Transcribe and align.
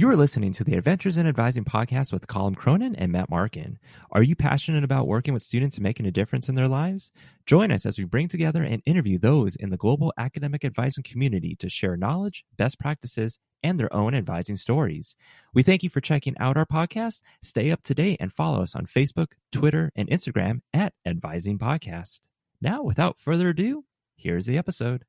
You 0.00 0.08
are 0.08 0.16
listening 0.16 0.52
to 0.54 0.64
the 0.64 0.76
Adventures 0.76 1.18
in 1.18 1.26
Advising 1.26 1.66
podcast 1.66 2.10
with 2.10 2.26
Colum 2.26 2.54
Cronin 2.54 2.96
and 2.96 3.12
Matt 3.12 3.28
Markin. 3.28 3.78
Are 4.12 4.22
you 4.22 4.34
passionate 4.34 4.82
about 4.82 5.06
working 5.06 5.34
with 5.34 5.42
students 5.42 5.76
and 5.76 5.82
making 5.82 6.06
a 6.06 6.10
difference 6.10 6.48
in 6.48 6.54
their 6.54 6.68
lives? 6.68 7.12
Join 7.44 7.70
us 7.70 7.84
as 7.84 7.98
we 7.98 8.04
bring 8.04 8.26
together 8.26 8.62
and 8.62 8.82
interview 8.86 9.18
those 9.18 9.56
in 9.56 9.68
the 9.68 9.76
global 9.76 10.10
academic 10.16 10.64
advising 10.64 11.04
community 11.04 11.54
to 11.56 11.68
share 11.68 11.98
knowledge, 11.98 12.46
best 12.56 12.78
practices, 12.80 13.38
and 13.62 13.78
their 13.78 13.94
own 13.94 14.14
advising 14.14 14.56
stories. 14.56 15.16
We 15.52 15.62
thank 15.62 15.82
you 15.82 15.90
for 15.90 16.00
checking 16.00 16.34
out 16.40 16.56
our 16.56 16.64
podcast. 16.64 17.20
Stay 17.42 17.70
up 17.70 17.82
to 17.82 17.94
date 17.94 18.16
and 18.20 18.32
follow 18.32 18.62
us 18.62 18.74
on 18.74 18.86
Facebook, 18.86 19.32
Twitter, 19.52 19.92
and 19.96 20.08
Instagram 20.08 20.62
at 20.72 20.94
Advising 21.04 21.58
Podcast. 21.58 22.20
Now, 22.62 22.82
without 22.82 23.18
further 23.18 23.50
ado, 23.50 23.84
here's 24.16 24.46
the 24.46 24.56
episode. 24.56 25.04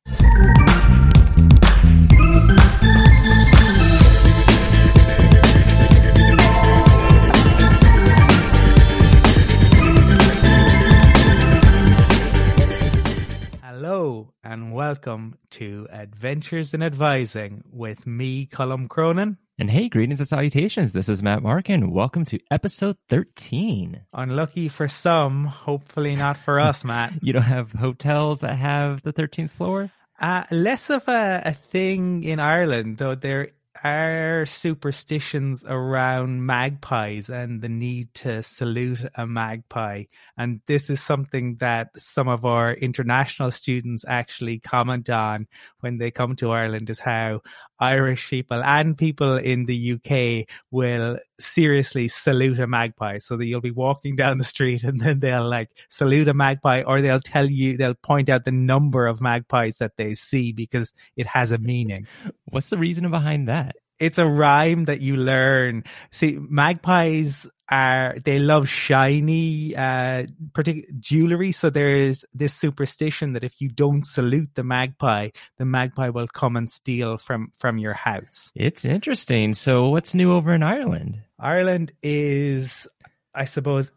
Hello 13.81 14.31
and 14.44 14.71
welcome 14.71 15.40
to 15.49 15.88
Adventures 15.91 16.76
in 16.76 16.84
Advising 16.84 17.63
with 17.72 18.05
me, 18.05 18.45
Colum 18.45 18.88
Cronin. 18.88 19.39
And 19.58 19.72
hey, 19.72 19.89
greetings 19.89 20.20
and 20.20 20.30
salutations. 20.30 20.94
This 20.94 21.09
is 21.09 21.23
Matt 21.23 21.41
Markin. 21.41 21.89
Welcome 21.89 22.23
to 22.25 22.39
episode 22.52 22.95
13. 23.09 23.99
Unlucky 24.13 24.67
for 24.67 24.88
some, 24.88 25.45
hopefully 25.45 26.16
not 26.16 26.38
for 26.38 26.59
us, 26.59 26.84
Matt. 26.86 27.13
You 27.23 27.34
don't 27.34 27.41
have 27.41 27.72
hotels 27.72 28.41
that 28.41 28.55
have 28.55 29.02
the 29.02 29.13
13th 29.13 29.49
floor? 29.49 29.89
Uh, 30.20 30.44
less 30.52 30.91
of 30.91 31.08
a, 31.08 31.41
a 31.45 31.53
thing 31.53 32.23
in 32.23 32.39
Ireland, 32.39 33.00
though 33.00 33.16
there 33.16 33.50
are 33.84 34.45
superstitions 34.45 35.63
around 35.67 36.45
magpies 36.45 37.30
and 37.30 37.62
the 37.62 37.70
need 37.70 38.13
to 38.13 38.44
salute 38.44 39.02
a 39.16 39.25
magpie. 39.25 40.03
And 40.38 40.61
this 40.67 40.89
is 40.89 41.02
something 41.02 41.55
that 41.59 41.89
some 41.97 42.28
of 42.28 42.45
our 42.45 42.73
international 42.73 43.52
students 43.52 44.05
actually 44.08 44.59
comment 44.59 45.09
on 45.09 45.47
when 45.80 45.97
they 45.97 46.11
come 46.11 46.36
to 46.38 46.52
Ireland 46.52 46.89
is 46.89 47.00
how 47.00 47.42
Irish 47.80 48.30
people 48.30 48.64
and 48.64 48.97
people 48.97 49.38
in 49.38 49.66
the 49.66 49.94
UK 49.94 50.48
will 50.70 51.17
seriously 51.44 52.08
salute 52.08 52.59
a 52.59 52.67
magpie. 52.67 53.17
So 53.17 53.38
that 53.38 53.45
you'll 53.45 53.61
be 53.61 53.72
walking 53.72 54.16
down 54.16 54.38
the 54.38 54.44
street 54.44 54.84
and 54.84 55.00
then 55.00 55.20
they'll 55.20 55.48
like 55.48 55.70
salute 55.89 56.28
a 56.28 56.33
magpie 56.33 56.83
or 56.83 57.02
they'll 57.02 57.20
tell 57.20 57.50
you, 57.50 57.78
they'll 57.78 57.94
point 57.95 58.30
out 58.30 58.45
the 58.45 58.52
number 58.52 59.08
of 59.08 59.22
magpies 59.22 59.75
that 59.80 59.98
they 59.98 60.14
see 60.14 60.52
because 60.52 60.94
it 61.16 61.25
has 61.28 61.52
a 61.52 61.58
meaning. 61.58 62.08
What's 62.50 62.70
the 62.70 62.78
reason 62.78 63.09
behind 63.09 63.48
that? 63.48 63.75
It's 64.00 64.17
a 64.17 64.25
rhyme 64.25 64.86
that 64.86 65.02
you 65.02 65.16
learn. 65.16 65.83
See, 66.11 66.38
magpies 66.39 67.45
are 67.72 68.17
they 68.23 68.38
love 68.38 68.67
shiny 68.67 69.75
uh 69.75 70.25
particular 70.53 70.88
jewelry 71.00 71.52
so 71.53 71.69
there's 71.69 72.25
this 72.33 72.53
superstition 72.53 73.33
that 73.33 73.44
if 73.44 73.61
you 73.61 73.69
don't 73.69 74.05
salute 74.05 74.50
the 74.55 74.64
magpie 74.64 75.30
the 75.58 75.66
magpie 75.66 76.09
will 76.09 76.27
come 76.27 76.58
and 76.58 76.69
steal 76.69 77.17
from 77.17 77.52
from 77.58 77.77
your 77.77 77.94
house 77.94 78.52
It's 78.55 78.83
interesting. 78.86 79.53
So, 79.53 79.89
what's 79.89 80.14
new 80.14 80.33
over 80.33 80.53
in 80.53 80.64
Ireland? 80.64 81.22
ireland 81.39 81.92
is 82.03 82.88
i 83.33 83.45
suppose 83.45 83.92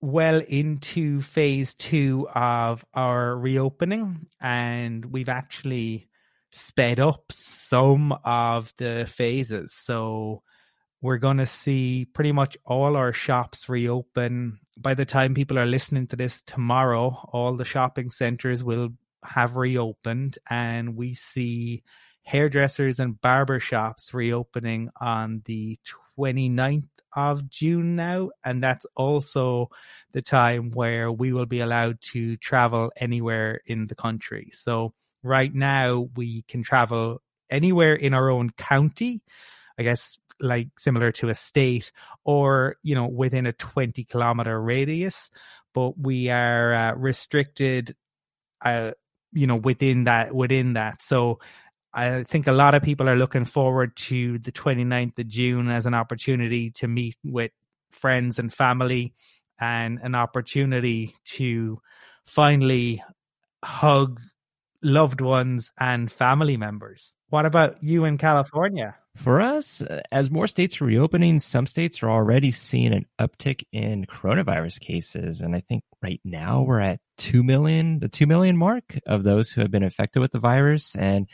well 0.00 0.40
into 0.40 1.22
phase 1.22 1.74
2 1.76 2.28
of 2.34 2.84
our 2.92 3.34
reopening 3.36 4.26
and 4.40 5.04
we've 5.06 5.30
actually 5.30 6.08
sped 6.52 7.00
up 7.00 7.32
some 7.32 8.12
of 8.24 8.72
the 8.76 9.06
phases 9.08 9.72
so 9.72 10.42
we're 11.04 11.18
going 11.18 11.36
to 11.36 11.44
see 11.44 12.06
pretty 12.06 12.32
much 12.32 12.56
all 12.64 12.96
our 12.96 13.12
shops 13.12 13.68
reopen. 13.68 14.58
By 14.78 14.94
the 14.94 15.04
time 15.04 15.34
people 15.34 15.58
are 15.58 15.66
listening 15.66 16.06
to 16.06 16.16
this 16.16 16.40
tomorrow, 16.40 17.28
all 17.30 17.58
the 17.58 17.64
shopping 17.66 18.08
centers 18.08 18.64
will 18.64 18.88
have 19.22 19.56
reopened, 19.56 20.38
and 20.48 20.96
we 20.96 21.12
see 21.12 21.82
hairdressers 22.22 23.00
and 23.00 23.20
barber 23.20 23.60
shops 23.60 24.14
reopening 24.14 24.88
on 24.98 25.42
the 25.44 25.78
29th 26.18 26.88
of 27.14 27.50
June 27.50 27.96
now. 27.96 28.30
And 28.42 28.62
that's 28.62 28.86
also 28.96 29.68
the 30.12 30.22
time 30.22 30.70
where 30.70 31.12
we 31.12 31.34
will 31.34 31.44
be 31.44 31.60
allowed 31.60 32.00
to 32.12 32.38
travel 32.38 32.90
anywhere 32.96 33.60
in 33.66 33.88
the 33.88 33.94
country. 33.94 34.48
So, 34.54 34.94
right 35.22 35.54
now, 35.54 36.08
we 36.16 36.44
can 36.48 36.62
travel 36.62 37.20
anywhere 37.50 37.94
in 37.94 38.14
our 38.14 38.30
own 38.30 38.48
county. 38.56 39.20
I 39.78 39.82
guess 39.82 40.18
like 40.40 40.68
similar 40.78 41.12
to 41.12 41.28
a 41.28 41.34
state 41.34 41.92
or 42.24 42.76
you 42.82 42.94
know 42.94 43.06
within 43.06 43.46
a 43.46 43.52
20 43.52 44.04
kilometer 44.04 44.60
radius 44.60 45.30
but 45.72 45.98
we 45.98 46.30
are 46.30 46.74
uh, 46.74 46.94
restricted 46.94 47.94
uh, 48.64 48.92
you 49.32 49.46
know 49.46 49.56
within 49.56 50.04
that 50.04 50.34
within 50.34 50.74
that. 50.74 51.02
So 51.02 51.40
i 51.96 52.24
think 52.24 52.48
a 52.48 52.52
lot 52.52 52.74
of 52.74 52.82
people 52.82 53.08
are 53.08 53.16
looking 53.16 53.44
forward 53.44 53.96
to 53.96 54.38
the 54.40 54.50
29th 54.50 55.16
of 55.16 55.28
june 55.28 55.68
as 55.70 55.86
an 55.86 55.94
opportunity 55.94 56.70
to 56.72 56.88
meet 56.88 57.16
with 57.22 57.52
friends 57.92 58.40
and 58.40 58.52
family 58.52 59.14
and 59.60 60.00
an 60.02 60.16
opportunity 60.16 61.14
to 61.24 61.78
finally 62.24 63.00
hug 63.64 64.20
loved 64.82 65.20
ones 65.20 65.70
and 65.78 66.10
family 66.10 66.56
members. 66.56 67.14
What 67.28 67.46
about 67.46 67.80
you 67.82 68.04
in 68.04 68.18
california 68.18 68.96
For 69.16 69.40
us, 69.40 69.80
as 70.10 70.30
more 70.30 70.48
states 70.48 70.80
are 70.80 70.86
reopening, 70.86 71.38
some 71.38 71.66
states 71.66 72.02
are 72.02 72.10
already 72.10 72.50
seeing 72.50 72.92
an 72.92 73.06
uptick 73.20 73.64
in 73.72 74.06
coronavirus 74.06 74.80
cases. 74.80 75.40
And 75.40 75.54
I 75.54 75.60
think 75.60 75.84
right 76.02 76.20
now 76.24 76.62
we're 76.62 76.80
at 76.80 76.98
2 77.18 77.44
million, 77.44 78.00
the 78.00 78.08
2 78.08 78.26
million 78.26 78.56
mark 78.56 78.98
of 79.06 79.22
those 79.22 79.50
who 79.50 79.60
have 79.60 79.70
been 79.70 79.84
infected 79.84 80.20
with 80.20 80.32
the 80.32 80.40
virus. 80.40 80.96
And 80.96 81.28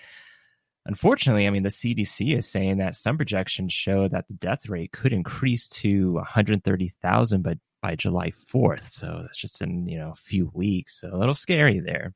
unfortunately, 0.85 1.47
I 1.47 1.51
mean, 1.51 1.63
the 1.63 1.71
CDC 1.71 2.37
is 2.37 2.47
saying 2.47 2.79
that 2.79 2.97
some 2.97 3.17
projections 3.17 3.73
show 3.73 4.09
that 4.09 4.29
the 4.29 4.35
death 4.35 4.69
rate 4.69 4.93
could 4.93 5.15
increase 5.15 5.69
to 5.69 6.13
130,000 6.13 7.43
but 7.43 7.57
by 7.81 7.97
July 7.97 8.31
4th. 8.31 8.91
So 8.91 9.21
that's 9.23 9.39
just 9.39 9.63
in, 9.63 9.89
you 9.89 9.99
know, 9.99 10.11
a 10.11 10.17
few 10.17 10.51
weeks. 10.53 11.01
So 11.01 11.09
a 11.11 11.17
little 11.17 11.35
scary 11.35 11.81
there. 11.81 12.13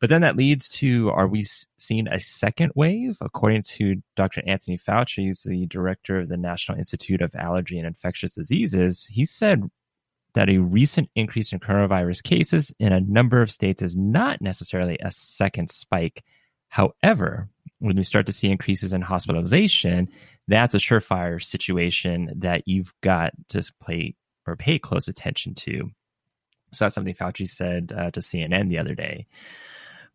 But 0.00 0.10
then 0.10 0.20
that 0.20 0.36
leads 0.36 0.68
to 0.68 1.10
are 1.10 1.26
we 1.26 1.44
seeing 1.76 2.06
a 2.06 2.20
second 2.20 2.72
wave? 2.74 3.18
According 3.20 3.62
to 3.62 3.96
Dr. 4.16 4.42
Anthony 4.46 4.78
Fauci, 4.78 5.26
who's 5.26 5.42
the 5.42 5.66
director 5.66 6.20
of 6.20 6.28
the 6.28 6.36
National 6.36 6.78
Institute 6.78 7.20
of 7.20 7.34
Allergy 7.34 7.78
and 7.78 7.86
Infectious 7.86 8.34
Diseases, 8.34 9.06
he 9.06 9.24
said 9.24 9.68
that 10.34 10.48
a 10.48 10.58
recent 10.58 11.10
increase 11.16 11.52
in 11.52 11.58
coronavirus 11.58 12.22
cases 12.22 12.72
in 12.78 12.92
a 12.92 13.00
number 13.00 13.42
of 13.42 13.50
states 13.50 13.82
is 13.82 13.96
not 13.96 14.40
necessarily 14.40 14.98
a 15.02 15.10
second 15.10 15.70
spike. 15.70 16.22
However, 16.68 17.48
when 17.80 17.96
we 17.96 18.02
start 18.04 18.26
to 18.26 18.32
see 18.32 18.50
increases 18.50 18.92
in 18.92 19.00
hospitalization, 19.00 20.10
that's 20.46 20.74
a 20.74 20.78
surefire 20.78 21.42
situation 21.42 22.34
that 22.36 22.62
you've 22.66 22.92
got 23.00 23.32
to 23.48 23.62
play 23.80 24.14
or 24.46 24.54
pay 24.54 24.78
close 24.78 25.08
attention 25.08 25.54
to. 25.54 25.90
So 26.72 26.84
that's 26.84 26.94
something 26.94 27.14
Fauci 27.14 27.48
said 27.48 27.92
uh, 27.96 28.10
to 28.10 28.20
CNN 28.20 28.68
the 28.68 28.78
other 28.78 28.94
day. 28.94 29.26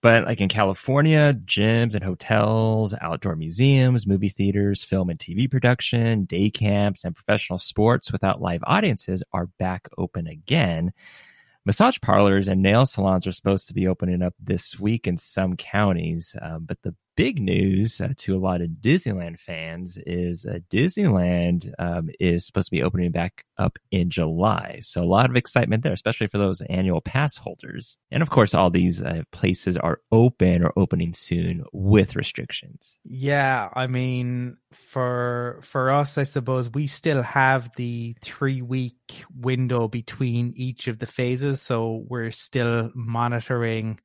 But 0.04 0.26
like 0.26 0.42
in 0.42 0.50
California, 0.50 1.34
gyms 1.46 1.96
and 1.96 2.04
hotels, 2.04 2.94
outdoor 3.00 3.38
museums, 3.38 4.06
movie 4.06 4.28
theaters, 4.28 4.84
film 4.84 5.10
and 5.10 5.18
TV 5.18 5.50
production, 5.50 6.26
day 6.26 6.50
camps, 6.50 7.06
and 7.06 7.16
professional 7.16 7.58
sports 7.58 8.12
without 8.12 8.42
live 8.42 8.62
audiences 8.68 9.24
are 9.32 9.48
back 9.60 9.88
open 9.98 10.28
again. 10.28 10.92
Massage 11.66 12.02
parlors 12.02 12.50
and 12.50 12.62
nail 12.62 12.86
salons 12.86 13.26
are 13.26 13.32
supposed 13.32 13.70
to 13.70 13.74
be 13.74 13.88
opening 13.88 14.22
up 14.22 14.34
this 14.42 14.78
week 14.78 15.08
in 15.08 15.16
some 15.16 15.56
counties. 15.56 16.36
Um, 16.42 16.66
but 16.66 16.80
the 16.84 16.94
big 17.16 17.40
news 17.40 18.02
uh, 18.02 18.10
to 18.18 18.36
a 18.36 18.40
lot 18.40 18.62
of 18.62 18.70
Disneyland 18.82 19.40
fans 19.40 19.98
is 20.06 20.46
uh, 20.46 20.60
Disneyland 20.70 21.72
um, 21.80 22.10
is 22.20 22.46
supposed 22.46 22.68
to 22.68 22.76
be 22.76 22.84
opening 22.84 23.12
back 23.12 23.46
up 23.58 23.78
in 23.92 24.10
July. 24.10 24.80
So 24.82 25.04
a 25.04 25.06
lot 25.06 25.30
of 25.30 25.36
excitement 25.36 25.84
there, 25.84 25.94
especially 25.94 26.28
for 26.28 26.38
those 26.38 26.62
annual 26.62 27.02
pass 27.02 27.38
holders. 27.38 27.98
And 28.12 28.24
of 28.24 28.30
course, 28.30 28.54
all 28.54 28.70
these 28.70 29.02
uh, 29.02 29.24
places 29.32 29.78
are 29.78 30.00
open 30.12 30.64
or 30.64 30.74
opening 30.76 31.14
soon 31.14 31.64
with 31.72 32.16
restrictions. 32.16 32.98
Yeah, 33.04 33.70
I 33.74 33.88
mean, 33.88 34.58
for 34.72 35.60
for 35.64 35.92
us, 35.92 36.18
I 36.18 36.24
suppose 36.24 36.70
we 36.70 36.88
still 36.88 37.22
have 37.22 37.70
the 37.76 38.16
three 38.22 38.62
week 38.62 39.24
window 39.36 39.88
between 39.88 40.54
each 40.56 40.88
of 40.88 41.00
the 41.00 41.06
phases, 41.06 41.62
so 41.62 42.04
we're 42.08 42.32
still 42.32 42.92
monitoring 42.96 44.00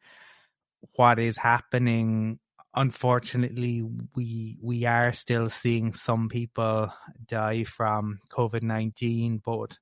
what 0.95 1.19
is 1.19 1.37
happening. 1.37 2.39
Unfortunately, 2.75 3.83
we 4.15 4.59
we 4.63 4.85
are 4.85 5.13
still 5.13 5.49
seeing 5.49 5.93
some 5.93 6.29
people 6.29 6.93
die 7.27 7.65
from 7.65 8.21
COVID 8.31 8.63
nineteen, 8.63 9.41
but 9.45 9.79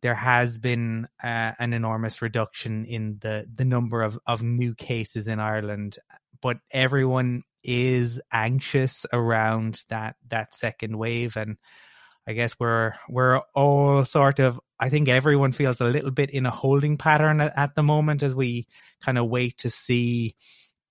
there 0.00 0.14
has 0.14 0.58
been 0.58 1.08
uh, 1.22 1.52
an 1.58 1.72
enormous 1.72 2.20
reduction 2.22 2.84
in 2.84 3.18
the 3.20 3.46
the 3.54 3.64
number 3.64 4.02
of 4.02 4.18
of 4.26 4.42
new 4.42 4.74
cases 4.74 5.28
in 5.28 5.40
Ireland. 5.40 5.98
But 6.40 6.58
everyone 6.70 7.44
is 7.64 8.20
anxious 8.32 9.04
around 9.12 9.82
that 9.88 10.16
that 10.28 10.54
second 10.54 10.96
wave 10.96 11.36
and 11.36 11.56
I 12.26 12.32
guess 12.34 12.58
we're 12.60 12.92
we're 13.08 13.38
all 13.54 14.04
sort 14.04 14.38
of 14.38 14.60
I 14.78 14.90
think 14.90 15.08
everyone 15.08 15.52
feels 15.52 15.80
a 15.80 15.84
little 15.84 16.10
bit 16.10 16.30
in 16.30 16.46
a 16.46 16.50
holding 16.50 16.98
pattern 16.98 17.40
at, 17.40 17.56
at 17.56 17.74
the 17.74 17.82
moment 17.82 18.22
as 18.22 18.34
we 18.34 18.66
kind 19.00 19.18
of 19.18 19.28
wait 19.28 19.58
to 19.58 19.70
see 19.70 20.36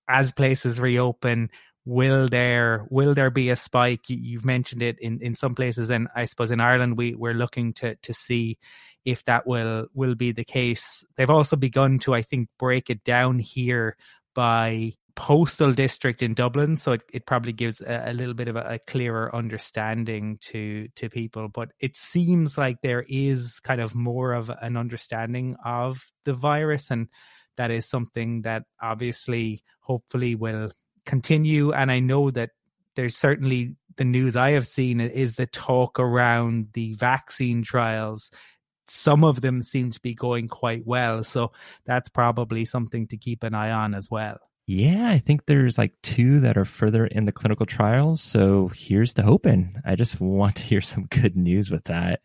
as 0.08 0.32
places 0.32 0.80
reopen 0.80 1.50
will 1.84 2.28
there 2.28 2.86
will 2.90 3.14
there 3.14 3.30
be 3.30 3.50
a 3.50 3.56
spike 3.56 4.02
you've 4.08 4.44
mentioned 4.44 4.82
it 4.82 4.98
in 5.00 5.20
in 5.22 5.34
some 5.34 5.54
places 5.54 5.88
and 5.88 6.08
i 6.14 6.26
suppose 6.26 6.50
in 6.50 6.60
ireland 6.60 6.98
we 6.98 7.14
we're 7.14 7.34
looking 7.34 7.72
to 7.72 7.94
to 7.96 8.12
see 8.12 8.58
if 9.04 9.24
that 9.24 9.46
will 9.46 9.86
will 9.94 10.14
be 10.14 10.32
the 10.32 10.44
case 10.44 11.02
they've 11.16 11.30
also 11.30 11.56
begun 11.56 11.98
to 11.98 12.14
i 12.14 12.20
think 12.20 12.48
break 12.58 12.90
it 12.90 13.02
down 13.04 13.38
here 13.38 13.96
by 14.34 14.92
postal 15.18 15.72
district 15.72 16.22
in 16.22 16.32
Dublin, 16.32 16.76
so 16.76 16.92
it, 16.92 17.02
it 17.12 17.26
probably 17.26 17.52
gives 17.52 17.80
a, 17.80 18.04
a 18.06 18.12
little 18.12 18.34
bit 18.34 18.46
of 18.46 18.54
a, 18.54 18.60
a, 18.60 18.78
clearer 18.78 19.34
understanding 19.34 20.38
to 20.40 20.86
to 20.94 21.10
people. 21.10 21.48
But 21.48 21.70
it 21.80 21.96
seems 21.96 22.56
like 22.56 22.80
there 22.80 23.04
is 23.08 23.58
kind 23.64 23.80
of 23.80 23.96
more 23.96 24.32
of 24.32 24.48
an 24.48 24.76
understanding 24.76 25.56
of 25.64 26.06
the 26.24 26.34
virus, 26.34 26.92
and 26.92 27.08
that 27.58 27.70
is 27.70 27.86
something 27.86 28.42
that 28.42 28.64
obviously, 28.80 29.62
hopefully, 29.80 30.34
will 30.34 30.72
continue. 31.04 31.72
And 31.72 31.92
I 31.92 32.00
know 32.00 32.30
that 32.30 32.50
there's 32.96 33.16
certainly 33.16 33.76
the 33.96 34.04
news 34.04 34.34
I 34.34 34.52
have 34.52 34.66
seen 34.66 35.00
is 35.00 35.36
the 35.36 35.46
talk 35.46 36.00
around 36.00 36.68
the 36.72 36.94
vaccine 36.94 37.62
trials 37.62 38.30
some 38.90 39.24
of 39.24 39.40
them 39.40 39.60
seem 39.60 39.92
to 39.92 40.00
be 40.00 40.14
going 40.14 40.48
quite 40.48 40.86
well. 40.86 41.22
So 41.22 41.52
that's 41.84 42.08
probably 42.08 42.64
something 42.64 43.06
to 43.08 43.16
keep 43.16 43.42
an 43.42 43.54
eye 43.54 43.70
on 43.70 43.94
as 43.94 44.10
well. 44.10 44.38
Yeah, 44.66 45.08
I 45.08 45.18
think 45.18 45.46
there's 45.46 45.78
like 45.78 45.94
two 46.02 46.40
that 46.40 46.58
are 46.58 46.66
further 46.66 47.06
in 47.06 47.24
the 47.24 47.32
clinical 47.32 47.64
trials. 47.64 48.20
So 48.20 48.70
here's 48.74 49.14
the 49.14 49.22
hoping. 49.22 49.76
I 49.84 49.94
just 49.94 50.20
want 50.20 50.56
to 50.56 50.62
hear 50.62 50.80
some 50.80 51.06
good 51.06 51.36
news 51.36 51.70
with 51.70 51.84
that. 51.84 52.20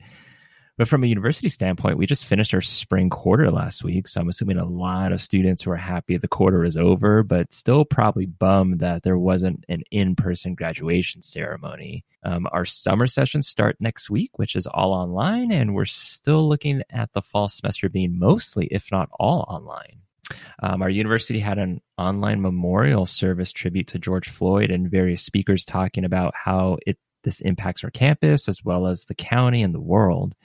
But 0.75 0.87
from 0.87 1.03
a 1.03 1.07
university 1.07 1.49
standpoint, 1.49 1.99
we 1.99 2.07
just 2.07 2.25
finished 2.25 2.53
our 2.53 2.61
spring 2.61 3.09
quarter 3.09 3.51
last 3.51 3.83
week. 3.83 4.07
So 4.07 4.19
I'm 4.19 4.29
assuming 4.29 4.57
a 4.57 4.65
lot 4.65 5.11
of 5.11 5.21
students 5.21 5.67
were 5.67 5.75
happy 5.75 6.17
the 6.17 6.27
quarter 6.27 6.63
is 6.63 6.77
over, 6.77 7.21
but 7.21 7.53
still 7.53 7.85
probably 7.85 8.25
bummed 8.25 8.79
that 8.79 9.03
there 9.03 9.17
wasn't 9.17 9.65
an 9.69 9.83
in 9.91 10.15
person 10.15 10.55
graduation 10.55 11.21
ceremony. 11.21 12.05
Um, 12.23 12.47
our 12.51 12.65
summer 12.65 13.05
sessions 13.05 13.47
start 13.47 13.77
next 13.79 14.09
week, 14.09 14.31
which 14.39 14.55
is 14.55 14.65
all 14.65 14.93
online, 14.93 15.51
and 15.51 15.75
we're 15.75 15.85
still 15.85 16.49
looking 16.49 16.81
at 16.89 17.13
the 17.13 17.21
fall 17.21 17.49
semester 17.49 17.87
being 17.87 18.17
mostly, 18.17 18.67
if 18.71 18.91
not 18.91 19.09
all, 19.11 19.45
online. 19.47 19.99
Um, 20.61 20.81
our 20.81 20.89
university 20.89 21.39
had 21.39 21.59
an 21.59 21.81
online 21.99 22.41
memorial 22.41 23.05
service 23.05 23.51
tribute 23.51 23.87
to 23.89 23.99
George 23.99 24.29
Floyd 24.29 24.71
and 24.71 24.89
various 24.89 25.21
speakers 25.21 25.65
talking 25.65 26.05
about 26.05 26.33
how 26.35 26.77
it 26.87 26.97
this 27.23 27.39
impacts 27.39 27.83
our 27.83 27.89
campus 27.89 28.49
as 28.49 28.63
well 28.63 28.87
as 28.87 29.05
the 29.05 29.15
county 29.15 29.63
and 29.63 29.73
the 29.73 29.79
world. 29.79 30.35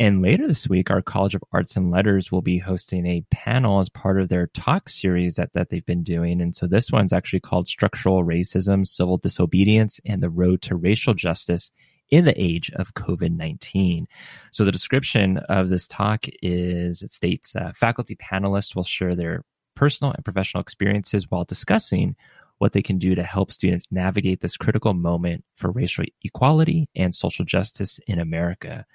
And 0.00 0.22
later 0.22 0.48
this 0.48 0.68
week, 0.68 0.90
our 0.90 1.02
College 1.02 1.36
of 1.36 1.44
Arts 1.52 1.76
and 1.76 1.90
Letters 1.90 2.32
will 2.32 2.42
be 2.42 2.58
hosting 2.58 3.06
a 3.06 3.24
panel 3.30 3.78
as 3.78 3.88
part 3.88 4.20
of 4.20 4.28
their 4.28 4.48
talk 4.48 4.88
series 4.88 5.36
that, 5.36 5.52
that 5.52 5.70
they've 5.70 5.86
been 5.86 6.02
doing. 6.02 6.40
And 6.40 6.54
so 6.54 6.66
this 6.66 6.90
one's 6.90 7.12
actually 7.12 7.40
called 7.40 7.68
Structural 7.68 8.24
Racism, 8.24 8.86
Civil 8.86 9.18
Disobedience, 9.18 10.00
and 10.04 10.20
the 10.20 10.30
Road 10.30 10.62
to 10.62 10.74
Racial 10.74 11.14
Justice 11.14 11.70
in 12.10 12.24
the 12.24 12.40
age 12.40 12.70
of 12.74 12.94
COVID 12.94 13.36
19. 13.36 14.06
So, 14.50 14.64
the 14.64 14.72
description 14.72 15.38
of 15.48 15.68
this 15.68 15.88
talk 15.88 16.26
is 16.42 17.02
it 17.02 17.12
states 17.12 17.56
uh, 17.56 17.72
faculty 17.74 18.16
panelists 18.16 18.74
will 18.74 18.84
share 18.84 19.14
their 19.14 19.44
personal 19.74 20.12
and 20.12 20.24
professional 20.24 20.60
experiences 20.60 21.30
while 21.30 21.44
discussing 21.44 22.14
what 22.58 22.72
they 22.72 22.82
can 22.82 22.98
do 22.98 23.14
to 23.14 23.22
help 23.22 23.50
students 23.50 23.86
navigate 23.90 24.40
this 24.40 24.56
critical 24.56 24.94
moment 24.94 25.44
for 25.56 25.70
racial 25.70 26.04
equality 26.22 26.88
and 26.94 27.14
social 27.14 27.44
justice 27.44 27.98
in 28.06 28.20
America. 28.20 28.86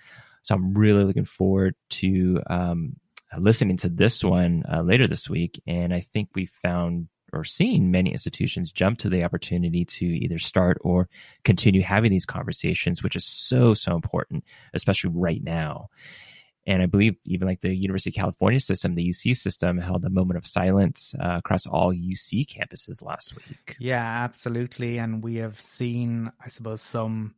So, 0.44 0.56
I'm 0.56 0.74
really 0.74 1.04
looking 1.04 1.26
forward 1.26 1.76
to 1.92 2.42
um, 2.50 2.96
listening 3.38 3.78
to 3.78 3.90
this 3.90 4.24
one 4.24 4.64
uh, 4.72 4.82
later 4.82 5.08
this 5.08 5.30
week. 5.30 5.62
And 5.68 5.94
I 5.94 6.02
think 6.02 6.30
we 6.36 6.48
found 6.64 7.08
or 7.32 7.44
seen 7.44 7.92
many 7.92 8.12
institutions 8.12 8.72
jump 8.72 9.00
to 9.00 9.10
the 9.10 9.24
opportunity 9.24 9.86
to 9.86 10.06
either 10.06 10.40
start 10.40 10.78
or 10.82 11.10
continue 11.44 11.82
having 11.82 12.12
these 12.12 12.26
conversations, 12.26 13.04
which 13.04 13.16
is 13.16 13.26
so, 13.26 13.74
so 13.74 13.96
important, 13.96 14.44
especially 14.74 15.12
right 15.14 15.44
now. 15.44 15.90
And 16.66 16.84
I 16.84 16.86
believe 16.86 17.16
even 17.26 17.48
like 17.48 17.62
the 17.62 17.74
University 17.74 18.12
of 18.12 18.16
California 18.16 18.60
system, 18.60 18.94
the 18.94 19.10
UC 19.10 19.38
system 19.38 19.78
held 19.78 20.06
a 20.06 20.10
moment 20.10 20.38
of 20.38 20.46
silence 20.46 21.16
uh, 21.20 21.38
across 21.38 21.66
all 21.66 21.94
UC 21.94 22.46
campuses 22.48 23.02
last 23.02 23.36
week. 23.36 23.76
Yeah, 23.80 24.04
absolutely. 24.04 24.98
And 24.98 25.24
we 25.24 25.38
have 25.38 25.60
seen, 25.60 26.32
I 26.44 26.50
suppose, 26.50 26.82
some 26.82 27.34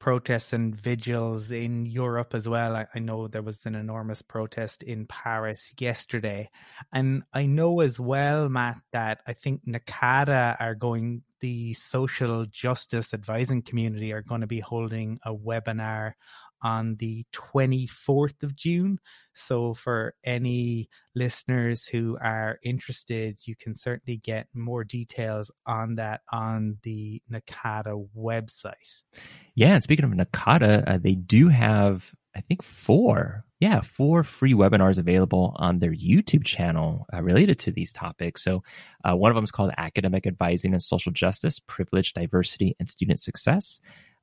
protests 0.00 0.52
and 0.52 0.74
vigils 0.74 1.50
in 1.50 1.84
Europe 1.86 2.34
as 2.34 2.48
well. 2.48 2.74
I, 2.74 2.86
I, 2.94 2.98
know 2.98 3.28
there 3.28 3.42
was 3.42 3.66
an 3.66 3.74
enormous 3.74 4.22
protest 4.22 4.82
in 4.82 5.06
Paris 5.06 5.72
yesterday. 5.78 6.50
And 6.92 7.22
I 7.32 7.46
know 7.46 7.80
as 7.80 8.00
well, 8.00 8.48
Matt, 8.48 8.78
that 8.92 9.20
I 9.26 9.34
think 9.34 9.64
NACADA 9.66 10.56
are 10.58 10.74
going, 10.74 11.22
the 11.40 11.74
social 11.74 12.46
justice 12.46 13.14
advising 13.14 13.62
community 13.62 14.12
are 14.12 14.22
going 14.22 14.40
to 14.40 14.46
be 14.46 14.60
holding 14.60 15.20
a 15.24 15.34
webinar 15.34 16.14
on 16.62 16.96
the 16.96 17.24
24th 17.32 18.42
of 18.42 18.54
June. 18.56 18.98
So, 19.32 19.74
for 19.74 20.14
any 20.24 20.88
listeners 21.14 21.86
who 21.86 22.18
are 22.20 22.58
interested, 22.62 23.38
you 23.44 23.54
can 23.56 23.74
certainly 23.76 24.18
get 24.18 24.48
more 24.54 24.84
details 24.84 25.50
on 25.66 25.96
that 25.96 26.20
on 26.32 26.78
the 26.82 27.22
NACADA 27.32 28.08
website. 28.16 28.72
Yeah, 29.54 29.74
and 29.74 29.82
speaking 29.82 30.04
of 30.04 30.10
NACADA, 30.10 30.84
uh, 30.86 30.98
they 30.98 31.14
do 31.14 31.48
have, 31.48 32.04
I 32.34 32.40
think, 32.40 32.62
four, 32.62 33.44
yeah, 33.60 33.80
four 33.80 34.22
free 34.24 34.54
webinars 34.54 34.98
available 34.98 35.54
on 35.56 35.78
their 35.78 35.92
YouTube 35.92 36.44
channel 36.44 37.06
uh, 37.12 37.22
related 37.22 37.60
to 37.60 37.72
these 37.72 37.92
topics. 37.92 38.42
So, 38.42 38.62
uh, 39.04 39.16
one 39.16 39.30
of 39.30 39.36
them 39.36 39.44
is 39.44 39.50
called 39.50 39.70
Academic 39.76 40.26
Advising 40.26 40.72
and 40.72 40.82
Social 40.82 41.12
Justice, 41.12 41.60
Privilege, 41.60 42.14
Diversity, 42.14 42.76
and 42.78 42.90
Student 42.90 43.20
Success. 43.20 43.80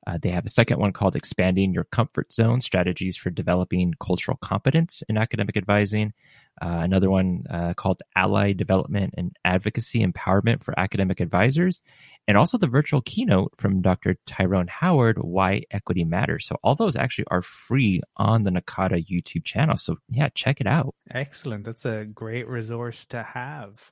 Uh, 0.07 0.17
they 0.21 0.29
have 0.29 0.45
a 0.45 0.49
second 0.49 0.79
one 0.79 0.93
called 0.93 1.17
Expanding 1.17 1.73
Your 1.73 1.83
Comfort 1.83 2.31
Zone 2.31 2.61
Strategies 2.61 3.17
for 3.17 3.29
Developing 3.29 3.93
Cultural 3.99 4.37
Competence 4.41 5.03
in 5.09 5.17
Academic 5.17 5.57
Advising. 5.57 6.13
Uh, 6.61 6.79
another 6.81 7.09
one 7.09 7.43
uh, 7.49 7.73
called 7.73 8.01
Ally 8.15 8.53
Development 8.53 9.13
and 9.17 9.35
Advocacy 9.43 10.05
Empowerment 10.05 10.63
for 10.63 10.73
Academic 10.79 11.19
Advisors. 11.19 11.81
And 12.25 12.37
also 12.37 12.57
the 12.57 12.67
virtual 12.67 13.01
keynote 13.01 13.51
from 13.57 13.81
Dr. 13.81 14.15
Tyrone 14.25 14.67
Howard, 14.67 15.17
Why 15.19 15.63
Equity 15.71 16.05
Matters. 16.05 16.47
So 16.47 16.55
all 16.63 16.75
those 16.75 16.95
actually 16.95 17.25
are 17.29 17.41
free 17.41 18.01
on 18.15 18.43
the 18.43 18.51
NACADA 18.51 19.05
YouTube 19.07 19.43
channel. 19.43 19.75
So 19.75 19.97
yeah, 20.09 20.29
check 20.33 20.61
it 20.61 20.67
out. 20.67 20.95
Excellent. 21.11 21.65
That's 21.65 21.83
a 21.83 22.05
great 22.05 22.47
resource 22.47 23.05
to 23.07 23.23
have. 23.23 23.91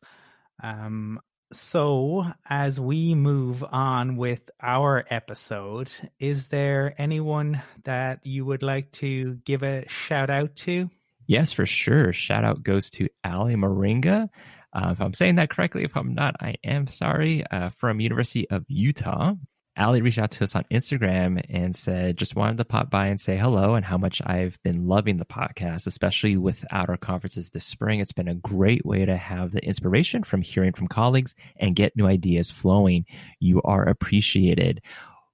Um, 0.63 1.19
so, 1.53 2.25
as 2.49 2.79
we 2.79 3.13
move 3.15 3.63
on 3.63 4.17
with 4.17 4.49
our 4.61 5.05
episode, 5.09 5.91
is 6.19 6.47
there 6.47 6.95
anyone 6.97 7.61
that 7.83 8.25
you 8.25 8.45
would 8.45 8.63
like 8.63 8.91
to 8.93 9.35
give 9.45 9.63
a 9.63 9.87
shout 9.87 10.29
out 10.29 10.55
to? 10.57 10.89
Yes, 11.27 11.53
for 11.53 11.65
sure. 11.65 12.13
Shout 12.13 12.43
out 12.43 12.63
goes 12.63 12.89
to 12.91 13.09
Ali 13.23 13.55
Moringa. 13.55 14.29
Uh, 14.73 14.89
if 14.91 15.01
I'm 15.01 15.13
saying 15.13 15.35
that 15.35 15.49
correctly, 15.49 15.83
if 15.83 15.95
I'm 15.95 16.13
not, 16.13 16.35
I 16.41 16.55
am 16.63 16.87
sorry. 16.87 17.45
Uh, 17.49 17.69
from 17.69 17.99
University 17.99 18.49
of 18.49 18.65
Utah. 18.67 19.33
Ali 19.77 20.01
reached 20.01 20.19
out 20.19 20.31
to 20.31 20.43
us 20.43 20.55
on 20.55 20.63
Instagram 20.71 21.43
and 21.49 21.75
said, 21.75 22.17
just 22.17 22.35
wanted 22.35 22.57
to 22.57 22.65
pop 22.65 22.89
by 22.89 23.07
and 23.07 23.19
say 23.19 23.37
hello 23.37 23.75
and 23.75 23.85
how 23.85 23.97
much 23.97 24.21
I've 24.25 24.57
been 24.63 24.87
loving 24.87 25.17
the 25.17 25.25
podcast, 25.25 25.85
especially 25.87 26.37
without 26.37 26.89
our 26.89 26.97
conferences 26.97 27.49
this 27.49 27.65
spring. 27.65 27.99
It's 27.99 28.13
been 28.13 28.29
a 28.29 28.35
great 28.35 28.85
way 28.85 29.03
to 29.03 29.17
have 29.17 29.51
the 29.51 29.63
inspiration 29.63 30.23
from 30.23 30.41
hearing 30.41 30.71
from 30.71 30.87
colleagues 30.87 31.35
and 31.57 31.75
get 31.75 31.97
new 31.97 32.07
ideas 32.07 32.49
flowing. 32.49 33.05
You 33.39 33.61
are 33.63 33.83
appreciated. 33.83 34.81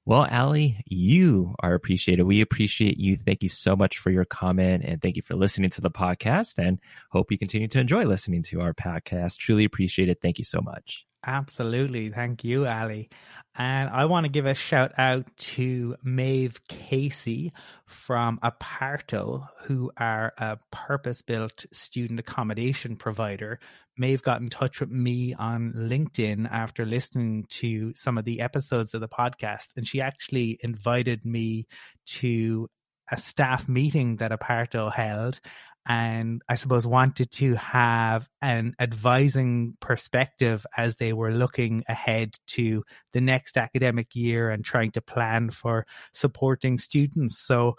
Well, 0.05 0.27
Ali, 0.31 0.83
you 0.87 1.53
are 1.59 1.75
appreciated. 1.75 2.23
We 2.23 2.41
appreciate 2.41 2.97
you. 2.97 3.17
Thank 3.17 3.43
you 3.43 3.49
so 3.49 3.75
much 3.75 3.99
for 3.99 4.09
your 4.09 4.25
comment 4.25 4.83
and 4.83 4.99
thank 4.99 5.15
you 5.15 5.21
for 5.21 5.35
listening 5.35 5.69
to 5.71 5.81
the 5.81 5.91
podcast 5.91 6.57
and 6.57 6.79
hope 7.11 7.31
you 7.31 7.37
continue 7.37 7.67
to 7.67 7.79
enjoy 7.79 8.05
listening 8.05 8.41
to 8.43 8.61
our 8.61 8.73
podcast. 8.73 9.37
Truly 9.37 9.65
appreciate 9.65 10.09
it. 10.09 10.17
Thank 10.19 10.39
you 10.39 10.45
so 10.45 10.61
much. 10.61 11.05
Absolutely. 11.25 12.09
Thank 12.09 12.43
you, 12.43 12.65
Ali. 12.65 13.09
And 13.55 13.89
I 13.89 14.05
want 14.05 14.25
to 14.25 14.31
give 14.31 14.47
a 14.47 14.55
shout 14.55 14.91
out 14.97 15.25
to 15.37 15.95
Maeve 16.03 16.59
Casey 16.67 17.53
from 17.85 18.39
Aparto, 18.43 19.45
who 19.65 19.91
are 19.97 20.33
a 20.39 20.57
purpose 20.71 21.21
built 21.21 21.65
student 21.71 22.19
accommodation 22.19 22.95
provider. 22.95 23.59
Maeve 23.97 24.23
got 24.23 24.41
in 24.41 24.49
touch 24.49 24.79
with 24.79 24.89
me 24.89 25.35
on 25.35 25.73
LinkedIn 25.75 26.49
after 26.49 26.85
listening 26.85 27.45
to 27.49 27.93
some 27.93 28.17
of 28.17 28.25
the 28.25 28.41
episodes 28.41 28.95
of 28.95 29.01
the 29.01 29.07
podcast, 29.09 29.67
and 29.75 29.87
she 29.87 30.01
actually 30.01 30.57
invited 30.63 31.23
me 31.23 31.67
to 32.07 32.67
a 33.11 33.17
staff 33.17 33.67
meeting 33.67 34.15
that 34.15 34.31
Aparto 34.31 34.91
held 34.91 35.39
and 35.87 36.41
I 36.47 36.55
suppose 36.55 36.85
wanted 36.85 37.31
to 37.33 37.55
have 37.55 38.29
an 38.41 38.75
advising 38.79 39.77
perspective 39.79 40.65
as 40.77 40.95
they 40.95 41.13
were 41.13 41.31
looking 41.31 41.83
ahead 41.87 42.35
to 42.49 42.83
the 43.13 43.21
next 43.21 43.57
academic 43.57 44.15
year 44.15 44.49
and 44.49 44.63
trying 44.63 44.91
to 44.91 45.01
plan 45.01 45.49
for 45.49 45.85
supporting 46.13 46.77
students. 46.77 47.39
So 47.39 47.77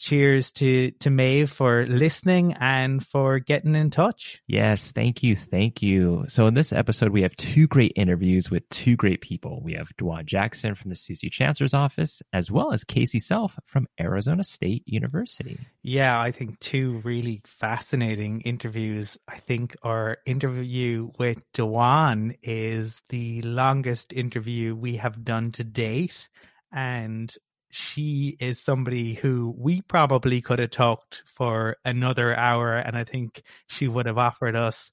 cheers 0.00 0.50
to 0.50 0.90
to 0.92 1.10
Maeve 1.10 1.50
for 1.50 1.86
listening 1.86 2.54
and 2.54 3.06
for 3.06 3.38
getting 3.38 3.76
in 3.76 3.90
touch. 3.90 4.42
Yes, 4.46 4.90
thank 4.90 5.22
you, 5.22 5.36
thank 5.36 5.82
you. 5.82 6.24
So 6.26 6.46
in 6.46 6.54
this 6.54 6.72
episode, 6.72 7.10
we 7.10 7.22
have 7.22 7.36
two 7.36 7.66
great 7.66 7.92
interviews 7.96 8.50
with 8.50 8.68
two 8.70 8.96
great 8.96 9.20
people. 9.20 9.60
We 9.62 9.74
have 9.74 9.94
Dwan 10.00 10.24
Jackson 10.24 10.74
from 10.74 10.88
the 10.88 10.96
CSU 10.96 11.30
Chancellor's 11.30 11.74
Office, 11.74 12.22
as 12.32 12.50
well 12.50 12.72
as 12.72 12.82
Casey 12.82 13.20
Self 13.20 13.58
from 13.66 13.86
Arizona 14.00 14.42
State 14.42 14.82
University. 14.86 15.58
Yeah, 15.82 16.18
I 16.18 16.32
think 16.32 16.58
two 16.60 17.00
really 17.04 17.42
fascinating 17.44 18.40
interviews. 18.40 19.18
I 19.28 19.36
think 19.36 19.76
our 19.82 20.18
interview 20.24 21.10
with 21.18 21.44
Dwan 21.52 22.38
is 22.42 23.02
the 23.10 23.42
longest 23.42 24.14
interview 24.14 24.74
we 24.74 24.96
have 24.96 25.24
done 25.24 25.52
to 25.52 25.64
date. 25.64 26.28
And 26.72 27.34
she 27.70 28.36
is 28.40 28.58
somebody 28.58 29.14
who 29.14 29.54
we 29.56 29.82
probably 29.82 30.40
could 30.40 30.58
have 30.58 30.70
talked 30.70 31.22
for 31.26 31.76
another 31.84 32.36
hour 32.36 32.76
and 32.76 32.96
I 32.96 33.04
think 33.04 33.42
she 33.68 33.88
would 33.88 34.06
have 34.06 34.18
offered 34.18 34.56
us 34.56 34.90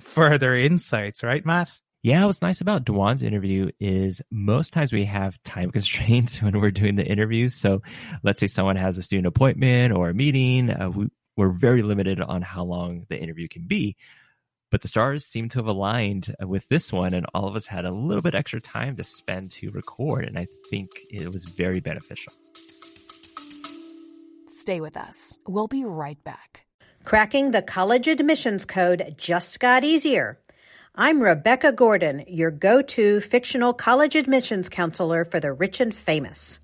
further 0.00 0.54
insights, 0.54 1.22
right, 1.22 1.44
Matt? 1.44 1.70
Yeah, 2.02 2.24
what's 2.24 2.40
nice 2.40 2.62
about 2.62 2.84
Dwan's 2.84 3.22
interview 3.22 3.70
is 3.78 4.22
most 4.30 4.72
times 4.72 4.92
we 4.92 5.04
have 5.04 5.40
time 5.42 5.70
constraints 5.72 6.40
when 6.40 6.58
we're 6.58 6.70
doing 6.70 6.96
the 6.96 7.04
interviews. 7.04 7.54
So 7.54 7.82
let's 8.22 8.40
say 8.40 8.46
someone 8.46 8.76
has 8.76 8.96
a 8.96 9.02
student 9.02 9.26
appointment 9.26 9.92
or 9.92 10.08
a 10.08 10.14
meeting. 10.14 10.70
Uh, 10.70 10.90
we, 10.90 11.08
we're 11.36 11.50
very 11.50 11.82
limited 11.82 12.20
on 12.20 12.42
how 12.42 12.64
long 12.64 13.06
the 13.08 13.18
interview 13.18 13.48
can 13.48 13.66
be. 13.66 13.96
But 14.70 14.82
the 14.82 14.88
stars 14.88 15.24
seem 15.24 15.48
to 15.50 15.58
have 15.58 15.66
aligned 15.66 16.34
uh, 16.40 16.46
with 16.46 16.68
this 16.68 16.92
one, 16.92 17.12
and 17.12 17.26
all 17.34 17.46
of 17.48 17.56
us 17.56 17.66
had 17.66 17.84
a 17.84 17.90
little 17.90 18.22
bit 18.22 18.34
extra 18.34 18.60
time 18.60 18.96
to 18.96 19.02
spend 19.02 19.50
to 19.52 19.70
record, 19.70 20.24
and 20.24 20.38
I 20.38 20.46
think 20.68 20.90
it 21.10 21.32
was 21.32 21.44
very 21.44 21.80
beneficial. 21.80 22.32
Stay 24.48 24.80
with 24.80 24.96
us. 24.96 25.38
We'll 25.48 25.66
be 25.66 25.84
right 25.84 26.22
back. 26.22 26.66
Cracking 27.02 27.50
the 27.50 27.62
college 27.62 28.06
admissions 28.06 28.64
code 28.64 29.14
just 29.16 29.58
got 29.58 29.84
easier. 29.84 30.38
I'm 30.94 31.22
Rebecca 31.22 31.72
Gordon, 31.72 32.24
your 32.28 32.50
go 32.50 32.82
to 32.82 33.20
fictional 33.20 33.72
college 33.72 34.16
admissions 34.16 34.68
counselor 34.68 35.24
for 35.24 35.40
the 35.40 35.52
rich 35.52 35.80
and 35.80 35.94
famous. 35.94 36.60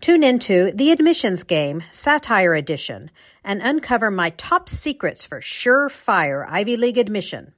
Tune 0.00 0.22
into 0.22 0.72
The 0.72 0.92
Admissions 0.92 1.44
Game, 1.44 1.82
Satire 1.92 2.54
Edition, 2.54 3.10
and 3.44 3.60
uncover 3.60 4.10
my 4.10 4.30
top 4.30 4.66
secrets 4.66 5.26
for 5.26 5.42
surefire 5.42 6.46
Ivy 6.48 6.78
League 6.78 6.96
admission. 6.96 7.52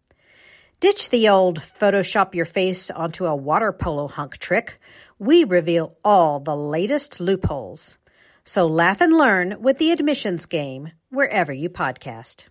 Ditch 0.81 1.11
the 1.11 1.29
old 1.29 1.61
Photoshop 1.61 2.35
your 2.35 2.45
face 2.45 2.91
onto 2.91 3.27
a 3.27 3.37
water 3.37 3.71
polo 3.71 4.09
hunk 4.09 4.39
trick. 4.39 4.81
We 5.21 5.45
reveal 5.45 5.97
all 6.05 6.41
the 6.41 6.57
latest 6.57 7.21
loopholes. 7.21 7.99
So 8.43 8.67
laugh 8.67 9.01
and 9.01 9.17
learn 9.17 9.63
with 9.63 9.79
The 9.79 9.93
Admissions 9.93 10.47
Game 10.47 10.91
wherever 11.11 11.53
you 11.53 11.71
podcast. 11.71 12.47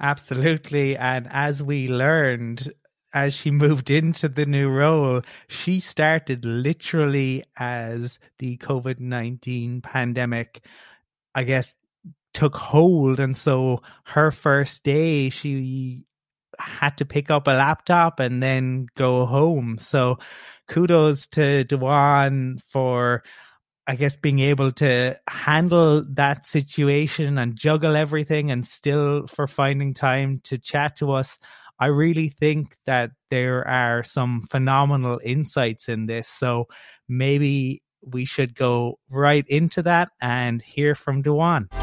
Absolutely. 0.00 0.96
And 0.96 1.28
as 1.30 1.62
we 1.62 1.86
learned, 1.86 2.72
as 3.12 3.34
she 3.34 3.50
moved 3.50 3.90
into 3.90 4.28
the 4.28 4.46
new 4.46 4.68
role, 4.68 5.22
she 5.48 5.80
started 5.80 6.44
literally 6.44 7.44
as 7.56 8.18
the 8.38 8.56
COVID 8.58 9.00
19 9.00 9.82
pandemic, 9.82 10.64
I 11.34 11.44
guess, 11.44 11.74
took 12.32 12.56
hold. 12.56 13.20
And 13.20 13.36
so 13.36 13.82
her 14.04 14.30
first 14.30 14.82
day, 14.82 15.30
she 15.30 16.04
had 16.58 16.96
to 16.98 17.04
pick 17.04 17.30
up 17.30 17.46
a 17.46 17.52
laptop 17.52 18.20
and 18.20 18.42
then 18.42 18.86
go 18.96 19.26
home. 19.26 19.78
So 19.78 20.18
kudos 20.68 21.26
to 21.28 21.64
Dwan 21.64 22.60
for, 22.68 23.22
I 23.86 23.96
guess, 23.96 24.16
being 24.16 24.38
able 24.38 24.72
to 24.72 25.18
handle 25.28 26.04
that 26.14 26.46
situation 26.46 27.38
and 27.38 27.56
juggle 27.56 27.96
everything 27.96 28.50
and 28.50 28.66
still 28.66 29.26
for 29.26 29.46
finding 29.46 29.94
time 29.94 30.40
to 30.44 30.58
chat 30.58 30.96
to 30.96 31.12
us. 31.12 31.38
I 31.82 31.86
really 31.86 32.28
think 32.28 32.76
that 32.86 33.10
there 33.28 33.66
are 33.66 34.04
some 34.04 34.42
phenomenal 34.42 35.20
insights 35.24 35.88
in 35.88 36.06
this. 36.06 36.28
So 36.28 36.68
maybe 37.08 37.82
we 38.06 38.24
should 38.24 38.54
go 38.54 39.00
right 39.10 39.44
into 39.48 39.82
that 39.82 40.10
and 40.20 40.62
hear 40.62 40.94
from 40.94 41.24
Dwan. 41.24 41.81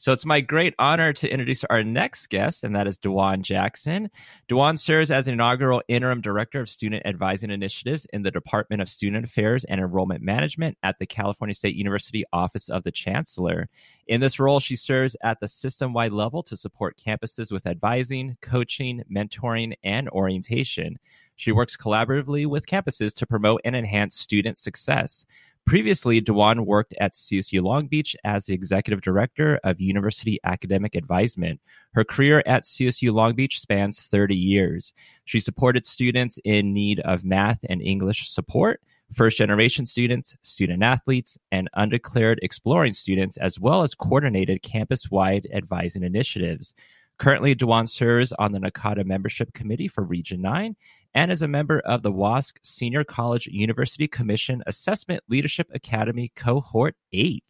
So 0.00 0.12
it's 0.12 0.24
my 0.24 0.40
great 0.40 0.74
honor 0.78 1.12
to 1.12 1.28
introduce 1.28 1.64
our 1.64 1.82
next 1.82 2.28
guest, 2.28 2.62
and 2.62 2.76
that 2.76 2.86
is 2.86 3.00
Dwan 3.00 3.42
Jackson. 3.42 4.08
Dwan 4.48 4.78
serves 4.78 5.10
as 5.10 5.26
an 5.26 5.34
inaugural 5.34 5.82
interim 5.88 6.20
director 6.20 6.60
of 6.60 6.70
student 6.70 7.04
advising 7.04 7.50
initiatives 7.50 8.06
in 8.12 8.22
the 8.22 8.30
Department 8.30 8.80
of 8.80 8.88
Student 8.88 9.24
Affairs 9.24 9.64
and 9.64 9.80
Enrollment 9.80 10.22
Management 10.22 10.78
at 10.84 11.00
the 11.00 11.06
California 11.06 11.52
State 11.52 11.74
University 11.74 12.22
Office 12.32 12.68
of 12.68 12.84
the 12.84 12.92
Chancellor. 12.92 13.68
In 14.06 14.20
this 14.20 14.38
role, 14.38 14.60
she 14.60 14.76
serves 14.76 15.16
at 15.24 15.40
the 15.40 15.48
system 15.48 15.92
wide 15.92 16.12
level 16.12 16.44
to 16.44 16.56
support 16.56 16.96
campuses 16.96 17.50
with 17.50 17.66
advising, 17.66 18.36
coaching, 18.40 19.02
mentoring, 19.12 19.74
and 19.82 20.08
orientation. 20.10 20.96
She 21.34 21.50
works 21.50 21.76
collaboratively 21.76 22.46
with 22.46 22.66
campuses 22.66 23.14
to 23.16 23.26
promote 23.26 23.62
and 23.64 23.74
enhance 23.74 24.16
student 24.16 24.58
success. 24.58 25.26
Previously, 25.68 26.22
Dwan 26.22 26.64
worked 26.64 26.94
at 26.98 27.12
CSU 27.12 27.62
Long 27.62 27.88
Beach 27.88 28.16
as 28.24 28.46
the 28.46 28.54
executive 28.54 29.02
director 29.02 29.60
of 29.62 29.82
University 29.82 30.40
Academic 30.42 30.94
Advisement. 30.94 31.60
Her 31.92 32.04
career 32.04 32.42
at 32.46 32.64
CSU 32.64 33.12
Long 33.12 33.34
Beach 33.34 33.60
spans 33.60 34.06
30 34.06 34.34
years. 34.34 34.94
She 35.26 35.40
supported 35.40 35.84
students 35.84 36.38
in 36.42 36.72
need 36.72 37.00
of 37.00 37.22
math 37.22 37.58
and 37.68 37.82
English 37.82 38.30
support, 38.30 38.80
first 39.12 39.36
generation 39.36 39.84
students, 39.84 40.34
student 40.40 40.82
athletes, 40.82 41.36
and 41.52 41.68
undeclared 41.74 42.40
exploring 42.40 42.94
students, 42.94 43.36
as 43.36 43.60
well 43.60 43.82
as 43.82 43.94
coordinated 43.94 44.62
campus 44.62 45.10
wide 45.10 45.46
advising 45.52 46.02
initiatives. 46.02 46.72
Currently, 47.18 47.56
Dwan 47.56 47.86
serves 47.86 48.32
on 48.32 48.52
the 48.52 48.60
NACADA 48.60 49.04
membership 49.04 49.52
committee 49.52 49.88
for 49.88 50.02
Region 50.02 50.40
9 50.40 50.76
and 51.18 51.32
is 51.32 51.42
a 51.42 51.48
member 51.48 51.80
of 51.80 52.04
the 52.04 52.12
WASC 52.12 52.58
Senior 52.62 53.02
College 53.02 53.48
University 53.48 54.06
Commission 54.06 54.62
Assessment 54.68 55.20
Leadership 55.28 55.68
Academy 55.74 56.30
Cohort 56.36 56.94
8. 57.12 57.42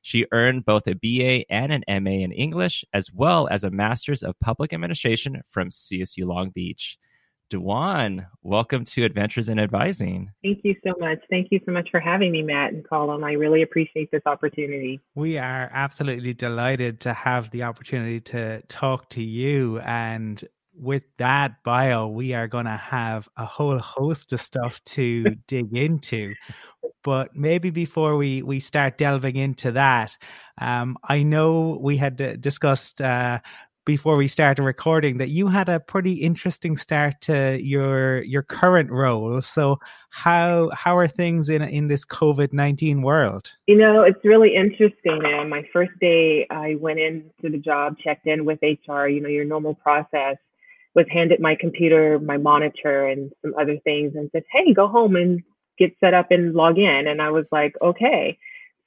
She 0.00 0.24
earned 0.32 0.64
both 0.64 0.86
a 0.86 0.94
BA 0.94 1.44
and 1.52 1.70
an 1.70 2.02
MA 2.02 2.24
in 2.24 2.32
English, 2.32 2.82
as 2.94 3.12
well 3.12 3.46
as 3.50 3.62
a 3.62 3.70
Master's 3.70 4.22
of 4.22 4.40
Public 4.40 4.72
Administration 4.72 5.42
from 5.50 5.68
CSU 5.68 6.26
Long 6.26 6.48
Beach. 6.48 6.96
Dwan, 7.52 8.24
welcome 8.42 8.84
to 8.84 9.04
Adventures 9.04 9.50
in 9.50 9.58
Advising. 9.58 10.30
Thank 10.42 10.60
you 10.62 10.74
so 10.82 10.94
much. 10.98 11.18
Thank 11.28 11.48
you 11.50 11.60
so 11.66 11.72
much 11.72 11.90
for 11.90 12.00
having 12.00 12.32
me, 12.32 12.42
Matt 12.42 12.72
and 12.72 12.88
Colum. 12.88 13.22
I 13.22 13.32
really 13.32 13.60
appreciate 13.60 14.10
this 14.10 14.22
opportunity. 14.24 14.98
We 15.14 15.36
are 15.36 15.68
absolutely 15.74 16.32
delighted 16.32 17.00
to 17.00 17.12
have 17.12 17.50
the 17.50 17.64
opportunity 17.64 18.20
to 18.20 18.62
talk 18.68 19.10
to 19.10 19.22
you 19.22 19.78
and 19.80 20.42
with 20.74 21.02
that 21.18 21.62
bio, 21.64 22.08
we 22.08 22.34
are 22.34 22.48
going 22.48 22.66
to 22.66 22.76
have 22.76 23.28
a 23.36 23.44
whole 23.44 23.78
host 23.78 24.32
of 24.32 24.40
stuff 24.40 24.80
to 24.86 25.24
dig 25.46 25.76
into. 25.76 26.34
But 27.02 27.34
maybe 27.34 27.70
before 27.70 28.16
we, 28.16 28.42
we 28.42 28.60
start 28.60 28.98
delving 28.98 29.36
into 29.36 29.72
that, 29.72 30.16
um, 30.60 30.96
I 31.08 31.22
know 31.22 31.78
we 31.80 31.96
had 31.96 32.40
discussed 32.40 33.00
uh, 33.00 33.40
before 33.86 34.16
we 34.16 34.28
started 34.28 34.62
recording 34.62 35.18
that 35.18 35.30
you 35.30 35.48
had 35.48 35.68
a 35.68 35.80
pretty 35.80 36.12
interesting 36.12 36.76
start 36.76 37.14
to 37.22 37.58
your 37.60 38.22
your 38.22 38.42
current 38.42 38.90
role. 38.90 39.40
So 39.40 39.78
how 40.10 40.70
how 40.74 40.96
are 40.96 41.08
things 41.08 41.48
in 41.48 41.62
in 41.62 41.88
this 41.88 42.04
COVID 42.04 42.52
nineteen 42.52 43.02
world? 43.02 43.50
You 43.66 43.78
know, 43.78 44.02
it's 44.02 44.22
really 44.22 44.54
interesting. 44.54 45.22
Uh, 45.24 45.44
my 45.44 45.62
first 45.72 45.92
day, 46.00 46.46
I 46.50 46.76
went 46.78 47.00
into 47.00 47.50
the 47.50 47.58
job, 47.58 47.96
checked 47.98 48.26
in 48.26 48.44
with 48.44 48.58
HR. 48.62 49.06
You 49.06 49.22
know, 49.22 49.28
your 49.28 49.46
normal 49.46 49.74
process 49.74 50.36
was 50.94 51.06
handed 51.10 51.40
my 51.40 51.54
computer, 51.54 52.18
my 52.18 52.36
monitor, 52.36 53.06
and 53.06 53.30
some 53.42 53.54
other 53.58 53.78
things, 53.84 54.14
and 54.16 54.30
said, 54.32 54.44
"Hey, 54.52 54.72
go 54.74 54.88
home 54.88 55.16
and 55.16 55.42
get 55.78 55.96
set 56.00 56.14
up 56.14 56.30
and 56.30 56.54
log 56.54 56.78
in." 56.78 57.06
And 57.06 57.20
I 57.22 57.30
was 57.30 57.46
like, 57.52 57.74
"Okay." 57.80 58.38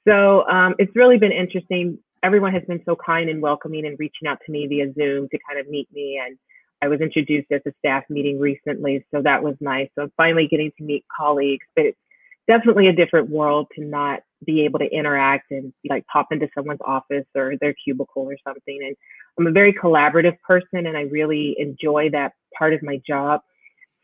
So 0.06 0.46
um, 0.48 0.74
it's 0.78 0.94
really 0.94 1.18
been 1.18 1.32
interesting. 1.32 1.98
Everyone 2.22 2.52
has 2.52 2.62
been 2.64 2.82
so 2.84 2.96
kind 2.96 3.28
and 3.28 3.40
welcoming 3.40 3.86
and 3.86 3.98
reaching 3.98 4.28
out 4.28 4.38
to 4.44 4.52
me 4.52 4.66
via 4.66 4.92
Zoom 4.94 5.28
to 5.28 5.38
kind 5.46 5.58
of 5.58 5.68
meet 5.68 5.88
me. 5.92 6.20
And 6.24 6.38
I 6.82 6.88
was 6.88 7.00
introduced 7.00 7.50
at 7.52 7.64
the 7.64 7.72
staff 7.78 8.04
meeting 8.10 8.38
recently, 8.38 9.04
so 9.10 9.22
that 9.22 9.42
was 9.42 9.56
nice. 9.60 9.88
So 9.94 10.10
finally 10.16 10.46
getting 10.46 10.72
to 10.78 10.84
meet 10.84 11.04
colleagues, 11.14 11.66
but 11.74 11.86
it's 11.86 11.98
definitely 12.46 12.88
a 12.88 12.92
different 12.92 13.30
world 13.30 13.68
to 13.76 13.84
not 13.84 14.20
be 14.44 14.64
able 14.64 14.78
to 14.78 14.90
interact 14.90 15.50
and 15.50 15.72
like 15.88 16.06
pop 16.06 16.28
into 16.30 16.48
someone's 16.54 16.80
office 16.84 17.26
or 17.34 17.54
their 17.60 17.74
cubicle 17.84 18.22
or 18.22 18.36
something. 18.46 18.78
And 18.84 18.96
I'm 19.38 19.46
a 19.46 19.52
very 19.52 19.72
collaborative 19.72 20.38
person 20.40 20.86
and 20.86 20.96
I 20.96 21.02
really 21.02 21.56
enjoy 21.58 22.10
that 22.10 22.32
part 22.56 22.72
of 22.72 22.82
my 22.82 23.00
job. 23.06 23.40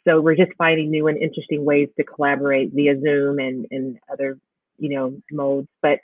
so 0.06 0.20
we're 0.20 0.36
just 0.36 0.52
finding 0.56 0.90
new 0.90 1.08
and 1.08 1.18
interesting 1.18 1.64
ways 1.64 1.88
to 1.96 2.04
collaborate 2.04 2.72
via 2.72 3.00
Zoom 3.00 3.38
and, 3.38 3.66
and 3.70 3.98
other, 4.10 4.38
you 4.78 4.88
know, 4.88 5.20
modes. 5.30 5.68
But 5.82 5.98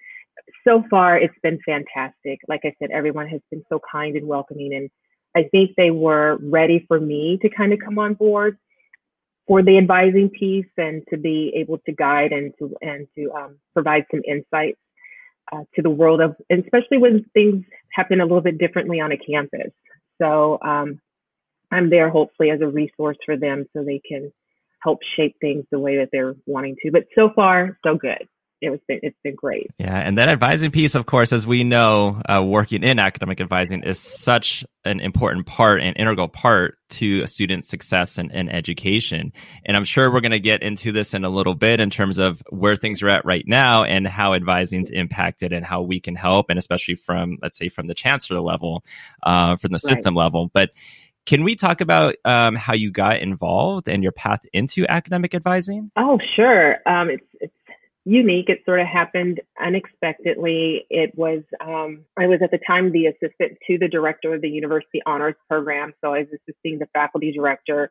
so 0.67 0.85
far 0.91 1.19
it's 1.19 1.39
been 1.43 1.59
fantastic. 1.65 2.41
Like 2.49 2.61
I 2.65 2.75
said, 2.79 2.91
everyone 2.91 3.29
has 3.29 3.41
been 3.51 3.65
so 3.69 3.81
kind 3.91 4.17
and 4.17 4.27
welcoming. 4.27 4.75
And 4.75 4.91
I 5.35 5.49
think 5.51 5.71
they 5.77 5.91
were 5.91 6.39
ready 6.43 6.85
for 6.89 7.01
me 7.01 7.39
to 7.43 7.49
kind 7.49 7.73
of 7.73 7.79
come 7.79 7.99
on 7.99 8.15
board 8.15 8.59
for 9.47 9.63
the 9.63 9.79
advising 9.79 10.29
piece 10.29 10.67
and 10.77 11.03
to 11.11 11.17
be 11.17 11.53
able 11.57 11.79
to 11.79 11.93
guide 11.93 12.33
and 12.33 12.53
to 12.59 12.75
and 12.83 13.07
to 13.17 13.31
um, 13.33 13.57
provide 13.73 14.05
some 14.11 14.23
insights 14.27 14.79
uh, 15.53 15.63
to 15.75 15.83
the 15.83 15.91
world 15.91 16.21
of, 16.21 16.35
especially 16.51 16.99
when 16.99 17.25
things 17.33 17.65
happen 17.93 18.21
a 18.21 18.25
little 18.25 18.41
bit 18.41 18.59
differently 18.59 19.01
on 19.01 19.13
a 19.13 19.17
campus. 19.17 19.71
So 20.21 20.59
um, 20.63 21.01
I'm 21.71 21.91
there 21.91 22.11
hopefully 22.11 22.51
as 22.51 22.61
a 22.61 22.67
resource 22.67 23.19
for 23.25 23.37
them 23.37 23.67
so 23.73 23.85
they 23.85 24.01
can 24.07 24.33
help 24.83 25.01
shape 25.17 25.37
things 25.41 25.65
the 25.71 25.79
way 25.79 25.99
that 25.99 26.09
they're 26.13 26.35
wanting 26.47 26.77
to. 26.83 26.91
But 26.91 27.05
so 27.15 27.31
far, 27.35 27.79
so 27.85 27.95
good 27.97 28.27
it 28.61 28.71
was 28.71 28.81
been, 28.89 29.01
it's 29.03 29.19
been 29.23 29.35
great. 29.35 29.71
Yeah, 29.79 29.97
and 29.97 30.17
that 30.19 30.29
advising 30.29 30.71
piece, 30.71 30.95
of 30.95 31.07
course, 31.07 31.33
as 31.33 31.47
we 31.47 31.65
know, 31.65 32.21
uh, 32.29 32.43
working 32.43 32.83
in 32.83 32.99
academic 32.99 33.41
advising 33.41 33.83
is 33.83 33.99
such 33.99 34.65
an 34.85 35.01
important 35.01 35.47
part 35.47 35.83
and 35.83 35.97
integral 35.97 36.29
part 36.29 36.79
to 36.89 37.23
a 37.23 37.27
student's 37.27 37.69
success 37.69 38.19
and, 38.19 38.33
and 38.33 38.51
education. 38.53 39.33
And 39.65 39.77
I'm 39.77 39.85
sure 39.85 40.11
we're 40.11 40.21
going 40.21 40.31
to 40.31 40.41
get 40.41 40.63
into 40.63 40.93
this 40.93 41.13
in 41.13 41.25
a 41.25 41.29
little 41.29 41.55
bit 41.55 41.81
in 41.81 41.91
terms 41.91 42.19
of 42.19 42.43
where 42.51 42.77
things 42.77 43.03
are 43.03 43.09
at 43.09 43.25
right 43.25 43.45
now 43.47 43.85
and 43.85 44.07
how 44.07 44.35
advising 44.35 44.83
is 44.83 44.91
impacted 44.91 45.53
and 45.53 45.65
how 45.65 45.83
we 45.83 46.01
can 46.01 46.15
help, 46.15 46.47
and 46.49 46.59
especially 46.59 46.95
from, 46.95 47.39
let's 47.43 47.59
say, 47.59 47.69
from 47.69 47.89
the 47.89 47.95
chancellor 47.95 48.41
level, 48.41 48.85
uh, 49.23 49.57
from 49.57 49.73
the 49.73 49.79
system 49.79 50.17
right. 50.17 50.25
level. 50.25 50.51
But 50.53 50.71
can 51.27 51.43
we 51.43 51.57
talk 51.57 51.81
about 51.81 52.15
um, 52.25 52.55
how 52.55 52.75
you 52.75 52.93
got 52.93 53.19
involved 53.19 53.89
and 53.89 54.03
your 54.03 54.13
path 54.13 54.41
into 54.53 54.87
academic 54.89 55.35
advising? 55.35 55.91
Oh, 55.97 56.21
sure. 56.37 56.77
Um, 56.87 57.11
it's, 57.11 57.27
it's 57.41 57.53
unique. 58.07 58.49
It 58.49 58.63
sort 58.65 58.81
of 58.81 58.87
happened 58.87 59.41
unexpectedly. 59.61 60.87
It 60.89 61.13
was, 61.17 61.43
um, 61.61 62.05
I 62.17 62.29
was 62.29 62.39
at 62.41 62.53
the 62.53 62.61
time 62.65 62.93
the 62.93 63.07
assistant 63.07 63.59
to 63.67 63.79
the 63.79 63.89
director 63.89 64.33
of 64.33 64.41
the 64.41 64.49
university 64.49 65.03
honors 65.05 65.35
program. 65.51 65.93
So 66.03 66.15
I 66.15 66.21
was 66.21 66.29
assisting 66.29 66.79
the 66.79 66.87
faculty 66.95 67.33
director. 67.33 67.91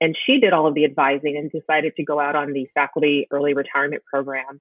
And 0.00 0.16
she 0.26 0.40
did 0.40 0.54
all 0.54 0.66
of 0.66 0.74
the 0.74 0.86
advising 0.86 1.36
and 1.36 1.52
decided 1.52 1.94
to 1.96 2.02
go 2.02 2.18
out 2.18 2.34
on 2.34 2.54
the 2.54 2.66
faculty 2.74 3.28
early 3.30 3.52
retirement 3.52 4.02
program. 4.10 4.58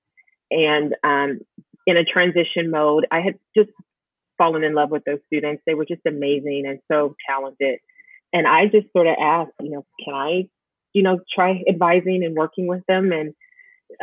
And 0.52 0.94
um, 1.06 1.40
in 1.88 1.96
a 1.96 2.04
transition 2.04 2.70
mode, 2.70 3.08
I 3.10 3.22
had 3.22 3.40
just 3.56 3.70
fallen 4.38 4.66
in 4.66 4.76
love 4.76 4.92
with 4.92 5.06
those 5.06 5.20
students. 5.28 5.64
They 5.66 5.74
were 5.74 5.86
just 5.86 6.02
amazing 6.06 6.66
and 6.68 6.80
so 6.92 7.16
talented. 7.28 7.80
And 8.34 8.46
I 8.46 8.66
just 8.66 8.92
sort 8.92 9.08
of 9.08 9.16
asked, 9.20 9.54
you 9.62 9.72
know, 9.72 9.86
can 10.04 10.14
I, 10.14 10.50
you 10.94 11.02
know, 11.02 11.22
try 11.34 11.64
advising 11.68 12.24
and 12.26 12.36
working 12.36 12.68
with 12.68 12.84
them? 12.88 13.14
And 13.14 13.34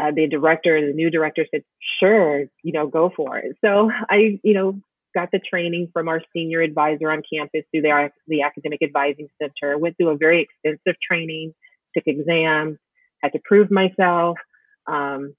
uh, 0.00 0.10
the 0.14 0.26
director, 0.26 0.84
the 0.86 0.92
new 0.92 1.10
director 1.10 1.46
said, 1.50 1.62
sure, 2.00 2.44
you 2.62 2.72
know, 2.72 2.86
go 2.86 3.10
for 3.14 3.38
it. 3.38 3.56
So 3.64 3.90
I, 4.10 4.38
you 4.42 4.54
know, 4.54 4.80
got 5.14 5.30
the 5.32 5.38
training 5.38 5.90
from 5.92 6.08
our 6.08 6.22
senior 6.32 6.60
advisor 6.60 7.10
on 7.10 7.22
campus 7.32 7.64
through 7.70 7.82
the, 7.82 8.10
the 8.26 8.42
Academic 8.42 8.82
Advising 8.82 9.28
Center, 9.40 9.78
went 9.78 9.96
through 9.96 10.10
a 10.10 10.16
very 10.16 10.42
extensive 10.42 11.00
training, 11.00 11.54
took 11.94 12.06
exams, 12.06 12.78
had 13.22 13.32
to 13.32 13.40
prove 13.44 13.70
myself. 13.70 14.38
Um, 14.86 15.34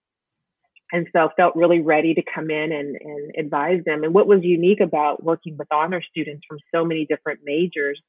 and 0.91 1.07
so 1.13 1.29
felt 1.37 1.55
really 1.55 1.81
ready 1.81 2.15
to 2.15 2.23
come 2.23 2.49
in 2.49 2.71
and, 2.71 2.95
and 2.99 3.31
advise 3.37 3.83
them. 3.85 4.03
And 4.03 4.13
what 4.13 4.27
was 4.27 4.43
unique 4.43 4.79
about 4.79 5.23
working 5.23 5.55
with 5.55 5.67
honor 5.71 6.01
students 6.01 6.43
from 6.47 6.57
so 6.73 6.83
many 6.83 7.05
different 7.05 7.41
majors, 7.43 8.01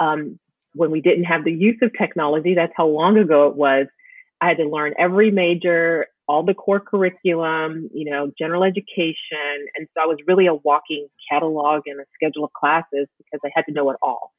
um, 0.00 0.38
when 0.74 0.90
we 0.90 1.00
didn't 1.00 1.24
have 1.24 1.44
the 1.44 1.52
use 1.52 1.78
of 1.82 1.90
technology, 1.96 2.54
that's 2.54 2.72
how 2.76 2.86
long 2.86 3.18
ago 3.18 3.48
it 3.48 3.56
was, 3.56 3.86
I 4.40 4.48
had 4.48 4.58
to 4.58 4.68
learn 4.68 4.94
every 4.98 5.30
major, 5.30 6.06
all 6.28 6.42
the 6.42 6.54
core 6.54 6.80
curriculum, 6.80 7.88
you 7.94 8.10
know, 8.10 8.30
general 8.38 8.64
education. 8.64 9.66
And 9.76 9.88
so 9.94 10.02
I 10.02 10.06
was 10.06 10.18
really 10.26 10.46
a 10.46 10.54
walking 10.54 11.08
catalog 11.30 11.82
and 11.86 12.00
a 12.00 12.04
schedule 12.14 12.44
of 12.44 12.52
classes 12.52 13.08
because 13.18 13.40
I 13.44 13.50
had 13.54 13.62
to 13.66 13.72
know 13.72 13.90
it 13.90 13.96
all. 14.02 14.32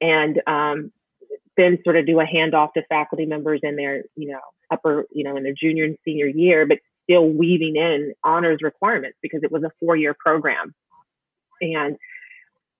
And 0.00 0.40
um, 0.46 0.92
then 1.56 1.78
sort 1.84 1.96
of 1.96 2.06
do 2.06 2.20
a 2.20 2.24
handoff 2.24 2.72
to 2.74 2.82
faculty 2.88 3.26
members 3.26 3.60
in 3.62 3.76
their, 3.76 4.04
you 4.16 4.32
know, 4.32 4.40
upper, 4.70 5.04
you 5.12 5.24
know, 5.24 5.36
in 5.36 5.42
their 5.42 5.54
junior 5.58 5.84
and 5.84 5.96
senior 6.04 6.26
year, 6.26 6.66
but 6.66 6.78
still 7.04 7.28
weaving 7.28 7.76
in 7.76 8.12
honors 8.24 8.58
requirements 8.62 9.18
because 9.22 9.40
it 9.42 9.50
was 9.50 9.62
a 9.62 9.70
four 9.80 9.96
year 9.96 10.14
program. 10.18 10.74
And 11.60 11.96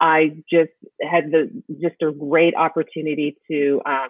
I 0.00 0.42
just 0.50 0.72
had 1.02 1.30
the 1.30 1.50
just 1.80 2.00
a 2.02 2.10
great 2.10 2.54
opportunity 2.54 3.36
to 3.50 3.82
um, 3.84 4.08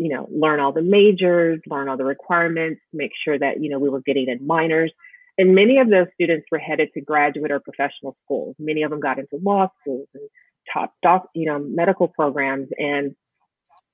you 0.00 0.08
know, 0.08 0.26
learn 0.32 0.60
all 0.60 0.72
the 0.72 0.80
majors, 0.80 1.60
learn 1.66 1.86
all 1.86 1.98
the 1.98 2.04
requirements, 2.04 2.80
make 2.90 3.10
sure 3.22 3.38
that, 3.38 3.62
you 3.62 3.68
know, 3.68 3.78
we 3.78 3.90
were 3.90 4.00
getting 4.00 4.30
in 4.30 4.46
minors. 4.46 4.90
And 5.36 5.54
many 5.54 5.78
of 5.78 5.90
those 5.90 6.06
students 6.14 6.46
were 6.50 6.58
headed 6.58 6.88
to 6.94 7.02
graduate 7.02 7.50
or 7.50 7.60
professional 7.60 8.16
schools. 8.24 8.56
Many 8.58 8.82
of 8.82 8.90
them 8.90 9.00
got 9.00 9.18
into 9.18 9.36
law 9.42 9.68
schools 9.82 10.08
and 10.14 10.26
top 10.72 10.94
doc, 11.02 11.26
you 11.34 11.44
know, 11.44 11.58
medical 11.58 12.08
programs. 12.08 12.68
And 12.78 13.14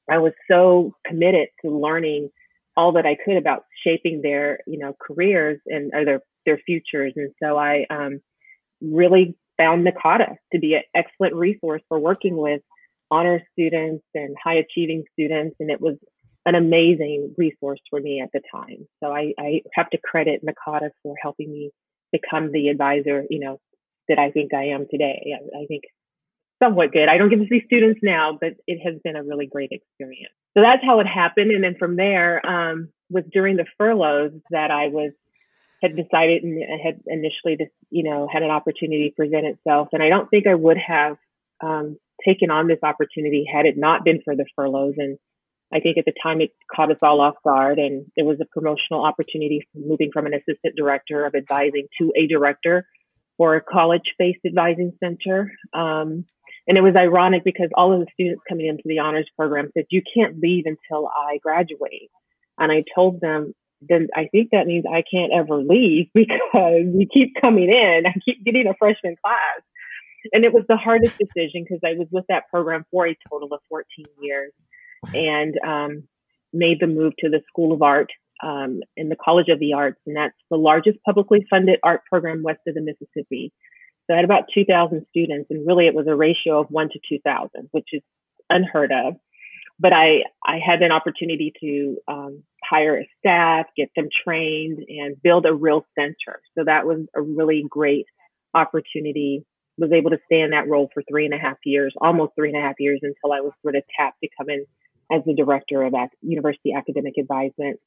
I 0.09 0.19
was 0.19 0.33
so 0.49 0.95
committed 1.05 1.49
to 1.65 1.77
learning 1.77 2.31
all 2.77 2.93
that 2.93 3.05
I 3.05 3.17
could 3.17 3.37
about 3.37 3.65
shaping 3.85 4.23
their, 4.23 4.61
you 4.65 4.79
know, 4.79 4.95
careers 5.05 5.59
and 5.67 5.91
their 5.91 6.21
their 6.45 6.59
futures. 6.59 7.15
And 7.17 7.33
so 7.43 7.59
I 7.59 7.85
um, 7.91 8.21
really 8.81 9.37
found 9.57 9.85
NACADA 9.85 10.37
to 10.53 10.59
be 10.61 10.75
an 10.75 10.83
excellent 10.95 11.35
resource 11.35 11.83
for 11.89 11.99
working 11.99 12.37
with 12.37 12.61
honor 13.11 13.43
students 13.53 14.05
and 14.15 14.37
high 14.43 14.57
achieving 14.57 15.05
students. 15.13 15.57
And 15.61 15.71
it 15.71 15.81
was 15.81 15.97
an 16.45 16.55
amazing 16.55 17.35
resource 17.37 17.81
for 17.91 18.01
me 18.01 18.21
at 18.21 18.31
the 18.33 18.41
time. 18.53 18.87
So 19.03 19.11
I, 19.11 19.33
I 19.39 19.63
have 19.75 19.91
to 19.91 19.99
credit 19.99 20.45
NACADA 20.45 20.91
for 21.03 21.15
helping 21.21 21.51
me 21.51 21.71
become 22.13 22.53
the 22.53 22.69
advisor, 22.69 23.25
you 23.29 23.41
know, 23.41 23.59
that 24.09 24.19
I 24.19 24.31
think 24.31 24.55
I 24.55 24.67
am 24.69 24.87
today. 24.91 25.35
I, 25.35 25.63
I 25.63 25.67
think 25.67 25.83
somewhat 26.63 26.93
good. 26.93 27.09
I 27.09 27.19
don't 27.19 27.29
get 27.29 27.41
to 27.41 27.49
see 27.49 27.63
students 27.67 28.01
now, 28.03 28.39
but 28.41 28.55
it 28.67 28.79
has 28.85 29.01
been 29.03 29.17
a 29.17 29.23
really 29.23 29.47
great 29.47 29.71
experience. 29.73 30.33
So 30.57 30.63
that's 30.63 30.85
how 30.85 31.01
it 31.01 31.07
happened. 31.07 31.51
And 31.51 31.63
then 31.63 31.75
from 31.79 31.97
there, 31.97 32.45
um, 32.47 32.89
was 33.11 33.25
during 33.33 33.57
the 33.57 33.67
furloughs 33.77 34.33
that 34.51 34.71
I 34.71 34.89
was 34.89 35.13
had 35.83 35.95
decided 35.95 36.43
and 36.43 36.81
had 36.83 37.01
initially 37.07 37.57
just, 37.59 37.73
you 37.91 38.03
know, 38.03 38.29
had 38.33 38.43
an 38.43 38.51
opportunity 38.51 39.13
present 39.15 39.45
itself. 39.45 39.89
And 39.93 40.03
I 40.03 40.09
don't 40.09 40.29
think 40.31 40.47
I 40.47 40.55
would 40.55 40.79
have 40.79 41.17
um, 41.63 41.99
taken 42.27 42.51
on 42.51 42.69
this 42.69 42.79
opportunity 42.83 43.45
had 43.51 43.67
it 43.67 43.75
not 43.77 44.05
been 44.05 44.21
for 44.25 44.35
the 44.35 44.47
furloughs. 44.55 44.95
And 44.99 45.19
I 45.73 45.81
think 45.81 45.99
at 45.99 46.05
the 46.05 46.15
time 46.23 46.41
it 46.41 46.51
caught 46.75 46.91
us 46.91 46.99
all 47.03 47.21
off 47.21 47.35
guard 47.45 47.79
and 47.79 48.07
it 48.17 48.25
was 48.25 48.39
a 48.41 48.47
promotional 48.47 49.05
opportunity 49.05 49.67
moving 49.75 50.11
from 50.13 50.27
an 50.27 50.35
assistant 50.35 50.77
director 50.77 51.25
of 51.27 51.35
advising 51.35 51.89
to 52.01 52.13
a 52.17 52.27
director 52.27 52.87
for 53.37 53.57
a 53.57 53.61
college 53.61 54.15
based 54.19 54.41
advising 54.47 54.93
center. 55.03 55.53
Um, 55.75 56.25
and 56.69 56.77
it 56.77 56.83
was 56.83 56.95
ironic 56.99 57.45
because 57.45 57.69
all 57.75 57.93
of 57.93 58.01
the 58.01 58.07
students 58.13 58.43
coming 58.49 58.67
into 58.67 58.83
the 58.85 58.99
honors 58.99 59.29
program 59.37 59.71
said, 59.75 59.85
you 59.91 60.03
can't 60.17 60.41
leave 60.41 60.65
until 60.67 61.07
I 61.09 61.39
graduate. 61.39 62.11
And 62.59 62.73
I 62.73 62.83
told 62.95 63.21
them, 63.21 63.53
then 63.83 64.09
I 64.15 64.29
think 64.33 64.51
that 64.51 64.67
means 64.67 64.85
I 64.91 65.05
can't 65.09 65.33
ever 65.33 65.59
leave 65.59 66.07
because 66.15 66.87
you 66.95 67.07
keep 67.13 67.35
coming 67.43 67.69
in. 67.69 68.05
I 68.07 68.15
keep 68.25 68.45
getting 68.45 68.67
a 68.67 68.75
freshman 68.79 69.17
class 69.25 69.63
and 70.33 70.45
it 70.45 70.53
was 70.53 70.65
the 70.69 70.77
hardest 70.77 71.15
decision 71.19 71.65
because 71.65 71.81
I 71.85 71.99
was 71.99 72.09
with 72.11 72.25
that 72.29 72.49
program 72.51 72.85
for 72.91 73.07
a 73.07 73.17
total 73.31 73.53
of 73.53 73.61
14 73.69 74.07
years 74.21 74.53
and 75.15 75.55
um, 75.67 76.05
made 76.53 76.79
the 76.81 76.87
move 76.87 77.15
to 77.19 77.29
the 77.29 77.43
School 77.49 77.73
of 77.73 77.83
Art 77.83 78.11
um, 78.43 78.81
in 78.97 79.09
the 79.09 79.17
College 79.17 79.49
of 79.49 79.59
the 79.59 79.75
Arts. 79.75 80.01
And 80.07 80.17
that's 80.17 80.35
the 80.51 80.57
largest 80.57 80.99
publicly 81.05 81.47
funded 81.49 81.79
art 81.83 82.03
program 82.09 82.43
west 82.43 82.61
of 82.67 82.75
the 82.75 82.81
Mississippi. 82.81 83.53
So 84.07 84.15
I 84.15 84.17
had 84.17 84.25
about 84.25 84.45
2,000 84.55 85.07
students, 85.11 85.51
and 85.51 85.67
really 85.67 85.87
it 85.87 85.95
was 85.95 86.07
a 86.07 86.15
ratio 86.15 86.61
of 86.61 86.69
one 86.69 86.89
to 86.91 87.01
2,000, 87.09 87.69
which 87.73 87.89
is 87.93 88.03
unheard 88.49 88.93
of. 88.93 89.15
But 89.79 89.93
I, 89.93 90.23
I 90.45 90.59
had 90.65 90.81
an 90.83 90.93
opportunity 90.93 91.53
to 91.61 91.97
um, 92.09 92.43
hire 92.65 92.99
a 92.99 93.09
staff, 93.19 93.67
get 93.77 93.91
them 93.95 94.09
trained, 94.25 94.79
and 94.89 95.21
build 95.21 95.45
a 95.45 95.53
real 95.53 95.85
center. 95.99 96.41
So 96.57 96.65
that 96.65 96.87
was 96.87 97.01
a 97.15 97.21
really 97.21 97.67
great 97.69 98.07
opportunity 98.55 99.45
was 99.79 99.93
able 99.93 100.11
to 100.11 100.19
stay 100.27 100.41
in 100.41 100.51
that 100.51 100.69
role 100.69 100.89
for 100.93 101.03
three 101.09 101.25
and 101.25 101.35
a 101.35 101.39
half 101.39 101.59
years, 101.65 101.95
almost 102.01 102.33
three 102.35 102.49
and 102.49 102.59
a 102.59 102.63
half 102.63 102.77
years 102.79 103.01
until 103.03 103.33
I 103.33 103.41
was 103.41 103.53
sort 103.63 103.77
of 103.77 103.83
tapped 103.99 104.19
to 104.23 104.29
come 104.37 104.49
in 104.49 104.65
as 105.13 105.23
the 105.25 105.35
director 105.35 105.83
of 105.83 105.95
ac- 105.95 106.17
university 106.23 106.73
academic 106.73 107.15
advisement. 107.19 107.79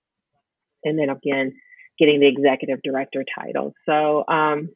And 0.84 0.97
then 0.97 1.10
again, 1.10 1.54
getting 1.97 2.19
the 2.19 2.28
executive 2.28 2.82
director 2.84 3.25
title. 3.38 3.73
So, 3.86 4.23
um, 4.28 4.69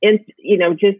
and, 0.00 0.20
you 0.38 0.56
know, 0.56 0.72
just 0.72 0.98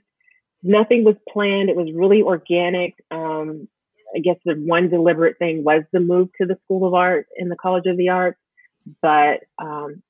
nothing 0.62 1.04
was 1.04 1.16
planned. 1.32 1.70
It 1.70 1.76
was 1.76 1.90
really 1.94 2.22
organic. 2.22 2.94
Um, 3.10 3.68
I 4.14 4.20
guess 4.20 4.36
the 4.44 4.54
one 4.54 4.90
deliberate 4.90 5.38
thing 5.38 5.64
was 5.64 5.82
the 5.92 6.00
move 6.00 6.28
to 6.40 6.46
the 6.46 6.58
School 6.64 6.86
of 6.86 6.94
Art 6.94 7.26
in 7.36 7.48
the 7.48 7.56
College 7.56 7.86
of 7.86 7.96
the 7.96 8.10
Arts, 8.10 8.38
but 9.00 9.40
um, 9.58 10.02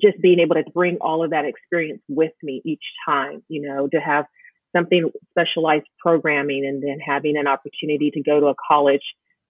just 0.00 0.20
being 0.20 0.40
able 0.40 0.54
to 0.54 0.64
bring 0.72 0.98
all 1.00 1.24
of 1.24 1.30
that 1.30 1.44
experience 1.44 2.02
with 2.08 2.32
me 2.42 2.62
each 2.64 2.84
time, 3.06 3.42
you 3.48 3.62
know, 3.62 3.88
to 3.88 3.98
have 3.98 4.26
something 4.74 5.10
specialized 5.30 5.86
programming 5.98 6.64
and 6.66 6.82
then 6.82 6.98
having 7.04 7.36
an 7.36 7.46
opportunity 7.46 8.10
to 8.12 8.22
go 8.22 8.40
to 8.40 8.46
a 8.46 8.54
college 8.68 9.02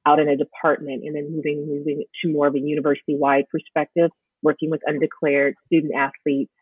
out 0.06 0.18
in 0.18 0.28
a 0.28 0.36
department 0.36 1.02
and 1.04 1.16
then 1.16 1.34
moving 1.34 1.66
moving 1.66 2.04
to 2.22 2.30
more 2.30 2.46
of 2.46 2.54
a 2.54 2.60
university 2.60 3.16
wide 3.16 3.44
perspective, 3.50 4.10
working 4.42 4.70
with 4.70 4.80
undeclared 4.86 5.54
student 5.66 5.94
athletes, 5.94 6.52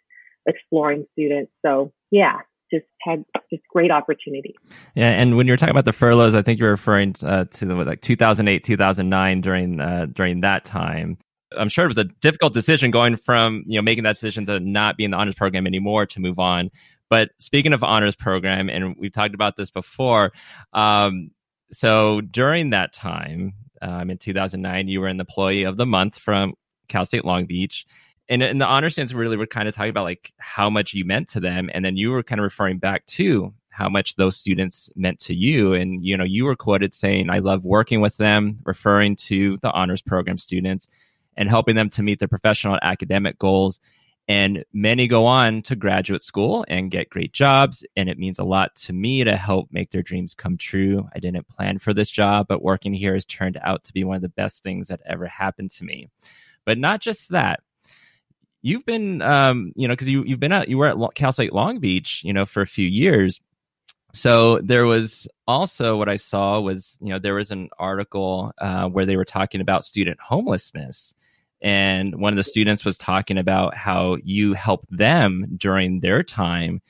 exploring 0.47 1.07
students. 1.13 1.51
So 1.65 1.93
yeah, 2.11 2.39
just 2.73 2.87
had 3.01 3.25
just 3.51 3.63
great 3.73 3.91
opportunity. 3.91 4.55
Yeah, 4.95 5.11
and 5.11 5.37
when 5.37 5.47
you 5.47 5.53
were 5.53 5.57
talking 5.57 5.73
about 5.73 5.85
the 5.85 5.93
furloughs, 5.93 6.35
I 6.35 6.43
think 6.43 6.59
you're 6.59 6.71
referring 6.71 7.15
uh, 7.23 7.45
to 7.45 7.67
the 7.67 7.75
like 7.75 8.01
2008, 8.01 8.63
2009 8.63 9.41
during 9.41 9.81
uh, 9.81 10.07
during 10.13 10.41
that 10.41 10.65
time. 10.65 11.19
I'm 11.59 11.69
sure 11.69 11.85
it 11.85 11.89
was 11.89 11.99
a 11.99 12.05
difficult 12.05 12.55
decision 12.55 12.91
going 12.91 13.17
from 13.17 13.65
you 13.67 13.77
know 13.77 13.83
making 13.83 14.05
that 14.05 14.15
decision 14.15 14.47
to 14.47 14.61
not 14.61 14.97
be 14.97 15.05
in 15.05 15.11
the 15.11 15.17
honors 15.17 15.35
program 15.35 15.67
anymore 15.67 16.07
to 16.07 16.21
move 16.21 16.39
on. 16.39 16.71
But 17.13 17.29
speaking 17.37 17.75
of 17.75 17.85
honors 17.85 18.17
program, 18.17 18.71
and 18.71 18.97
we've 18.97 19.13
talked 19.13 19.35
about 19.35 19.57
this 19.57 19.71
before, 19.71 20.33
um, 20.73 21.31
so 21.71 22.23
during 22.23 22.71
that 22.71 22.95
time, 22.95 23.53
um, 23.83 24.09
in 24.09 24.17
2009, 24.17 24.89
you 24.89 24.99
were 24.99 25.09
an 25.09 25.21
employee 25.21 25.65
of 25.65 25.77
the 25.77 25.85
month 25.85 26.19
from 26.19 26.55
Cal 26.89 27.05
State 27.05 27.27
Long 27.27 27.45
Beach. 27.45 27.85
And 28.31 28.43
in 28.43 28.57
the 28.57 28.65
honor 28.65 28.89
stands 28.89 29.13
really 29.13 29.37
were 29.37 29.47
kind 29.47 29.69
of 29.69 29.75
talking 29.75 29.91
about 29.91 30.05
like 30.05 30.33
how 30.39 30.71
much 30.71 30.95
you 30.95 31.05
meant 31.05 31.29
to 31.29 31.41
them. 31.41 31.69
And 31.75 31.85
then 31.85 31.99
you 31.99 32.13
were 32.13 32.23
kind 32.23 32.39
of 32.39 32.45
referring 32.45 32.79
back 32.79 33.05
to 33.09 33.53
how 33.69 33.91
much 33.91 34.17
those 34.17 34.39
students 34.39 34.89
meant 34.97 35.19
to 35.21 35.35
you. 35.35 35.75
And 35.75 36.03
you 36.03 36.17
know 36.17 36.25
you 36.25 36.47
were 36.47 36.57
quoted 36.57 36.95
saying 36.95 37.29
i 37.29 37.41
love 37.41 37.67
working 37.67 38.01
with 38.01 38.17
them 38.17 38.59
referring 38.65 39.17
to 39.17 39.59
the 39.61 39.71
honors 39.73 40.01
program 40.01 40.39
students 40.39 40.89
and 41.37 41.51
helping 41.51 41.77
them 41.77 41.91
to 41.91 42.03
meet 42.03 42.21
their 42.21 42.29
professional 42.29 42.73
and 42.73 42.83
academic 42.83 43.39
goals 43.39 43.81
and 44.29 44.65
many 44.73 45.09
go 45.09 45.27
on 45.27 45.63
to 45.63 45.77
graduate 45.77 46.23
school 46.23 46.65
and 46.69 46.91
get 46.91 47.11
great 47.11 47.33
jobs. 47.33 47.85
And 47.97 48.09
it 48.09 48.19
means 48.19 48.39
a 48.39 48.45
lot 48.45 48.75
to 48.77 48.93
me 48.93 49.25
to 49.25 49.37
help 49.37 49.69
make 49.73 49.91
their 49.91 50.03
dreams 50.03 50.35
come 50.35 50.57
true. 50.57 51.09
I 51.15 51.19
didn't 51.19 51.49
plan 51.49 51.79
for 51.79 51.93
this 51.93 52.11
job 52.11 52.47
but 52.49 52.63
working 52.63 52.95
here 52.95 53.15
has 53.15 53.25
turned 53.25 53.59
out 53.63 53.85
to 53.85 53.93
be 53.93 54.05
one 54.05 54.17
of 54.17 54.23
the 54.23 54.29
best 54.29 54.63
things 54.63 54.89
that 54.89 55.01
ever 55.07 55.27
happened 55.27 55.71
to 55.73 55.85
me. 55.85 56.09
But 56.65 56.79
not 56.79 57.01
just 57.01 57.31
that. 57.31 57.61
You've 58.65 58.87
been, 58.87 59.23
um, 59.23 59.73
you 59.75 59.89
know, 59.89 59.93
because 59.93 60.09
you 60.09 60.23
you've 60.25 60.39
been 60.39 60.53
at 60.53 60.69
you 60.69 60.79
were 60.79 60.87
at 60.87 61.15
Cal 61.17 61.33
State 61.33 61.53
Long 61.53 61.81
Beach, 61.81 62.23
you 62.25 62.33
know, 62.33 62.47
for 62.47 62.63
a 62.63 62.67
few 62.67 62.87
years. 62.87 63.41
So 64.15 64.59
there 64.59 64.87
was 64.87 65.27
also 65.49 65.97
what 65.97 66.09
I 66.09 66.17
saw 66.17 66.61
was, 66.61 66.97
you 67.01 67.09
know, 67.09 67.19
there 67.19 67.35
was 67.35 67.51
an 67.51 67.71
article 67.79 68.53
uh, 68.59 68.89
where 68.89 69.07
they 69.07 69.17
were 69.17 69.25
talking 69.25 69.61
about 69.61 69.85
student 69.85 70.21
homelessness, 70.21 71.15
and 71.63 72.21
one 72.21 72.33
of 72.33 72.37
the 72.37 72.43
students 72.43 72.85
was 72.85 72.99
talking 72.99 73.39
about 73.39 73.77
how 73.77 74.19
you 74.23 74.53
helped 74.53 74.95
them 74.95 75.47
during 75.57 76.01
their 76.01 76.23
time, 76.23 76.81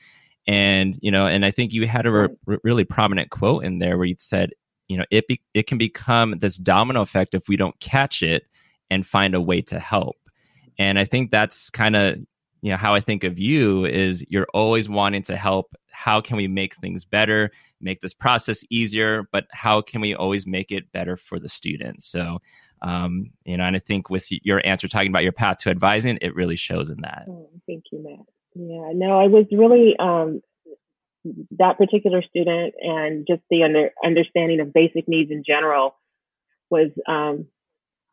and 0.47 0.97
you 1.01 1.11
know, 1.11 1.27
and 1.27 1.45
I 1.45 1.51
think 1.51 1.73
you 1.73 1.87
had 1.87 2.05
a 2.05 2.11
re- 2.11 2.57
really 2.63 2.83
prominent 2.83 3.29
quote 3.29 3.63
in 3.63 3.79
there 3.79 3.97
where 3.97 4.07
you 4.07 4.15
said, 4.19 4.51
you 4.87 4.97
know, 4.97 5.05
it 5.11 5.27
be- 5.27 5.41
it 5.53 5.67
can 5.67 5.77
become 5.77 6.35
this 6.39 6.57
domino 6.57 7.01
effect 7.01 7.33
if 7.33 7.47
we 7.47 7.55
don't 7.55 7.79
catch 7.79 8.21
it 8.23 8.43
and 8.89 9.07
find 9.07 9.35
a 9.35 9.41
way 9.41 9.61
to 9.61 9.79
help 9.79 10.17
and 10.77 10.97
I 10.97 11.05
think 11.05 11.31
that's 11.31 11.69
kind 11.69 11.95
of 11.95 12.17
you 12.61 12.71
know 12.71 12.77
how 12.77 12.95
I 12.95 13.01
think 13.01 13.23
of 13.23 13.37
you 13.37 13.85
is 13.85 14.23
you're 14.29 14.47
always 14.53 14.87
wanting 14.87 15.23
to 15.23 15.35
help. 15.35 15.75
How 15.91 16.21
can 16.21 16.37
we 16.37 16.47
make 16.47 16.75
things 16.75 17.05
better, 17.05 17.51
make 17.81 18.01
this 18.01 18.13
process 18.13 18.63
easier, 18.69 19.27
but 19.31 19.45
how 19.51 19.81
can 19.81 20.01
we 20.01 20.15
always 20.15 20.47
make 20.47 20.71
it 20.71 20.91
better 20.91 21.17
for 21.17 21.39
the 21.39 21.49
students? 21.49 22.05
So 22.05 22.39
um, 22.83 23.31
you 23.45 23.57
know, 23.57 23.63
and 23.63 23.75
I 23.75 23.79
think 23.79 24.09
with 24.09 24.27
your 24.29 24.65
answer 24.65 24.87
talking 24.87 25.09
about 25.09 25.23
your 25.23 25.31
path 25.31 25.57
to 25.59 25.69
advising, 25.69 26.19
it 26.21 26.35
really 26.35 26.57
shows 26.57 26.89
in 26.89 27.01
that. 27.01 27.25
Oh, 27.29 27.49
thank 27.65 27.85
you, 27.91 28.03
Matt. 28.03 28.25
Yeah, 28.55 28.91
no, 28.93 29.19
I 29.19 29.27
was 29.27 29.45
really 29.51 29.95
um, 29.97 30.41
that 31.57 31.77
particular 31.77 32.21
student 32.21 32.75
and 32.81 33.25
just 33.27 33.41
the 33.49 33.63
under, 33.63 33.91
understanding 34.03 34.59
of 34.59 34.73
basic 34.73 35.07
needs 35.07 35.31
in 35.31 35.43
general 35.45 35.95
was 36.69 36.91
um, 37.07 37.47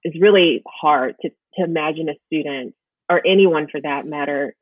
is 0.04 0.14
really 0.20 0.62
hard 0.66 1.16
to 1.22 1.30
to 1.59 1.64
imagine 1.64 2.09
a 2.09 2.14
student 2.26 2.74
or 3.11 3.20
anyone 3.26 3.66
for 3.70 3.80
that 3.80 4.06
matter 4.06 4.54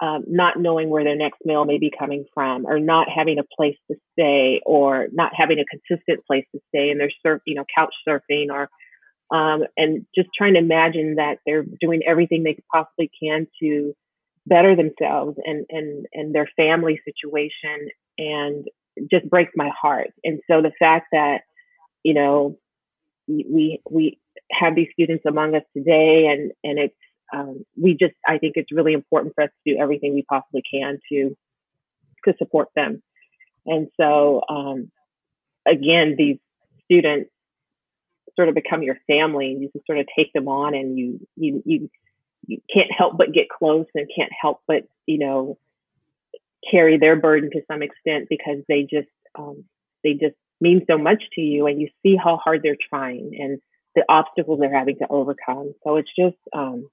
um, 0.00 0.24
not 0.26 0.58
knowing 0.58 0.88
where 0.88 1.04
their 1.04 1.16
next 1.16 1.40
meal 1.44 1.66
may 1.66 1.78
be 1.78 1.92
coming 1.96 2.24
from 2.32 2.64
or 2.64 2.78
not 2.78 3.08
having 3.14 3.38
a 3.38 3.42
place 3.54 3.76
to 3.90 3.98
stay 4.12 4.62
or 4.64 5.08
not 5.12 5.32
having 5.36 5.58
a 5.58 5.64
consistent 5.66 6.24
place 6.26 6.46
to 6.54 6.60
stay 6.68 6.88
and 6.88 6.98
they're 6.98 7.12
surf 7.22 7.42
you 7.44 7.54
know 7.54 7.64
couch 7.76 7.94
surfing 8.08 8.46
or 8.50 8.70
um, 9.30 9.64
and 9.76 10.06
just 10.14 10.28
trying 10.36 10.54
to 10.54 10.60
imagine 10.60 11.16
that 11.16 11.38
they're 11.46 11.64
doing 11.80 12.02
everything 12.06 12.42
they 12.42 12.58
possibly 12.72 13.10
can 13.22 13.46
to 13.62 13.94
better 14.46 14.74
themselves 14.74 15.36
and 15.44 15.66
and 15.70 16.06
and 16.12 16.34
their 16.34 16.48
family 16.56 17.00
situation 17.04 17.88
and 18.18 18.66
just 19.10 19.28
breaks 19.28 19.52
my 19.54 19.70
heart 19.80 20.10
and 20.24 20.40
so 20.50 20.62
the 20.62 20.72
fact 20.78 21.08
that 21.12 21.42
you 22.02 22.14
know 22.14 22.58
we 23.28 23.80
we 23.90 24.18
have 24.50 24.74
these 24.74 24.88
students 24.92 25.24
among 25.26 25.54
us 25.54 25.62
today, 25.76 26.26
and 26.26 26.52
and 26.64 26.78
it's 26.78 26.94
um, 27.32 27.64
we 27.80 27.92
just 27.92 28.14
I 28.26 28.38
think 28.38 28.54
it's 28.56 28.72
really 28.72 28.92
important 28.92 29.34
for 29.34 29.44
us 29.44 29.50
to 29.50 29.74
do 29.74 29.80
everything 29.80 30.14
we 30.14 30.24
possibly 30.28 30.62
can 30.72 30.98
to 31.12 31.36
to 32.24 32.34
support 32.38 32.68
them. 32.74 33.02
And 33.66 33.88
so 33.98 34.42
um, 34.48 34.90
again, 35.66 36.14
these 36.18 36.38
students 36.84 37.30
sort 38.40 38.48
of 38.48 38.54
become 38.54 38.82
your 38.82 38.96
family, 39.06 39.52
and 39.52 39.62
you 39.62 39.70
just 39.72 39.86
sort 39.86 39.98
of 39.98 40.06
take 40.16 40.32
them 40.32 40.48
on, 40.48 40.74
and 40.74 40.98
you 40.98 41.26
you 41.36 41.62
you 41.66 41.90
you 42.46 42.58
can't 42.72 42.90
help 42.96 43.18
but 43.18 43.32
get 43.32 43.48
close, 43.48 43.86
and 43.94 44.08
can't 44.16 44.32
help 44.40 44.60
but 44.66 44.84
you 45.06 45.18
know 45.18 45.58
carry 46.70 46.98
their 46.98 47.16
burden 47.16 47.50
to 47.50 47.60
some 47.70 47.82
extent 47.82 48.26
because 48.28 48.58
they 48.68 48.82
just 48.82 49.08
um, 49.38 49.64
they 50.02 50.14
just 50.14 50.36
mean 50.60 50.84
so 50.86 50.96
much 50.96 51.22
to 51.34 51.40
you, 51.40 51.66
and 51.66 51.80
you 51.80 51.88
see 52.02 52.16
how 52.16 52.36
hard 52.36 52.62
they're 52.62 52.76
trying, 52.90 53.36
and 53.38 53.60
the 53.94 54.04
obstacles 54.08 54.60
they're 54.60 54.76
having 54.76 54.98
to 54.98 55.06
overcome. 55.08 55.74
So 55.84 55.96
it's 55.96 56.10
just, 56.16 56.36
um, 56.52 56.88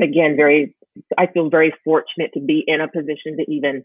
again, 0.00 0.36
very, 0.36 0.76
I 1.16 1.26
feel 1.26 1.48
very 1.48 1.72
fortunate 1.84 2.32
to 2.34 2.40
be 2.40 2.62
in 2.66 2.80
a 2.80 2.88
position 2.88 3.38
to 3.38 3.50
even 3.50 3.84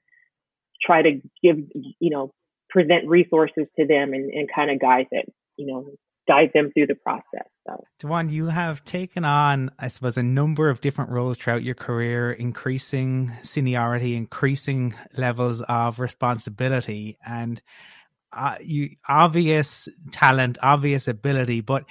try 0.82 1.02
to 1.02 1.22
give, 1.42 1.58
you 2.00 2.10
know, 2.10 2.34
present 2.70 3.08
resources 3.08 3.68
to 3.80 3.88
them 3.88 4.14
and, 4.14 4.30
and 4.32 4.50
kind 4.54 4.70
of 4.70 4.80
guide 4.80 5.08
it, 5.12 5.32
you 5.56 5.68
know, 5.68 5.86
guide 6.28 6.52
them 6.54 6.72
through 6.74 6.88
the 6.88 6.96
process. 6.96 7.48
So, 7.68 7.84
Dwan, 8.02 8.32
you 8.32 8.48
have 8.48 8.84
taken 8.84 9.26
on, 9.26 9.72
I 9.80 9.88
suppose, 9.88 10.18
a 10.18 10.24
number 10.24 10.70
of 10.70 10.82
different 10.82 11.12
roles 11.12 11.38
throughout 11.38 11.64
your 11.64 11.76
career, 11.76 12.32
increasing 12.32 13.32
seniority, 13.44 14.16
increasing 14.16 14.94
levels 15.16 15.62
of 15.68 16.00
responsibility, 16.00 17.18
and 17.26 17.62
uh, 18.34 18.56
you 18.62 18.90
obvious 19.08 19.88
talent, 20.12 20.58
obvious 20.62 21.08
ability, 21.08 21.62
but 21.62 21.86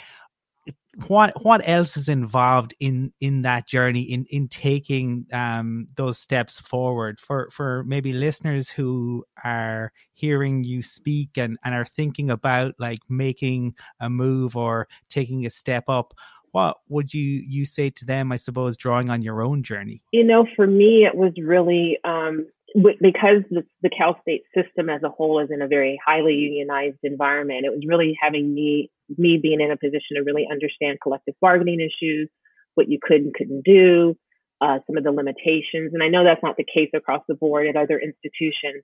what 1.08 1.44
what 1.44 1.60
else 1.64 1.96
is 1.96 2.08
involved 2.08 2.74
in 2.80 3.12
in 3.20 3.42
that 3.42 3.66
journey 3.66 4.02
in 4.02 4.24
in 4.30 4.48
taking 4.48 5.26
um 5.32 5.86
those 5.94 6.18
steps 6.18 6.60
forward? 6.60 7.20
For 7.20 7.48
for 7.50 7.84
maybe 7.84 8.12
listeners 8.12 8.70
who 8.70 9.24
are 9.44 9.92
hearing 10.14 10.64
you 10.64 10.82
speak 10.82 11.36
and 11.36 11.58
and 11.64 11.74
are 11.74 11.84
thinking 11.84 12.30
about 12.30 12.74
like 12.78 13.00
making 13.08 13.74
a 14.00 14.08
move 14.08 14.56
or 14.56 14.88
taking 15.08 15.44
a 15.44 15.50
step 15.50 15.84
up 15.88 16.14
what 16.52 16.78
would 16.88 17.12
you 17.12 17.44
you 17.46 17.66
say 17.66 17.90
to 17.90 18.06
them 18.06 18.32
i 18.32 18.36
suppose 18.36 18.78
drawing 18.78 19.10
on 19.10 19.20
your 19.20 19.42
own 19.42 19.62
journey? 19.62 20.02
You 20.12 20.24
know 20.24 20.46
for 20.56 20.66
me 20.66 21.04
it 21.04 21.14
was 21.14 21.32
really 21.36 21.98
um 22.04 22.46
because 22.82 23.42
the, 23.50 23.64
the 23.82 23.90
Cal 23.90 24.18
State 24.20 24.42
system 24.54 24.90
as 24.90 25.02
a 25.02 25.08
whole 25.08 25.40
is 25.40 25.48
in 25.50 25.62
a 25.62 25.68
very 25.68 25.98
highly 26.04 26.34
unionized 26.34 26.98
environment, 27.02 27.64
it 27.64 27.70
was 27.70 27.84
really 27.86 28.16
having 28.20 28.52
me 28.54 28.90
me 29.16 29.38
being 29.40 29.60
in 29.60 29.70
a 29.70 29.76
position 29.76 30.16
to 30.16 30.22
really 30.22 30.46
understand 30.50 30.98
collective 31.00 31.34
bargaining 31.40 31.80
issues, 31.80 32.28
what 32.74 32.88
you 32.88 32.98
could 33.00 33.20
and 33.20 33.34
couldn't 33.34 33.64
do, 33.64 34.16
uh, 34.60 34.78
some 34.86 34.96
of 34.96 35.04
the 35.04 35.12
limitations. 35.12 35.92
And 35.94 36.02
I 36.02 36.08
know 36.08 36.24
that's 36.24 36.42
not 36.42 36.56
the 36.56 36.64
case 36.64 36.90
across 36.94 37.22
the 37.28 37.34
board 37.34 37.66
at 37.68 37.76
other 37.76 37.98
institutions, 37.98 38.82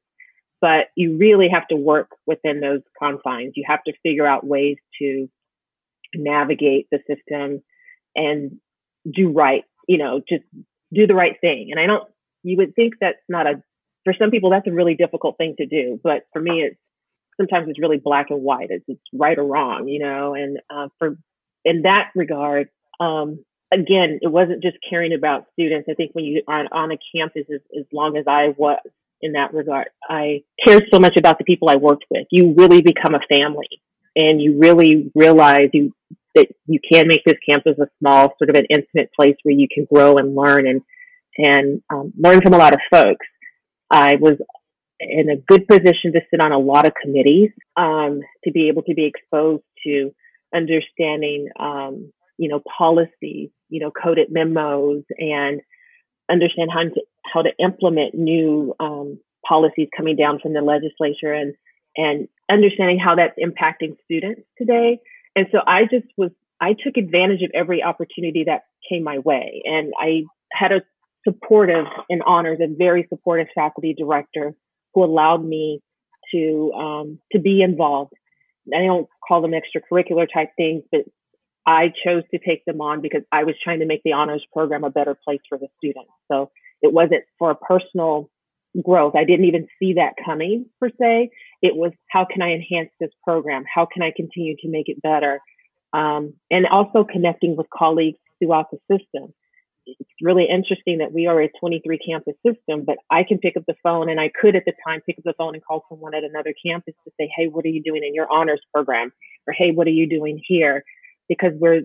but 0.60 0.86
you 0.96 1.18
really 1.18 1.48
have 1.52 1.66
to 1.68 1.76
work 1.76 2.10
within 2.26 2.60
those 2.60 2.82
confines. 2.98 3.54
You 3.56 3.64
have 3.66 3.82
to 3.84 3.92
figure 4.02 4.26
out 4.26 4.46
ways 4.46 4.76
to 5.00 5.28
navigate 6.14 6.86
the 6.90 7.00
system 7.08 7.62
and 8.14 8.58
do 9.10 9.30
right, 9.30 9.64
you 9.88 9.98
know, 9.98 10.20
just 10.26 10.44
do 10.92 11.06
the 11.06 11.14
right 11.14 11.36
thing. 11.40 11.68
And 11.70 11.80
I 11.80 11.86
don't, 11.86 12.08
you 12.44 12.58
would 12.58 12.74
think 12.74 12.94
that's 13.00 13.18
not 13.28 13.46
a, 13.46 13.62
for 14.04 14.14
some 14.18 14.30
people, 14.30 14.50
that's 14.50 14.66
a 14.66 14.72
really 14.72 14.94
difficult 14.94 15.36
thing 15.38 15.54
to 15.58 15.66
do. 15.66 16.00
But 16.02 16.26
for 16.32 16.40
me, 16.40 16.62
it's 16.62 16.76
sometimes 17.36 17.68
it's 17.68 17.80
really 17.80 17.98
black 18.02 18.26
and 18.30 18.42
white. 18.42 18.68
It's, 18.70 18.84
it's 18.88 19.00
right 19.12 19.38
or 19.38 19.44
wrong, 19.44 19.88
you 19.88 20.00
know. 20.00 20.34
And 20.34 20.58
uh, 20.70 20.88
for 20.98 21.16
in 21.64 21.82
that 21.82 22.10
regard, 22.14 22.68
um, 23.00 23.44
again, 23.72 24.18
it 24.20 24.30
wasn't 24.30 24.62
just 24.62 24.76
caring 24.88 25.12
about 25.14 25.46
students. 25.52 25.88
I 25.90 25.94
think 25.94 26.10
when 26.14 26.24
you 26.24 26.42
are 26.46 26.64
on 26.72 26.92
a 26.92 26.98
campus, 27.16 27.44
as, 27.52 27.60
as 27.78 27.86
long 27.92 28.16
as 28.16 28.24
I 28.28 28.54
was 28.56 28.80
in 29.20 29.32
that 29.32 29.54
regard, 29.54 29.88
I 30.08 30.42
cared 30.64 30.84
so 30.92 30.98
much 30.98 31.16
about 31.16 31.38
the 31.38 31.44
people 31.44 31.68
I 31.68 31.76
worked 31.76 32.04
with. 32.10 32.26
You 32.30 32.54
really 32.56 32.82
become 32.82 33.14
a 33.14 33.20
family, 33.28 33.68
and 34.16 34.40
you 34.40 34.58
really 34.58 35.10
realize 35.14 35.70
you 35.72 35.92
that 36.34 36.48
you 36.66 36.80
can 36.90 37.08
make 37.08 37.22
this 37.24 37.36
campus 37.48 37.78
a 37.78 37.86
small, 37.98 38.34
sort 38.38 38.48
of 38.48 38.56
an 38.56 38.66
intimate 38.70 39.10
place 39.14 39.36
where 39.42 39.54
you 39.54 39.68
can 39.72 39.86
grow 39.92 40.16
and 40.16 40.34
learn 40.34 40.66
and 40.66 40.82
and 41.38 41.82
um, 41.90 42.12
learn 42.18 42.40
from 42.42 42.52
a 42.52 42.58
lot 42.58 42.74
of 42.74 42.80
folks. 42.90 43.26
I 43.92 44.16
was 44.16 44.38
in 44.98 45.28
a 45.28 45.36
good 45.36 45.68
position 45.68 46.12
to 46.14 46.20
sit 46.30 46.40
on 46.40 46.50
a 46.50 46.58
lot 46.58 46.86
of 46.86 46.94
committees, 47.00 47.50
um, 47.76 48.20
to 48.44 48.50
be 48.50 48.68
able 48.68 48.82
to 48.84 48.94
be 48.94 49.04
exposed 49.04 49.64
to 49.84 50.12
understanding, 50.54 51.48
um, 51.60 52.12
you 52.38 52.48
know, 52.48 52.62
policies, 52.78 53.50
you 53.68 53.80
know, 53.80 53.90
coded 53.90 54.28
memos, 54.30 55.04
and 55.18 55.60
understand 56.30 56.70
how 56.72 56.82
to 56.82 57.02
how 57.32 57.42
to 57.42 57.50
implement 57.58 58.14
new 58.14 58.74
um, 58.80 59.18
policies 59.46 59.88
coming 59.94 60.16
down 60.16 60.38
from 60.40 60.54
the 60.54 60.62
legislature, 60.62 61.32
and 61.32 61.54
and 61.96 62.28
understanding 62.50 62.98
how 62.98 63.14
that's 63.16 63.38
impacting 63.38 63.96
students 64.04 64.42
today. 64.56 64.98
And 65.36 65.46
so 65.52 65.58
I 65.66 65.82
just 65.82 66.06
was 66.16 66.30
I 66.60 66.72
took 66.72 66.96
advantage 66.96 67.42
of 67.42 67.50
every 67.54 67.82
opportunity 67.82 68.44
that 68.46 68.62
came 68.88 69.02
my 69.04 69.18
way, 69.18 69.62
and 69.66 69.92
I 70.00 70.24
had 70.50 70.72
a 70.72 70.80
supportive 71.24 71.86
and 72.08 72.22
honors 72.26 72.58
a 72.60 72.66
very 72.66 73.06
supportive 73.08 73.48
faculty 73.54 73.94
director 73.96 74.54
who 74.94 75.04
allowed 75.04 75.44
me 75.44 75.80
to 76.34 76.72
um, 76.72 77.18
to 77.32 77.38
be 77.38 77.62
involved. 77.62 78.12
I 78.72 78.84
don't 78.84 79.08
call 79.26 79.42
them 79.42 79.52
extracurricular 79.52 80.26
type 80.32 80.50
things, 80.56 80.84
but 80.90 81.02
I 81.66 81.92
chose 82.04 82.22
to 82.32 82.38
take 82.38 82.64
them 82.64 82.80
on 82.80 83.00
because 83.00 83.22
I 83.30 83.44
was 83.44 83.54
trying 83.62 83.80
to 83.80 83.86
make 83.86 84.02
the 84.04 84.12
honors 84.12 84.44
program 84.52 84.84
a 84.84 84.90
better 84.90 85.16
place 85.24 85.40
for 85.48 85.58
the 85.58 85.68
students. 85.78 86.10
So 86.30 86.50
it 86.80 86.92
wasn't 86.92 87.24
for 87.38 87.50
a 87.50 87.54
personal 87.54 88.30
growth. 88.82 89.14
I 89.16 89.24
didn't 89.24 89.46
even 89.46 89.68
see 89.78 89.94
that 89.94 90.14
coming 90.24 90.66
per 90.80 90.88
se. 90.88 91.30
It 91.60 91.76
was 91.76 91.92
how 92.08 92.26
can 92.30 92.42
I 92.42 92.52
enhance 92.52 92.90
this 92.98 93.10
program? 93.22 93.64
How 93.72 93.86
can 93.86 94.02
I 94.02 94.12
continue 94.14 94.56
to 94.62 94.68
make 94.68 94.88
it 94.88 95.02
better? 95.02 95.40
Um, 95.92 96.34
and 96.50 96.66
also 96.66 97.04
connecting 97.04 97.56
with 97.56 97.66
colleagues 97.70 98.18
throughout 98.38 98.70
the 98.70 98.78
system 98.90 99.34
it's 99.86 100.10
really 100.20 100.46
interesting 100.48 100.98
that 100.98 101.12
we 101.12 101.26
are 101.26 101.40
a 101.40 101.48
23 101.60 101.98
campus 101.98 102.34
system, 102.46 102.84
but 102.84 102.98
I 103.10 103.24
can 103.24 103.38
pick 103.38 103.56
up 103.56 103.64
the 103.66 103.74
phone 103.82 104.08
and 104.08 104.20
I 104.20 104.28
could 104.28 104.56
at 104.56 104.64
the 104.64 104.72
time 104.86 105.00
pick 105.04 105.18
up 105.18 105.24
the 105.24 105.34
phone 105.36 105.54
and 105.54 105.64
call 105.64 105.84
someone 105.88 106.14
at 106.14 106.24
another 106.24 106.54
campus 106.64 106.94
to 107.04 107.12
say, 107.18 107.30
Hey, 107.36 107.46
what 107.46 107.64
are 107.64 107.68
you 107.68 107.82
doing 107.82 108.02
in 108.04 108.14
your 108.14 108.30
honors 108.30 108.60
program? 108.72 109.12
Or 109.46 109.52
Hey, 109.52 109.72
what 109.72 109.86
are 109.86 109.90
you 109.90 110.08
doing 110.08 110.40
here? 110.46 110.84
Because 111.28 111.52
we're, 111.58 111.82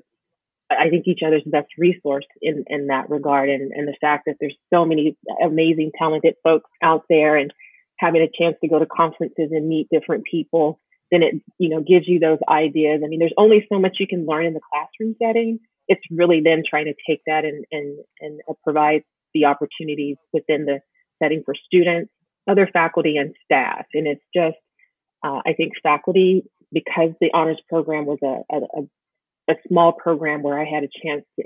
I 0.70 0.90
think 0.90 1.08
each 1.08 1.22
other's 1.26 1.44
best 1.46 1.70
resource 1.78 2.26
in, 2.42 2.66
in 2.68 2.88
that 2.88 3.10
regard. 3.10 3.50
And, 3.50 3.72
and 3.72 3.88
the 3.88 3.96
fact 4.00 4.24
that 4.28 4.36
there's 4.40 4.58
so 4.74 4.86
many 4.86 5.18
amazing, 5.44 5.92
talented 5.98 6.36
folks 6.44 6.70
out 6.84 7.06
there 7.10 7.38
and 7.38 7.54
having 7.98 8.22
a 8.22 8.30
chance 8.38 8.58
to 8.62 8.68
go 8.68 8.78
to 8.78 8.86
conferences 8.86 9.50
and 9.52 9.68
meet 9.68 9.88
different 9.92 10.26
people, 10.30 10.80
then 11.10 11.24
it, 11.24 11.42
you 11.58 11.70
know, 11.70 11.82
gives 11.82 12.08
you 12.08 12.20
those 12.20 12.40
ideas. 12.50 13.02
I 13.04 13.08
mean, 13.08 13.20
there's 13.20 13.34
only 13.38 13.66
so 13.72 13.80
much 13.80 13.98
you 14.00 14.08
can 14.08 14.26
learn 14.26 14.46
in 14.46 14.54
the 14.54 14.60
classroom 14.72 15.16
setting 15.22 15.60
it's 15.88 16.02
really 16.12 16.42
then 16.44 16.64
trying 16.68 16.86
to 16.86 16.94
take 17.08 17.22
that 17.28 17.46
and 17.46 17.66
and 17.72 18.00
and 18.20 18.42
provide 18.64 19.04
the 19.34 19.46
opportunities 19.46 20.18
within 20.34 20.66
the 20.66 20.80
setting 21.22 21.44
for 21.46 21.56
students, 21.56 22.12
other 22.50 22.68
faculty, 22.72 23.18
and 23.18 23.36
staff. 23.44 23.86
And 23.94 24.08
it's 24.08 24.24
just, 24.36 24.58
uh, 25.24 25.42
I 25.46 25.54
think 25.54 25.74
faculty 25.82 26.44
because 26.72 27.12
the 27.22 27.32
honors 27.34 27.62
program 27.70 28.06
was 28.06 28.20
a, 28.24 28.56
a 28.56 28.82
a 29.50 29.56
small 29.68 29.94
program 29.94 30.44
where 30.44 30.60
I 30.60 30.66
had 30.66 30.84
a 30.84 30.90
chance 31.04 31.24
to 31.40 31.46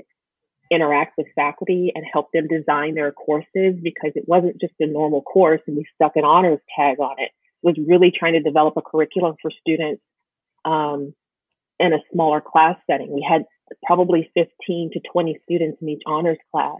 interact 0.70 1.14
with 1.18 1.26
faculty 1.34 1.92
and 1.94 2.04
help 2.10 2.32
them 2.32 2.48
design 2.48 2.94
their 2.94 3.12
courses 3.12 3.76
because 3.82 4.12
it 4.14 4.24
wasn't 4.26 4.60
just 4.60 4.72
a 4.80 4.86
normal 4.86 5.22
course 5.22 5.60
and 5.66 5.76
we 5.76 5.84
stuck 5.94 6.16
an 6.16 6.24
honors 6.24 6.58
tag 6.76 6.98
on 6.98 7.16
it. 7.18 7.30
It 7.62 7.66
was 7.66 7.76
really 7.86 8.10
trying 8.10 8.32
to 8.32 8.40
develop 8.40 8.76
a 8.76 8.82
curriculum 8.82 9.36
for 9.40 9.50
students 9.60 10.02
um, 10.64 11.14
in 11.82 11.92
a 11.92 11.98
smaller 12.12 12.40
class 12.40 12.76
setting. 12.88 13.12
We 13.12 13.26
had 13.28 13.44
probably 13.84 14.30
15 14.34 14.90
to 14.92 15.00
20 15.12 15.38
students 15.44 15.78
in 15.82 15.88
each 15.88 16.02
honors 16.06 16.38
class. 16.52 16.78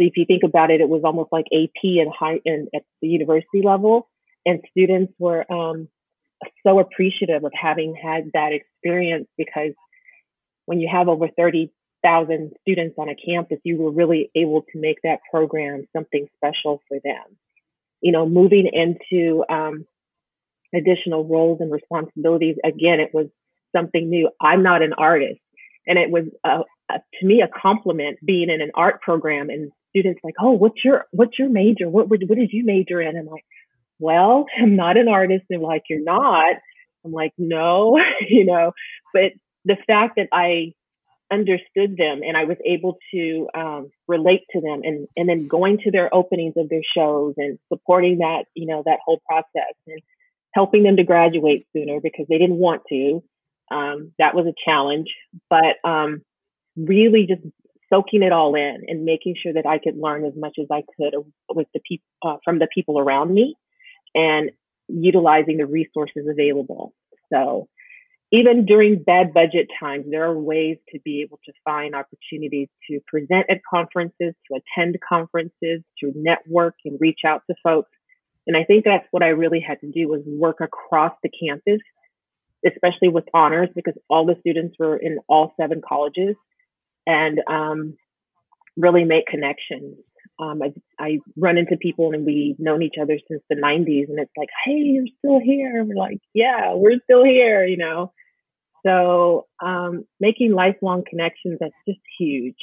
So 0.00 0.06
if 0.06 0.16
you 0.16 0.24
think 0.24 0.42
about 0.44 0.70
it, 0.70 0.80
it 0.80 0.88
was 0.88 1.02
almost 1.04 1.30
like 1.30 1.44
AP 1.52 1.82
and 1.82 2.10
high 2.12 2.40
and 2.44 2.68
at 2.74 2.82
the 3.02 3.08
university 3.08 3.60
level, 3.62 4.08
and 4.46 4.60
students 4.70 5.12
were 5.18 5.44
um, 5.52 5.88
so 6.66 6.78
appreciative 6.78 7.44
of 7.44 7.52
having 7.54 7.94
had 7.94 8.30
that 8.32 8.52
experience 8.52 9.28
because 9.36 9.72
when 10.64 10.80
you 10.80 10.88
have 10.90 11.08
over 11.08 11.28
30,000 11.36 12.52
students 12.62 12.94
on 12.96 13.10
a 13.10 13.14
campus, 13.14 13.58
you 13.62 13.76
were 13.76 13.90
really 13.90 14.30
able 14.34 14.62
to 14.72 14.80
make 14.80 14.98
that 15.02 15.18
program 15.30 15.86
something 15.94 16.28
special 16.36 16.80
for 16.88 16.98
them. 17.04 17.36
You 18.00 18.12
know, 18.12 18.26
moving 18.26 18.70
into 18.72 19.44
um, 19.50 19.84
additional 20.74 21.26
roles 21.26 21.60
and 21.60 21.70
responsibilities, 21.70 22.56
again, 22.64 23.00
it 23.00 23.10
was 23.12 23.26
something 23.74 24.08
new. 24.08 24.30
I'm 24.40 24.62
not 24.62 24.82
an 24.82 24.92
artist 24.92 25.40
and 25.86 25.98
it 25.98 26.10
was 26.10 26.24
a, 26.44 26.60
a, 26.92 26.98
to 27.18 27.26
me 27.26 27.42
a 27.42 27.60
compliment 27.60 28.18
being 28.24 28.50
in 28.50 28.60
an 28.60 28.70
art 28.74 29.00
program 29.00 29.50
and 29.50 29.72
students 29.90 30.20
like, 30.22 30.34
oh, 30.40 30.52
what's 30.52 30.84
your 30.84 31.06
what's 31.10 31.38
your 31.38 31.48
major? 31.48 31.88
What 31.88 32.08
what 32.08 32.20
did 32.20 32.50
you 32.52 32.64
major 32.64 33.00
in? 33.00 33.16
I'm 33.16 33.26
like, 33.26 33.44
well, 33.98 34.46
I'm 34.62 34.76
not 34.76 34.96
an 34.96 35.08
artist. 35.08 35.44
And 35.50 35.62
like, 35.62 35.82
you're 35.88 36.02
not. 36.02 36.56
I'm 37.04 37.12
like, 37.12 37.32
no, 37.38 37.98
you 38.28 38.44
know. 38.46 38.72
But 39.12 39.32
the 39.64 39.76
fact 39.86 40.14
that 40.16 40.28
I 40.32 40.74
understood 41.32 41.96
them 41.96 42.22
and 42.26 42.36
I 42.36 42.44
was 42.44 42.56
able 42.64 42.98
to 43.14 43.48
um, 43.54 43.90
relate 44.08 44.42
to 44.50 44.60
them 44.60 44.80
and 44.84 45.08
and 45.16 45.28
then 45.28 45.48
going 45.48 45.78
to 45.78 45.90
their 45.90 46.12
openings 46.14 46.54
of 46.56 46.68
their 46.68 46.82
shows 46.96 47.34
and 47.36 47.58
supporting 47.72 48.18
that 48.18 48.44
you 48.54 48.66
know 48.66 48.82
that 48.84 48.98
whole 49.04 49.20
process 49.26 49.74
and 49.86 50.00
helping 50.52 50.82
them 50.82 50.96
to 50.96 51.04
graduate 51.04 51.66
sooner 51.72 52.00
because 52.00 52.26
they 52.28 52.38
didn't 52.38 52.56
want 52.56 52.82
to 52.88 53.22
um, 53.70 54.12
that 54.18 54.34
was 54.34 54.46
a 54.46 54.54
challenge, 54.64 55.08
but 55.48 55.76
um, 55.84 56.22
really 56.76 57.26
just 57.28 57.42
soaking 57.92 58.22
it 58.22 58.32
all 58.32 58.54
in 58.54 58.78
and 58.86 59.04
making 59.04 59.34
sure 59.40 59.52
that 59.52 59.66
I 59.66 59.78
could 59.78 59.96
learn 59.96 60.24
as 60.24 60.32
much 60.36 60.56
as 60.60 60.66
I 60.70 60.82
could 60.96 61.14
with 61.52 61.66
the 61.74 61.80
people 61.86 62.06
uh, 62.24 62.36
from 62.44 62.58
the 62.58 62.68
people 62.72 62.98
around 62.98 63.32
me, 63.32 63.56
and 64.14 64.50
utilizing 64.88 65.56
the 65.58 65.66
resources 65.66 66.26
available. 66.30 66.94
So 67.32 67.68
even 68.32 68.64
during 68.64 69.02
bad 69.02 69.34
budget 69.34 69.68
times, 69.80 70.06
there 70.08 70.24
are 70.24 70.38
ways 70.38 70.76
to 70.90 71.00
be 71.04 71.22
able 71.22 71.40
to 71.46 71.52
find 71.64 71.94
opportunities 71.94 72.68
to 72.88 73.00
present 73.08 73.46
at 73.48 73.58
conferences, 73.68 74.34
to 74.46 74.60
attend 74.60 74.98
conferences, 75.06 75.82
to 75.98 76.12
network 76.14 76.74
and 76.84 76.96
reach 77.00 77.20
out 77.26 77.42
to 77.48 77.56
folks. 77.62 77.90
And 78.46 78.56
I 78.56 78.64
think 78.64 78.84
that's 78.84 79.06
what 79.10 79.22
I 79.22 79.28
really 79.28 79.60
had 79.60 79.80
to 79.80 79.90
do 79.90 80.08
was 80.08 80.22
work 80.26 80.60
across 80.60 81.12
the 81.22 81.28
campus 81.28 81.80
especially 82.66 83.08
with 83.08 83.24
honors 83.32 83.68
because 83.74 83.94
all 84.08 84.26
the 84.26 84.36
students 84.40 84.76
were 84.78 84.96
in 84.96 85.18
all 85.28 85.52
seven 85.60 85.80
colleges 85.86 86.36
and 87.06 87.40
um, 87.48 87.96
really 88.76 89.04
make 89.04 89.26
connections. 89.26 89.96
Um, 90.38 90.62
I, 90.62 90.72
I 90.98 91.18
run 91.36 91.58
into 91.58 91.76
people 91.76 92.12
and 92.12 92.24
we've 92.24 92.58
known 92.58 92.82
each 92.82 92.94
other 93.00 93.18
since 93.28 93.42
the 93.50 93.56
90s 93.56 94.08
and 94.08 94.18
it's 94.18 94.32
like, 94.36 94.48
hey, 94.64 94.72
you're 94.72 95.06
still 95.18 95.40
here. 95.40 95.80
And 95.80 95.88
we're 95.88 95.96
like, 95.96 96.20
yeah, 96.32 96.74
we're 96.74 97.00
still 97.04 97.24
here, 97.24 97.64
you 97.66 97.76
know. 97.76 98.12
So 98.86 99.46
um, 99.62 100.06
making 100.18 100.52
lifelong 100.52 101.04
connections, 101.08 101.58
that's 101.60 101.74
just 101.86 102.00
huge. 102.18 102.56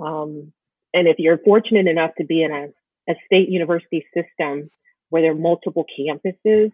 Um, 0.00 0.52
and 0.92 1.06
if 1.06 1.16
you're 1.18 1.38
fortunate 1.38 1.86
enough 1.86 2.10
to 2.18 2.24
be 2.24 2.42
in 2.42 2.50
a, 2.50 3.12
a 3.12 3.14
state 3.26 3.48
university 3.48 4.04
system 4.12 4.70
where 5.10 5.22
there 5.22 5.32
are 5.32 5.36
multiple 5.36 5.84
campuses, 5.98 6.72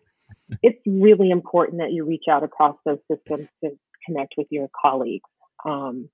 it's 0.62 0.80
really 0.86 1.30
important 1.30 1.78
that 1.78 1.92
you 1.92 2.04
reach 2.04 2.24
out 2.30 2.44
across 2.44 2.76
those 2.84 2.98
systems 3.10 3.48
to 3.62 3.70
connect 4.06 4.34
with 4.36 4.46
your 4.50 4.68
colleagues. 4.80 5.28
Um, 5.64 6.08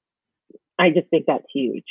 I 0.79 0.91
just 0.91 1.09
think 1.09 1.27
that's 1.27 1.47
huge. 1.53 1.85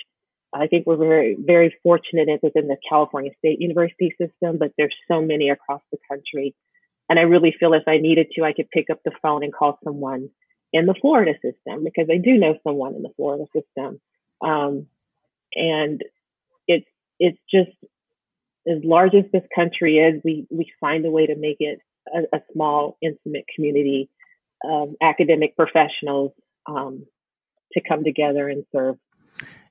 I 0.54 0.68
think 0.68 0.88
we're 0.88 0.96
very, 0.98 1.36
very 1.40 1.76
fortunate 1.84 2.30
within 2.42 2.68
the 2.68 2.78
California 2.88 3.32
State 3.40 3.60
University 3.60 4.16
system, 4.20 4.58
but 4.58 4.72
there's 4.78 4.96
so 5.08 5.22
many 5.22 5.50
across 5.50 5.82
the 5.92 5.98
country. 6.10 6.56
And 7.10 7.20
I 7.20 7.24
really 7.24 7.54
feel 7.58 7.74
if 7.74 7.84
I 7.88 7.98
needed 7.98 8.28
to, 8.36 8.44
I 8.44 8.54
could 8.54 8.70
pick 8.70 8.90
up 8.90 9.00
the 9.04 9.12
phone 9.22 9.44
and 9.44 9.54
call 9.54 9.78
someone 9.84 10.30
in 10.74 10.86
the 10.86 10.96
Florida 11.00 11.34
system 11.42 11.84
because 11.84 12.08
I 12.12 12.18
do 12.18 12.38
know 12.38 12.58
someone 12.64 12.96
in 12.96 13.04
the 13.04 13.12
Florida 13.16 13.46
system. 13.54 14.00
Um, 14.42 14.88
and 15.54 16.04
it's, 16.68 16.88
it's 17.20 17.40
just 17.52 17.72
as 18.68 18.84
large 18.84 19.16
as 19.16 19.26
this 19.32 19.44
country 19.56 19.98
is, 19.98 20.22
we, 20.24 20.48
we 20.50 20.72
find 20.80 21.06
a 21.06 21.12
way 21.12 21.28
to 21.28 21.36
make 21.36 21.58
it 21.60 21.80
a, 22.16 22.38
a 22.38 22.40
small, 22.54 22.98
intimate 23.02 23.46
community 23.54 24.10
of 24.64 24.90
academic 25.02 25.56
professionals 25.56 26.32
um, 26.66 27.06
to 27.74 27.82
come 27.88 28.04
together 28.04 28.50
and 28.50 28.66
serve. 28.74 28.98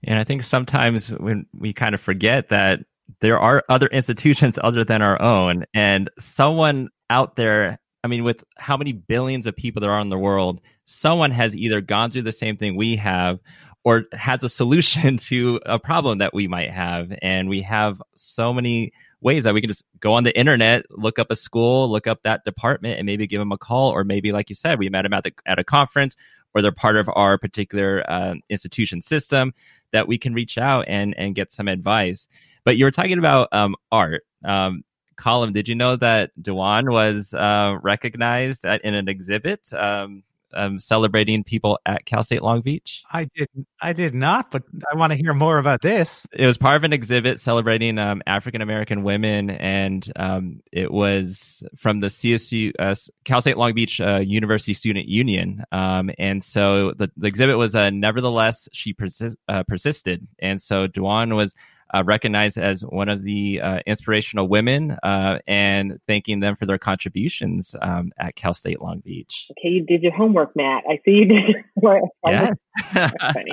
And 0.05 0.19
I 0.19 0.25
think 0.25 0.43
sometimes 0.43 1.09
when 1.09 1.47
we 1.59 1.73
kind 1.73 1.95
of 1.95 2.01
forget 2.01 2.51
that 2.51 2.81
there 3.21 3.39
are 3.39 3.65
other 3.69 3.87
institutions 3.87 4.59
other 4.63 4.85
than 4.85 5.03
our 5.03 5.21
own, 5.21 5.65
and 5.75 6.11
someone 6.19 6.89
out 7.09 7.37
there, 7.37 7.79
I 8.05 8.09
mean, 8.09 8.25
with 8.25 8.45
how 8.57 8.77
many 8.77 8.93
billions 8.93 9.47
of 9.47 9.57
people 9.57 9.81
there 9.81 9.93
are 9.93 10.01
in 10.01 10.09
the 10.09 10.19
world, 10.19 10.61
someone 10.87 11.31
has 11.31 11.57
either 11.57 11.81
gone 11.81 12.11
through 12.11 12.23
the 12.23 12.33
same 12.33 12.57
thing 12.57 12.77
we 12.77 12.97
have 12.97 13.39
or 13.85 14.05
has 14.13 14.43
a 14.43 14.49
solution 14.49 15.17
to 15.29 15.61
a 15.65 15.79
problem 15.79 16.19
that 16.19 16.35
we 16.35 16.49
might 16.49 16.71
have. 16.71 17.13
And 17.23 17.49
we 17.49 17.63
have 17.63 18.03
so 18.17 18.53
many 18.53 18.93
ways 19.21 19.45
that 19.45 19.55
we 19.55 19.61
can 19.61 19.69
just 19.71 19.85
go 20.01 20.15
on 20.15 20.25
the 20.25 20.37
internet, 20.39 20.85
look 20.91 21.19
up 21.19 21.31
a 21.31 21.37
school, 21.37 21.91
look 21.91 22.07
up 22.07 22.23
that 22.23 22.45
department, 22.45 22.99
and 22.99 23.07
maybe 23.07 23.27
give 23.27 23.41
them 23.41 23.53
a 23.53 23.59
call. 23.59 23.91
Or 23.91 24.05
maybe, 24.05 24.33
like 24.33 24.49
you 24.49 24.55
said, 24.55 24.79
we 24.79 24.89
met 24.89 25.03
them 25.03 25.13
at, 25.13 25.25
the, 25.25 25.33
at 25.47 25.59
a 25.59 25.65
conference 25.65 26.17
or 26.57 26.63
they're 26.63 26.73
part 26.73 26.97
of 26.97 27.09
our 27.15 27.37
particular 27.37 28.03
uh, 28.11 28.35
institution 28.49 29.03
system 29.03 29.53
that 29.93 30.09
we 30.09 30.17
can 30.17 30.33
reach 30.33 30.57
out 30.57 30.87
and, 30.89 31.15
and 31.19 31.35
get 31.35 31.53
some 31.53 31.69
advice. 31.69 32.29
But 32.65 32.79
you 32.79 32.87
were 32.87 32.91
talking 32.91 33.19
about 33.19 33.49
um, 33.53 33.77
art. 33.93 34.25
Um, 34.43 34.83
Colum, 35.17 35.53
did 35.53 35.69
you 35.69 35.75
know 35.75 35.97
that 35.97 36.31
Dwan 36.41 36.91
was 36.91 37.35
uh, 37.35 37.77
recognized 37.83 38.65
at, 38.65 38.83
in 38.85 38.95
an 38.95 39.09
exhibit 39.09 39.73
um, 39.75 40.23
um, 40.57 40.79
celebrating 40.79 41.45
people 41.45 41.79
at 41.87 42.05
Cal 42.07 42.23
State 42.23 42.43
Long 42.43 42.61
Beach? 42.61 43.05
I 43.11 43.29
didn't. 43.37 43.67
I 43.81 43.93
did 43.93 44.15
not, 44.15 44.51
but 44.51 44.63
I 44.91 44.97
want 44.97 45.13
to 45.13 45.17
hear 45.17 45.35
more 45.35 45.59
about 45.59 45.83
this. 45.83 46.27
It 46.33 46.47
was 46.47 46.59
part 46.59 46.77
of 46.77 46.85
an 46.85 46.93
exhibit 46.93 47.41
celebrating 47.41 47.99
um, 47.99 48.23
African 48.27 48.63
American 48.63 49.03
women, 49.03 49.51
and 49.51 50.11
um, 50.17 50.61
it 50.73 50.91
was 50.91 51.63
from 51.77 52.01
the 52.01 52.09
CSU 52.09 52.73
uh, 52.79 52.95
Cal 53.25 53.41
State 53.41 53.59
Long 53.59 53.75
Beach 53.75 54.01
uh, 54.01 54.19
University 54.19 54.75
Student 54.75 55.09
Union. 55.09 55.65
Um, 55.73 56.11
and 56.19 56.43
so 56.43 56.93
the, 56.93 57.11
the 57.17 57.27
exhibit 57.27 57.59
was 57.59 57.75
uh, 57.75 57.91
nevertheless 57.91 58.69
she 58.73 58.93
persist, 58.93 59.37
uh, 59.49 59.63
persisted, 59.65 60.27
and 60.39 60.61
so 60.61 60.87
Dwan 60.87 61.37
was 61.37 61.55
uh, 61.95 62.03
recognized 62.05 62.59
as 62.59 62.83
one 62.83 63.09
of 63.09 63.23
the 63.23 63.61
uh, 63.61 63.79
inspirational 63.87 64.49
women 64.49 64.93
uh, 65.03 65.39
and 65.47 66.01
thanking 66.07 66.41
them 66.41 66.57
for 66.57 66.67
their 66.67 66.79
contributions 66.79 67.75
um, 67.83 68.13
at 68.19 68.35
Cal 68.37 68.55
State 68.55 68.81
Long 68.81 69.01
Beach. 69.01 69.49
Okay, 69.53 69.69
you 69.69 69.85
did 69.85 70.03
your 70.03 70.13
homework, 70.13 70.55
Matt. 70.57 70.85
I 70.89 70.99
see 71.05 71.13
you 71.13 71.27
did 71.27 71.49
your 71.49 72.01
homework. 72.23 72.59
Yes. 72.93 73.13
funny. 73.21 73.53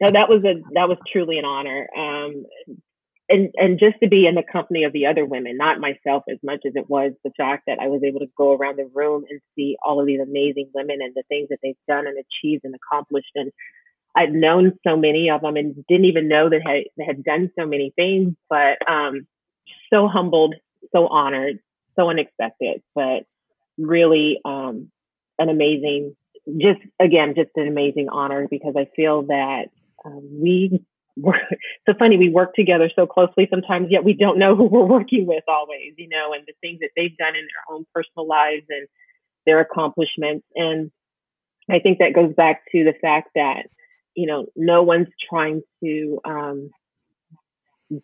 No, 0.00 0.12
that 0.12 0.28
was 0.28 0.44
a 0.44 0.60
that 0.74 0.88
was 0.88 0.98
truly 1.12 1.38
an 1.38 1.44
honor. 1.44 1.88
Um, 1.96 2.44
and 3.30 3.50
and 3.54 3.78
just 3.78 3.94
to 4.02 4.08
be 4.08 4.26
in 4.26 4.34
the 4.34 4.42
company 4.42 4.84
of 4.84 4.92
the 4.92 5.06
other 5.06 5.24
women, 5.24 5.56
not 5.56 5.78
myself 5.78 6.24
as 6.28 6.38
much 6.42 6.60
as 6.66 6.72
it 6.74 6.90
was 6.90 7.12
the 7.24 7.30
fact 7.36 7.64
that 7.68 7.78
I 7.80 7.86
was 7.86 8.02
able 8.02 8.20
to 8.20 8.30
go 8.36 8.52
around 8.52 8.76
the 8.76 8.90
room 8.92 9.24
and 9.30 9.40
see 9.54 9.76
all 9.84 10.00
of 10.00 10.06
these 10.06 10.20
amazing 10.20 10.70
women 10.74 10.98
and 11.00 11.14
the 11.14 11.22
things 11.28 11.48
that 11.50 11.58
they've 11.62 11.76
done 11.86 12.06
and 12.08 12.18
achieved 12.18 12.64
and 12.64 12.74
accomplished 12.74 13.30
and 13.36 13.52
I'd 14.16 14.32
known 14.32 14.72
so 14.86 14.96
many 14.96 15.30
of 15.30 15.42
them 15.42 15.56
and 15.56 15.84
didn't 15.86 16.06
even 16.06 16.28
know 16.28 16.48
that 16.50 16.62
had, 16.64 16.84
they 16.96 17.04
had 17.04 17.24
done 17.24 17.50
so 17.58 17.66
many 17.66 17.92
things, 17.94 18.34
but 18.48 18.78
um, 18.88 19.26
so 19.92 20.08
humbled, 20.08 20.54
so 20.92 21.06
honored, 21.06 21.58
so 21.96 22.10
unexpected, 22.10 22.82
but 22.94 23.24
really 23.78 24.40
um, 24.44 24.90
an 25.38 25.48
amazing, 25.48 26.16
just 26.58 26.80
again, 27.00 27.34
just 27.36 27.50
an 27.56 27.68
amazing 27.68 28.08
honor 28.08 28.46
because 28.50 28.74
I 28.76 28.88
feel 28.96 29.22
that 29.22 29.66
um, 30.04 30.28
we 30.40 30.84
were 31.16 31.40
so 31.86 31.94
funny. 31.98 32.16
We 32.16 32.30
work 32.30 32.54
together 32.54 32.90
so 32.94 33.06
closely 33.06 33.46
sometimes, 33.50 33.88
yet 33.90 34.04
we 34.04 34.14
don't 34.14 34.38
know 34.38 34.56
who 34.56 34.64
we're 34.64 34.86
working 34.86 35.26
with 35.26 35.44
always, 35.48 35.94
you 35.96 36.08
know, 36.08 36.32
and 36.32 36.44
the 36.46 36.54
things 36.60 36.80
that 36.80 36.90
they've 36.96 37.16
done 37.16 37.36
in 37.36 37.42
their 37.42 37.76
own 37.76 37.86
personal 37.94 38.26
lives 38.26 38.64
and 38.68 38.86
their 39.46 39.60
accomplishments. 39.60 40.46
And 40.54 40.90
I 41.70 41.78
think 41.78 41.98
that 41.98 42.14
goes 42.14 42.34
back 42.34 42.62
to 42.72 42.84
the 42.84 42.94
fact 43.00 43.30
that 43.34 43.66
you 44.14 44.26
know, 44.26 44.46
no 44.56 44.82
one's 44.82 45.08
trying 45.28 45.62
to 45.82 46.20
um, 46.24 46.70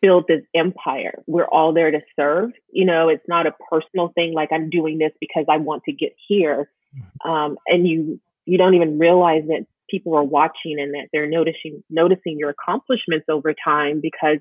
build 0.00 0.24
this 0.28 0.42
empire. 0.54 1.22
We're 1.26 1.46
all 1.46 1.72
there 1.72 1.90
to 1.90 2.00
serve. 2.18 2.50
You 2.70 2.84
know, 2.84 3.08
it's 3.08 3.26
not 3.28 3.46
a 3.46 3.54
personal 3.70 4.12
thing 4.14 4.34
like 4.34 4.50
I'm 4.52 4.70
doing 4.70 4.98
this 4.98 5.12
because 5.20 5.44
I 5.48 5.58
want 5.58 5.84
to 5.84 5.92
get 5.92 6.14
here. 6.28 6.70
Mm-hmm. 6.96 7.30
Um, 7.30 7.58
and 7.66 7.86
you 7.86 8.20
you 8.44 8.58
don't 8.58 8.74
even 8.74 8.98
realize 8.98 9.42
that 9.48 9.66
people 9.88 10.14
are 10.14 10.24
watching 10.24 10.78
and 10.78 10.94
that 10.94 11.08
they're 11.12 11.28
noticing 11.28 11.82
noticing 11.90 12.38
your 12.38 12.50
accomplishments 12.50 13.26
over 13.28 13.54
time 13.64 14.00
because 14.00 14.38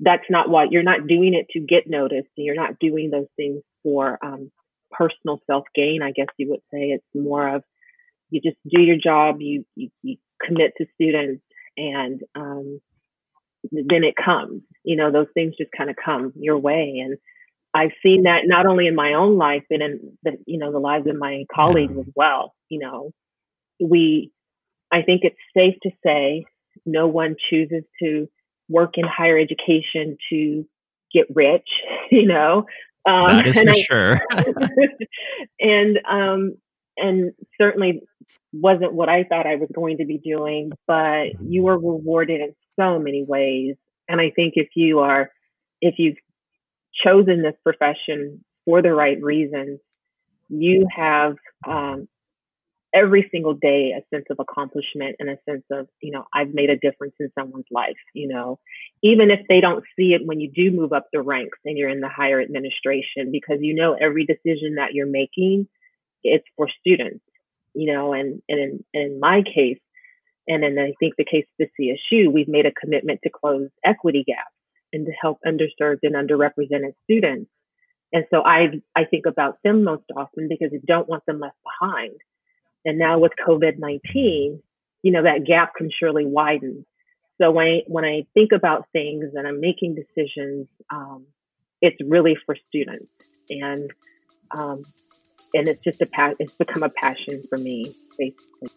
that's 0.00 0.24
not 0.28 0.50
what 0.50 0.72
you're 0.72 0.82
not 0.82 1.06
doing 1.06 1.34
it 1.34 1.46
to 1.50 1.60
get 1.60 1.86
noticed. 1.86 2.28
and 2.36 2.44
You're 2.44 2.54
not 2.54 2.78
doing 2.78 3.10
those 3.10 3.28
things 3.36 3.62
for 3.82 4.18
um, 4.22 4.50
personal 4.90 5.40
self 5.46 5.64
gain. 5.74 6.00
I 6.02 6.12
guess 6.12 6.28
you 6.36 6.50
would 6.50 6.60
say 6.72 6.90
it's 6.90 7.04
more 7.14 7.56
of 7.56 7.64
you 8.30 8.40
just 8.40 8.58
do 8.68 8.80
your 8.80 8.96
job. 9.02 9.40
You 9.40 9.64
you, 9.74 9.90
you 10.02 10.16
commit 10.44 10.72
to 10.78 10.86
students 10.94 11.42
and 11.76 12.20
um, 12.34 12.80
then 13.72 14.04
it 14.04 14.14
comes 14.16 14.62
you 14.84 14.96
know 14.96 15.10
those 15.10 15.26
things 15.34 15.54
just 15.58 15.70
kind 15.76 15.90
of 15.90 15.96
come 16.02 16.32
your 16.36 16.58
way. 16.58 17.02
And 17.04 17.18
i've 17.74 17.90
seen 18.02 18.22
that 18.22 18.42
not 18.44 18.66
only 18.66 18.86
in 18.86 18.94
my 18.94 19.14
own 19.14 19.36
life 19.36 19.64
but 19.68 19.80
in 19.80 20.16
the 20.22 20.38
you 20.46 20.58
know 20.58 20.72
the 20.72 20.78
lives 20.78 21.06
of 21.06 21.16
my 21.16 21.44
colleagues 21.54 21.94
as 21.98 22.12
well 22.14 22.54
you 22.68 22.78
know. 22.78 23.10
We 23.80 24.32
i 24.90 25.02
think 25.02 25.22
it's 25.24 25.36
safe 25.56 25.74
to 25.82 25.90
say 26.04 26.46
no 26.84 27.06
one 27.06 27.36
chooses 27.50 27.84
to 28.02 28.28
work 28.68 28.94
in 28.96 29.04
higher 29.04 29.38
education 29.38 30.16
to 30.30 30.64
get 31.12 31.26
rich 31.34 31.68
you 32.10 32.26
know? 32.26 32.64
Um, 33.08 33.36
that 33.36 33.46
is 33.46 33.54
for 33.54 33.70
I, 33.70 33.84
sure. 33.88 34.20
and 35.60 36.00
um 36.10 36.56
and 36.96 37.32
certainly 37.60 38.02
wasn't 38.52 38.92
what 38.92 39.08
I 39.08 39.24
thought 39.24 39.46
I 39.46 39.56
was 39.56 39.68
going 39.74 39.98
to 39.98 40.04
be 40.04 40.18
doing, 40.18 40.72
but 40.86 41.40
you 41.42 41.62
were 41.62 41.78
rewarded 41.78 42.40
in 42.40 42.54
so 42.78 42.98
many 42.98 43.24
ways. 43.24 43.76
And 44.08 44.20
I 44.20 44.30
think 44.30 44.54
if 44.56 44.68
you 44.74 45.00
are, 45.00 45.30
if 45.80 45.96
you've 45.98 46.16
chosen 47.04 47.42
this 47.42 47.56
profession 47.62 48.44
for 48.64 48.82
the 48.82 48.92
right 48.92 49.22
reasons, 49.22 49.80
you 50.48 50.86
have 50.94 51.36
um, 51.66 52.08
every 52.94 53.28
single 53.30 53.54
day 53.54 53.92
a 53.96 54.02
sense 54.14 54.26
of 54.30 54.38
accomplishment 54.40 55.16
and 55.18 55.28
a 55.28 55.36
sense 55.48 55.64
of, 55.70 55.88
you 56.00 56.12
know, 56.12 56.24
I've 56.32 56.54
made 56.54 56.70
a 56.70 56.76
difference 56.76 57.14
in 57.20 57.30
someone's 57.38 57.66
life, 57.70 57.96
you 58.14 58.28
know, 58.28 58.58
even 59.02 59.30
if 59.30 59.40
they 59.48 59.60
don't 59.60 59.84
see 59.96 60.14
it 60.14 60.22
when 60.24 60.40
you 60.40 60.50
do 60.50 60.70
move 60.70 60.92
up 60.92 61.08
the 61.12 61.20
ranks 61.20 61.58
and 61.64 61.76
you're 61.76 61.90
in 61.90 62.00
the 62.00 62.08
higher 62.08 62.40
administration, 62.40 63.30
because 63.32 63.58
you 63.60 63.74
know 63.74 63.96
every 64.00 64.24
decision 64.24 64.76
that 64.76 64.94
you're 64.94 65.06
making, 65.06 65.68
it's 66.34 66.46
for 66.56 66.68
students 66.80 67.24
you 67.76 67.92
know, 67.92 68.14
and, 68.14 68.42
and 68.48 68.58
in, 68.58 68.84
in 68.94 69.20
my 69.20 69.42
case, 69.42 69.78
and 70.48 70.64
in 70.64 70.78
I 70.78 70.94
think 70.98 71.14
the 71.16 71.26
case 71.30 71.44
of 71.60 71.68
the 71.78 71.98
CSU, 72.10 72.32
we've 72.32 72.48
made 72.48 72.64
a 72.64 72.72
commitment 72.72 73.20
to 73.22 73.30
close 73.30 73.68
equity 73.84 74.24
gaps 74.26 74.54
and 74.92 75.04
to 75.04 75.12
help 75.12 75.38
underserved 75.46 75.98
and 76.02 76.14
underrepresented 76.14 76.94
students. 77.04 77.50
And 78.12 78.24
so 78.30 78.42
I 78.42 78.80
I 78.94 79.04
think 79.04 79.26
about 79.26 79.58
them 79.62 79.84
most 79.84 80.04
often 80.16 80.48
because 80.48 80.70
I 80.72 80.78
don't 80.86 81.08
want 81.08 81.26
them 81.26 81.40
left 81.40 81.56
behind. 81.64 82.14
And 82.84 82.98
now 82.98 83.18
with 83.18 83.32
COVID 83.46 83.78
nineteen, 83.78 84.62
you 85.02 85.12
know 85.12 85.24
that 85.24 85.44
gap 85.44 85.74
can 85.74 85.90
surely 85.90 86.24
widen. 86.24 86.86
So 87.38 87.50
when 87.50 87.66
I, 87.66 87.80
when 87.88 88.04
I 88.04 88.26
think 88.32 88.52
about 88.52 88.86
things 88.92 89.32
and 89.34 89.46
I'm 89.46 89.60
making 89.60 89.96
decisions, 89.96 90.68
um, 90.90 91.26
it's 91.82 91.98
really 92.00 92.36
for 92.46 92.56
students. 92.68 93.10
And 93.50 93.90
um, 94.56 94.82
and 95.54 95.68
it's 95.68 95.80
just 95.80 96.00
a 96.00 96.06
pa- 96.06 96.34
it's 96.38 96.54
become 96.54 96.82
a 96.82 96.90
passion 96.90 97.42
for 97.48 97.58
me 97.58 97.84
basically. 98.18 98.68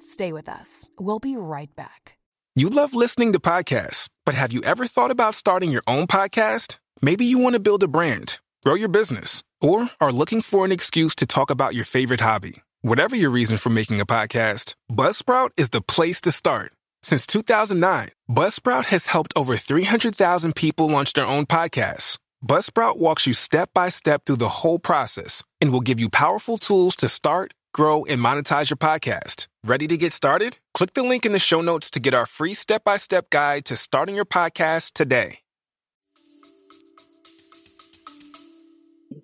Stay 0.00 0.32
with 0.32 0.48
us. 0.48 0.90
We'll 0.98 1.18
be 1.18 1.36
right 1.36 1.74
back. 1.76 2.18
You 2.54 2.68
love 2.68 2.92
listening 2.94 3.32
to 3.32 3.40
podcasts 3.40 4.08
but 4.24 4.34
have 4.34 4.52
you 4.52 4.60
ever 4.62 4.86
thought 4.86 5.10
about 5.10 5.34
starting 5.34 5.70
your 5.70 5.82
own 5.86 6.06
podcast? 6.06 6.78
Maybe 7.02 7.24
you 7.24 7.38
want 7.38 7.54
to 7.54 7.60
build 7.60 7.82
a 7.82 7.88
brand 7.88 8.38
grow 8.62 8.74
your 8.74 8.88
business 8.88 9.42
or 9.60 9.88
are 10.00 10.12
looking 10.12 10.42
for 10.42 10.64
an 10.64 10.72
excuse 10.72 11.14
to 11.16 11.26
talk 11.26 11.50
about 11.50 11.74
your 11.74 11.84
favorite 11.84 12.20
hobby. 12.20 12.62
Whatever 12.82 13.16
your 13.16 13.30
reason 13.30 13.58
for 13.58 13.70
making 13.70 14.00
a 14.00 14.06
podcast 14.06 14.74
buzzsprout 14.90 15.50
is 15.56 15.70
the 15.70 15.80
place 15.80 16.20
to 16.22 16.32
start. 16.32 16.72
Since 17.02 17.26
2009 17.26 18.08
buzzsprout 18.28 18.86
has 18.90 19.06
helped 19.06 19.32
over 19.36 19.56
300000 19.56 20.54
people 20.54 20.88
launch 20.88 21.12
their 21.14 21.26
own 21.26 21.46
podcasts 21.46 22.18
Buzzsprout 22.46 22.96
walks 22.96 23.26
you 23.26 23.34
step 23.34 23.68
by 23.74 23.90
step 23.90 24.24
through 24.24 24.36
the 24.36 24.48
whole 24.48 24.78
process 24.78 25.44
and 25.60 25.70
will 25.70 25.82
give 25.82 26.00
you 26.00 26.08
powerful 26.08 26.56
tools 26.56 26.96
to 26.96 27.06
start, 27.06 27.52
grow, 27.74 28.06
and 28.06 28.18
monetize 28.18 28.70
your 28.70 28.78
podcast. 28.78 29.46
Ready 29.62 29.86
to 29.88 29.98
get 29.98 30.14
started? 30.14 30.58
Click 30.72 30.94
the 30.94 31.02
link 31.02 31.26
in 31.26 31.32
the 31.32 31.38
show 31.38 31.60
notes 31.60 31.90
to 31.90 32.00
get 32.00 32.14
our 32.14 32.24
free 32.24 32.54
step 32.54 32.82
by 32.82 32.96
step 32.96 33.28
guide 33.28 33.66
to 33.66 33.76
starting 33.76 34.16
your 34.16 34.24
podcast 34.24 34.92
today. 34.92 35.40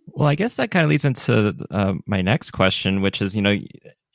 Well, 0.09 0.29
I 0.29 0.35
guess 0.35 0.57
that 0.57 0.71
kind 0.71 0.85
of 0.85 0.91
leads 0.91 1.05
into 1.05 1.55
uh, 1.71 1.95
my 2.07 2.21
next 2.21 2.51
question, 2.51 3.01
which 3.01 3.23
is, 3.23 3.35
you 3.35 3.41
know, 3.41 3.57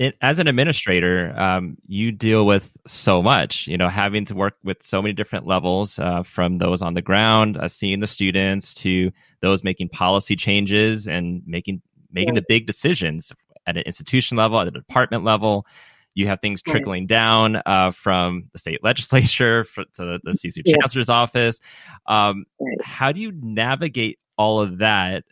it, 0.02 0.18
as 0.20 0.40
an 0.40 0.48
administrator, 0.48 1.32
um, 1.40 1.78
you 1.86 2.12
deal 2.12 2.44
with 2.48 2.76
so 2.88 3.22
much, 3.22 3.68
you 3.68 3.78
know, 3.78 3.88
having 3.88 4.26
to 4.26 4.34
work 4.34 4.56
with 4.64 4.82
so 4.82 5.00
many 5.00 5.14
different 5.14 5.46
levels, 5.46 6.00
uh, 6.00 6.24
from 6.24 6.56
those 6.56 6.82
on 6.82 6.96
the 6.96 7.04
ground, 7.04 7.56
uh, 7.56 7.68
seeing 7.68 8.00
the 8.00 8.08
students, 8.08 8.74
to 8.74 9.12
those 9.42 9.64
making 9.64 9.90
policy 9.90 10.36
changes 10.36 11.08
and 11.08 11.44
making 11.46 11.84
making 12.12 12.34
yeah. 12.34 12.40
the 12.40 12.46
big 12.50 12.66
decisions 12.66 13.32
at 13.68 13.78
an 13.78 13.84
institution 13.84 14.38
level, 14.38 14.60
at 14.60 14.68
a 14.68 14.72
department 14.72 15.24
level. 15.24 15.68
You 16.16 16.26
have 16.28 16.42
things 16.42 16.64
trickling 16.64 17.04
right. 17.04 17.08
down 17.08 17.62
uh, 17.64 17.92
from 17.92 18.50
the 18.54 18.60
state 18.60 18.80
legislature 18.84 19.66
for, 19.66 19.84
to 19.84 20.04
the, 20.04 20.20
the 20.24 20.32
CSU 20.32 20.64
yeah. 20.66 20.78
chancellor's 20.82 21.10
office. 21.10 21.60
Um, 22.08 22.46
right. 22.60 22.84
How 22.84 23.12
do 23.12 23.22
you 23.22 23.32
navigate 23.40 24.18
all 24.36 24.62
of 24.62 24.80
that, 24.80 25.26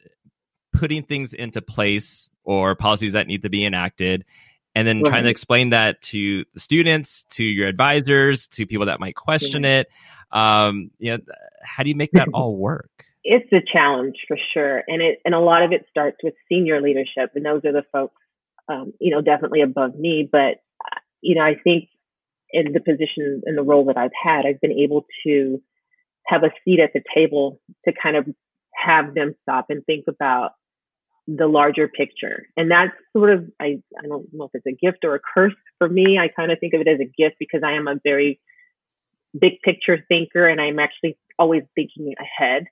putting 0.74 1.02
things 1.02 1.34
into 1.34 1.60
place 1.64 2.30
or 2.44 2.76
policies 2.76 3.14
that 3.14 3.26
need 3.26 3.42
to 3.42 3.50
be 3.50 3.66
enacted? 3.66 4.26
And 4.80 4.88
then 4.88 5.02
right. 5.02 5.10
trying 5.10 5.24
to 5.26 5.30
explain 5.30 5.72
that 5.72 6.02
to 6.02 6.46
the 6.54 6.60
students, 6.60 7.26
to 7.32 7.44
your 7.44 7.68
advisors, 7.68 8.48
to 8.48 8.66
people 8.66 8.86
that 8.86 9.02
might 9.02 9.16
question 9.16 9.64
yeah. 9.64 9.80
it. 9.80 9.88
Um, 10.32 10.92
you 11.00 11.12
know, 11.12 11.18
how 11.62 11.84
do 11.84 11.90
you 11.90 11.96
make 11.96 12.12
that 12.14 12.30
all 12.34 12.56
work? 12.56 12.90
It's 13.26 13.52
a 13.52 13.60
challenge 13.62 14.16
for 14.28 14.38
sure, 14.54 14.84
and 14.88 15.02
it 15.02 15.20
and 15.26 15.36
a 15.36 15.40
lot 15.40 15.64
of 15.64 15.74
it 15.74 15.86
starts 15.90 16.18
with 16.24 16.34
senior 16.48 16.82
leadership, 16.82 17.32
and 17.36 17.46
those 17.46 17.66
are 17.66 17.74
the 17.74 17.84
folks, 17.92 18.16
um, 18.70 18.94
you 19.02 19.12
know, 19.12 19.22
definitely 19.22 19.62
above 19.62 19.96
me. 19.96 20.28
But 20.32 20.62
uh, 20.86 21.00
you 21.22 21.36
know, 21.36 21.42
I 21.42 21.56
think 21.62 21.90
in 22.52 22.72
the 22.72 22.80
position 22.80 23.42
in 23.46 23.56
the 23.56 23.64
role 23.64 23.86
that 23.86 23.98
I've 23.98 24.12
had, 24.24 24.46
I've 24.46 24.62
been 24.62 24.80
able 24.80 25.06
to 25.26 25.62
have 26.26 26.44
a 26.44 26.52
seat 26.64 26.80
at 26.80 26.94
the 26.94 27.04
table 27.14 27.60
to 27.86 27.92
kind 27.92 28.16
of 28.16 28.26
have 28.74 29.14
them 29.14 29.36
stop 29.42 29.66
and 29.70 29.86
think 29.86 30.06
about 30.08 30.52
the 31.38 31.48
larger 31.48 31.88
picture. 31.88 32.48
And 32.58 32.72
that's 32.72 32.92
sort 33.16 33.32
of, 33.32 33.46
I, 33.60 33.82
I 33.98 34.08
don't 34.08 34.26
know 34.34 34.46
if 34.46 34.52
it's 34.54 34.66
a 34.66 34.86
gift 34.86 35.04
or 35.04 35.16
a 35.16 35.20
curse 35.20 35.54
for 35.78 35.88
me. 35.88 36.18
I 36.18 36.28
kind 36.28 36.52
of 36.52 36.60
think 36.60 36.74
of 36.74 36.82
it 36.82 36.88
as 36.88 37.00
a 37.00 37.06
gift 37.06 37.36
because 37.40 37.62
I 37.64 37.74
am 37.74 37.88
a 37.88 37.96
very 38.04 38.40
big 39.40 39.62
picture 39.64 40.04
thinker 40.08 40.48
and 40.48 40.60
I'm 40.60 40.80
actually 40.80 41.18
always 41.38 41.64
thinking 41.76 42.14
ahead. 42.20 42.66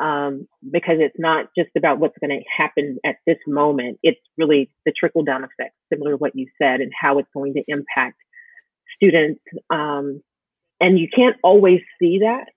Um, 0.00 0.46
because 0.70 0.96
it's 0.98 1.16
not 1.18 1.46
just 1.56 1.70
about 1.74 1.98
what's 1.98 2.18
going 2.20 2.38
to 2.38 2.44
happen 2.54 2.98
at 3.02 3.16
this 3.26 3.38
moment. 3.46 3.98
It's 4.02 4.20
really 4.36 4.70
the 4.84 4.92
trickle 4.92 5.24
down 5.24 5.42
effect, 5.42 5.74
similar 5.90 6.10
to 6.10 6.16
what 6.18 6.36
you 6.36 6.48
said, 6.60 6.82
and 6.82 6.92
how 7.00 7.18
it's 7.18 7.30
going 7.32 7.54
to 7.54 7.62
impact 7.66 8.18
students. 8.94 9.40
Um, 9.70 10.20
and 10.80 10.98
you 10.98 11.08
can't 11.08 11.36
always 11.42 11.80
see 11.98 12.18
that 12.18 12.48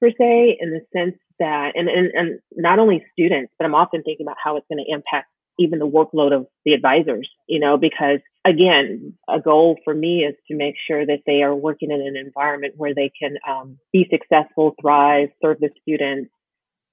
per 0.00 0.08
se 0.08 0.56
in 0.58 0.70
the 0.70 0.80
sense 0.96 1.18
that, 1.38 1.72
and, 1.74 1.88
and, 1.88 2.10
and 2.14 2.40
not 2.54 2.78
only 2.78 3.04
students, 3.12 3.52
but 3.58 3.64
I'm 3.64 3.74
often 3.74 4.02
thinking 4.02 4.26
about 4.26 4.36
how 4.42 4.56
it's 4.56 4.66
going 4.70 4.84
to 4.84 4.92
impact 4.92 5.28
even 5.58 5.78
the 5.78 5.88
workload 5.88 6.34
of 6.34 6.46
the 6.64 6.74
advisors, 6.74 7.28
you 7.46 7.58
know, 7.60 7.76
because 7.78 8.20
again, 8.44 9.14
a 9.28 9.40
goal 9.40 9.76
for 9.84 9.94
me 9.94 10.24
is 10.24 10.34
to 10.48 10.56
make 10.56 10.74
sure 10.86 11.04
that 11.04 11.22
they 11.26 11.42
are 11.42 11.54
working 11.54 11.90
in 11.90 12.00
an 12.00 12.16
environment 12.16 12.74
where 12.76 12.94
they 12.94 13.10
can 13.18 13.36
um, 13.48 13.78
be 13.92 14.06
successful, 14.10 14.74
thrive, 14.80 15.30
serve 15.42 15.58
the 15.60 15.70
students. 15.80 16.30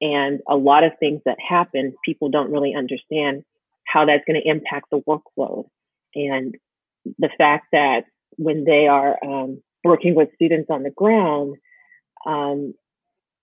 And 0.01 0.41
a 0.49 0.55
lot 0.55 0.83
of 0.83 0.93
things 0.99 1.21
that 1.25 1.37
happen, 1.45 1.93
people 2.03 2.29
don't 2.29 2.51
really 2.51 2.73
understand 2.75 3.43
how 3.85 4.05
that's 4.05 4.23
going 4.25 4.41
to 4.41 4.49
impact 4.49 4.87
the 4.91 5.01
workload. 5.07 5.65
And 6.15 6.55
the 7.19 7.29
fact 7.37 7.67
that 7.71 8.05
when 8.37 8.63
they 8.63 8.87
are 8.87 9.17
um, 9.23 9.61
working 9.83 10.15
with 10.15 10.29
students 10.35 10.69
on 10.69 10.83
the 10.83 10.89
ground, 10.89 11.57
um, 12.25 12.73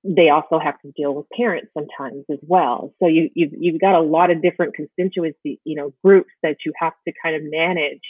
they 0.02 0.30
also 0.30 0.58
have 0.58 0.80
to 0.80 0.92
deal 0.96 1.14
with 1.14 1.26
parents 1.36 1.70
sometimes 1.74 2.24
as 2.30 2.38
well. 2.42 2.94
So 3.00 3.06
you, 3.06 3.30
you've, 3.34 3.52
you've 3.58 3.80
got 3.80 3.94
a 3.94 4.00
lot 4.00 4.30
of 4.30 4.40
different 4.40 4.74
constituency, 4.74 5.60
you 5.64 5.76
know, 5.76 5.92
groups 6.02 6.30
that 6.42 6.56
you 6.64 6.72
have 6.80 6.94
to 7.06 7.12
kind 7.22 7.36
of 7.36 7.42
manage. 7.44 8.00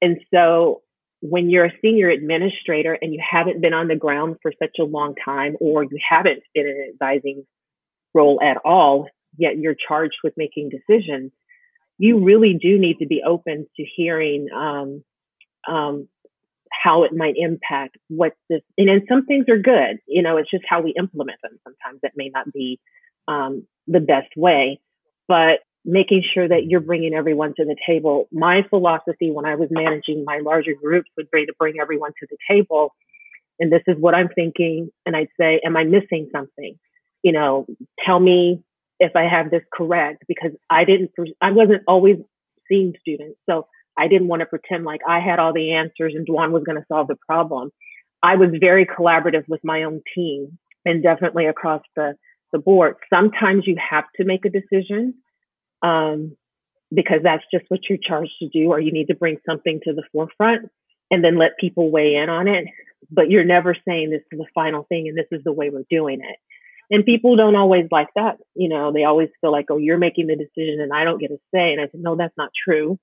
And 0.00 0.20
so 0.32 0.82
when 1.20 1.50
you're 1.50 1.66
a 1.66 1.72
senior 1.82 2.08
administrator 2.08 2.96
and 3.00 3.12
you 3.12 3.20
haven't 3.28 3.60
been 3.60 3.74
on 3.74 3.88
the 3.88 3.96
ground 3.96 4.36
for 4.40 4.52
such 4.62 4.76
a 4.78 4.84
long 4.84 5.14
time, 5.22 5.56
or 5.60 5.82
you 5.82 5.98
haven't 6.08 6.42
been 6.54 6.66
in 6.66 6.76
an 6.76 6.90
advising 6.92 7.44
role 8.14 8.40
at 8.42 8.58
all, 8.64 9.08
yet 9.36 9.58
you're 9.58 9.74
charged 9.74 10.16
with 10.24 10.34
making 10.36 10.70
decisions, 10.70 11.32
you 11.98 12.24
really 12.24 12.54
do 12.54 12.78
need 12.78 12.98
to 12.98 13.06
be 13.06 13.22
open 13.26 13.66
to 13.76 13.84
hearing 13.96 14.48
um, 14.54 15.04
um, 15.68 16.08
how 16.82 17.04
it 17.04 17.12
might 17.14 17.34
impact 17.36 17.96
what 18.08 18.32
this, 18.48 18.62
and 18.78 18.88
then 18.88 19.02
some 19.08 19.26
things 19.26 19.46
are 19.48 19.58
good, 19.58 19.98
you 20.06 20.22
know, 20.22 20.36
it's 20.38 20.50
just 20.50 20.64
how 20.68 20.80
we 20.80 20.94
implement 20.98 21.38
them. 21.42 21.58
Sometimes 21.64 22.00
that 22.02 22.12
may 22.16 22.30
not 22.32 22.50
be 22.52 22.80
um, 23.28 23.66
the 23.86 24.00
best 24.00 24.30
way, 24.36 24.80
but 25.28 25.60
making 25.84 26.22
sure 26.34 26.46
that 26.46 26.64
you're 26.66 26.80
bringing 26.80 27.14
everyone 27.14 27.54
to 27.56 27.64
the 27.64 27.76
table. 27.86 28.28
My 28.32 28.62
philosophy 28.68 29.30
when 29.30 29.46
I 29.46 29.54
was 29.54 29.68
managing 29.70 30.24
my 30.24 30.40
larger 30.42 30.72
groups 30.74 31.10
would 31.16 31.30
be 31.30 31.46
to 31.46 31.54
bring 31.58 31.74
everyone 31.80 32.12
to 32.20 32.26
the 32.30 32.36
table. 32.48 32.94
And 33.58 33.72
this 33.72 33.82
is 33.86 33.96
what 33.98 34.14
I'm 34.14 34.28
thinking. 34.28 34.90
And 35.06 35.16
I'd 35.16 35.28
say, 35.38 35.60
am 35.64 35.76
I 35.76 35.84
missing 35.84 36.28
something? 36.32 36.78
You 37.22 37.32
know, 37.32 37.66
tell 38.04 38.20
me 38.20 38.62
if 38.98 39.16
I 39.16 39.24
have 39.24 39.50
this 39.50 39.62
correct 39.72 40.24
because 40.28 40.52
I 40.68 40.84
didn't, 40.84 41.10
I 41.40 41.52
wasn't 41.52 41.82
always 41.86 42.16
seeing 42.68 42.94
students. 43.00 43.38
So 43.48 43.66
I 43.98 44.08
didn't 44.08 44.28
want 44.28 44.40
to 44.40 44.46
pretend 44.46 44.84
like 44.84 45.00
I 45.06 45.20
had 45.20 45.38
all 45.38 45.52
the 45.52 45.74
answers 45.74 46.14
and 46.14 46.26
Dwan 46.26 46.52
was 46.52 46.62
going 46.64 46.78
to 46.78 46.86
solve 46.88 47.08
the 47.08 47.16
problem. 47.26 47.70
I 48.22 48.36
was 48.36 48.50
very 48.58 48.86
collaborative 48.86 49.44
with 49.48 49.60
my 49.64 49.82
own 49.84 50.02
team 50.14 50.58
and 50.84 51.02
definitely 51.02 51.46
across 51.46 51.82
the, 51.96 52.14
the 52.52 52.58
board. 52.58 52.96
Sometimes 53.12 53.64
you 53.66 53.76
have 53.90 54.04
to 54.16 54.24
make 54.24 54.44
a 54.44 54.50
decision 54.50 55.14
um, 55.82 56.36
because 56.94 57.20
that's 57.22 57.44
just 57.52 57.64
what 57.68 57.80
you're 57.88 57.98
charged 58.02 58.32
to 58.40 58.48
do, 58.48 58.70
or 58.70 58.80
you 58.80 58.92
need 58.92 59.06
to 59.06 59.14
bring 59.14 59.38
something 59.46 59.80
to 59.84 59.92
the 59.92 60.02
forefront 60.12 60.70
and 61.10 61.24
then 61.24 61.38
let 61.38 61.58
people 61.58 61.90
weigh 61.90 62.16
in 62.16 62.28
on 62.28 62.48
it. 62.48 62.66
But 63.10 63.30
you're 63.30 63.44
never 63.44 63.74
saying 63.86 64.10
this 64.10 64.22
is 64.32 64.38
the 64.38 64.46
final 64.54 64.84
thing 64.88 65.08
and 65.08 65.16
this 65.16 65.26
is 65.32 65.42
the 65.44 65.52
way 65.52 65.70
we're 65.70 65.84
doing 65.88 66.20
it. 66.20 66.36
And 66.90 67.04
people 67.04 67.36
don't 67.36 67.56
always 67.56 67.86
like 67.90 68.08
that. 68.16 68.38
You 68.54 68.68
know, 68.68 68.92
they 68.92 69.04
always 69.04 69.28
feel 69.40 69.52
like, 69.52 69.66
oh, 69.70 69.78
you're 69.78 69.98
making 69.98 70.26
the 70.26 70.36
decision 70.36 70.80
and 70.80 70.92
I 70.92 71.04
don't 71.04 71.20
get 71.20 71.30
a 71.30 71.38
say. 71.54 71.72
And 71.72 71.80
I 71.80 71.84
said, 71.84 72.00
no, 72.00 72.16
that's 72.16 72.36
not 72.36 72.50
true. 72.64 72.98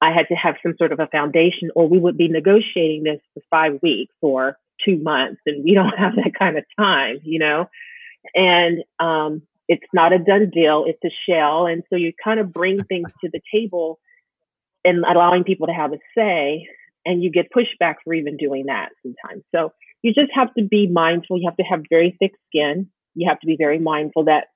I 0.00 0.12
had 0.12 0.28
to 0.28 0.34
have 0.34 0.56
some 0.62 0.74
sort 0.78 0.92
of 0.92 1.00
a 1.00 1.06
foundation, 1.06 1.70
or 1.74 1.88
we 1.88 1.98
would 1.98 2.16
be 2.16 2.28
negotiating 2.28 3.04
this 3.04 3.20
for 3.34 3.42
five 3.50 3.78
weeks 3.82 4.14
or 4.20 4.56
two 4.84 4.98
months, 4.98 5.40
and 5.46 5.64
we 5.64 5.74
don't 5.74 5.98
have 5.98 6.16
that 6.16 6.32
kind 6.38 6.58
of 6.58 6.64
time, 6.78 7.18
you 7.22 7.38
know. 7.38 7.68
And 8.34 8.82
um, 8.98 9.42
it's 9.68 9.86
not 9.94 10.12
a 10.12 10.18
done 10.18 10.50
deal; 10.50 10.84
it's 10.86 11.02
a 11.04 11.14
shell, 11.28 11.66
and 11.66 11.82
so 11.90 11.96
you 11.96 12.12
kind 12.22 12.40
of 12.40 12.52
bring 12.52 12.84
things 12.88 13.08
to 13.22 13.30
the 13.32 13.40
table 13.52 13.98
and 14.84 15.04
allowing 15.04 15.44
people 15.44 15.66
to 15.66 15.72
have 15.72 15.92
a 15.92 15.98
say, 16.16 16.68
and 17.04 17.22
you 17.22 17.30
get 17.30 17.46
pushback 17.56 17.96
for 18.04 18.14
even 18.14 18.36
doing 18.36 18.66
that 18.66 18.90
sometimes. 19.02 19.42
So 19.54 19.72
you 20.02 20.12
just 20.14 20.30
have 20.34 20.54
to 20.54 20.64
be 20.64 20.86
mindful. 20.86 21.38
You 21.38 21.48
have 21.48 21.56
to 21.56 21.64
have 21.64 21.82
very 21.90 22.16
thick 22.20 22.32
skin. 22.48 22.88
You 23.14 23.28
have 23.28 23.40
to 23.40 23.46
be 23.46 23.56
very 23.58 23.78
mindful 23.78 24.24
that 24.26 24.48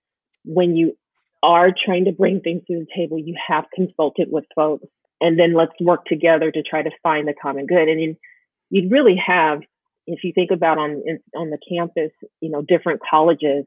when 0.45 0.76
you 0.76 0.97
are 1.43 1.70
trying 1.72 2.05
to 2.05 2.12
bring 2.12 2.41
things 2.41 2.62
to 2.66 2.78
the 2.78 2.86
table, 2.95 3.18
you 3.18 3.34
have 3.49 3.64
consulted 3.74 4.28
with 4.30 4.45
folks 4.55 4.86
and 5.20 5.38
then 5.38 5.54
let's 5.54 5.72
work 5.80 6.04
together 6.06 6.50
to 6.50 6.62
try 6.62 6.82
to 6.82 6.90
find 7.02 7.28
the 7.28 7.34
common 7.40 7.66
good. 7.66 7.88
And 7.88 8.16
you'd 8.70 8.90
really 8.90 9.16
have, 9.24 9.60
if 10.06 10.24
you 10.24 10.32
think 10.34 10.50
about 10.50 10.78
on 10.78 11.02
on 11.36 11.50
the 11.50 11.58
campus, 11.68 12.12
you 12.40 12.50
know, 12.50 12.62
different 12.62 13.00
colleges 13.08 13.64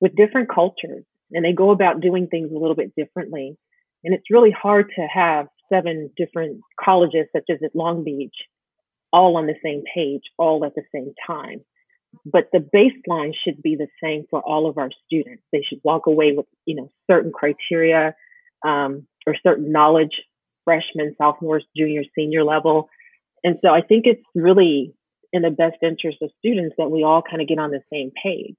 with 0.00 0.16
different 0.16 0.48
cultures, 0.52 1.04
and 1.32 1.44
they 1.44 1.52
go 1.52 1.70
about 1.70 2.00
doing 2.00 2.26
things 2.26 2.50
a 2.50 2.58
little 2.58 2.76
bit 2.76 2.94
differently. 2.96 3.56
And 4.02 4.14
it's 4.14 4.30
really 4.30 4.50
hard 4.50 4.90
to 4.96 5.06
have 5.06 5.46
seven 5.72 6.10
different 6.16 6.60
colleges, 6.82 7.26
such 7.34 7.44
as 7.50 7.58
at 7.62 7.76
Long 7.76 8.02
Beach, 8.02 8.34
all 9.12 9.36
on 9.36 9.46
the 9.46 9.54
same 9.62 9.82
page, 9.94 10.22
all 10.38 10.64
at 10.64 10.74
the 10.74 10.82
same 10.94 11.12
time. 11.26 11.60
But 12.24 12.48
the 12.52 12.58
baseline 12.58 13.32
should 13.44 13.62
be 13.62 13.76
the 13.76 13.86
same 14.02 14.24
for 14.30 14.40
all 14.40 14.68
of 14.68 14.78
our 14.78 14.90
students. 15.06 15.44
They 15.52 15.62
should 15.62 15.80
walk 15.84 16.06
away 16.06 16.32
with, 16.32 16.46
you 16.64 16.74
know, 16.74 16.90
certain 17.08 17.30
criteria 17.30 18.16
um, 18.66 19.06
or 19.26 19.36
certain 19.46 19.70
knowledge 19.70 20.22
freshmen, 20.64 21.14
sophomores, 21.18 21.64
junior, 21.76 22.02
senior 22.14 22.44
level. 22.44 22.88
And 23.42 23.56
so 23.62 23.70
I 23.70 23.82
think 23.82 24.04
it's 24.06 24.22
really 24.34 24.94
in 25.32 25.42
the 25.42 25.50
best 25.50 25.76
interest 25.82 26.18
of 26.22 26.30
students 26.38 26.74
that 26.78 26.90
we 26.90 27.04
all 27.04 27.22
kind 27.22 27.40
of 27.40 27.48
get 27.48 27.58
on 27.58 27.70
the 27.70 27.82
same 27.92 28.10
page. 28.22 28.58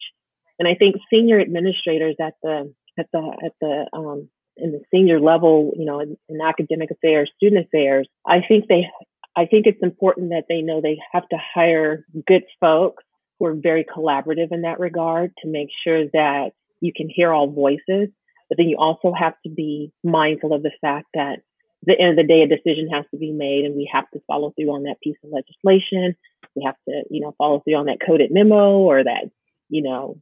And 0.60 0.68
I 0.68 0.76
think 0.76 0.96
senior 1.12 1.40
administrators 1.40 2.16
at 2.22 2.34
the 2.44 2.74
at 2.98 3.08
the 3.12 3.32
at 3.46 3.54
the 3.62 3.86
um, 3.94 4.30
in 4.58 4.72
the 4.72 4.82
senior 4.94 5.20
level, 5.20 5.74
you 5.78 5.86
know, 5.86 6.00
in, 6.00 6.18
in 6.30 6.40
academic 6.42 6.92
affairs, 6.92 7.32
student 7.36 7.66
affairs, 7.66 8.08
I 8.26 8.42
think 8.48 8.68
they 8.68 8.88
I 9.36 9.46
think 9.46 9.66
it's 9.66 9.82
important 9.82 10.30
that 10.30 10.46
they 10.50 10.62
know 10.62 10.82
they 10.82 10.98
have 11.14 11.28
to 11.30 11.38
hire 11.56 12.06
good 12.28 12.44
folks 12.60 13.04
who 13.40 13.46
are 13.46 13.56
very 13.56 13.86
collaborative 13.86 14.52
in 14.52 14.62
that 14.64 14.80
regard 14.80 15.32
to 15.42 15.50
make 15.50 15.70
sure 15.84 16.06
that 16.14 16.52
you 16.80 16.92
can 16.96 17.10
hear 17.10 17.32
all 17.32 17.50
voices. 17.50 18.10
But 18.50 18.58
then 18.58 18.68
you 18.68 18.78
also 18.78 19.14
have 19.18 19.34
to 19.46 19.50
be 19.50 19.94
mindful 20.04 20.54
of 20.54 20.64
the 20.64 20.72
fact 20.82 21.08
that 21.14 21.40
the 21.84 22.00
end 22.00 22.12
of 22.12 22.16
the 22.18 22.28
day, 22.28 22.42
a 22.42 22.48
decision 22.48 22.90
has 22.94 23.06
to 23.12 23.18
be 23.18 23.32
made 23.32 23.66
and 23.66 23.76
we 23.76 23.90
have 23.92 24.10
to 24.12 24.22
follow 24.28 24.52
through 24.52 24.72
on 24.72 24.84
that 24.84 25.02
piece 25.02 25.18
of 25.24 25.32
legislation. 25.32 26.16
We 26.56 26.64
have 26.66 26.76
to, 26.88 27.04
you 27.10 27.22
know, 27.22 27.34
follow 27.38 27.62
through 27.62 27.76
on 27.76 27.86
that 27.86 28.00
coded 28.06 28.30
memo 28.32 28.80
or 28.80 29.04
that, 29.04 29.30
you 29.70 29.82
know, 29.82 30.18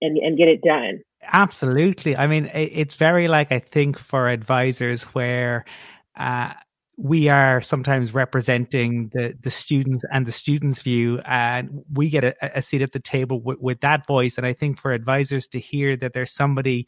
and, 0.00 0.16
and 0.16 0.38
get 0.38 0.48
it 0.48 0.62
done. 0.62 1.00
Absolutely. 1.22 2.16
I 2.16 2.26
mean, 2.26 2.50
it's 2.54 2.94
very 2.94 3.28
like, 3.28 3.52
I 3.52 3.58
think 3.58 3.98
for 3.98 4.28
advisors 4.28 5.02
where, 5.02 5.64
uh, 6.16 6.52
we 6.96 7.28
are 7.28 7.60
sometimes 7.60 8.14
representing 8.14 9.10
the 9.12 9.36
the 9.40 9.50
students 9.50 10.04
and 10.12 10.26
the 10.26 10.32
students 10.32 10.80
view 10.80 11.20
and 11.24 11.82
we 11.92 12.08
get 12.08 12.22
a, 12.22 12.58
a 12.58 12.62
seat 12.62 12.82
at 12.82 12.92
the 12.92 13.00
table 13.00 13.40
with, 13.40 13.58
with 13.58 13.80
that 13.80 14.06
voice 14.06 14.38
and 14.38 14.46
i 14.46 14.52
think 14.52 14.78
for 14.78 14.92
advisors 14.92 15.48
to 15.48 15.58
hear 15.58 15.96
that 15.96 16.12
there's 16.12 16.32
somebody 16.32 16.86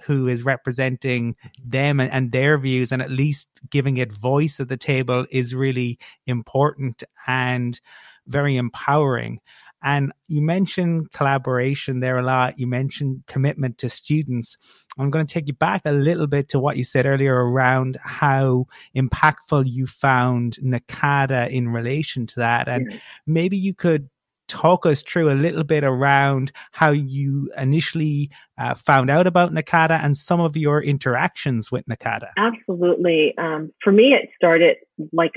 who 0.00 0.28
is 0.28 0.42
representing 0.42 1.36
them 1.64 2.00
and, 2.00 2.10
and, 2.12 2.32
their 2.32 2.58
views 2.58 2.92
and 2.92 3.02
at 3.02 3.10
least 3.10 3.48
giving 3.70 3.96
it 3.96 4.12
voice 4.12 4.60
at 4.60 4.68
the 4.68 4.76
table 4.76 5.26
is 5.30 5.54
really 5.54 5.98
important 6.26 7.02
and 7.26 7.80
very 8.26 8.56
empowering. 8.56 9.40
And 9.82 10.12
you 10.26 10.42
mentioned 10.42 11.12
collaboration 11.12 12.00
there 12.00 12.18
a 12.18 12.22
lot. 12.22 12.58
You 12.58 12.66
mentioned 12.66 13.22
commitment 13.26 13.78
to 13.78 13.88
students. 13.88 14.56
I'm 14.98 15.10
going 15.10 15.24
to 15.24 15.32
take 15.32 15.46
you 15.46 15.52
back 15.52 15.82
a 15.84 15.92
little 15.92 16.26
bit 16.26 16.48
to 16.50 16.58
what 16.58 16.76
you 16.76 16.84
said 16.84 17.06
earlier 17.06 17.34
around 17.34 17.96
how 18.02 18.66
impactful 18.96 19.70
you 19.70 19.86
found 19.86 20.58
NACADA 20.62 21.50
in 21.50 21.68
relation 21.68 22.26
to 22.26 22.36
that. 22.36 22.68
And 22.68 22.90
yeah. 22.90 22.98
maybe 23.26 23.56
you 23.56 23.72
could 23.72 24.08
talk 24.48 24.86
us 24.86 25.02
through 25.02 25.30
a 25.30 25.34
little 25.34 25.64
bit 25.64 25.84
around 25.84 26.52
how 26.72 26.90
you 26.90 27.50
initially 27.56 28.30
uh, 28.58 28.74
found 28.74 29.10
out 29.10 29.26
about 29.26 29.52
NACADA 29.52 30.02
and 30.02 30.16
some 30.16 30.40
of 30.40 30.56
your 30.56 30.82
interactions 30.82 31.70
with 31.70 31.86
NACADA. 31.86 32.30
Absolutely. 32.36 33.34
Um, 33.38 33.72
for 33.82 33.92
me, 33.92 34.14
it 34.14 34.30
started 34.36 34.76
like 35.12 35.34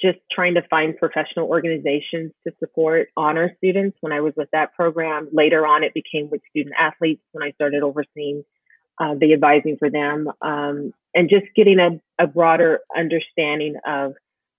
just 0.00 0.18
trying 0.30 0.54
to 0.54 0.62
find 0.70 0.96
professional 0.96 1.48
organizations 1.48 2.32
to 2.46 2.52
support 2.58 3.08
honor 3.16 3.54
students 3.58 3.96
when 4.00 4.12
I 4.12 4.20
was 4.20 4.32
with 4.36 4.48
that 4.52 4.74
program. 4.74 5.28
Later 5.32 5.66
on, 5.66 5.82
it 5.82 5.92
became 5.92 6.30
with 6.30 6.40
student 6.50 6.74
athletes 6.78 7.22
when 7.32 7.46
I 7.46 7.52
started 7.52 7.82
overseeing 7.82 8.44
uh, 9.00 9.14
the 9.18 9.32
advising 9.32 9.76
for 9.78 9.90
them, 9.90 10.28
um, 10.42 10.92
and 11.14 11.30
just 11.30 11.46
getting 11.54 11.78
a, 11.78 12.00
a, 12.22 12.26
broader 12.26 12.80
understanding 12.96 13.76
of 13.86 14.14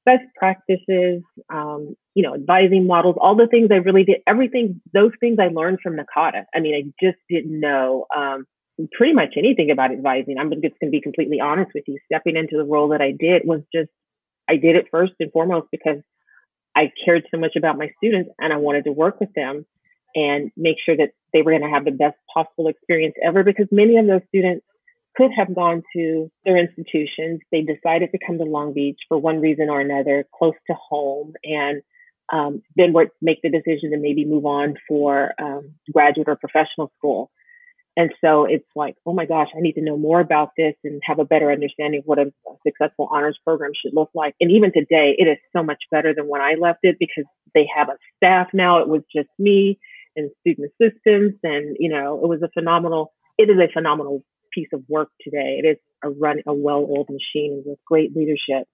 best 0.10 0.26
practices, 0.36 1.22
um, 1.53 1.95
you 2.16 2.24
know, 2.24 2.34
advising 2.34 2.88
models, 2.88 3.16
all 3.20 3.36
the 3.36 3.47
things 3.47 3.70
I 3.72 3.76
really 3.76 4.03
did, 4.03 4.18
everything, 4.26 4.82
those 4.93 5.12
things 5.20 5.38
I 5.39 5.47
learned 5.47 5.80
from 5.84 5.95
NACADA. 5.95 6.45
I 6.55 6.60
mean, 6.60 6.74
I 6.74 7.05
just 7.05 7.20
didn't 7.30 7.60
know 7.60 8.05
um, 8.16 8.45
pretty 8.93 9.14
much 9.14 9.34
anything 9.38 9.70
about 9.72 9.91
advising. 9.91 10.38
I'm 10.39 10.49
just 10.49 10.80
going 10.80 10.88
to 10.88 10.89
be 10.91 11.01
completely 11.01 11.39
honest 11.39 11.72
with 11.76 11.84
you. 11.88 11.99
Stepping 12.12 12.36
into 12.36 12.57
the 12.57 12.64
role 12.64 12.89
that 12.89 13.01
I 13.01 13.12
did 13.12 13.43
was 13.45 13.62
just, 13.74 13.89
I 14.49 14.55
did 14.55 14.76
it 14.76 14.88
first 14.89 15.14
and 15.20 15.32
foremost 15.32 15.68
because 15.72 15.99
I 16.76 16.91
cared 17.05 17.28
so 17.30 17.39
much 17.39 17.55
about 17.55 17.78
my 17.78 17.89
students 17.97 18.32
and 18.39 18.51
I 18.51 18.57
wanted 18.57 18.86
to 18.86 18.91
work 18.91 19.20
with 19.20 19.34
them 19.36 19.66
and 20.16 20.51
make 20.57 20.78
sure 20.84 20.97
that 20.97 21.12
they 21.34 21.43
were 21.43 21.51
going 21.51 21.62
to 21.62 21.70
have 21.70 21.86
the 21.86 21.91
best 21.91 22.18
possible 22.34 22.68
experience 22.68 23.14
ever 23.24 23.43
because 23.43 23.68
many 23.72 23.97
of 23.97 24.07
those 24.07 24.22
students 24.30 24.66
could 25.16 25.32
have 25.36 25.53
gone 25.53 25.84
to 25.95 26.32
their 26.45 26.57
institutions. 26.57 27.41
They 27.51 27.62
decided 27.62 28.10
to 28.12 28.20
come 28.26 28.38
to 28.38 28.43
Long 28.43 28.74
Beach 28.74 28.99
for 29.07 29.18
one 29.18 29.41
reason 29.41 29.70
or 29.70 29.80
another, 29.82 30.26
close 30.38 30.53
to 30.68 30.76
home, 30.89 31.34
and 31.43 31.82
um, 32.32 32.62
then 32.76 32.93
make 33.22 33.41
the 33.41 33.49
decision 33.49 33.91
to 33.91 33.97
maybe 33.97 34.26
move 34.26 34.45
on 34.45 34.76
for 34.88 35.34
um, 35.41 35.74
graduate 35.91 36.28
or 36.28 36.36
professional 36.36 36.91
school. 36.97 37.32
And 37.97 38.12
so 38.24 38.45
it's 38.45 38.68
like, 38.76 38.95
oh 39.05 39.14
my 39.14 39.26
gosh, 39.26 39.49
I 39.53 39.60
need 39.60 39.74
to 39.74 39.82
know 39.82 39.97
more 39.97 40.22
about 40.22 40.51
this 40.55 40.74
and 40.86 41.01
have 41.03 41.20
a 41.20 41.26
better 41.26 41.51
understanding 41.51 41.99
of 41.99 42.05
what 42.05 42.20
a 42.20 42.32
successful 42.66 43.10
honors 43.12 43.38
program 43.43 43.72
should 43.76 43.93
look 43.93 44.10
like. 44.14 44.36
And 44.39 44.51
even 44.51 44.72
today, 44.72 45.16
it 45.18 45.26
is 45.26 45.38
so 45.53 45.64
much 45.64 45.80
better 45.91 46.14
than 46.16 46.28
when 46.28 46.39
I 46.39 46.53
left 46.57 46.80
it 46.84 46.95
because 46.97 47.26
they 47.53 47.68
have 47.76 47.89
a 47.89 47.97
staff 48.16 48.47
now. 48.53 48.80
It 48.80 48.88
was 48.88 49.01
just 49.14 49.28
me 49.38 49.80
and 50.16 50.32
student 50.39 50.72
assistants. 50.80 51.39
And, 51.43 51.76
you 51.78 51.89
know, 51.89 52.22
it 52.24 52.30
was 52.30 52.41
a 52.41 52.49
phenomenal, 52.53 53.12
it 53.38 53.49
is 53.49 53.57
a 53.57 53.72
phenomenal 53.74 54.24
piece 54.60 54.70
of 54.74 54.84
work 54.88 55.10
today. 55.22 55.60
It 55.64 55.68
is 55.68 55.78
a 56.03 56.10
run, 56.10 56.41
a 56.47 56.53
well-oiled 56.53 57.10
machine 57.10 57.64
with 57.66 57.80
great 57.86 58.16
leadership. 58.16 58.68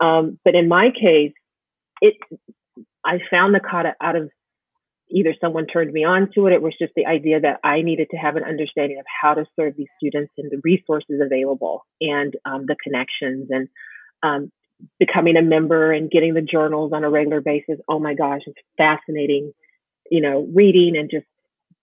Um, 0.00 0.38
but 0.44 0.54
in 0.54 0.68
my 0.68 0.90
case, 0.90 1.32
it, 2.00 2.14
I 3.04 3.18
found 3.30 3.54
NACADA 3.54 3.92
out 4.00 4.16
of 4.16 4.30
either 5.10 5.34
someone 5.40 5.66
turned 5.66 5.92
me 5.92 6.04
on 6.04 6.30
to 6.34 6.46
it. 6.46 6.52
It 6.52 6.62
was 6.62 6.74
just 6.78 6.92
the 6.96 7.06
idea 7.06 7.40
that 7.40 7.60
I 7.62 7.82
needed 7.82 8.08
to 8.10 8.16
have 8.16 8.36
an 8.36 8.44
understanding 8.44 8.98
of 8.98 9.06
how 9.22 9.34
to 9.34 9.44
serve 9.58 9.74
these 9.76 9.88
students 9.98 10.32
and 10.38 10.50
the 10.50 10.60
resources 10.64 11.20
available 11.24 11.86
and 12.00 12.34
um, 12.44 12.64
the 12.66 12.76
connections 12.82 13.48
and 13.50 13.68
um, 14.22 14.50
becoming 14.98 15.36
a 15.36 15.42
member 15.42 15.92
and 15.92 16.10
getting 16.10 16.34
the 16.34 16.42
journals 16.42 16.92
on 16.92 17.04
a 17.04 17.10
regular 17.10 17.40
basis. 17.40 17.78
Oh 17.88 17.98
my 17.98 18.14
gosh, 18.14 18.40
it's 18.46 18.58
fascinating, 18.76 19.52
you 20.10 20.20
know, 20.20 20.48
reading 20.52 20.96
and 20.96 21.10
just 21.10 21.26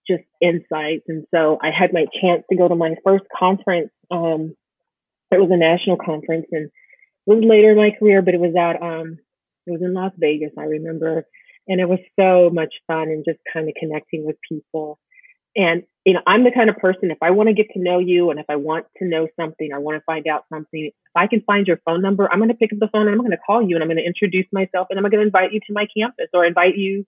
just 0.08 0.24
insights. 0.40 1.04
And 1.08 1.26
so 1.34 1.58
I 1.62 1.70
had 1.76 1.92
my 1.92 2.06
chance 2.20 2.42
to 2.50 2.56
go 2.56 2.68
to 2.68 2.74
my 2.74 2.94
first 3.04 3.24
conference. 3.36 3.90
Um, 4.10 4.54
it 5.30 5.40
was 5.40 5.50
a 5.50 5.56
national 5.56 5.96
conference 5.96 6.46
and 6.52 6.66
it 6.66 7.30
was 7.30 7.42
later 7.42 7.70
in 7.70 7.76
my 7.76 7.90
career, 7.98 8.20
but 8.20 8.34
it 8.34 8.40
was 8.40 8.54
at 8.56 8.82
um, 8.82 9.18
it 9.66 9.70
was 9.70 9.80
in 9.80 9.94
Las 9.94 10.12
Vegas. 10.18 10.52
I 10.58 10.64
remember 10.64 11.26
and 11.68 11.80
it 11.80 11.88
was 11.88 12.00
so 12.18 12.50
much 12.52 12.74
fun 12.86 13.08
and 13.08 13.24
just 13.24 13.38
kind 13.52 13.68
of 13.68 13.74
connecting 13.78 14.26
with 14.26 14.36
people. 14.48 14.98
And, 15.54 15.82
you 16.04 16.14
know, 16.14 16.20
I'm 16.26 16.44
the 16.44 16.50
kind 16.50 16.70
of 16.70 16.76
person, 16.76 17.10
if 17.10 17.18
I 17.22 17.30
want 17.30 17.48
to 17.48 17.54
get 17.54 17.66
to 17.74 17.78
know 17.80 17.98
you 17.98 18.30
and 18.30 18.40
if 18.40 18.46
I 18.48 18.56
want 18.56 18.86
to 18.98 19.04
know 19.06 19.28
something 19.38 19.70
I 19.72 19.78
want 19.78 19.96
to 19.96 20.04
find 20.04 20.26
out 20.26 20.44
something, 20.52 20.86
if 20.86 20.92
I 21.14 21.26
can 21.26 21.42
find 21.42 21.66
your 21.66 21.78
phone 21.84 22.00
number, 22.00 22.30
I'm 22.30 22.38
going 22.38 22.48
to 22.48 22.56
pick 22.56 22.72
up 22.72 22.78
the 22.78 22.88
phone 22.88 23.06
and 23.06 23.10
I'm 23.10 23.18
going 23.18 23.32
to 23.32 23.36
call 23.36 23.62
you 23.62 23.76
and 23.76 23.82
I'm 23.82 23.88
going 23.88 23.98
to 23.98 24.06
introduce 24.06 24.46
myself 24.50 24.88
and 24.90 24.98
I'm 24.98 25.02
going 25.02 25.20
to 25.20 25.26
invite 25.26 25.52
you 25.52 25.60
to 25.60 25.72
my 25.72 25.86
campus 25.96 26.28
or 26.32 26.46
invite 26.46 26.76
you 26.76 27.04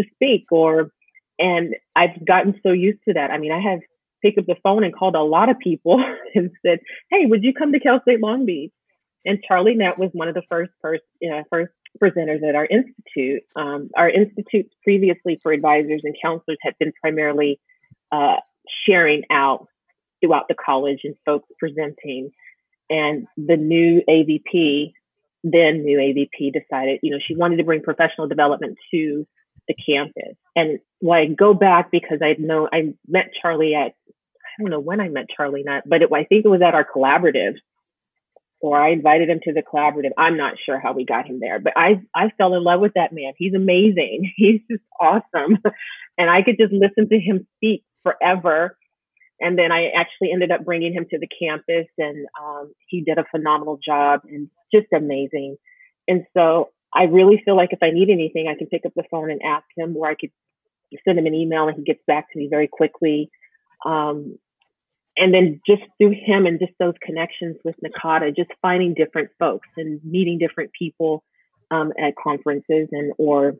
to 0.00 0.06
speak 0.14 0.46
or, 0.50 0.90
and 1.38 1.76
I've 1.94 2.24
gotten 2.26 2.58
so 2.62 2.72
used 2.72 3.00
to 3.08 3.14
that. 3.14 3.30
I 3.30 3.38
mean, 3.38 3.52
I 3.52 3.60
have 3.60 3.80
picked 4.22 4.38
up 4.38 4.46
the 4.46 4.56
phone 4.62 4.84
and 4.84 4.94
called 4.94 5.14
a 5.14 5.22
lot 5.22 5.50
of 5.50 5.58
people 5.58 6.02
and 6.34 6.50
said, 6.64 6.80
Hey, 7.10 7.26
would 7.26 7.44
you 7.44 7.52
come 7.52 7.72
to 7.72 7.80
Cal 7.80 8.00
State 8.02 8.20
Long 8.20 8.46
Beach? 8.46 8.72
And 9.24 9.42
Charlie 9.46 9.74
Nutt 9.74 9.98
was 9.98 10.10
one 10.12 10.28
of 10.28 10.34
the 10.34 10.42
first 10.48 10.70
first, 10.80 11.02
you 11.20 11.30
know, 11.30 11.42
first 11.50 11.72
presenters 12.02 12.46
at 12.48 12.54
our 12.54 12.66
institute. 12.66 13.42
Um, 13.56 13.90
our 13.96 14.08
institutes 14.08 14.72
previously 14.84 15.38
for 15.42 15.52
advisors 15.52 16.02
and 16.04 16.14
counselors 16.22 16.58
had 16.62 16.74
been 16.78 16.92
primarily 17.00 17.60
uh, 18.12 18.36
sharing 18.86 19.22
out 19.30 19.66
throughout 20.20 20.48
the 20.48 20.54
college 20.54 21.00
and 21.04 21.16
folks 21.24 21.48
presenting. 21.58 22.30
And 22.88 23.26
the 23.36 23.56
new 23.56 24.02
AVP, 24.08 24.92
then 25.42 25.84
new 25.84 25.98
AVP, 25.98 26.52
decided, 26.52 27.00
you 27.02 27.10
know, 27.10 27.18
she 27.26 27.34
wanted 27.34 27.56
to 27.56 27.64
bring 27.64 27.82
professional 27.82 28.28
development 28.28 28.78
to 28.92 29.26
the 29.68 29.74
campus. 29.74 30.36
And 30.54 30.78
well, 31.00 31.18
I 31.18 31.26
go 31.26 31.54
back 31.54 31.90
because 31.90 32.18
I 32.22 32.36
know 32.38 32.68
I 32.72 32.94
met 33.06 33.30
Charlie 33.40 33.74
at 33.74 33.94
I 34.58 34.62
don't 34.62 34.70
know 34.70 34.80
when 34.80 35.00
I 35.00 35.08
met 35.08 35.26
Charlie 35.34 35.64
Nutt, 35.64 35.82
but 35.86 36.02
it, 36.02 36.08
I 36.12 36.24
think 36.24 36.44
it 36.44 36.48
was 36.48 36.62
at 36.62 36.74
our 36.74 36.84
collaborative 36.84 37.56
or 38.60 38.78
I 38.78 38.90
invited 38.90 39.28
him 39.28 39.40
to 39.44 39.52
the 39.52 39.62
collaborative. 39.62 40.12
I'm 40.16 40.36
not 40.36 40.54
sure 40.64 40.80
how 40.80 40.92
we 40.92 41.04
got 41.04 41.26
him 41.26 41.40
there, 41.40 41.58
but 41.58 41.74
I 41.76 42.00
I 42.14 42.30
fell 42.38 42.54
in 42.54 42.64
love 42.64 42.80
with 42.80 42.94
that 42.94 43.12
man. 43.12 43.32
He's 43.36 43.54
amazing. 43.54 44.32
He's 44.36 44.60
just 44.70 44.82
awesome. 45.00 45.58
And 46.18 46.30
I 46.30 46.42
could 46.42 46.56
just 46.58 46.72
listen 46.72 47.08
to 47.10 47.18
him 47.18 47.46
speak 47.56 47.84
forever. 48.02 48.76
And 49.38 49.58
then 49.58 49.70
I 49.70 49.88
actually 49.88 50.32
ended 50.32 50.50
up 50.50 50.64
bringing 50.64 50.94
him 50.94 51.06
to 51.10 51.18
the 51.18 51.28
campus 51.28 51.86
and 51.98 52.26
um, 52.42 52.72
he 52.88 53.02
did 53.02 53.18
a 53.18 53.24
phenomenal 53.30 53.78
job 53.84 54.20
and 54.24 54.48
just 54.72 54.86
amazing. 54.94 55.56
And 56.08 56.24
so 56.34 56.70
I 56.96 57.04
really 57.04 57.42
feel 57.44 57.56
like 57.56 57.72
if 57.72 57.82
I 57.82 57.90
need 57.90 58.08
anything, 58.10 58.48
I 58.48 58.56
can 58.56 58.68
pick 58.68 58.86
up 58.86 58.92
the 58.96 59.04
phone 59.10 59.30
and 59.30 59.40
ask 59.42 59.66
him, 59.76 59.96
or 59.96 60.08
I 60.08 60.14
could 60.14 60.30
send 61.04 61.18
him 61.18 61.26
an 61.26 61.34
email 61.34 61.68
and 61.68 61.76
he 61.76 61.82
gets 61.82 62.00
back 62.06 62.32
to 62.32 62.38
me 62.38 62.48
very 62.48 62.68
quickly. 62.68 63.30
Um, 63.84 64.38
and 65.16 65.32
then 65.32 65.60
just 65.66 65.82
through 65.98 66.12
him 66.12 66.46
and 66.46 66.58
just 66.58 66.72
those 66.78 66.94
connections 67.02 67.56
with 67.64 67.74
NACADA, 67.84 68.36
just 68.36 68.50
finding 68.62 68.94
different 68.94 69.30
folks 69.38 69.68
and 69.76 70.00
meeting 70.04 70.38
different 70.38 70.70
people 70.78 71.22
um, 71.70 71.92
at 71.98 72.14
conferences 72.22 72.88
and 72.92 73.12
or 73.18 73.54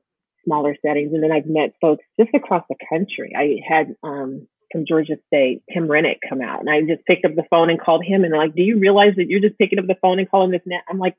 smaller 0.45 0.77
settings. 0.85 1.13
And 1.13 1.23
then 1.23 1.33
I've 1.33 1.47
met 1.47 1.75
folks 1.81 2.05
just 2.19 2.31
across 2.35 2.65
the 2.69 2.77
country. 2.89 3.33
I 3.37 3.57
had 3.67 3.97
um, 4.03 4.47
from 4.71 4.85
Georgia 4.87 5.17
State, 5.27 5.63
Tim 5.73 5.89
Renick 5.89 6.19
come 6.29 6.41
out, 6.41 6.61
and 6.61 6.71
I 6.71 6.81
just 6.83 7.05
picked 7.07 7.25
up 7.25 7.35
the 7.35 7.47
phone 7.51 7.71
and 7.71 7.81
called 7.81 8.05
him. 8.05 8.25
And 8.25 8.33
like, 8.35 8.55
"Do 8.55 8.63
you 8.63 8.79
realize 8.79 9.15
that 9.17 9.29
you're 9.29 9.41
just 9.41 9.59
picking 9.59 9.79
up 9.79 9.87
the 9.87 9.97
phone 10.01 10.19
and 10.19 10.31
calling 10.31 10.51
this 10.51 10.63
net?" 10.67 10.83
I'm 10.89 10.99
like, 10.99 11.17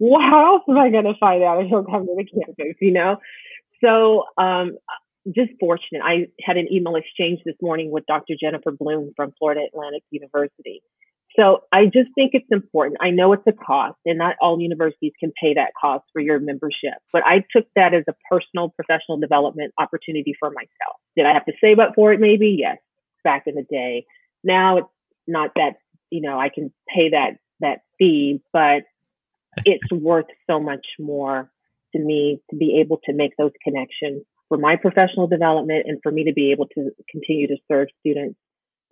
"Well, 0.00 0.20
how 0.20 0.54
else 0.54 0.62
am 0.68 0.78
I 0.78 0.90
going 0.90 1.04
to 1.04 1.14
find 1.20 1.42
out 1.44 1.62
if 1.62 1.68
he'll 1.68 1.84
come 1.84 2.06
to 2.06 2.16
the 2.16 2.24
campus?" 2.24 2.76
You 2.80 2.92
know. 2.92 3.16
So 3.84 4.24
um, 4.36 4.76
just 5.28 5.50
fortunate. 5.60 6.02
I 6.04 6.26
had 6.42 6.56
an 6.56 6.68
email 6.72 6.96
exchange 6.96 7.40
this 7.44 7.56
morning 7.62 7.90
with 7.90 8.06
Dr. 8.06 8.34
Jennifer 8.40 8.72
Bloom 8.72 9.12
from 9.16 9.32
Florida 9.38 9.62
Atlantic 9.72 10.02
University. 10.10 10.82
So 11.36 11.62
I 11.72 11.84
just 11.84 12.08
think 12.14 12.32
it's 12.34 12.50
important. 12.50 12.98
I 13.00 13.10
know 13.10 13.32
it's 13.32 13.46
a 13.46 13.52
cost 13.52 13.98
and 14.04 14.18
not 14.18 14.34
all 14.40 14.60
universities 14.60 15.12
can 15.20 15.32
pay 15.40 15.54
that 15.54 15.72
cost 15.80 16.04
for 16.12 16.20
your 16.20 16.40
membership, 16.40 16.94
but 17.12 17.22
I 17.24 17.44
took 17.54 17.66
that 17.76 17.94
as 17.94 18.04
a 18.08 18.14
personal 18.28 18.70
professional 18.70 19.18
development 19.18 19.72
opportunity 19.78 20.34
for 20.38 20.50
myself. 20.50 20.96
Did 21.16 21.26
I 21.26 21.32
have 21.32 21.44
to 21.44 21.52
save 21.60 21.78
up 21.78 21.92
for 21.94 22.12
it? 22.12 22.20
Maybe 22.20 22.56
yes, 22.58 22.78
back 23.22 23.44
in 23.46 23.54
the 23.54 23.62
day. 23.62 24.06
Now 24.42 24.78
it's 24.78 24.88
not 25.28 25.52
that, 25.54 25.76
you 26.10 26.20
know, 26.20 26.38
I 26.38 26.48
can 26.48 26.72
pay 26.92 27.10
that, 27.10 27.36
that 27.60 27.82
fee, 27.96 28.40
but 28.52 28.82
it's 29.64 29.90
worth 29.92 30.26
so 30.48 30.60
much 30.60 30.86
more 30.98 31.50
to 31.94 32.00
me 32.00 32.40
to 32.50 32.56
be 32.56 32.80
able 32.80 32.98
to 33.04 33.12
make 33.12 33.32
those 33.36 33.52
connections 33.64 34.22
for 34.48 34.58
my 34.58 34.76
professional 34.76 35.26
development 35.26 35.84
and 35.86 35.98
for 36.02 36.12
me 36.12 36.24
to 36.24 36.32
be 36.32 36.52
able 36.52 36.66
to 36.66 36.90
continue 37.10 37.46
to 37.48 37.56
serve 37.70 37.88
students 38.00 38.38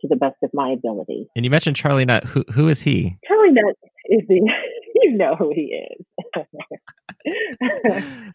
to 0.01 0.09
the 0.09 0.17
best 0.17 0.37
of 0.43 0.51
my 0.55 0.71
ability. 0.71 1.27
And 1.35 1.45
you 1.45 1.51
mentioned 1.51 1.77
Charlie 1.77 2.05
Nutt. 2.05 2.25
Who 2.25 2.45
who 2.53 2.69
is 2.69 2.81
he? 2.81 3.19
Charlie 3.27 3.53
Nutt 3.53 3.77
is 4.07 4.23
the 4.29 4.41
you 4.95 5.17
know 5.17 5.35
who 5.37 5.53
he 5.55 5.75
is. 5.75 6.05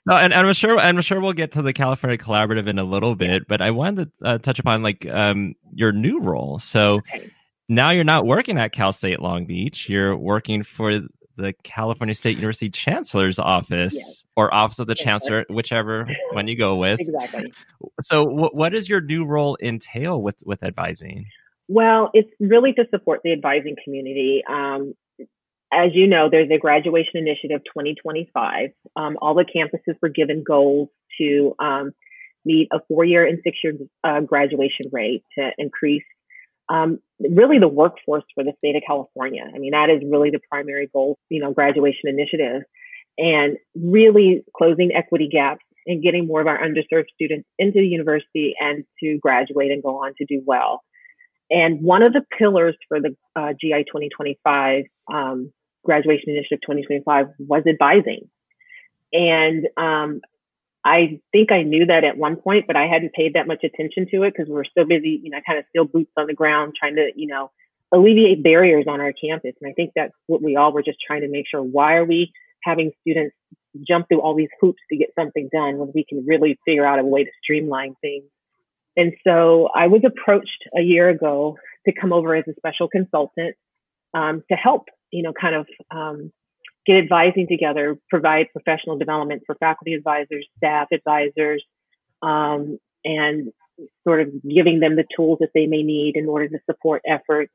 no, 0.06 0.18
and, 0.18 0.34
and, 0.34 0.48
I'm 0.48 0.54
sure 0.54 0.78
I'm 0.78 1.02
sure 1.02 1.22
we'll 1.22 1.34
get 1.34 1.54
to 1.54 1.62
the 1.62 1.74
California 1.74 2.18
Collaborative 2.18 2.68
in 2.68 2.80
a 2.80 2.84
little 2.84 3.16
bit, 3.16 3.48
but 3.48 3.62
I 3.62 3.72
wanted 3.72 4.12
to 4.22 4.28
uh, 4.28 4.38
touch 4.40 4.60
upon 4.60 4.84
like 4.84 5.06
um, 5.10 5.56
your 5.74 5.92
new 5.92 6.20
role. 6.20 6.60
So 6.60 6.96
okay. 6.98 7.32
now 7.70 7.92
you're 7.92 8.04
not 8.04 8.26
working 8.26 8.58
at 8.58 8.74
Cal 8.74 8.92
State 8.92 9.22
Long 9.22 9.46
Beach. 9.46 9.88
You're 9.88 10.18
working 10.18 10.64
for 10.64 11.00
the 11.36 11.54
California 11.64 12.14
State 12.16 12.36
University 12.38 12.70
Chancellor's 12.70 13.40
Office 13.40 13.96
yes. 13.96 14.24
or 14.36 14.54
Office 14.54 14.80
of 14.80 14.88
the 14.88 14.96
Chancellor, 14.96 15.46
whichever 15.50 16.08
one 16.32 16.48
you 16.48 16.58
go 16.58 16.76
with. 16.76 17.00
Exactly. 17.00 17.52
So, 18.02 18.26
w- 18.26 18.50
what 18.52 18.70
does 18.70 18.88
your 18.88 19.02
new 19.02 19.26
role 19.26 19.58
entail 19.62 20.22
with 20.22 20.36
with 20.46 20.64
advising? 20.64 21.28
Well, 21.68 22.10
it's 22.14 22.30
really 22.40 22.74
to 22.74 22.86
support 22.92 23.22
the 23.24 23.32
advising 23.32 23.76
community. 23.84 24.44
Um, 24.48 24.94
as 25.72 25.92
you 25.94 26.08
know, 26.08 26.30
there's 26.30 26.52
a 26.52 26.60
graduation 26.60 27.16
initiative 27.16 27.62
2025. 27.66 28.70
Um, 28.96 29.18
all 29.22 29.34
the 29.34 29.46
campuses 29.46 29.96
were 30.02 30.10
given 30.10 30.44
goals 30.46 30.90
to 31.20 31.56
um, 31.60 31.92
meet 32.46 32.68
a 32.72 32.80
four 32.88 33.04
year 33.04 33.26
and 33.26 33.40
six 33.44 33.58
year 33.64 33.74
uh, 34.04 34.20
graduation 34.22 34.88
rate 34.92 35.24
to 35.38 35.50
increase 35.58 36.04
um, 36.70 36.99
really 37.20 37.59
the 37.59 37.68
workforce 37.68 38.24
for 38.34 38.43
the 38.43 38.53
state 38.57 38.76
of 38.76 38.84
California. 38.86 39.43
I 39.43 39.57
mean, 39.59 39.72
that 39.72 39.89
is 39.89 40.01
really 40.09 40.30
the 40.30 40.39
primary 40.49 40.89
goal, 40.91 41.18
you 41.30 41.41
know, 41.41 41.53
graduation 41.53 42.09
initiative 42.09 42.64
and 43.18 43.57
really 43.76 44.43
closing 44.55 44.91
equity 44.95 45.30
gaps 45.32 45.64
and 45.86 46.01
getting 46.01 46.28
more 46.28 46.41
of 46.41 46.47
our 46.47 46.59
underserved 46.59 47.05
students 47.14 47.47
into 47.59 47.80
the 47.80 47.88
university 47.88 48.53
and 48.59 48.86
to 49.01 49.18
graduate 49.22 49.72
and 49.72 49.84
go 49.84 49.97
on 49.97 50.14
to 50.18 50.26
do 50.26 50.41
well. 50.45 50.82
And 51.51 51.82
one 51.82 52.01
of 52.03 52.14
the 52.14 52.24
pillars 52.38 52.76
for 52.88 52.99
the 52.99 53.16
uh, 53.36 53.53
GI 53.59 53.84
2025 53.88 54.86
um, 55.14 55.51
graduation 55.84 56.30
initiative 56.30 56.59
2025 56.61 57.28
was 57.39 57.64
advising. 57.68 58.30
And 59.11 59.68
um, 59.78 60.22
I 60.86 61.22
think 61.32 61.52
I 61.52 61.64
knew 61.64 61.86
that 61.86 62.04
at 62.04 62.18
one 62.18 62.36
point, 62.36 62.68
but 62.68 62.76
I 62.76 62.88
hadn't 62.88 63.14
paid 63.14 63.36
that 63.36 63.48
much 63.48 63.64
attention 63.64 64.08
to 64.12 64.24
it 64.24 64.34
because 64.34 64.50
we 64.50 64.56
were 64.56 64.66
so 64.78 64.84
busy, 64.84 65.22
you 65.24 65.30
know, 65.30 65.40
kind 65.48 65.58
of 65.58 65.66
still 65.70 65.86
boots 65.86 66.12
on 66.18 66.28
the 66.28 66.34
ground, 66.34 66.74
trying 66.78 66.96
to, 66.98 67.12
you 67.16 67.28
know, 67.28 67.52
alleviate 67.94 68.44
barriers 68.44 68.86
on 68.88 69.00
our 69.00 69.14
campus. 69.14 69.54
And 69.62 69.70
I 69.70 69.74
think 69.74 69.92
that's 69.96 70.14
what 70.28 70.42
we 70.42 70.58
all 70.58 70.74
were 70.74 70.84
just 70.84 70.98
trying 71.06 71.22
to 71.22 71.30
make 71.30 71.46
sure. 71.50 71.62
Why 71.62 71.96
are 71.96 72.06
we 72.06 72.34
having 72.64 72.92
students 73.02 73.36
jump 73.88 74.08
through 74.08 74.22
all 74.22 74.36
these 74.36 74.50
hoops 74.60 74.82
to 74.90 74.98
get 74.98 75.10
something 75.18 75.50
done 75.54 75.78
when 75.78 75.92
we 75.96 76.04
can 76.04 76.26
really 76.28 76.60
figure 76.66 76.86
out 76.86 77.00
a 77.00 77.04
way 77.04 77.24
to 77.24 77.32
streamline 77.42 77.96
things? 78.02 78.26
And 78.98 79.14
so 79.26 79.70
I 79.74 79.88
was 79.88 80.02
approached 80.06 80.68
a 80.78 80.82
year 80.82 81.10
ago 81.10 81.58
to 81.88 81.94
come 81.94 82.12
over 82.12 82.36
as 82.36 82.46
a 82.48 82.54
special 82.56 82.88
consultant 82.88 83.56
um, 84.14 84.44
to 84.52 84.58
help, 84.58 84.90
you 85.12 85.24
know, 85.24 85.34
kind 85.34 85.56
of 85.56 85.68
um, 85.92 86.32
get 86.86 86.98
advising 86.98 87.48
together, 87.50 87.98
provide 88.10 88.48
professional 88.52 88.98
development 88.98 89.44
for 89.46 89.56
faculty 89.56 89.94
advisors, 89.94 90.48
staff 90.58 90.88
advisors, 90.92 91.64
um, 92.22 92.78
and 93.06 93.52
sort 94.08 94.22
of 94.22 94.30
giving 94.44 94.80
them 94.80 94.96
the 94.96 95.06
tools 95.16 95.40
that 95.42 95.50
they 95.54 95.66
may 95.66 95.84
need 95.84 96.16
in 96.16 96.28
order 96.28 96.48
to 96.48 96.58
support 96.70 97.02
efforts. 97.08 97.52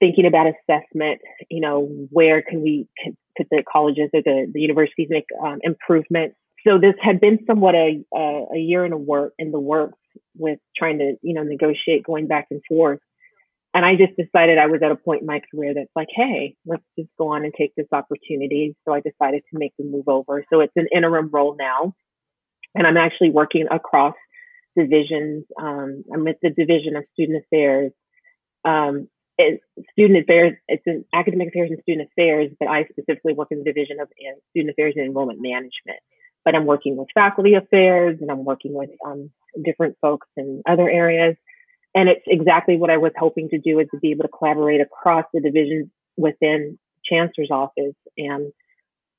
Thinking 0.00 0.26
about 0.26 0.46
assessment, 0.48 1.20
you 1.48 1.60
know, 1.60 1.86
where 2.10 2.42
can 2.42 2.60
we 2.60 2.88
could 3.36 3.46
the 3.50 3.62
colleges 3.70 4.10
or 4.12 4.20
the, 4.22 4.50
the 4.52 4.60
universities 4.60 5.08
make 5.10 5.26
um, 5.44 5.58
improvements? 5.62 6.36
So 6.66 6.78
this 6.78 6.94
had 7.00 7.20
been 7.20 7.38
somewhat 7.46 7.74
a, 7.74 8.04
a, 8.14 8.46
a 8.54 8.58
year 8.58 8.84
in 8.84 8.92
a 8.92 8.96
work 8.96 9.32
in 9.38 9.52
the 9.52 9.60
works 9.60 9.98
with 10.36 10.58
trying 10.76 10.98
to, 10.98 11.14
you 11.22 11.34
know, 11.34 11.42
negotiate 11.42 12.04
going 12.04 12.26
back 12.26 12.48
and 12.50 12.60
forth. 12.68 13.00
And 13.74 13.86
I 13.86 13.96
just 13.96 14.16
decided 14.16 14.58
I 14.58 14.66
was 14.66 14.82
at 14.84 14.90
a 14.90 14.96
point 14.96 15.22
in 15.22 15.26
my 15.26 15.40
career 15.50 15.72
that's 15.74 15.90
like, 15.96 16.08
hey, 16.14 16.56
let's 16.66 16.84
just 16.98 17.08
go 17.18 17.32
on 17.32 17.44
and 17.44 17.54
take 17.56 17.74
this 17.74 17.86
opportunity. 17.90 18.76
So 18.84 18.92
I 18.92 19.00
decided 19.00 19.42
to 19.50 19.58
make 19.58 19.72
the 19.78 19.84
move 19.84 20.08
over. 20.08 20.44
So 20.52 20.60
it's 20.60 20.76
an 20.76 20.88
interim 20.94 21.30
role 21.32 21.56
now. 21.58 21.94
And 22.74 22.86
I'm 22.86 22.98
actually 22.98 23.30
working 23.30 23.66
across 23.70 24.14
divisions. 24.76 25.44
Um, 25.58 26.04
I'm 26.12 26.24
with 26.24 26.36
the 26.42 26.50
Division 26.50 26.96
of 26.96 27.04
Student 27.14 27.44
Affairs. 27.44 27.92
Um, 28.64 29.08
student 29.92 30.22
affairs, 30.22 30.54
it's 30.68 30.82
an 30.86 31.04
academic 31.14 31.48
affairs 31.48 31.70
and 31.70 31.80
student 31.82 32.08
affairs, 32.12 32.50
but 32.60 32.68
I 32.68 32.84
specifically 32.84 33.32
work 33.32 33.48
in 33.50 33.58
the 33.58 33.64
division 33.64 33.98
of 34.00 34.08
student 34.50 34.70
affairs 34.70 34.94
and 34.96 35.06
enrollment 35.06 35.40
management. 35.40 35.98
But 36.44 36.54
I'm 36.54 36.66
working 36.66 36.96
with 36.96 37.08
faculty 37.14 37.54
affairs 37.54 38.18
and 38.20 38.30
I'm 38.30 38.44
working 38.44 38.74
with 38.74 38.90
um, 39.06 39.30
different 39.64 39.96
folks 40.00 40.28
in 40.36 40.62
other 40.68 40.88
areas. 40.88 41.36
And 41.94 42.08
it's 42.08 42.22
exactly 42.26 42.76
what 42.76 42.90
I 42.90 42.96
was 42.96 43.12
hoping 43.18 43.48
to 43.50 43.58
do 43.58 43.78
is 43.78 43.88
to 43.90 43.98
be 43.98 44.12
able 44.12 44.24
to 44.24 44.28
collaborate 44.28 44.80
across 44.80 45.24
the 45.32 45.40
divisions 45.40 45.88
within 46.16 46.78
chancellor's 47.04 47.50
office. 47.50 47.94
And 48.16 48.52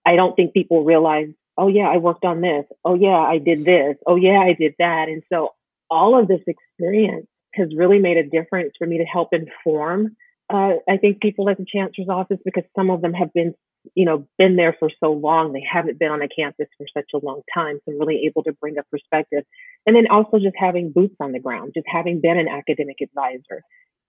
I 0.06 0.16
don't 0.16 0.36
think 0.36 0.54
people 0.54 0.84
realize, 0.84 1.28
oh 1.58 1.68
yeah, 1.68 1.88
I 1.88 1.98
worked 1.98 2.26
on 2.26 2.42
this. 2.42 2.66
Oh 2.84 2.96
yeah, 2.96 3.18
I 3.18 3.38
did 3.38 3.64
this. 3.64 3.96
Oh 4.08 4.16
yeah, 4.16 4.40
I 4.40 4.54
did 4.54 4.74
that. 4.80 5.08
And 5.08 5.24
so 5.32 5.50
all 5.90 6.20
of 6.20 6.28
this 6.28 6.42
experience 6.48 7.28
has 7.54 7.70
really 7.76 8.00
made 8.00 8.18
a 8.18 8.24
difference 8.24 8.74
for 8.78 8.88
me 8.88 8.98
to 8.98 9.04
help 9.04 9.30
inform 9.34 10.16
uh, 10.54 10.74
I 10.88 10.98
think 10.98 11.22
people 11.22 11.50
at 11.50 11.58
the 11.58 11.66
chancellor's 11.66 12.10
office 12.10 12.40
because 12.44 12.64
some 12.76 12.90
of 12.90 13.02
them 13.02 13.14
have 13.14 13.34
been, 13.34 13.56
you 13.96 14.06
know, 14.06 14.28
been 14.38 14.56
there 14.56 14.76
for 14.80 14.90
so 15.00 15.12
long. 15.12 15.54
They 15.54 15.64
haven't 15.70 16.00
been 16.00 16.12
on 16.12 16.22
a 16.22 16.28
campus 16.28 16.68
for 16.78 16.86
such 16.96 17.10
a 17.14 17.24
long 17.24 17.42
time. 17.54 17.80
So 17.86 17.94
really 17.94 18.24
able 18.26 18.44
to 18.44 18.54
bring 18.54 18.78
a 18.78 18.84
perspective. 18.84 19.44
And 19.86 19.96
then 19.96 20.08
also 20.10 20.40
just 20.40 20.56
having 20.58 20.92
boots 20.92 21.16
on 21.20 21.32
the 21.32 21.40
ground, 21.40 21.74
just 21.76 21.88
having 21.88 22.22
been 22.22 22.38
an 22.38 22.48
academic 22.48 22.98
advisor 23.02 23.64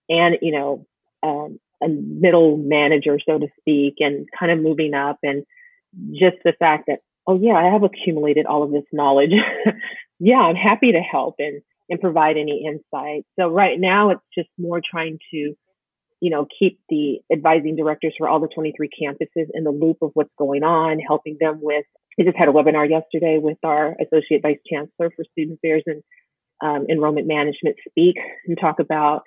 and, 0.09 0.37
you 0.41 0.51
know, 0.51 0.85
um, 1.23 1.59
a 1.83 1.87
middle 1.89 2.57
manager, 2.57 3.19
so 3.27 3.37
to 3.37 3.47
speak, 3.59 3.95
and 3.99 4.27
kind 4.37 4.51
of 4.51 4.59
moving 4.59 4.93
up 4.93 5.19
and 5.23 5.43
just 6.11 6.37
the 6.43 6.53
fact 6.57 6.85
that, 6.87 6.99
oh 7.27 7.37
yeah, 7.39 7.53
I 7.53 7.71
have 7.71 7.83
accumulated 7.83 8.45
all 8.45 8.63
of 8.63 8.71
this 8.71 8.85
knowledge. 8.93 9.31
yeah, 10.19 10.37
I'm 10.37 10.55
happy 10.55 10.93
to 10.93 10.99
help 10.99 11.35
and, 11.39 11.61
and 11.89 11.99
provide 11.99 12.37
any 12.37 12.65
insight. 12.65 13.25
So 13.39 13.49
right 13.49 13.79
now 13.79 14.11
it's 14.11 14.21
just 14.37 14.49
more 14.57 14.81
trying 14.81 15.19
to 15.31 15.55
you 16.25 16.31
know, 16.31 16.47
keep 16.57 16.79
the 16.89 17.19
advising 17.31 17.75
directors 17.75 18.15
for 18.17 18.27
all 18.27 18.39
the 18.39 18.47
23 18.47 18.89
campuses 18.89 19.45
in 19.53 19.63
the 19.63 19.69
loop 19.69 19.97
of 20.01 20.09
what's 20.15 20.33
going 20.39 20.63
on, 20.63 20.97
helping 20.97 21.37
them 21.39 21.59
with. 21.61 21.85
I 22.19 22.23
just 22.23 22.35
had 22.35 22.47
a 22.47 22.51
webinar 22.51 22.89
yesterday 22.89 23.37
with 23.39 23.59
our 23.63 23.95
associate 24.01 24.41
vice 24.41 24.57
chancellor 24.67 25.11
for 25.15 25.23
student 25.33 25.59
affairs 25.59 25.83
and 25.85 26.01
um, 26.63 26.87
enrollment 26.89 27.27
management 27.27 27.75
speak 27.87 28.15
and 28.47 28.57
talk 28.59 28.79
about 28.79 29.21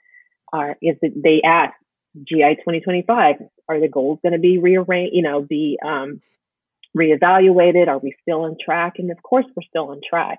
our, 0.53 0.70
is 0.82 0.96
it, 1.01 1.22
they 1.22 1.40
asked 1.46 1.76
GI 2.16 2.57
2025, 2.66 3.36
are 3.68 3.80
the 3.80 3.86
goals 3.86 4.18
going 4.20 4.32
to 4.32 4.40
be 4.40 4.59
rearranged, 4.59 5.14
you 5.14 5.22
know, 5.22 5.40
be 5.40 5.78
um, 5.86 6.20
reevaluated? 6.96 7.86
Are 7.86 8.01
we 8.01 8.16
still 8.22 8.40
on 8.40 8.57
track? 8.61 8.94
And 8.99 9.12
of 9.12 9.22
course, 9.22 9.46
we're 9.55 9.68
still 9.68 9.90
on 9.90 10.01
track. 10.11 10.38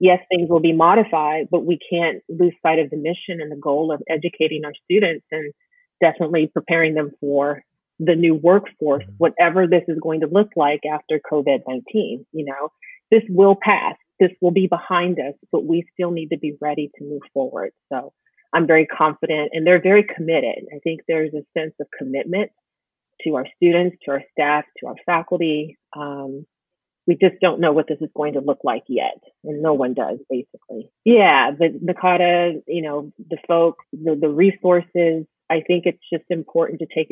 Yes, 0.00 0.18
things 0.28 0.50
will 0.50 0.58
be 0.58 0.72
modified, 0.72 1.46
but 1.52 1.64
we 1.64 1.78
can't 1.88 2.20
lose 2.28 2.54
sight 2.66 2.80
of 2.80 2.90
the 2.90 2.96
mission 2.96 3.40
and 3.40 3.52
the 3.52 3.60
goal 3.62 3.92
of 3.92 4.02
educating 4.10 4.64
our 4.64 4.72
students 4.86 5.24
and 5.30 5.52
definitely 6.00 6.50
preparing 6.52 6.94
them 6.94 7.12
for 7.20 7.62
the 7.98 8.16
new 8.16 8.34
workforce, 8.34 9.04
mm-hmm. 9.04 9.14
whatever 9.18 9.66
this 9.66 9.84
is 9.88 9.98
going 10.00 10.20
to 10.20 10.26
look 10.26 10.50
like 10.56 10.80
after 10.90 11.20
COVID 11.30 11.60
19. 11.66 12.26
You 12.32 12.44
know, 12.44 12.70
this 13.10 13.22
will 13.28 13.56
pass, 13.60 13.96
this 14.20 14.30
will 14.40 14.50
be 14.50 14.66
behind 14.66 15.18
us, 15.18 15.34
but 15.52 15.64
we 15.64 15.86
still 15.94 16.10
need 16.10 16.28
to 16.28 16.38
be 16.38 16.56
ready 16.60 16.90
to 16.98 17.04
move 17.04 17.22
forward. 17.32 17.72
So 17.92 18.12
I'm 18.52 18.66
very 18.66 18.86
confident 18.86 19.50
and 19.52 19.66
they're 19.66 19.82
very 19.82 20.04
committed. 20.04 20.66
I 20.74 20.78
think 20.82 21.00
there's 21.06 21.34
a 21.34 21.44
sense 21.58 21.74
of 21.80 21.86
commitment 21.96 22.50
to 23.22 23.36
our 23.36 23.46
students, 23.56 23.96
to 24.04 24.12
our 24.12 24.22
staff, 24.32 24.64
to 24.78 24.86
our 24.88 24.96
faculty. 25.06 25.76
Um, 25.96 26.46
we 27.06 27.16
just 27.16 27.40
don't 27.40 27.60
know 27.60 27.72
what 27.72 27.86
this 27.88 27.98
is 28.00 28.08
going 28.16 28.34
to 28.34 28.40
look 28.40 28.60
like 28.64 28.84
yet. 28.88 29.18
And 29.44 29.60
no 29.60 29.74
one 29.74 29.94
does, 29.94 30.18
basically. 30.30 30.90
Yeah, 31.04 31.50
the 31.56 31.68
NACADA, 31.68 32.62
you 32.66 32.82
know, 32.82 33.12
the 33.18 33.36
folks, 33.46 33.84
the, 33.92 34.16
the 34.18 34.28
resources, 34.28 35.26
I 35.50 35.60
think 35.66 35.84
it's 35.86 36.02
just 36.12 36.24
important 36.30 36.80
to 36.80 36.86
take 36.86 37.08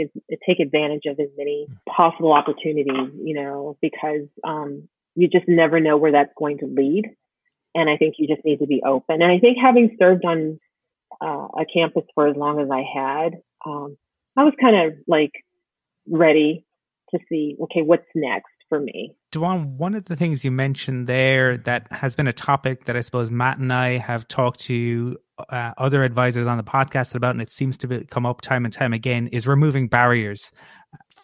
take 0.47 0.61
advantage 0.61 1.03
of 1.07 1.21
as 1.21 1.29
many 1.37 1.67
possible 1.89 2.33
opportunities, 2.33 3.13
you 3.23 3.35
know, 3.35 3.77
because 3.81 4.29
um, 4.43 4.89
you 5.15 5.29
just 5.29 5.45
never 5.49 5.81
know 5.81 5.97
where 5.97 6.13
that's 6.13 6.33
going 6.39 6.59
to 6.59 6.67
lead. 6.67 7.05
And 7.75 7.89
I 7.89 7.97
think 7.97 8.17
you 8.19 8.27
just 8.27 8.45
need 8.45 8.59
to 8.59 8.67
be 8.67 8.83
open. 8.87 9.23
And 9.23 9.31
I 9.31 9.39
think 9.39 9.59
having 9.63 9.97
served 9.99 10.25
on 10.25 10.59
uh, 11.21 11.49
a 11.61 11.65
campus 11.73 12.05
for 12.15 12.27
as 12.27 12.37
long 12.37 12.61
as 12.61 12.69
I 12.71 12.83
had, 12.83 13.43
um, 13.65 13.97
I 14.37 14.45
was 14.45 14.55
kind 14.61 14.77
of 14.77 14.99
like 15.07 15.33
ready 16.09 16.65
to 17.11 17.19
see, 17.29 17.57
okay, 17.63 17.83
what's 17.83 18.07
next 18.15 18.53
for 18.69 18.81
me. 18.81 19.15
Dwan, 19.33 19.77
one 19.77 19.95
of 19.95 20.07
the 20.07 20.17
things 20.17 20.45
you 20.45 20.51
mentioned 20.51 21.07
there 21.07 21.59
that 21.59 21.87
has 21.91 22.17
been 22.17 22.27
a 22.27 22.33
topic 22.33 22.87
that 22.87 22.97
I 22.97 23.03
suppose 23.03 23.31
Matt 23.31 23.59
and 23.59 23.73
I 23.73 23.99
have 23.99 24.27
talked 24.29 24.61
to 24.61 25.19
uh, 25.49 25.73
other 25.77 26.05
advisors 26.05 26.47
on 26.47 26.57
the 26.57 26.65
podcast 26.65 27.15
about, 27.15 27.33
and 27.33 27.43
it 27.43 27.53
seems 27.53 27.79
to 27.79 27.89
be, 27.89 28.05
come 28.05 28.27
up 28.27 28.41
time 28.41 28.65
and 28.65 28.73
time 28.73 28.93
again, 28.93 29.29
is 29.29 29.47
removing 29.47 29.89
barriers 29.89 30.53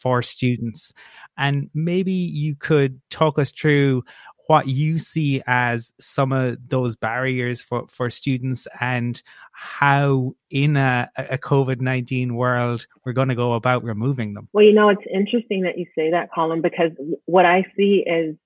for 0.00 0.22
students. 0.22 0.92
And 1.36 1.70
maybe 1.74 2.12
you 2.12 2.54
could 2.56 3.00
talk 3.10 3.38
us 3.38 3.50
through 3.50 4.04
what 4.46 4.66
you 4.66 4.98
see 4.98 5.42
as 5.46 5.92
some 6.00 6.32
of 6.32 6.56
those 6.68 6.96
barriers 6.96 7.60
for, 7.60 7.86
for 7.88 8.08
students 8.08 8.66
and 8.80 9.22
how 9.52 10.34
in 10.50 10.76
a, 10.78 11.10
a 11.16 11.36
COVID 11.36 11.82
19 11.82 12.34
world 12.34 12.86
we're 13.04 13.12
going 13.12 13.28
to 13.28 13.34
go 13.34 13.52
about 13.52 13.84
removing 13.84 14.32
them. 14.32 14.48
Well, 14.54 14.64
you 14.64 14.72
know, 14.72 14.88
it's 14.88 15.02
interesting 15.12 15.62
that 15.62 15.76
you 15.76 15.84
say 15.94 16.12
that, 16.12 16.30
Colum, 16.34 16.62
because 16.62 16.92
what 17.26 17.44
I 17.44 17.66
see 17.76 18.02
is 18.06 18.36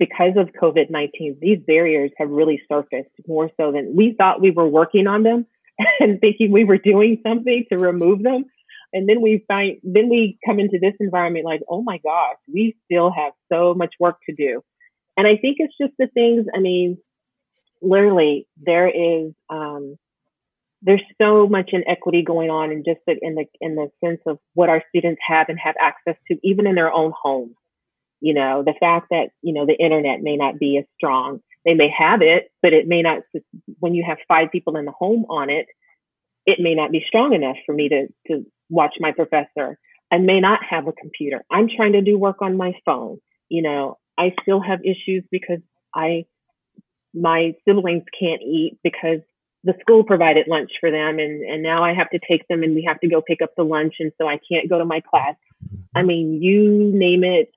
because 0.00 0.32
of 0.36 0.48
COVID 0.60 0.90
19, 0.90 1.36
these 1.40 1.58
barriers 1.64 2.10
have 2.18 2.30
really 2.30 2.60
surfaced 2.68 3.10
more 3.28 3.50
so 3.60 3.70
than 3.70 3.94
we 3.94 4.14
thought 4.16 4.40
we 4.40 4.50
were 4.50 4.66
working 4.66 5.06
on 5.06 5.22
them 5.22 5.46
and 6.00 6.20
thinking 6.20 6.50
we 6.50 6.64
were 6.64 6.78
doing 6.78 7.20
something 7.24 7.66
to 7.70 7.78
remove 7.78 8.22
them. 8.22 8.46
And 8.92 9.08
then 9.08 9.20
we 9.20 9.44
find, 9.46 9.76
then 9.84 10.08
we 10.08 10.38
come 10.44 10.58
into 10.58 10.78
this 10.80 10.94
environment 10.98 11.44
like, 11.44 11.60
oh 11.68 11.82
my 11.82 11.98
gosh, 11.98 12.36
we 12.52 12.74
still 12.86 13.12
have 13.12 13.34
so 13.52 13.74
much 13.74 13.94
work 14.00 14.16
to 14.28 14.34
do. 14.34 14.62
And 15.16 15.28
I 15.28 15.36
think 15.36 15.58
it's 15.60 15.74
just 15.80 15.92
the 15.98 16.08
things, 16.08 16.46
I 16.52 16.58
mean, 16.58 16.98
literally, 17.82 18.48
there 18.56 18.88
is, 18.88 19.32
um, 19.48 19.96
there's 20.82 21.02
so 21.20 21.46
much 21.46 21.70
inequity 21.72 22.22
going 22.22 22.48
on 22.48 22.72
in 22.72 22.84
just 22.84 23.00
the, 23.06 23.14
in 23.20 23.34
the 23.34 23.44
in 23.60 23.74
the 23.74 23.90
sense 24.02 24.20
of 24.26 24.38
what 24.54 24.70
our 24.70 24.82
students 24.88 25.20
have 25.28 25.50
and 25.50 25.58
have 25.62 25.74
access 25.78 26.16
to 26.28 26.38
even 26.42 26.66
in 26.66 26.74
their 26.74 26.90
own 26.90 27.12
homes 27.22 27.54
you 28.20 28.34
know, 28.34 28.62
the 28.64 28.74
fact 28.78 29.08
that, 29.10 29.30
you 29.42 29.52
know, 29.52 29.66
the 29.66 29.76
internet 29.76 30.20
may 30.22 30.36
not 30.36 30.58
be 30.58 30.78
as 30.78 30.84
strong. 30.96 31.40
They 31.64 31.74
may 31.74 31.90
have 31.96 32.22
it, 32.22 32.50
but 32.62 32.72
it 32.72 32.86
may 32.86 33.02
not, 33.02 33.22
when 33.78 33.94
you 33.94 34.04
have 34.06 34.18
five 34.28 34.50
people 34.52 34.76
in 34.76 34.84
the 34.84 34.92
home 34.92 35.26
on 35.28 35.50
it, 35.50 35.66
it 36.46 36.58
may 36.60 36.74
not 36.74 36.90
be 36.90 37.04
strong 37.06 37.34
enough 37.34 37.56
for 37.66 37.74
me 37.74 37.88
to, 37.88 38.06
to 38.28 38.46
watch 38.68 38.94
my 38.98 39.12
professor. 39.12 39.78
I 40.10 40.18
may 40.18 40.40
not 40.40 40.60
have 40.68 40.86
a 40.86 40.92
computer. 40.92 41.44
I'm 41.50 41.68
trying 41.74 41.92
to 41.92 42.02
do 42.02 42.18
work 42.18 42.42
on 42.42 42.56
my 42.56 42.72
phone. 42.84 43.18
You 43.48 43.62
know, 43.62 43.98
I 44.18 44.34
still 44.42 44.60
have 44.60 44.80
issues 44.84 45.24
because 45.30 45.60
I, 45.94 46.24
my 47.14 47.54
siblings 47.66 48.04
can't 48.18 48.42
eat 48.42 48.78
because 48.82 49.20
the 49.64 49.74
school 49.80 50.04
provided 50.04 50.46
lunch 50.48 50.70
for 50.80 50.90
them 50.90 51.18
and, 51.18 51.42
and 51.42 51.62
now 51.62 51.84
I 51.84 51.92
have 51.92 52.10
to 52.10 52.18
take 52.18 52.48
them 52.48 52.62
and 52.62 52.74
we 52.74 52.84
have 52.88 53.00
to 53.00 53.08
go 53.08 53.20
pick 53.20 53.42
up 53.42 53.50
the 53.56 53.62
lunch 53.62 53.94
and 54.00 54.12
so 54.18 54.26
I 54.26 54.40
can't 54.50 54.68
go 54.70 54.78
to 54.78 54.84
my 54.84 55.00
class. 55.00 55.34
I 55.94 56.02
mean, 56.02 56.42
you 56.42 56.90
name 56.94 57.24
it, 57.24 57.52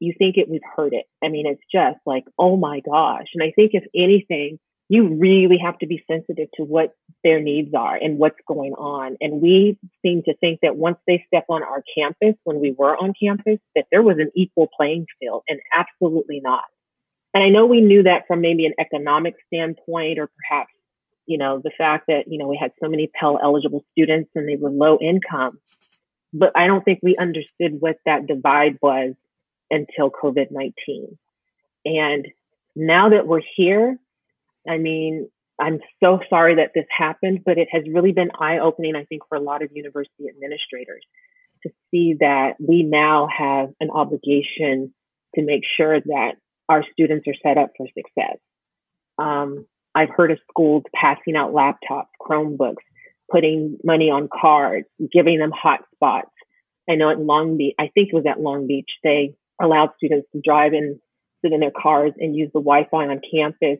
you 0.00 0.14
think 0.16 0.36
it, 0.36 0.48
we've 0.48 0.60
heard 0.76 0.92
it. 0.92 1.06
I 1.22 1.28
mean, 1.28 1.46
it's 1.46 1.62
just 1.72 1.98
like, 2.06 2.24
oh 2.38 2.56
my 2.56 2.80
gosh. 2.80 3.26
And 3.34 3.42
I 3.42 3.52
think 3.54 3.72
if 3.74 3.84
anything, 3.94 4.58
you 4.88 5.16
really 5.18 5.58
have 5.62 5.78
to 5.78 5.86
be 5.86 6.02
sensitive 6.10 6.48
to 6.54 6.62
what 6.62 6.94
their 7.22 7.40
needs 7.40 7.74
are 7.74 7.94
and 7.94 8.18
what's 8.18 8.38
going 8.46 8.72
on. 8.72 9.16
And 9.20 9.42
we 9.42 9.76
seem 10.02 10.22
to 10.24 10.34
think 10.36 10.60
that 10.62 10.76
once 10.76 10.96
they 11.06 11.24
step 11.26 11.44
on 11.50 11.62
our 11.62 11.82
campus, 11.96 12.36
when 12.44 12.58
we 12.58 12.74
were 12.76 12.96
on 12.96 13.12
campus, 13.20 13.58
that 13.76 13.84
there 13.92 14.02
was 14.02 14.16
an 14.18 14.30
equal 14.34 14.68
playing 14.74 15.06
field 15.20 15.42
and 15.46 15.60
absolutely 15.74 16.40
not. 16.42 16.64
And 17.34 17.44
I 17.44 17.50
know 17.50 17.66
we 17.66 17.82
knew 17.82 18.04
that 18.04 18.26
from 18.26 18.40
maybe 18.40 18.64
an 18.64 18.72
economic 18.80 19.34
standpoint 19.46 20.18
or 20.18 20.30
perhaps, 20.48 20.72
you 21.26 21.36
know, 21.36 21.60
the 21.62 21.72
fact 21.76 22.06
that, 22.08 22.24
you 22.26 22.38
know, 22.38 22.48
we 22.48 22.56
had 22.58 22.72
so 22.82 22.88
many 22.88 23.10
Pell 23.12 23.38
eligible 23.42 23.84
students 23.92 24.30
and 24.34 24.48
they 24.48 24.56
were 24.56 24.70
low 24.70 24.98
income. 24.98 25.58
But 26.32 26.52
I 26.56 26.66
don't 26.66 26.82
think 26.82 27.00
we 27.02 27.16
understood 27.18 27.76
what 27.78 27.96
that 28.06 28.26
divide 28.26 28.78
was 28.80 29.14
until 29.70 30.10
COVID 30.10 30.50
19. 30.50 31.18
And 31.84 32.26
now 32.76 33.10
that 33.10 33.26
we're 33.26 33.42
here, 33.56 33.98
I 34.68 34.78
mean, 34.78 35.28
I'm 35.60 35.80
so 36.02 36.20
sorry 36.30 36.56
that 36.56 36.72
this 36.74 36.86
happened, 36.96 37.40
but 37.44 37.58
it 37.58 37.68
has 37.72 37.82
really 37.92 38.12
been 38.12 38.30
eye 38.38 38.58
opening, 38.58 38.94
I 38.94 39.04
think, 39.04 39.22
for 39.28 39.36
a 39.36 39.40
lot 39.40 39.62
of 39.62 39.70
university 39.72 40.28
administrators 40.28 41.02
to 41.64 41.70
see 41.90 42.14
that 42.20 42.54
we 42.60 42.84
now 42.84 43.28
have 43.36 43.70
an 43.80 43.90
obligation 43.90 44.94
to 45.34 45.42
make 45.42 45.62
sure 45.76 46.00
that 46.00 46.32
our 46.68 46.84
students 46.92 47.26
are 47.26 47.34
set 47.42 47.58
up 47.58 47.70
for 47.76 47.86
success. 47.88 48.38
Um, 49.18 49.66
I've 49.94 50.10
heard 50.10 50.30
of 50.30 50.38
schools 50.48 50.84
passing 50.94 51.34
out 51.34 51.52
laptops, 51.52 52.06
Chromebooks, 52.20 52.76
putting 53.30 53.78
money 53.82 54.10
on 54.10 54.28
cards, 54.28 54.86
giving 55.12 55.38
them 55.38 55.50
hotspots. 55.50 56.30
I 56.88 56.94
know 56.94 57.10
at 57.10 57.18
Long 57.18 57.58
Beach, 57.58 57.74
I 57.78 57.90
think 57.92 58.08
it 58.08 58.14
was 58.14 58.26
at 58.28 58.40
Long 58.40 58.66
Beach, 58.66 58.90
they 59.02 59.34
allowed 59.60 59.90
students 59.96 60.28
to 60.32 60.40
drive 60.42 60.72
and 60.72 60.98
sit 61.42 61.52
in 61.52 61.60
their 61.60 61.70
cars 61.70 62.12
and 62.18 62.34
use 62.36 62.50
the 62.52 62.60
Wi-Fi 62.60 63.06
on 63.06 63.20
campus 63.32 63.78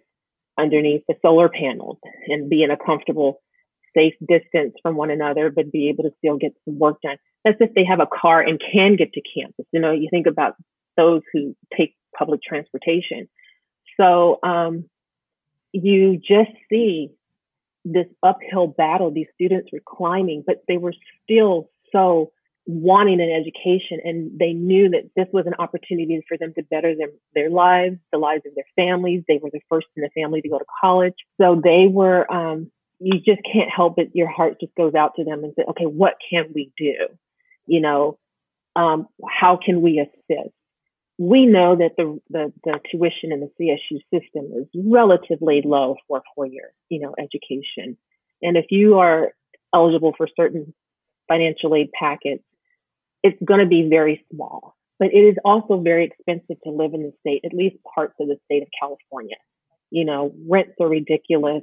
underneath 0.58 1.02
the 1.08 1.14
solar 1.22 1.48
panels 1.48 1.98
and 2.26 2.50
be 2.50 2.62
in 2.62 2.70
a 2.70 2.76
comfortable, 2.76 3.40
safe 3.96 4.14
distance 4.26 4.74
from 4.82 4.96
one 4.96 5.10
another, 5.10 5.50
but 5.50 5.72
be 5.72 5.88
able 5.88 6.04
to 6.04 6.10
still 6.18 6.36
get 6.36 6.52
some 6.64 6.78
work 6.78 7.00
done. 7.02 7.16
That's 7.44 7.58
if 7.60 7.74
they 7.74 7.84
have 7.84 8.00
a 8.00 8.06
car 8.06 8.40
and 8.40 8.60
can 8.72 8.96
get 8.96 9.12
to 9.12 9.22
campus. 9.34 9.66
You 9.72 9.80
know, 9.80 9.92
you 9.92 10.08
think 10.10 10.26
about 10.26 10.56
those 10.96 11.22
who 11.32 11.54
take 11.76 11.94
public 12.16 12.42
transportation. 12.42 13.28
So 13.98 14.38
um, 14.42 14.84
you 15.72 16.18
just 16.18 16.50
see 16.68 17.10
this 17.84 18.06
uphill 18.22 18.66
battle. 18.66 19.10
These 19.10 19.28
students 19.34 19.70
were 19.72 19.82
climbing, 19.84 20.44
but 20.46 20.62
they 20.66 20.76
were 20.76 20.94
still 21.24 21.70
so 21.92 22.32
wanting 22.68 23.18
an 23.18 23.30
education 23.30 23.98
and 24.04 24.38
they 24.38 24.52
knew 24.52 24.90
that 24.90 25.08
this 25.16 25.26
was 25.32 25.46
an 25.46 25.54
opportunity 25.58 26.22
for 26.28 26.36
them 26.36 26.52
to 26.54 26.62
better 26.62 26.94
their, 26.94 27.08
their 27.34 27.48
lives, 27.48 27.96
the 28.12 28.18
lives 28.18 28.42
of 28.46 28.54
their 28.54 28.66
families. 28.76 29.24
They 29.26 29.40
were 29.42 29.48
the 29.50 29.62
first 29.70 29.86
in 29.96 30.02
the 30.02 30.10
family 30.10 30.42
to 30.42 30.50
go 30.50 30.58
to 30.58 30.66
college. 30.78 31.14
So 31.40 31.58
they 31.64 31.86
were, 31.90 32.30
um, 32.30 32.70
you 33.00 33.20
just 33.24 33.40
can't 33.50 33.70
help 33.74 33.98
it. 33.98 34.10
Your 34.12 34.28
heart 34.28 34.60
just 34.60 34.74
goes 34.74 34.94
out 34.94 35.14
to 35.16 35.24
them 35.24 35.44
and 35.44 35.54
say, 35.56 35.64
okay, 35.70 35.86
what 35.86 36.16
can 36.30 36.52
we 36.54 36.70
do? 36.76 36.94
You 37.64 37.80
know, 37.80 38.18
um, 38.76 39.08
how 39.26 39.58
can 39.64 39.80
we 39.80 39.98
assist? 40.00 40.52
We 41.16 41.46
know 41.46 41.74
that 41.74 41.92
the, 41.96 42.20
the, 42.28 42.52
the 42.64 42.80
tuition 42.90 43.32
in 43.32 43.40
the 43.40 43.50
CSU 43.58 43.98
system 44.12 44.52
is 44.54 44.66
relatively 44.74 45.62
low 45.64 45.96
for 46.06 46.18
a 46.18 46.22
four 46.34 46.44
year, 46.44 46.74
you 46.90 47.00
know, 47.00 47.14
education. 47.18 47.96
And 48.42 48.58
if 48.58 48.66
you 48.68 48.98
are 48.98 49.32
eligible 49.74 50.12
for 50.18 50.28
certain 50.36 50.74
financial 51.28 51.74
aid 51.74 51.90
packets, 51.98 52.42
it's 53.22 53.38
going 53.44 53.60
to 53.60 53.66
be 53.66 53.88
very 53.88 54.24
small, 54.32 54.76
but 54.98 55.08
it 55.12 55.20
is 55.20 55.36
also 55.44 55.80
very 55.80 56.04
expensive 56.04 56.62
to 56.64 56.70
live 56.70 56.94
in 56.94 57.02
the 57.02 57.12
state, 57.20 57.42
at 57.44 57.52
least 57.52 57.76
parts 57.94 58.14
of 58.20 58.28
the 58.28 58.36
state 58.44 58.62
of 58.62 58.68
California. 58.78 59.36
You 59.90 60.04
know, 60.04 60.32
rents 60.48 60.74
are 60.80 60.88
ridiculous. 60.88 61.62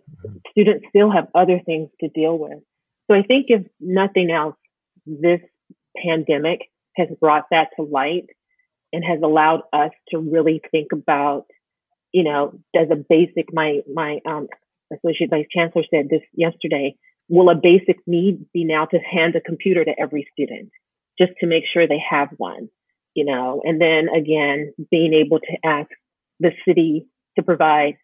Students 0.52 0.86
still 0.90 1.12
have 1.12 1.28
other 1.36 1.60
things 1.66 1.90
to 2.02 2.10
deal 2.10 2.38
with. 2.38 2.60
So 3.10 3.16
I 3.16 3.22
think 3.22 3.46
if 3.50 3.66
nothing 3.80 4.32
else, 4.32 4.56
this 5.06 5.42
pandemic 5.96 6.62
has 6.96 7.08
brought 7.20 7.46
that 7.52 7.70
to 7.78 7.84
light 7.84 8.28
and 8.92 9.04
has 9.04 9.20
allowed 9.24 9.62
us 9.72 9.92
to 10.10 10.18
really 10.18 10.62
think 10.72 10.92
about, 10.92 11.46
you 12.12 12.24
know, 12.24 12.60
does 12.74 12.88
a 12.92 12.96
basic, 12.96 13.54
my, 13.54 13.82
my, 13.94 14.20
um, 14.26 14.48
associate 14.94 15.30
vice 15.30 15.46
chancellor 15.52 15.84
said 15.94 16.10
this 16.10 16.22
yesterday, 16.34 16.96
will 17.28 17.50
a 17.50 17.56
basic 17.56 17.98
need 18.08 18.46
be 18.54 18.64
now 18.64 18.86
to 18.86 18.98
hand 18.98 19.36
a 19.36 19.42
computer 19.42 19.84
to 19.84 19.92
every 20.00 20.28
student? 20.32 20.72
Just 21.18 21.32
to 21.40 21.48
make 21.48 21.64
sure 21.72 21.88
they 21.88 22.02
have 22.10 22.30
one, 22.38 22.70
you 23.14 23.26
know, 23.26 23.62
and 23.64 23.80
then 23.80 24.10
again, 24.10 24.74
being 24.92 25.14
able 25.14 25.40
to 25.40 25.58
ask 25.64 25.90
the 26.40 26.52
city 26.68 27.08
to 27.38 27.44
provide 27.44 27.96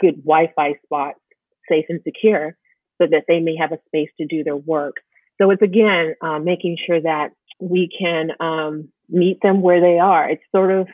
good 0.00 0.24
Wi-Fi 0.24 0.74
spots, 0.84 1.20
safe 1.68 1.86
and 1.88 2.00
secure, 2.04 2.56
so 3.00 3.06
that 3.10 3.24
they 3.28 3.40
may 3.40 3.56
have 3.56 3.72
a 3.72 3.78
space 3.86 4.10
to 4.18 4.26
do 4.26 4.44
their 4.44 4.56
work. 4.56 4.96
So 5.40 5.50
it's 5.50 5.62
again 5.62 6.14
um, 6.22 6.44
making 6.44 6.78
sure 6.86 7.00
that 7.00 7.30
we 7.60 7.90
can 7.98 8.30
um, 8.40 8.88
meet 9.08 9.40
them 9.42 9.62
where 9.62 9.80
they 9.80 9.98
are. 9.98 10.28
It's 10.28 10.42
sort 10.54 10.72
of, 10.72 10.88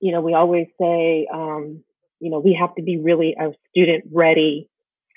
you 0.00 0.12
know, 0.12 0.20
we 0.20 0.34
always 0.34 0.66
say, 0.80 1.26
um, 1.32 1.82
you 2.20 2.30
know, 2.30 2.40
we 2.40 2.56
have 2.58 2.74
to 2.76 2.82
be 2.82 2.98
really 2.98 3.36
a 3.38 3.52
student 3.70 4.04
ready 4.12 4.68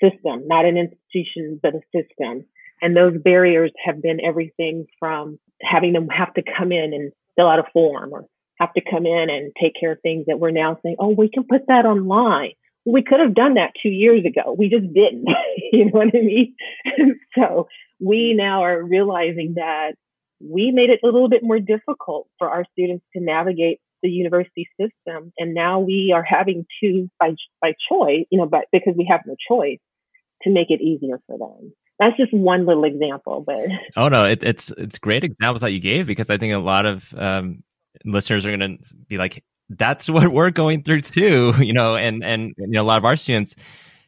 system, 0.02 0.46
not 0.46 0.64
an 0.64 0.76
institution, 0.76 1.58
but 1.62 1.74
a 1.74 1.80
system. 1.94 2.44
And 2.80 2.96
those 2.96 3.20
barriers 3.20 3.72
have 3.84 4.00
been 4.00 4.20
everything 4.24 4.86
from 4.98 5.38
having 5.62 5.92
them 5.92 6.08
have 6.08 6.32
to 6.34 6.42
come 6.42 6.72
in 6.72 6.92
and 6.92 7.12
fill 7.36 7.48
out 7.48 7.58
a 7.58 7.64
form 7.72 8.12
or 8.12 8.26
have 8.58 8.72
to 8.74 8.80
come 8.80 9.06
in 9.06 9.30
and 9.30 9.52
take 9.60 9.72
care 9.78 9.92
of 9.92 10.00
things 10.00 10.26
that 10.26 10.40
we're 10.40 10.50
now 10.50 10.78
saying, 10.82 10.96
oh, 10.98 11.14
we 11.16 11.28
can 11.28 11.44
put 11.44 11.66
that 11.68 11.86
online. 11.86 12.52
We 12.84 13.02
could 13.02 13.20
have 13.20 13.34
done 13.34 13.54
that 13.54 13.72
two 13.82 13.90
years 13.90 14.24
ago. 14.24 14.54
We 14.56 14.68
just 14.68 14.92
didn't. 14.92 15.28
you 15.72 15.86
know 15.86 15.90
what 15.92 16.08
I 16.14 16.20
mean? 16.20 16.54
so 17.34 17.68
we 18.00 18.34
now 18.36 18.64
are 18.64 18.82
realizing 18.82 19.54
that 19.56 19.92
we 20.40 20.70
made 20.72 20.90
it 20.90 21.00
a 21.02 21.06
little 21.06 21.28
bit 21.28 21.42
more 21.42 21.58
difficult 21.58 22.28
for 22.38 22.48
our 22.48 22.64
students 22.72 23.04
to 23.14 23.22
navigate 23.22 23.80
the 24.02 24.08
university 24.08 24.68
system. 24.80 25.32
And 25.38 25.54
now 25.54 25.80
we 25.80 26.12
are 26.14 26.22
having 26.22 26.66
to, 26.82 27.10
by, 27.18 27.34
by 27.60 27.74
choice, 27.90 28.24
you 28.30 28.38
know, 28.38 28.46
but 28.46 28.66
because 28.72 28.94
we 28.96 29.08
have 29.10 29.20
no 29.26 29.34
choice, 29.48 29.78
to 30.42 30.50
make 30.50 30.70
it 30.70 30.80
easier 30.80 31.20
for 31.26 31.38
them 31.38 31.72
that's 31.98 32.16
just 32.16 32.32
one 32.32 32.66
little 32.66 32.84
example 32.84 33.42
but 33.46 33.58
oh 33.96 34.08
no 34.08 34.24
it, 34.24 34.42
it's 34.42 34.72
it's 34.76 34.98
great 34.98 35.24
examples 35.24 35.60
that 35.60 35.72
you 35.72 35.80
gave 35.80 36.06
because 36.06 36.30
i 36.30 36.38
think 36.38 36.54
a 36.54 36.58
lot 36.58 36.86
of 36.86 37.12
um, 37.16 37.62
listeners 38.04 38.46
are 38.46 38.56
going 38.56 38.78
to 38.78 38.94
be 39.08 39.18
like 39.18 39.44
that's 39.70 40.08
what 40.10 40.32
we're 40.32 40.50
going 40.50 40.82
through 40.82 41.02
too 41.02 41.54
you 41.60 41.72
know 41.72 41.96
and 41.96 42.24
and 42.24 42.54
you 42.58 42.66
know 42.68 42.82
a 42.82 42.84
lot 42.84 42.98
of 42.98 43.04
our 43.04 43.16
students 43.16 43.54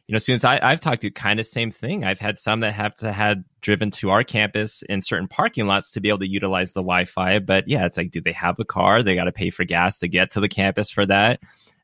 you 0.07 0.13
know 0.13 0.19
students 0.19 0.43
I, 0.43 0.59
i've 0.61 0.79
talked 0.79 1.01
to 1.01 1.11
kind 1.11 1.39
of 1.39 1.45
same 1.45 1.71
thing. 1.71 2.03
I've 2.03 2.19
had 2.19 2.37
some 2.37 2.61
that 2.61 2.73
have 2.73 2.95
to 2.95 3.11
had 3.11 3.45
driven 3.61 3.91
to 3.91 4.09
our 4.09 4.23
campus 4.23 4.83
in 4.89 5.01
certain 5.01 5.27
parking 5.27 5.67
lots 5.67 5.91
to 5.91 6.01
be 6.01 6.09
able 6.09 6.19
to 6.19 6.27
utilize 6.27 6.73
the 6.73 6.81
wi-fi 6.81 7.39
but 7.39 7.67
yeah 7.67 7.85
it's 7.85 7.97
like 7.97 8.11
do 8.11 8.19
they 8.19 8.33
have 8.33 8.59
a 8.59 8.65
car? 8.65 9.03
They 9.03 9.15
got 9.15 9.25
to 9.25 9.31
pay 9.31 9.51
for 9.51 9.63
gas 9.63 9.99
to 9.99 10.07
get 10.07 10.31
to 10.31 10.39
the 10.39 10.49
campus 10.49 10.89
for 10.89 11.05
that 11.05 11.39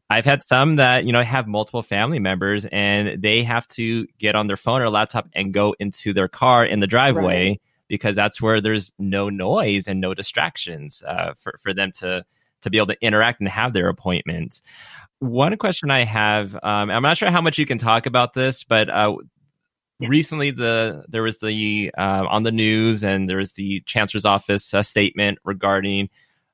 I've 0.10 0.26
had 0.26 0.42
some 0.42 0.78
that, 0.78 1.04
you 1.04 1.12
know, 1.12 1.22
have 1.22 1.48
multiple 1.48 1.84
family 1.84 2.20
members 2.20 2.66
and 2.66 3.22
they 3.22 3.44
have 3.44 3.68
to 3.70 4.08
get 4.18 4.36
on 4.36 4.48
their 4.48 4.58
phone 4.58 4.82
or 4.82 4.90
laptop 4.90 5.28
and 5.34 5.54
go 5.54 5.76
into 5.80 6.14
their 6.14 6.30
car 6.30 6.66
in 6.66 6.80
the 6.80 6.88
driveway 6.88 7.50
right. 7.50 7.62
because 7.90 8.16
that's 8.16 8.42
where 8.42 8.62
there's 8.62 8.94
no 8.98 9.30
noise 9.30 9.88
and 9.88 10.00
no 10.00 10.14
distractions 10.14 11.04
uh, 11.06 11.34
for, 11.38 11.60
for 11.62 11.74
them 11.74 11.92
to, 12.00 12.24
to 12.62 12.70
be 12.70 12.78
able 12.78 12.88
to 12.88 12.98
interact 13.02 13.42
and 13.42 13.50
have 13.50 13.74
their 13.74 13.90
appointments. 13.90 14.62
One 15.20 15.58
question 15.58 15.92
I 15.92 16.06
have, 16.06 16.56
um, 16.56 16.90
I'm 16.90 17.04
not 17.04 17.18
sure 17.18 17.30
how 17.30 17.42
much 17.42 17.58
you 17.58 17.66
can 17.66 17.78
talk 17.78 18.06
about 18.06 18.34
this, 18.34 18.64
but 18.64 18.90
uh, 18.90 19.18
yeah. 20.00 20.08
recently 20.08 20.52
the 20.52 21.04
there 21.10 21.24
was 21.24 21.40
the 21.40 21.92
uh, 21.98 22.26
on 22.30 22.44
the 22.44 22.52
news 22.52 23.04
and 23.04 23.30
there 23.30 23.38
was 23.38 23.54
the 23.54 23.82
chancellor's 23.86 24.26
office 24.26 24.74
uh, 24.74 24.84
statement 24.84 25.40
regarding 25.44 26.10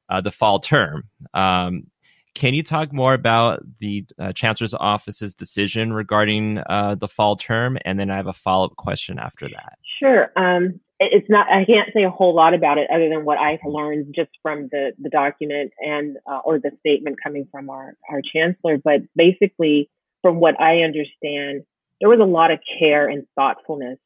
uh, 0.10 0.22
the 0.22 0.32
fall 0.32 0.60
term. 0.60 1.04
Um, 1.34 1.88
can 2.36 2.54
you 2.54 2.64
talk 2.64 2.92
more 2.92 3.14
about 3.14 3.62
the 3.80 4.06
uh, 4.20 4.32
Chancellor's 4.32 4.74
Office's 4.74 5.34
decision 5.34 5.94
regarding 5.94 6.60
uh, 6.70 6.96
the 6.96 7.08
fall 7.08 7.36
term? 7.36 7.78
And 7.86 8.00
then 8.00 8.10
I 8.10 8.16
have 8.16 8.28
a 8.28 8.34
follow 8.34 8.66
up 8.66 8.76
question 8.76 9.20
after 9.20 9.48
that. 9.48 9.78
Sure. 10.00 10.32
Um, 10.36 10.80
it's 11.00 11.30
not, 11.30 11.48
I 11.48 11.66
can't 11.66 11.90
say 11.94 12.04
a 12.04 12.10
whole 12.10 12.36
lot 12.36 12.54
about 12.54 12.78
it 12.78 12.88
other 12.94 13.10
than 13.10 13.26
what 13.26 13.38
I've 13.38 13.60
learned 13.66 14.14
just 14.16 14.32
from 14.42 14.70
the, 14.72 14.94
the 15.00 15.10
document 15.10 15.74
and, 15.80 16.18
uh, 16.30 16.40
or 16.46 16.60
the 16.60 16.72
statement 16.80 17.18
coming 17.22 17.48
from 17.52 17.70
our, 17.70 17.96
our 18.10 18.22
Chancellor. 18.34 18.78
But 18.84 19.02
basically, 19.16 19.90
from 20.22 20.40
what 20.40 20.60
I 20.60 20.82
understand, 20.82 21.64
there 22.00 22.10
was 22.10 22.20
a 22.22 22.26
lot 22.26 22.52
of 22.52 22.60
care 22.80 23.08
and 23.08 23.26
thoughtfulness 23.36 24.00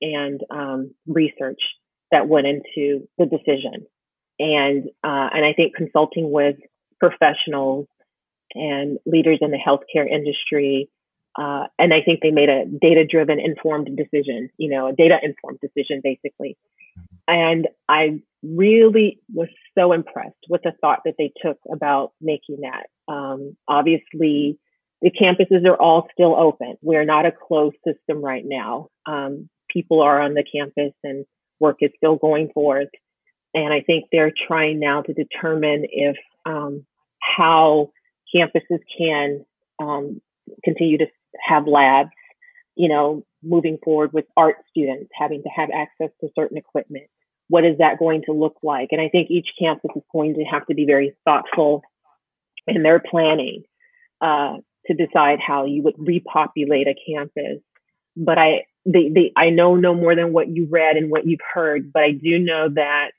and 0.00 0.40
um, 0.50 0.94
research 1.06 1.60
that 2.12 2.28
went 2.28 2.46
into 2.46 3.08
the 3.18 3.26
decision. 3.26 3.86
And, 4.38 4.88
uh, 5.02 5.30
and 5.32 5.44
I 5.44 5.52
think 5.54 5.74
consulting 5.74 6.30
with 6.30 6.56
professionals 7.00 7.86
and 8.54 8.98
leaders 9.06 9.38
in 9.40 9.50
the 9.50 9.58
healthcare 9.58 10.08
industry 10.08 10.88
Uh, 11.36 11.66
and 11.78 11.92
I 11.92 12.00
think 12.00 12.20
they 12.20 12.30
made 12.30 12.48
a 12.48 12.64
data 12.80 13.04
driven 13.04 13.40
informed 13.40 13.88
decision, 13.96 14.50
you 14.56 14.70
know, 14.70 14.86
a 14.86 14.92
data 14.92 15.18
informed 15.22 15.58
decision 15.60 16.00
basically. 16.02 16.56
And 17.26 17.66
I 17.88 18.20
really 18.42 19.18
was 19.32 19.48
so 19.76 19.92
impressed 19.92 20.44
with 20.48 20.62
the 20.62 20.72
thought 20.80 21.00
that 21.04 21.14
they 21.18 21.32
took 21.44 21.58
about 21.72 22.12
making 22.20 22.58
that. 22.62 22.86
Um, 23.12 23.56
obviously, 23.66 24.58
the 25.02 25.10
campuses 25.10 25.66
are 25.66 25.80
all 25.80 26.06
still 26.12 26.36
open. 26.36 26.76
We're 26.82 27.04
not 27.04 27.26
a 27.26 27.32
closed 27.32 27.76
system 27.86 28.22
right 28.24 28.44
now. 28.46 28.88
Um, 29.06 29.48
people 29.68 30.02
are 30.02 30.20
on 30.20 30.34
the 30.34 30.44
campus 30.44 30.92
and 31.02 31.24
work 31.58 31.78
is 31.80 31.90
still 31.96 32.16
going 32.16 32.50
forth. 32.52 32.88
And 33.54 33.72
I 33.72 33.80
think 33.80 34.06
they're 34.10 34.32
trying 34.46 34.80
now 34.80 35.02
to 35.02 35.12
determine 35.12 35.86
if 35.88 36.16
um, 36.44 36.84
how 37.20 37.92
campuses 38.34 38.80
can 38.98 39.44
um, 39.80 40.20
continue 40.64 40.98
to 40.98 41.06
have 41.40 41.66
labs, 41.66 42.10
you 42.74 42.88
know, 42.88 43.24
moving 43.42 43.78
forward 43.82 44.12
with 44.12 44.24
art 44.36 44.56
students 44.70 45.10
having 45.18 45.42
to 45.42 45.48
have 45.48 45.68
access 45.72 46.10
to 46.20 46.28
certain 46.34 46.56
equipment. 46.56 47.04
What 47.48 47.64
is 47.64 47.78
that 47.78 47.98
going 47.98 48.22
to 48.26 48.32
look 48.32 48.56
like? 48.62 48.88
And 48.90 49.00
I 49.00 49.08
think 49.08 49.30
each 49.30 49.48
campus 49.58 49.90
is 49.94 50.02
going 50.12 50.34
to 50.34 50.44
have 50.44 50.66
to 50.66 50.74
be 50.74 50.86
very 50.86 51.14
thoughtful 51.24 51.82
in 52.66 52.82
their 52.82 52.98
planning 52.98 53.64
uh, 54.20 54.56
to 54.86 54.94
decide 54.94 55.38
how 55.46 55.66
you 55.66 55.82
would 55.82 55.94
repopulate 55.98 56.88
a 56.88 56.94
campus. 57.06 57.60
But 58.16 58.38
I, 58.38 58.64
they, 58.86 59.10
they, 59.14 59.32
I 59.36 59.50
know 59.50 59.76
no 59.76 59.94
more 59.94 60.14
than 60.16 60.32
what 60.32 60.48
you 60.48 60.66
read 60.70 60.96
and 60.96 61.10
what 61.10 61.26
you've 61.26 61.40
heard, 61.52 61.92
but 61.92 62.02
I 62.02 62.12
do 62.12 62.38
know 62.38 62.68
that 62.74 63.10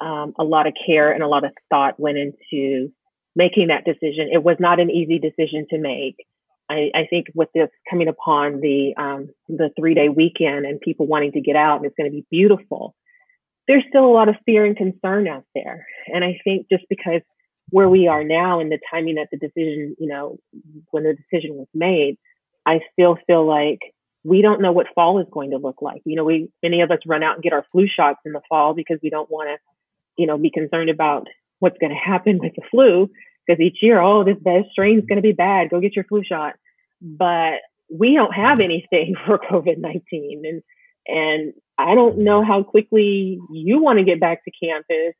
um, 0.00 0.34
a 0.38 0.44
lot 0.44 0.66
of 0.66 0.74
care 0.86 1.12
and 1.12 1.22
a 1.22 1.28
lot 1.28 1.44
of 1.44 1.52
thought 1.70 1.98
went 1.98 2.18
into 2.18 2.90
making 3.34 3.68
that 3.68 3.84
decision. 3.84 4.28
It 4.32 4.42
was 4.42 4.56
not 4.58 4.80
an 4.80 4.90
easy 4.90 5.18
decision 5.18 5.66
to 5.70 5.78
make. 5.78 6.16
I, 6.70 6.90
I 6.94 7.06
think 7.08 7.26
with 7.34 7.48
this 7.54 7.68
coming 7.88 8.08
upon 8.08 8.60
the 8.60 8.94
um, 8.98 9.28
the 9.48 9.70
three 9.78 9.94
day 9.94 10.08
weekend 10.08 10.66
and 10.66 10.80
people 10.80 11.06
wanting 11.06 11.32
to 11.32 11.40
get 11.40 11.56
out 11.56 11.76
and 11.76 11.86
it's 11.86 11.94
going 11.96 12.10
to 12.10 12.14
be 12.14 12.26
beautiful, 12.30 12.94
there's 13.66 13.84
still 13.88 14.04
a 14.04 14.12
lot 14.12 14.28
of 14.28 14.36
fear 14.44 14.64
and 14.64 14.76
concern 14.76 15.26
out 15.28 15.44
there. 15.54 15.86
And 16.08 16.24
I 16.24 16.38
think 16.44 16.66
just 16.70 16.84
because 16.88 17.22
where 17.70 17.88
we 17.88 18.06
are 18.06 18.24
now 18.24 18.60
and 18.60 18.72
the 18.72 18.78
timing 18.90 19.16
that 19.16 19.28
the 19.30 19.38
decision, 19.38 19.94
you 19.98 20.08
know, 20.08 20.38
when 20.90 21.04
the 21.04 21.14
decision 21.14 21.56
was 21.56 21.68
made, 21.74 22.16
I 22.66 22.80
still 22.92 23.18
feel 23.26 23.46
like 23.46 23.78
we 24.24 24.42
don't 24.42 24.60
know 24.60 24.72
what 24.72 24.86
fall 24.94 25.20
is 25.20 25.26
going 25.30 25.50
to 25.50 25.58
look 25.58 25.80
like. 25.80 26.02
You 26.04 26.16
know, 26.16 26.24
we 26.24 26.50
many 26.62 26.80
of 26.80 26.90
us 26.90 26.98
run 27.06 27.22
out 27.22 27.34
and 27.34 27.42
get 27.42 27.52
our 27.52 27.64
flu 27.72 27.86
shots 27.88 28.18
in 28.24 28.32
the 28.32 28.40
fall 28.48 28.74
because 28.74 28.98
we 29.02 29.10
don't 29.10 29.30
want 29.30 29.48
to, 29.48 29.56
you 30.18 30.26
know, 30.26 30.36
be 30.36 30.50
concerned 30.50 30.90
about 30.90 31.26
what's 31.60 31.78
going 31.78 31.92
to 31.92 31.96
happen 31.96 32.38
with 32.38 32.52
the 32.54 32.62
flu 32.70 33.08
because 33.46 33.60
each 33.60 33.78
year, 33.80 34.00
oh, 34.00 34.24
this, 34.24 34.36
strain 34.72 34.98
is 34.98 35.06
going 35.06 35.16
to 35.16 35.22
be 35.22 35.32
bad. 35.32 35.70
Go 35.70 35.80
get 35.80 35.96
your 35.96 36.04
flu 36.04 36.22
shot. 36.22 36.54
But 37.00 37.60
we 37.90 38.14
don't 38.14 38.34
have 38.34 38.60
anything 38.60 39.14
for 39.26 39.38
COVID 39.38 39.78
19. 39.78 40.42
And, 40.44 40.62
and 41.06 41.52
I 41.78 41.94
don't 41.94 42.18
know 42.18 42.44
how 42.44 42.62
quickly 42.62 43.38
you 43.50 43.80
want 43.80 43.98
to 43.98 44.04
get 44.04 44.20
back 44.20 44.44
to 44.44 44.50
campus, 44.62 45.14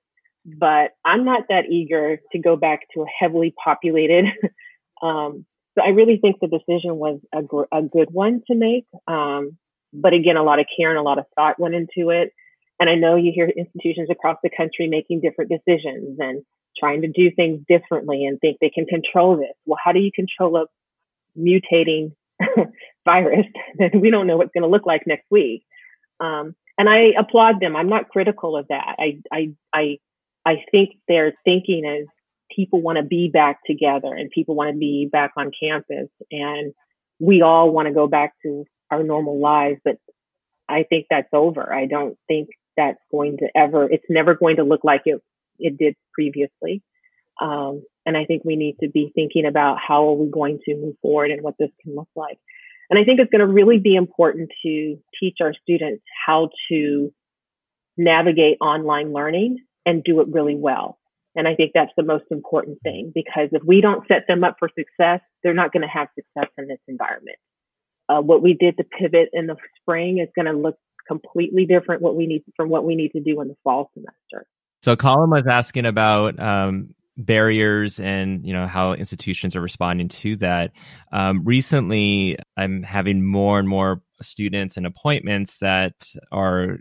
but 0.44 0.90
I'm 1.04 1.24
not 1.24 1.44
that 1.48 1.66
eager 1.70 2.18
to 2.32 2.38
go 2.38 2.56
back 2.56 2.80
to 2.94 3.02
a 3.02 3.06
heavily 3.06 3.54
populated. 3.62 4.26
um, 5.02 5.46
so 5.76 5.84
I 5.84 5.90
really 5.90 6.18
think 6.18 6.40
the 6.40 6.48
decision 6.48 6.96
was 6.96 7.20
a, 7.32 7.42
gr- 7.42 7.70
a 7.72 7.82
good 7.82 8.08
one 8.10 8.42
to 8.48 8.56
make. 8.56 8.86
Um, 9.06 9.56
but 9.92 10.12
again, 10.12 10.36
a 10.36 10.42
lot 10.42 10.58
of 10.58 10.66
care 10.76 10.90
and 10.90 10.98
a 10.98 11.02
lot 11.02 11.18
of 11.18 11.26
thought 11.34 11.60
went 11.60 11.74
into 11.74 12.10
it. 12.10 12.32
And 12.80 12.88
I 12.88 12.94
know 12.94 13.16
you 13.16 13.32
hear 13.34 13.48
institutions 13.48 14.08
across 14.10 14.38
the 14.42 14.50
country 14.50 14.88
making 14.88 15.20
different 15.20 15.50
decisions 15.50 16.18
and 16.20 16.42
trying 16.78 17.02
to 17.02 17.08
do 17.08 17.30
things 17.34 17.60
differently 17.68 18.24
and 18.24 18.38
think 18.38 18.58
they 18.60 18.70
can 18.70 18.86
control 18.86 19.36
this. 19.36 19.54
Well, 19.66 19.78
how 19.82 19.92
do 19.92 19.98
you 20.00 20.12
control 20.12 20.56
a 20.56 20.66
mutating 21.38 22.12
virus 23.04 23.46
that 23.78 23.94
we 23.94 24.10
don't 24.10 24.26
know 24.26 24.36
what's 24.36 24.52
going 24.52 24.62
to 24.62 24.68
look 24.68 24.86
like 24.86 25.02
next 25.06 25.26
week? 25.30 25.64
Um, 26.20 26.54
and 26.78 26.88
I 26.88 27.12
applaud 27.18 27.60
them. 27.60 27.74
I'm 27.74 27.88
not 27.88 28.08
critical 28.08 28.56
of 28.56 28.68
that. 28.68 28.96
I, 28.98 29.18
I, 29.32 29.54
I, 29.74 29.98
I 30.46 30.64
think 30.70 30.90
their 31.08 31.32
thinking 31.44 31.84
is 31.84 32.06
people 32.54 32.80
want 32.80 32.98
to 32.98 33.04
be 33.04 33.28
back 33.28 33.58
together 33.66 34.14
and 34.14 34.30
people 34.30 34.54
want 34.54 34.72
to 34.72 34.78
be 34.78 35.08
back 35.10 35.32
on 35.36 35.50
campus 35.60 36.08
and 36.30 36.72
we 37.18 37.42
all 37.42 37.70
want 37.70 37.88
to 37.88 37.94
go 37.94 38.06
back 38.06 38.34
to 38.42 38.64
our 38.90 39.02
normal 39.02 39.40
lives, 39.40 39.80
but 39.84 39.96
I 40.68 40.84
think 40.84 41.06
that's 41.10 41.28
over. 41.32 41.72
I 41.72 41.86
don't 41.86 42.16
think 42.28 42.48
that's 42.78 42.98
going 43.10 43.36
to 43.38 43.48
ever, 43.54 43.90
it's 43.90 44.06
never 44.08 44.34
going 44.34 44.56
to 44.56 44.64
look 44.64 44.84
like 44.84 45.02
it 45.04 45.20
it 45.58 45.76
did 45.76 45.94
previously. 46.14 46.82
Um, 47.40 47.82
and 48.06 48.16
I 48.16 48.24
think 48.24 48.44
we 48.44 48.56
need 48.56 48.76
to 48.80 48.88
be 48.88 49.12
thinking 49.14 49.44
about 49.46 49.78
how 49.86 50.08
are 50.08 50.14
we 50.14 50.30
going 50.30 50.60
to 50.64 50.76
move 50.76 50.94
forward 51.02 51.30
and 51.30 51.42
what 51.42 51.54
this 51.58 51.70
can 51.82 51.94
look 51.94 52.08
like. 52.16 52.38
And 52.90 52.98
I 52.98 53.04
think 53.04 53.20
it's 53.20 53.30
going 53.30 53.46
to 53.46 53.52
really 53.52 53.78
be 53.78 53.96
important 53.96 54.50
to 54.64 54.98
teach 55.20 55.36
our 55.42 55.52
students 55.62 56.02
how 56.26 56.50
to 56.70 57.12
navigate 57.96 58.58
online 58.60 59.12
learning 59.12 59.58
and 59.84 60.02
do 60.02 60.20
it 60.20 60.28
really 60.30 60.54
well. 60.54 60.98
And 61.36 61.46
I 61.46 61.54
think 61.54 61.72
that's 61.74 61.92
the 61.96 62.02
most 62.02 62.24
important 62.30 62.78
thing 62.82 63.12
because 63.14 63.50
if 63.52 63.62
we 63.64 63.80
don't 63.80 64.06
set 64.08 64.26
them 64.26 64.42
up 64.42 64.56
for 64.58 64.68
success, 64.68 65.20
they're 65.42 65.54
not 65.54 65.72
going 65.72 65.82
to 65.82 65.88
have 65.88 66.08
success 66.14 66.50
in 66.56 66.66
this 66.66 66.80
environment. 66.88 67.36
Uh, 68.08 68.22
what 68.22 68.42
we 68.42 68.54
did 68.54 68.76
to 68.78 68.84
pivot 68.84 69.28
in 69.32 69.46
the 69.46 69.56
spring 69.80 70.18
is 70.18 70.28
going 70.34 70.46
to 70.46 70.58
look 70.58 70.76
completely 71.08 71.66
different 71.66 72.02
what 72.02 72.14
we 72.14 72.26
need 72.26 72.44
from 72.56 72.68
what 72.68 72.84
we 72.84 72.94
need 72.94 73.12
to 73.12 73.20
do 73.20 73.40
in 73.40 73.48
the 73.48 73.56
fall 73.64 73.90
semester. 73.94 74.46
So 74.82 74.94
Colum 74.94 75.30
was 75.30 75.46
asking 75.46 75.86
about 75.86 76.38
um, 76.38 76.94
barriers 77.16 77.98
and 77.98 78.46
you 78.46 78.52
know 78.52 78.66
how 78.66 78.92
institutions 78.92 79.56
are 79.56 79.60
responding 79.60 80.08
to 80.08 80.36
that. 80.36 80.72
Um, 81.12 81.42
recently, 81.44 82.38
I'm 82.56 82.82
having 82.82 83.24
more 83.24 83.58
and 83.58 83.68
more 83.68 84.02
students 84.22 84.76
and 84.76 84.86
appointments 84.86 85.58
that 85.58 86.14
are 86.30 86.78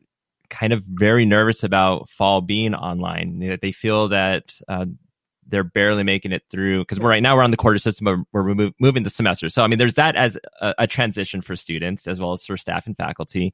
kind 0.49 0.73
of 0.73 0.83
very 0.83 1.25
nervous 1.25 1.63
about 1.63 2.09
fall 2.09 2.41
being 2.41 2.75
online. 2.75 3.39
That 3.39 3.61
They 3.61 3.71
feel 3.71 4.09
that 4.09 4.59
uh, 4.67 4.85
they're 5.49 5.63
barely 5.63 6.03
making 6.03 6.31
it 6.31 6.43
through 6.49 6.81
because 6.81 6.99
right 6.99 7.23
now 7.23 7.35
we're 7.35 7.43
on 7.43 7.51
the 7.51 7.57
quarter 7.57 7.79
system 7.79 8.25
we're 8.31 8.43
move, 8.53 8.73
moving 8.79 9.03
the 9.03 9.09
semester 9.09 9.49
so 9.49 9.63
i 9.63 9.67
mean 9.67 9.79
there's 9.79 9.95
that 9.95 10.15
as 10.15 10.37
a, 10.61 10.73
a, 10.79 10.87
transition 10.87 11.41
for 11.41 11.55
students 11.55 12.07
as 12.07 12.19
well 12.19 12.33
as 12.33 12.45
for 12.45 12.57
staff 12.57 12.85
and 12.85 12.97
faculty 12.97 13.53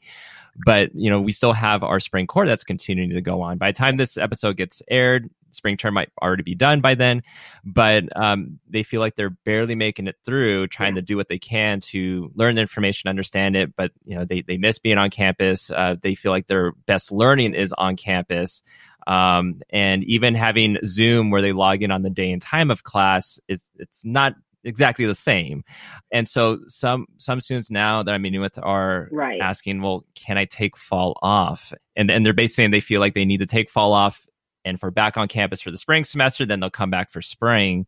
but 0.65 0.89
you 0.93 1.09
know 1.09 1.21
we 1.21 1.31
still 1.31 1.53
have 1.53 1.83
our 1.83 1.99
spring 1.99 2.27
core 2.27 2.45
that's 2.45 2.63
continuing 2.63 3.11
to 3.11 3.21
go 3.21 3.41
on. 3.41 3.57
By 3.57 3.71
the 3.71 3.77
time 3.77 3.97
this 3.97 4.17
episode 4.17 4.57
gets 4.57 4.81
aired 4.89 5.29
spring 5.51 5.77
term 5.77 5.93
might 5.93 6.09
already 6.19 6.41
be 6.41 6.55
done 6.55 6.81
by 6.81 6.95
then 6.95 7.21
but 7.63 8.03
um, 8.15 8.57
they 8.67 8.81
feel 8.81 8.99
like 8.99 9.15
they're 9.15 9.29
barely 9.29 9.75
making 9.75 10.07
it 10.07 10.15
through 10.25 10.65
trying 10.65 10.95
to 10.95 11.01
do 11.03 11.15
what 11.15 11.29
they 11.29 11.37
can 11.37 11.79
to 11.79 12.31
learn 12.33 12.55
the 12.55 12.61
information 12.61 13.07
understand 13.07 13.55
it 13.55 13.75
but 13.75 13.91
you 14.03 14.15
know 14.15 14.25
they, 14.25 14.41
they 14.41 14.57
miss 14.57 14.79
being 14.79 14.97
on 14.97 15.09
campus. 15.09 15.71
Uh, 15.71 15.95
they 16.01 16.15
feel 16.15 16.31
like 16.31 16.47
their 16.47 16.71
best 16.85 17.11
learning 17.11 17.53
is 17.53 17.73
on 17.77 17.95
campus. 17.95 18.63
Um, 19.05 19.61
and 19.69 20.03
even 20.05 20.33
having 20.33 20.77
Zoom 20.85 21.29
where 21.29 21.41
they 21.41 21.51
log 21.51 21.83
in 21.83 21.91
on 21.91 22.01
the 22.01 22.09
day 22.09 22.31
and 22.31 22.41
time 22.41 22.71
of 22.71 22.83
class 22.83 23.39
is 23.47 23.69
it's 23.77 24.03
not 24.03 24.33
exactly 24.63 25.05
the 25.05 25.15
same. 25.15 25.63
And 26.11 26.27
so 26.27 26.59
some 26.67 27.07
some 27.17 27.41
students 27.41 27.69
now 27.69 28.03
that 28.03 28.13
I'm 28.13 28.21
meeting 28.21 28.41
with 28.41 28.57
are 28.61 29.09
right. 29.11 29.39
asking, 29.41 29.81
well, 29.81 30.05
can 30.15 30.37
I 30.37 30.45
take 30.45 30.77
fall 30.77 31.17
off? 31.21 31.73
And 31.95 32.09
and 32.09 32.25
they're 32.25 32.33
basically 32.33 32.53
saying 32.53 32.71
they 32.71 32.79
feel 32.79 32.99
like 32.99 33.13
they 33.13 33.25
need 33.25 33.39
to 33.39 33.45
take 33.45 33.69
fall 33.69 33.93
off 33.93 34.25
and 34.65 34.79
for 34.79 34.91
back 34.91 35.17
on 35.17 35.27
campus 35.27 35.61
for 35.61 35.71
the 35.71 35.77
spring 35.77 36.05
semester, 36.05 36.45
then 36.45 36.59
they'll 36.59 36.69
come 36.69 36.89
back 36.89 37.11
for 37.11 37.21
spring. 37.21 37.85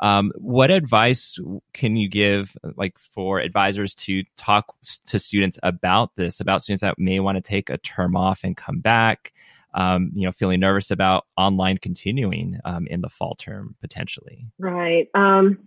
Um, 0.00 0.32
what 0.36 0.70
advice 0.70 1.38
can 1.72 1.96
you 1.96 2.08
give, 2.08 2.54
like 2.76 2.98
for 2.98 3.38
advisors 3.40 3.94
to 3.94 4.24
talk 4.36 4.74
to 5.06 5.18
students 5.18 5.58
about 5.62 6.14
this, 6.16 6.40
about 6.40 6.62
students 6.62 6.82
that 6.82 6.98
may 6.98 7.20
want 7.20 7.36
to 7.36 7.40
take 7.40 7.70
a 7.70 7.78
term 7.78 8.16
off 8.16 8.44
and 8.44 8.56
come 8.56 8.80
back? 8.80 9.32
um, 9.76 10.10
you 10.14 10.24
know, 10.24 10.32
feeling 10.32 10.58
nervous 10.58 10.90
about 10.90 11.26
online 11.36 11.76
continuing 11.78 12.58
um, 12.64 12.86
in 12.88 13.02
the 13.02 13.10
fall 13.10 13.34
term 13.34 13.76
potentially? 13.80 14.46
Right. 14.58 15.08
Um, 15.14 15.58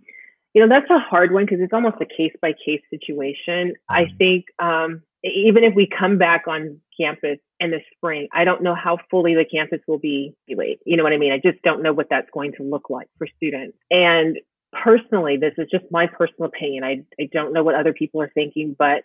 you 0.54 0.66
know, 0.66 0.72
that's 0.72 0.90
a 0.90 0.98
hard 0.98 1.32
one 1.32 1.44
because 1.44 1.60
it's 1.60 1.72
almost 1.72 1.96
a 2.00 2.06
case 2.06 2.32
by 2.42 2.52
case 2.52 2.82
situation. 2.90 3.74
I 3.88 4.06
think 4.18 4.46
um, 4.58 5.02
even 5.22 5.64
if 5.64 5.74
we 5.74 5.86
come 5.86 6.18
back 6.18 6.48
on 6.48 6.80
campus 6.98 7.38
in 7.60 7.70
the 7.70 7.80
spring, 7.94 8.28
I 8.32 8.44
don't 8.44 8.62
know 8.62 8.74
how 8.74 8.98
fully 9.10 9.34
the 9.34 9.44
campus 9.44 9.80
will 9.86 9.98
be. 9.98 10.34
You 10.46 10.96
know 10.96 11.02
what 11.02 11.12
I 11.12 11.18
mean? 11.18 11.32
I 11.32 11.38
just 11.38 11.62
don't 11.62 11.82
know 11.82 11.92
what 11.92 12.08
that's 12.10 12.28
going 12.32 12.52
to 12.54 12.62
look 12.62 12.90
like 12.90 13.08
for 13.18 13.28
students. 13.36 13.76
And 13.90 14.38
personally, 14.72 15.36
this 15.36 15.54
is 15.56 15.68
just 15.70 15.84
my 15.90 16.06
personal 16.06 16.46
opinion. 16.46 16.84
I, 16.84 17.04
I 17.20 17.28
don't 17.32 17.52
know 17.52 17.62
what 17.62 17.74
other 17.74 17.92
people 17.92 18.22
are 18.22 18.30
thinking, 18.34 18.74
but 18.78 19.04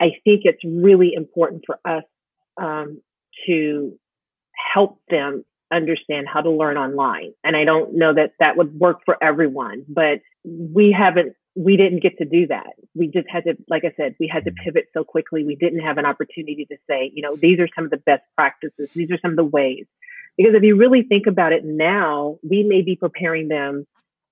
I 0.00 0.10
think 0.24 0.42
it's 0.44 0.62
really 0.64 1.14
important 1.14 1.62
for 1.66 1.78
us 1.84 2.04
um, 2.60 3.00
to 3.46 3.98
help 4.74 5.00
them 5.08 5.44
understand 5.74 6.26
how 6.32 6.40
to 6.40 6.50
learn 6.50 6.76
online. 6.76 7.32
And 7.44 7.56
I 7.56 7.64
don't 7.64 7.94
know 7.94 8.14
that 8.14 8.32
that 8.40 8.56
would 8.56 8.78
work 8.78 9.00
for 9.04 9.16
everyone, 9.22 9.84
but 9.88 10.20
we 10.44 10.94
haven't, 10.96 11.34
we 11.54 11.76
didn't 11.76 12.02
get 12.02 12.18
to 12.18 12.24
do 12.24 12.46
that. 12.48 12.72
We 12.94 13.08
just 13.08 13.28
had 13.28 13.44
to, 13.44 13.56
like 13.68 13.84
I 13.84 13.92
said, 13.96 14.14
we 14.18 14.28
had 14.28 14.44
to 14.44 14.50
mm-hmm. 14.50 14.64
pivot 14.64 14.88
so 14.94 15.04
quickly. 15.04 15.44
We 15.44 15.56
didn't 15.56 15.80
have 15.80 15.98
an 15.98 16.06
opportunity 16.06 16.66
to 16.70 16.76
say, 16.88 17.10
you 17.14 17.22
know, 17.22 17.34
these 17.34 17.58
are 17.58 17.68
some 17.74 17.84
of 17.84 17.90
the 17.90 17.96
best 17.98 18.22
practices. 18.36 18.90
These 18.94 19.10
are 19.10 19.18
some 19.20 19.32
of 19.32 19.36
the 19.36 19.44
ways. 19.44 19.86
Because 20.36 20.54
if 20.54 20.62
you 20.62 20.76
really 20.76 21.02
think 21.02 21.26
about 21.26 21.52
it 21.52 21.64
now, 21.64 22.38
we 22.42 22.62
may 22.62 22.82
be 22.82 22.96
preparing 22.96 23.48
them 23.48 23.86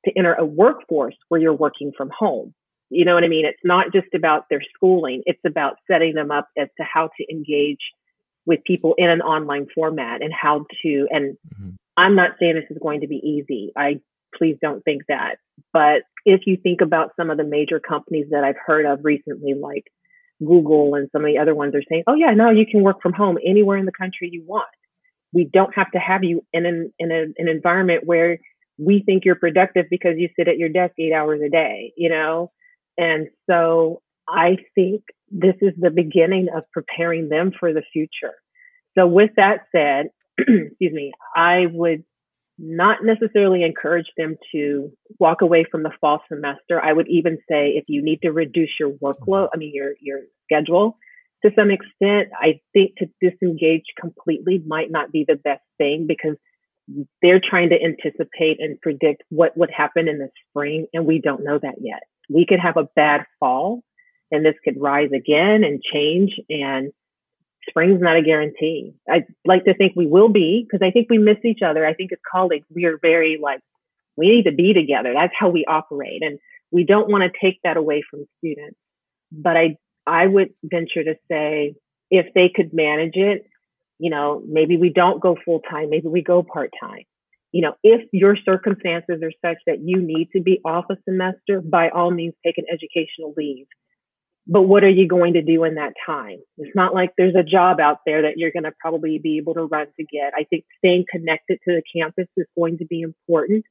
to 0.06 0.12
enter 0.16 0.32
a 0.32 0.44
workforce 0.44 1.16
where 1.28 1.40
you're 1.40 1.52
working 1.52 1.92
from 1.96 2.10
home. 2.16 2.54
You 2.88 3.04
know 3.04 3.14
what 3.14 3.22
I 3.22 3.28
mean? 3.28 3.44
It's 3.44 3.60
not 3.62 3.92
just 3.92 4.08
about 4.14 4.46
their 4.48 4.62
schooling. 4.74 5.22
It's 5.26 5.40
about 5.46 5.76
setting 5.88 6.14
them 6.14 6.30
up 6.30 6.48
as 6.56 6.68
to 6.78 6.84
how 6.84 7.10
to 7.16 7.24
engage 7.30 7.78
with 8.46 8.64
people 8.64 8.94
in 8.96 9.08
an 9.08 9.20
online 9.20 9.66
format 9.74 10.22
and 10.22 10.32
how 10.32 10.64
to, 10.82 11.06
and 11.10 11.36
mm-hmm. 11.54 11.70
I'm 11.96 12.16
not 12.16 12.32
saying 12.38 12.54
this 12.54 12.70
is 12.70 12.78
going 12.82 13.00
to 13.00 13.06
be 13.06 13.16
easy. 13.16 13.72
I 13.76 14.00
please 14.34 14.56
don't 14.60 14.82
think 14.82 15.02
that. 15.08 15.36
But 15.72 16.02
if 16.24 16.42
you 16.46 16.56
think 16.56 16.80
about 16.80 17.12
some 17.16 17.30
of 17.30 17.36
the 17.36 17.44
major 17.44 17.80
companies 17.80 18.26
that 18.30 18.44
I've 18.44 18.56
heard 18.64 18.86
of 18.86 19.00
recently, 19.02 19.54
like 19.54 19.84
Google 20.44 20.94
and 20.94 21.08
some 21.12 21.24
of 21.24 21.28
the 21.30 21.38
other 21.38 21.54
ones 21.54 21.74
are 21.74 21.82
saying, 21.88 22.04
oh 22.06 22.14
yeah, 22.14 22.32
now 22.32 22.50
you 22.50 22.66
can 22.66 22.82
work 22.82 23.02
from 23.02 23.12
home 23.12 23.38
anywhere 23.44 23.76
in 23.76 23.86
the 23.86 23.92
country 23.92 24.30
you 24.32 24.42
want. 24.46 24.68
We 25.32 25.44
don't 25.44 25.74
have 25.74 25.90
to 25.92 25.98
have 25.98 26.24
you 26.24 26.44
in 26.52 26.66
an, 26.66 26.92
in 26.98 27.12
a, 27.12 27.22
an 27.36 27.48
environment 27.48 28.02
where 28.04 28.38
we 28.78 29.02
think 29.04 29.24
you're 29.24 29.34
productive 29.34 29.86
because 29.90 30.14
you 30.16 30.28
sit 30.36 30.48
at 30.48 30.56
your 30.56 30.70
desk 30.70 30.94
eight 30.98 31.12
hours 31.12 31.40
a 31.44 31.50
day, 31.50 31.92
you 31.96 32.08
know? 32.08 32.50
And 32.96 33.28
so 33.48 34.02
I 34.28 34.56
think 34.74 35.02
this 35.30 35.54
is 35.60 35.72
the 35.78 35.90
beginning 35.90 36.48
of 36.54 36.64
preparing 36.72 37.28
them 37.28 37.52
for 37.58 37.72
the 37.72 37.82
future. 37.92 38.34
So 38.98 39.06
with 39.06 39.30
that 39.36 39.66
said, 39.74 40.06
excuse 40.38 40.92
me, 40.92 41.12
I 41.34 41.66
would 41.72 42.04
not 42.58 42.98
necessarily 43.02 43.62
encourage 43.62 44.08
them 44.16 44.36
to 44.52 44.90
walk 45.18 45.40
away 45.40 45.64
from 45.70 45.82
the 45.82 45.92
fall 46.00 46.20
semester. 46.30 46.80
I 46.82 46.92
would 46.92 47.08
even 47.08 47.38
say 47.48 47.70
if 47.76 47.84
you 47.88 48.02
need 48.02 48.20
to 48.22 48.32
reduce 48.32 48.70
your 48.78 48.90
workload, 48.90 49.48
I 49.54 49.56
mean 49.56 49.72
your 49.74 49.94
your 50.00 50.20
schedule 50.44 50.98
to 51.44 51.50
some 51.56 51.70
extent, 51.70 52.28
I 52.34 52.60
think 52.72 52.96
to 52.98 53.06
disengage 53.20 53.84
completely 53.98 54.62
might 54.66 54.90
not 54.90 55.10
be 55.10 55.24
the 55.26 55.36
best 55.36 55.62
thing 55.78 56.06
because 56.06 56.36
they're 57.22 57.40
trying 57.40 57.70
to 57.70 57.76
anticipate 57.82 58.58
and 58.60 58.80
predict 58.80 59.22
what 59.30 59.56
would 59.56 59.70
happen 59.74 60.08
in 60.08 60.18
the 60.18 60.28
spring 60.48 60.86
and 60.92 61.06
we 61.06 61.20
don't 61.20 61.44
know 61.44 61.58
that 61.60 61.76
yet. 61.80 62.02
We 62.28 62.46
could 62.46 62.60
have 62.60 62.76
a 62.76 62.88
bad 62.96 63.24
fall 63.38 63.82
and 64.30 64.44
this 64.44 64.54
could 64.64 64.80
rise 64.80 65.10
again 65.14 65.64
and 65.64 65.82
change 65.82 66.32
and 66.48 66.92
spring's 67.68 68.00
not 68.00 68.16
a 68.16 68.22
guarantee. 68.22 68.94
I'd 69.08 69.26
like 69.44 69.64
to 69.64 69.74
think 69.74 69.92
we 69.94 70.06
will 70.06 70.28
be 70.28 70.66
because 70.66 70.84
I 70.86 70.90
think 70.90 71.08
we 71.10 71.18
miss 71.18 71.38
each 71.44 71.62
other. 71.62 71.86
I 71.86 71.94
think 71.94 72.12
as 72.12 72.18
colleagues, 72.30 72.66
we 72.74 72.84
are 72.84 72.98
very 73.00 73.38
like, 73.42 73.60
we 74.16 74.28
need 74.28 74.44
to 74.44 74.52
be 74.52 74.72
together. 74.72 75.12
That's 75.14 75.32
how 75.38 75.50
we 75.50 75.64
operate. 75.66 76.22
And 76.22 76.38
we 76.70 76.84
don't 76.84 77.10
want 77.10 77.24
to 77.24 77.38
take 77.40 77.60
that 77.64 77.76
away 77.76 78.02
from 78.08 78.26
students. 78.38 78.78
But 79.32 79.56
I, 79.56 79.76
I 80.06 80.26
would 80.26 80.50
venture 80.62 81.04
to 81.04 81.14
say 81.30 81.74
if 82.10 82.32
they 82.34 82.50
could 82.54 82.72
manage 82.72 83.14
it, 83.16 83.46
you 83.98 84.10
know, 84.10 84.42
maybe 84.46 84.76
we 84.76 84.90
don't 84.90 85.20
go 85.20 85.36
full 85.44 85.60
time, 85.60 85.90
maybe 85.90 86.08
we 86.08 86.22
go 86.22 86.42
part 86.42 86.70
time. 86.80 87.04
You 87.52 87.62
know, 87.62 87.74
if 87.82 88.08
your 88.12 88.36
circumstances 88.36 89.20
are 89.22 89.32
such 89.44 89.58
that 89.66 89.80
you 89.82 90.00
need 90.00 90.28
to 90.32 90.40
be 90.40 90.60
off 90.64 90.84
a 90.90 90.96
semester, 91.04 91.60
by 91.60 91.88
all 91.90 92.10
means, 92.10 92.34
take 92.44 92.58
an 92.58 92.64
educational 92.72 93.34
leave 93.36 93.66
but 94.50 94.62
what 94.62 94.82
are 94.82 94.90
you 94.90 95.06
going 95.06 95.34
to 95.34 95.42
do 95.42 95.62
in 95.62 95.76
that 95.76 95.92
time? 96.04 96.38
It's 96.58 96.74
not 96.74 96.92
like 96.92 97.12
there's 97.16 97.36
a 97.36 97.44
job 97.44 97.78
out 97.78 97.98
there 98.04 98.22
that 98.22 98.36
you're 98.36 98.50
going 98.50 98.64
to 98.64 98.72
probably 98.80 99.20
be 99.22 99.38
able 99.38 99.54
to 99.54 99.62
run 99.62 99.86
to 99.96 100.04
get. 100.04 100.32
I 100.36 100.42
think 100.42 100.64
staying 100.78 101.04
connected 101.08 101.60
to 101.68 101.76
the 101.76 101.82
campus 101.96 102.26
is 102.36 102.46
going 102.58 102.78
to 102.78 102.84
be 102.84 103.02
important. 103.02 103.64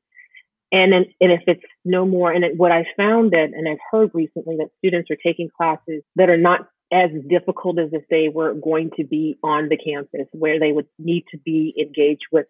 And, 0.71 0.93
and 0.93 1.05
if 1.19 1.41
it's 1.47 1.63
no 1.84 2.05
more, 2.05 2.32
and 2.32 2.57
what 2.57 2.71
I 2.71 2.86
found 2.95 3.32
that, 3.32 3.49
and 3.53 3.67
I've 3.67 3.80
heard 3.91 4.11
recently 4.13 4.55
that 4.57 4.69
students 4.77 5.11
are 5.11 5.17
taking 5.21 5.49
classes 5.55 6.01
that 6.15 6.30
are 6.30 6.38
not 6.38 6.61
as 6.93 7.09
difficult 7.30 7.77
as 7.77 7.89
if 7.91 8.03
they 8.09 8.30
were 8.34 8.53
going 8.53 8.91
to 8.95 9.03
be 9.03 9.38
on 9.43 9.67
the 9.67 9.77
campus 9.77 10.27
where 10.32 10.61
they 10.61 10.71
would 10.71 10.88
need 10.97 11.25
to 11.32 11.38
be 11.38 11.73
engaged 11.77 12.25
with 12.32 12.47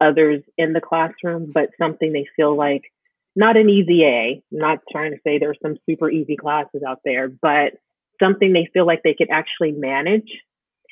others 0.00 0.42
in 0.56 0.74
the 0.74 0.80
classroom, 0.80 1.50
but 1.52 1.70
something 1.76 2.12
they 2.12 2.26
feel 2.36 2.56
like 2.56 2.82
not 3.36 3.56
an 3.56 3.68
easy 3.68 4.04
A. 4.04 4.42
I'm 4.52 4.58
not 4.58 4.78
trying 4.90 5.12
to 5.12 5.18
say 5.24 5.38
there's 5.38 5.58
some 5.62 5.76
super 5.88 6.10
easy 6.10 6.36
classes 6.36 6.82
out 6.86 7.00
there, 7.04 7.28
but 7.28 7.74
something 8.22 8.52
they 8.52 8.68
feel 8.72 8.86
like 8.86 9.02
they 9.02 9.14
could 9.14 9.30
actually 9.30 9.72
manage. 9.72 10.30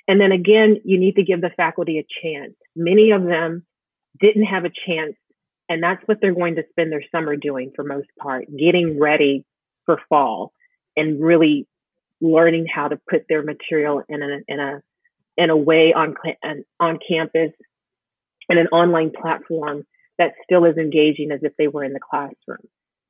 And 0.09 0.21
then 0.21 0.33
again, 0.33 0.81
you 0.85 0.99
need 0.99 1.17
to 1.17 1.23
give 1.23 1.41
the 1.41 1.51
faculty 1.57 1.99
a 1.99 2.07
chance. 2.23 2.55
Many 2.75 3.13
of 3.13 3.23
them 3.23 3.65
didn't 4.21 4.45
have 4.45 4.65
a 4.65 4.73
chance, 4.87 5.15
and 5.69 5.83
that's 5.83 6.03
what 6.07 6.19
they're 6.21 6.35
going 6.35 6.57
to 6.57 6.65
spend 6.71 6.91
their 6.91 7.05
summer 7.15 7.37
doing 7.37 7.73
for 7.75 7.85
most 7.85 8.09
part, 8.21 8.47
getting 8.57 8.99
ready 8.99 9.45
for 9.87 10.01
fall 10.09 10.53
and 10.97 11.23
really 11.23 11.67
learning 12.21 12.67
how 12.73 12.89
to 12.89 12.99
put 13.09 13.27
their 13.29 13.43
material 13.43 14.03
in 14.09 14.23
a 14.23 14.39
in 14.49 14.61
a 14.61 14.83
in 15.37 15.51
a 15.51 15.57
way 15.57 15.93
on 15.95 16.15
on 16.81 16.99
campus 17.09 17.53
and 18.49 18.59
an 18.59 18.67
online 18.69 19.11
platform 19.11 19.85
that 20.19 20.33
still 20.45 20.65
is 20.65 20.77
engaging 20.77 21.31
as 21.33 21.41
if 21.43 21.53
they 21.57 21.69
were 21.69 21.85
in 21.85 21.93
the 21.93 22.01
classroom. 22.01 22.67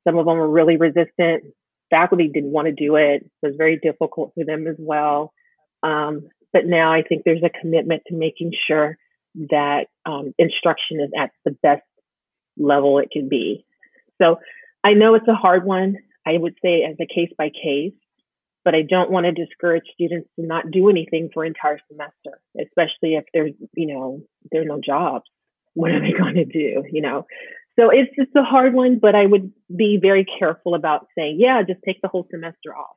Some 0.07 0.17
of 0.17 0.25
them 0.25 0.37
were 0.37 0.49
really 0.49 0.77
resistant. 0.77 1.43
Faculty 1.89 2.29
didn't 2.33 2.51
want 2.51 2.67
to 2.67 2.73
do 2.73 2.95
it. 2.95 3.23
It 3.23 3.31
was 3.41 3.55
very 3.57 3.77
difficult 3.77 4.33
for 4.33 4.43
them 4.45 4.67
as 4.67 4.75
well. 4.79 5.33
Um, 5.81 6.29
but 6.51 6.65
now 6.65 6.93
I 6.93 7.03
think 7.03 7.23
there's 7.23 7.43
a 7.43 7.49
commitment 7.49 8.03
to 8.07 8.15
making 8.15 8.51
sure 8.67 8.97
that 9.35 9.85
um, 10.05 10.33
instruction 10.37 10.99
is 11.01 11.11
at 11.17 11.31
the 11.45 11.57
best 11.63 11.83
level 12.57 12.99
it 12.99 13.09
can 13.11 13.29
be. 13.29 13.65
So 14.21 14.37
I 14.83 14.93
know 14.93 15.15
it's 15.15 15.27
a 15.27 15.33
hard 15.33 15.65
one. 15.65 15.97
I 16.25 16.37
would 16.37 16.55
say 16.63 16.83
as 16.83 16.95
a 17.01 17.05
case 17.05 17.31
by 17.37 17.49
case, 17.49 17.93
but 18.63 18.75
I 18.75 18.83
don't 18.87 19.11
want 19.11 19.25
to 19.25 19.31
discourage 19.31 19.83
students 19.93 20.29
to 20.39 20.45
not 20.45 20.71
do 20.71 20.89
anything 20.89 21.29
for 21.33 21.43
entire 21.43 21.79
semester, 21.91 22.39
especially 22.59 23.15
if 23.15 23.25
there's, 23.33 23.53
you 23.73 23.93
know, 23.93 24.21
there 24.51 24.61
are 24.61 24.65
no 24.65 24.79
jobs 24.79 25.25
what 25.73 25.91
are 25.91 25.99
they 25.99 26.11
going 26.17 26.35
to 26.35 26.45
do? 26.45 26.83
You 26.91 27.01
know, 27.01 27.25
so 27.79 27.89
it's 27.89 28.11
it's 28.15 28.35
a 28.35 28.43
hard 28.43 28.73
one, 28.73 28.99
but 28.99 29.15
I 29.15 29.25
would 29.25 29.51
be 29.75 29.99
very 30.01 30.25
careful 30.25 30.75
about 30.75 31.07
saying, 31.17 31.37
yeah, 31.39 31.61
just 31.67 31.79
take 31.85 32.01
the 32.01 32.07
whole 32.07 32.27
semester 32.29 32.75
off. 32.75 32.95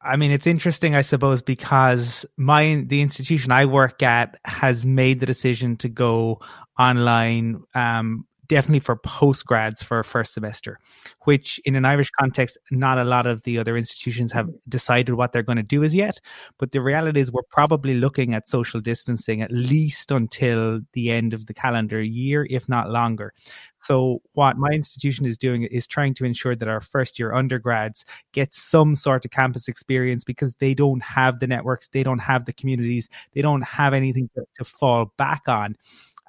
I 0.00 0.16
mean, 0.16 0.30
it's 0.30 0.46
interesting, 0.46 0.94
I 0.94 1.00
suppose, 1.00 1.42
because 1.42 2.24
my 2.36 2.84
the 2.86 3.02
institution 3.02 3.50
I 3.50 3.64
work 3.64 4.02
at 4.02 4.38
has 4.44 4.86
made 4.86 5.20
the 5.20 5.26
decision 5.26 5.76
to 5.78 5.88
go 5.88 6.40
online 6.78 7.62
um, 7.74 8.24
definitely 8.48 8.80
for 8.80 8.96
postgrads 8.96 9.82
for 9.82 10.02
first 10.02 10.32
semester, 10.32 10.78
which 11.24 11.60
in 11.64 11.76
an 11.76 11.84
Irish 11.84 12.10
context, 12.18 12.58
not 12.70 12.98
a 12.98 13.04
lot 13.04 13.26
of 13.26 13.42
the 13.42 13.58
other 13.58 13.76
institutions 13.76 14.32
have 14.32 14.48
decided 14.68 15.14
what 15.14 15.32
they're 15.32 15.42
going 15.42 15.56
to 15.56 15.62
do 15.62 15.84
as 15.84 15.94
yet. 15.94 16.20
But 16.58 16.72
the 16.72 16.80
reality 16.80 17.20
is, 17.20 17.30
we're 17.30 17.42
probably 17.50 17.94
looking 17.94 18.34
at 18.34 18.48
social 18.48 18.80
distancing 18.80 19.42
at 19.42 19.52
least 19.52 20.10
until 20.10 20.80
the 20.92 21.10
end 21.10 21.34
of 21.34 21.46
the 21.46 21.54
calendar 21.54 22.00
year, 22.00 22.46
if 22.50 22.68
not 22.68 22.90
longer. 22.90 23.32
So, 23.80 24.22
what 24.32 24.56
my 24.56 24.70
institution 24.70 25.26
is 25.26 25.38
doing 25.38 25.64
is 25.64 25.86
trying 25.86 26.14
to 26.14 26.24
ensure 26.24 26.56
that 26.56 26.68
our 26.68 26.80
first 26.80 27.18
year 27.18 27.34
undergrads 27.34 28.04
get 28.32 28.54
some 28.54 28.94
sort 28.94 29.24
of 29.24 29.30
campus 29.30 29.68
experience 29.68 30.24
because 30.24 30.54
they 30.54 30.74
don't 30.74 31.02
have 31.02 31.40
the 31.40 31.46
networks, 31.46 31.88
they 31.88 32.02
don't 32.02 32.18
have 32.18 32.46
the 32.46 32.52
communities, 32.52 33.08
they 33.34 33.42
don't 33.42 33.62
have 33.62 33.94
anything 33.94 34.30
to, 34.34 34.44
to 34.56 34.64
fall 34.64 35.12
back 35.16 35.48
on. 35.48 35.76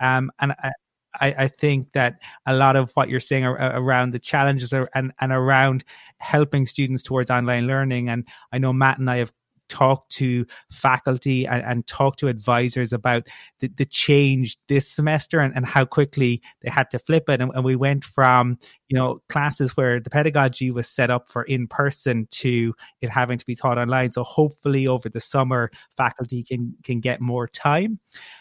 Um, 0.01 0.31
and 0.39 0.53
I, 0.53 0.71
I, 1.19 1.35
I, 1.37 1.47
think 1.47 1.91
that 1.93 2.19
a 2.45 2.53
lot 2.53 2.75
of 2.75 2.91
what 2.91 3.09
you're 3.09 3.19
saying 3.19 3.45
around 3.45 4.13
the 4.13 4.19
challenges 4.19 4.73
and, 4.73 5.11
and 5.19 5.31
around 5.31 5.83
helping 6.17 6.65
students 6.65 7.03
towards 7.03 7.29
online 7.29 7.67
learning, 7.67 8.09
and 8.09 8.27
I 8.51 8.57
know 8.57 8.73
Matt 8.73 8.99
and 8.99 9.09
I 9.09 9.17
have 9.17 9.31
talked 9.69 10.11
to 10.11 10.45
faculty 10.71 11.47
and, 11.47 11.63
and 11.63 11.87
talked 11.87 12.19
to 12.19 12.27
advisors 12.27 12.91
about 12.91 13.27
the, 13.59 13.67
the 13.77 13.85
change 13.85 14.57
this 14.67 14.87
semester 14.87 15.39
and, 15.39 15.55
and 15.55 15.65
how 15.65 15.85
quickly 15.85 16.41
they 16.61 16.69
had 16.69 16.91
to 16.91 16.99
flip 16.99 17.29
it. 17.29 17.39
And, 17.39 17.51
and 17.53 17.63
we 17.63 17.75
went 17.75 18.03
from, 18.03 18.57
you 18.89 18.97
know, 18.97 19.21
classes 19.29 19.77
where 19.77 19.99
the 19.99 20.09
pedagogy 20.09 20.71
was 20.71 20.89
set 20.89 21.09
up 21.09 21.29
for 21.29 21.43
in 21.43 21.67
person 21.67 22.27
to 22.31 22.73
it 23.01 23.09
having 23.09 23.37
to 23.37 23.45
be 23.45 23.55
taught 23.55 23.77
online. 23.77 24.11
So 24.11 24.23
hopefully 24.23 24.87
over 24.87 25.07
the 25.07 25.21
summer, 25.21 25.71
faculty 25.95 26.43
can, 26.43 26.75
can 26.83 26.99
get 26.99 27.21
more 27.21 27.47
time. 27.47 27.99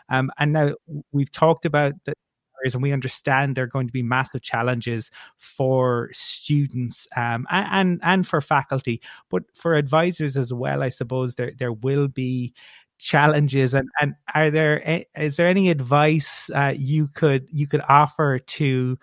Um, 0.08 0.32
and 0.38 0.52
now 0.52 0.74
we've 1.12 1.30
talked 1.30 1.66
about 1.66 1.92
the, 2.04 2.14
areas, 2.60 2.74
and 2.74 2.82
we 2.82 2.92
understand 2.92 3.56
there 3.56 3.64
are 3.64 3.68
going 3.68 3.86
to 3.86 3.92
be 3.92 4.02
massive 4.02 4.42
challenges 4.42 5.10
for 5.38 6.10
students 6.12 7.06
um, 7.16 7.46
and, 7.50 7.68
and 7.70 8.00
and 8.02 8.26
for 8.26 8.40
faculty, 8.40 9.00
but 9.30 9.44
for 9.54 9.74
advisors 9.74 10.36
as 10.36 10.52
well. 10.52 10.82
I 10.82 10.88
suppose 10.88 11.34
there 11.34 11.52
there 11.58 11.72
will 11.72 12.08
be 12.08 12.54
challenges 12.98 13.74
and 13.74 13.88
and 14.00 14.14
are 14.34 14.50
there 14.50 15.04
is 15.16 15.36
there 15.36 15.46
any 15.46 15.70
advice 15.70 16.50
uh, 16.50 16.74
you 16.76 17.08
could 17.14 17.48
you 17.52 17.66
could 17.66 17.80
offer 17.88 18.40
to 18.40 18.98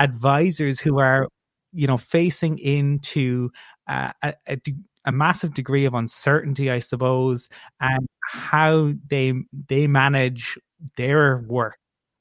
advisors 0.00 0.80
who 0.80 0.98
are 0.98 1.28
you 1.72 1.86
know 1.86 1.96
facing 1.96 2.58
into 2.58 3.50
uh, 3.88 4.10
a, 4.22 4.34
a, 4.48 4.58
a 5.04 5.12
massive 5.12 5.54
degree 5.54 5.84
of 5.84 5.94
uncertainty 5.94 6.70
i 6.70 6.80
suppose 6.80 7.48
and 7.80 8.08
how 8.28 8.92
they 9.08 9.32
they 9.68 9.86
manage 9.86 10.58
their 10.96 11.38
work 11.48 11.78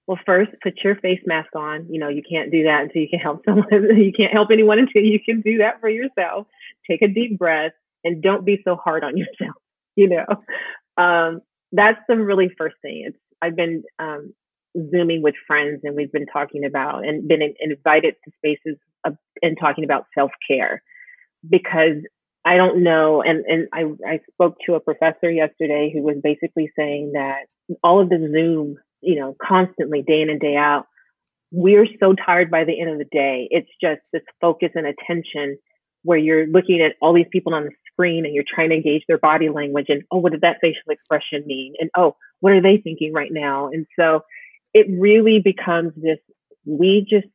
well, 0.07 0.19
first, 0.25 0.51
put 0.61 0.73
your 0.83 0.95
face 0.95 1.21
mask 1.25 1.55
on. 1.55 1.87
You 1.89 1.99
know, 1.99 2.09
you 2.09 2.21
can't 2.27 2.51
do 2.51 2.63
that 2.63 2.83
until 2.83 3.01
you 3.01 3.09
can 3.09 3.19
help 3.19 3.43
someone. 3.45 3.67
you 3.71 4.11
can't 4.15 4.33
help 4.33 4.49
anyone 4.51 4.79
until 4.79 5.01
you 5.01 5.19
can 5.23 5.41
do 5.41 5.57
that 5.59 5.79
for 5.79 5.89
yourself. 5.89 6.47
Take 6.89 7.01
a 7.01 7.07
deep 7.07 7.37
breath 7.37 7.73
and 8.03 8.21
don't 8.21 8.45
be 8.45 8.61
so 8.63 8.75
hard 8.75 9.03
on 9.03 9.17
yourself. 9.17 9.55
You 9.95 10.09
know, 10.09 11.03
um, 11.03 11.41
that's 11.71 11.99
the 12.07 12.17
really 12.17 12.49
first 12.57 12.75
thing. 12.81 13.05
It's 13.07 13.17
I've 13.41 13.55
been 13.55 13.83
um, 13.99 14.33
zooming 14.91 15.21
with 15.21 15.35
friends 15.47 15.81
and 15.83 15.95
we've 15.95 16.11
been 16.11 16.25
talking 16.25 16.65
about 16.65 17.05
and 17.05 17.27
been 17.27 17.41
in, 17.41 17.53
invited 17.59 18.15
to 18.23 18.31
spaces 18.37 18.77
of, 19.05 19.17
and 19.41 19.57
talking 19.59 19.83
about 19.83 20.05
self 20.17 20.31
care 20.47 20.81
because 21.49 21.97
I 22.45 22.57
don't 22.57 22.83
know. 22.83 23.23
And, 23.23 23.43
and 23.45 23.67
I, 23.73 23.83
I 24.07 24.19
spoke 24.33 24.57
to 24.65 24.75
a 24.75 24.79
professor 24.79 25.31
yesterday 25.31 25.91
who 25.93 26.01
was 26.03 26.17
basically 26.23 26.71
saying 26.77 27.13
that 27.13 27.45
all 27.83 28.01
of 28.01 28.09
the 28.09 28.29
Zoom, 28.31 28.77
you 29.05 29.19
know, 29.19 29.35
constantly 29.41 30.01
day 30.01 30.21
in 30.21 30.29
and 30.29 30.39
day 30.39 30.55
out, 30.55 30.85
we're 31.51 31.87
so 31.99 32.13
tired 32.13 32.51
by 32.51 32.63
the 32.65 32.79
end 32.79 32.89
of 32.89 32.97
the 32.97 33.05
day. 33.05 33.47
It's 33.51 33.69
just 33.81 34.01
this 34.11 34.23
focus 34.41 34.71
and 34.75 34.85
attention 34.85 35.57
where 36.03 36.17
you're 36.17 36.47
looking 36.47 36.81
at 36.81 36.93
all 37.01 37.13
these 37.13 37.25
people 37.31 37.53
on 37.53 37.65
the 37.65 37.71
screen 37.91 38.25
and 38.25 38.33
you're 38.33 38.43
trying 38.47 38.69
to 38.69 38.75
engage 38.75 39.03
their 39.07 39.17
body 39.17 39.49
language 39.49 39.85
and, 39.89 40.03
oh, 40.11 40.17
what 40.17 40.33
did 40.33 40.41
that 40.41 40.57
facial 40.61 40.89
expression 40.89 41.43
mean? 41.45 41.73
And, 41.79 41.89
oh, 41.97 42.15
what 42.41 42.53
are 42.53 42.61
they 42.61 42.77
thinking 42.77 43.13
right 43.13 43.31
now? 43.31 43.67
And 43.67 43.87
so 43.97 44.21
it 44.73 44.87
really 44.89 45.39
becomes 45.39 45.93
this, 45.95 46.19
we 46.65 47.07
just 47.09 47.27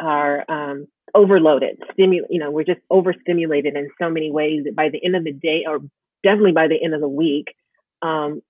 are, 0.00 0.44
um, 0.48 0.86
overloaded, 1.14 1.80
stimu- 1.98 2.26
you 2.28 2.40
know, 2.40 2.50
we're 2.50 2.64
just 2.64 2.80
overstimulated 2.90 3.76
in 3.76 3.88
so 4.00 4.10
many 4.10 4.30
ways 4.30 4.64
that 4.64 4.74
by 4.74 4.88
the 4.88 5.02
end 5.04 5.16
of 5.16 5.24
the 5.24 5.32
day, 5.32 5.64
or 5.68 5.78
definitely 6.22 6.52
by 6.52 6.68
the 6.68 6.82
end 6.82 6.94
of 6.94 7.00
the 7.00 7.08
week, 7.08 7.54
um, 8.02 8.42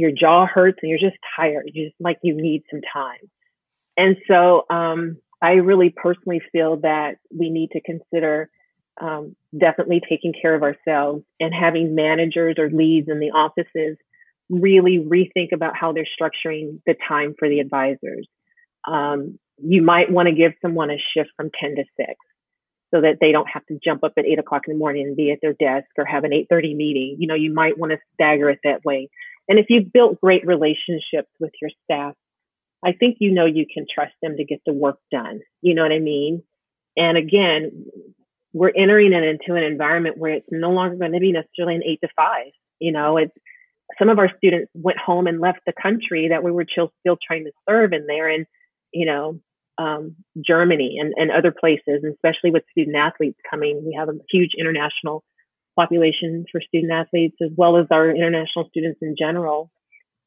your 0.00 0.10
jaw 0.10 0.46
hurts 0.46 0.78
and 0.82 0.90
you're 0.90 0.98
just 0.98 1.20
tired. 1.36 1.70
You 1.72 1.86
just 1.88 2.00
like 2.00 2.18
you 2.22 2.34
need 2.34 2.62
some 2.70 2.80
time. 2.92 3.30
And 3.96 4.16
so 4.26 4.64
um, 4.70 5.18
I 5.42 5.52
really 5.52 5.90
personally 5.94 6.40
feel 6.52 6.78
that 6.78 7.16
we 7.36 7.50
need 7.50 7.70
to 7.72 7.80
consider 7.80 8.50
um, 9.00 9.36
definitely 9.58 10.00
taking 10.08 10.32
care 10.40 10.54
of 10.54 10.62
ourselves 10.62 11.22
and 11.38 11.52
having 11.54 11.94
managers 11.94 12.56
or 12.58 12.70
leads 12.70 13.08
in 13.08 13.20
the 13.20 13.30
offices 13.30 13.96
really 14.48 14.98
rethink 14.98 15.52
about 15.52 15.76
how 15.76 15.92
they're 15.92 16.04
structuring 16.04 16.80
the 16.86 16.94
time 17.08 17.34
for 17.38 17.48
the 17.48 17.60
advisors. 17.60 18.26
Um, 18.86 19.38
you 19.62 19.82
might 19.82 20.10
want 20.10 20.28
to 20.28 20.34
give 20.34 20.52
someone 20.62 20.90
a 20.90 20.96
shift 21.14 21.30
from 21.36 21.50
10 21.60 21.76
to 21.76 21.84
6 21.96 22.08
so 22.92 23.00
that 23.02 23.18
they 23.20 23.32
don't 23.32 23.48
have 23.48 23.64
to 23.66 23.78
jump 23.82 24.02
up 24.02 24.14
at 24.18 24.26
8 24.26 24.38
o'clock 24.38 24.62
in 24.66 24.74
the 24.74 24.78
morning 24.78 25.06
and 25.06 25.16
be 25.16 25.30
at 25.30 25.38
their 25.40 25.52
desk 25.52 25.88
or 25.96 26.04
have 26.04 26.24
an 26.24 26.32
8.30 26.32 26.76
meeting. 26.76 27.16
You 27.18 27.28
know, 27.28 27.34
you 27.34 27.52
might 27.54 27.78
want 27.78 27.92
to 27.92 27.98
stagger 28.14 28.50
it 28.50 28.58
that 28.64 28.84
way. 28.84 29.08
And 29.50 29.58
if 29.58 29.66
you've 29.68 29.92
built 29.92 30.20
great 30.20 30.46
relationships 30.46 31.28
with 31.40 31.50
your 31.60 31.70
staff, 31.82 32.14
I 32.84 32.92
think 32.92 33.16
you 33.18 33.32
know 33.32 33.46
you 33.46 33.66
can 33.66 33.84
trust 33.92 34.14
them 34.22 34.36
to 34.36 34.44
get 34.44 34.60
the 34.64 34.72
work 34.72 34.98
done. 35.10 35.40
You 35.60 35.74
know 35.74 35.82
what 35.82 35.90
I 35.90 35.98
mean? 35.98 36.44
And 36.96 37.18
again, 37.18 37.84
we're 38.52 38.70
entering 38.74 39.12
it 39.12 39.24
into 39.24 39.58
an 39.58 39.64
environment 39.64 40.18
where 40.18 40.34
it's 40.34 40.46
no 40.52 40.70
longer 40.70 40.94
going 40.94 41.12
to 41.12 41.18
be 41.18 41.32
necessarily 41.32 41.74
an 41.74 41.82
eight 41.84 41.98
to 42.02 42.08
five. 42.16 42.52
You 42.78 42.92
know, 42.92 43.16
it's 43.16 43.32
some 43.98 44.08
of 44.08 44.20
our 44.20 44.30
students 44.36 44.70
went 44.72 44.98
home 44.98 45.26
and 45.26 45.40
left 45.40 45.58
the 45.66 45.72
country 45.72 46.28
that 46.28 46.44
we 46.44 46.52
were 46.52 46.66
still, 46.70 46.92
still 47.00 47.18
trying 47.20 47.44
to 47.44 47.52
serve 47.68 47.92
in 47.92 48.06
there. 48.06 48.28
And, 48.28 48.46
you 48.92 49.04
know, 49.04 49.40
um, 49.78 50.14
Germany 50.46 50.98
and, 51.00 51.12
and 51.16 51.32
other 51.32 51.52
places, 51.52 52.04
and 52.04 52.14
especially 52.14 52.52
with 52.52 52.62
student 52.70 52.96
athletes 52.96 53.38
coming. 53.50 53.82
We 53.84 53.96
have 53.98 54.08
a 54.08 54.18
huge 54.30 54.52
international 54.56 55.24
population 55.78 56.44
for 56.50 56.60
student 56.60 56.92
athletes 56.92 57.36
as 57.42 57.50
well 57.56 57.76
as 57.76 57.86
our 57.90 58.10
international 58.10 58.68
students 58.68 58.98
in 59.02 59.14
general. 59.18 59.70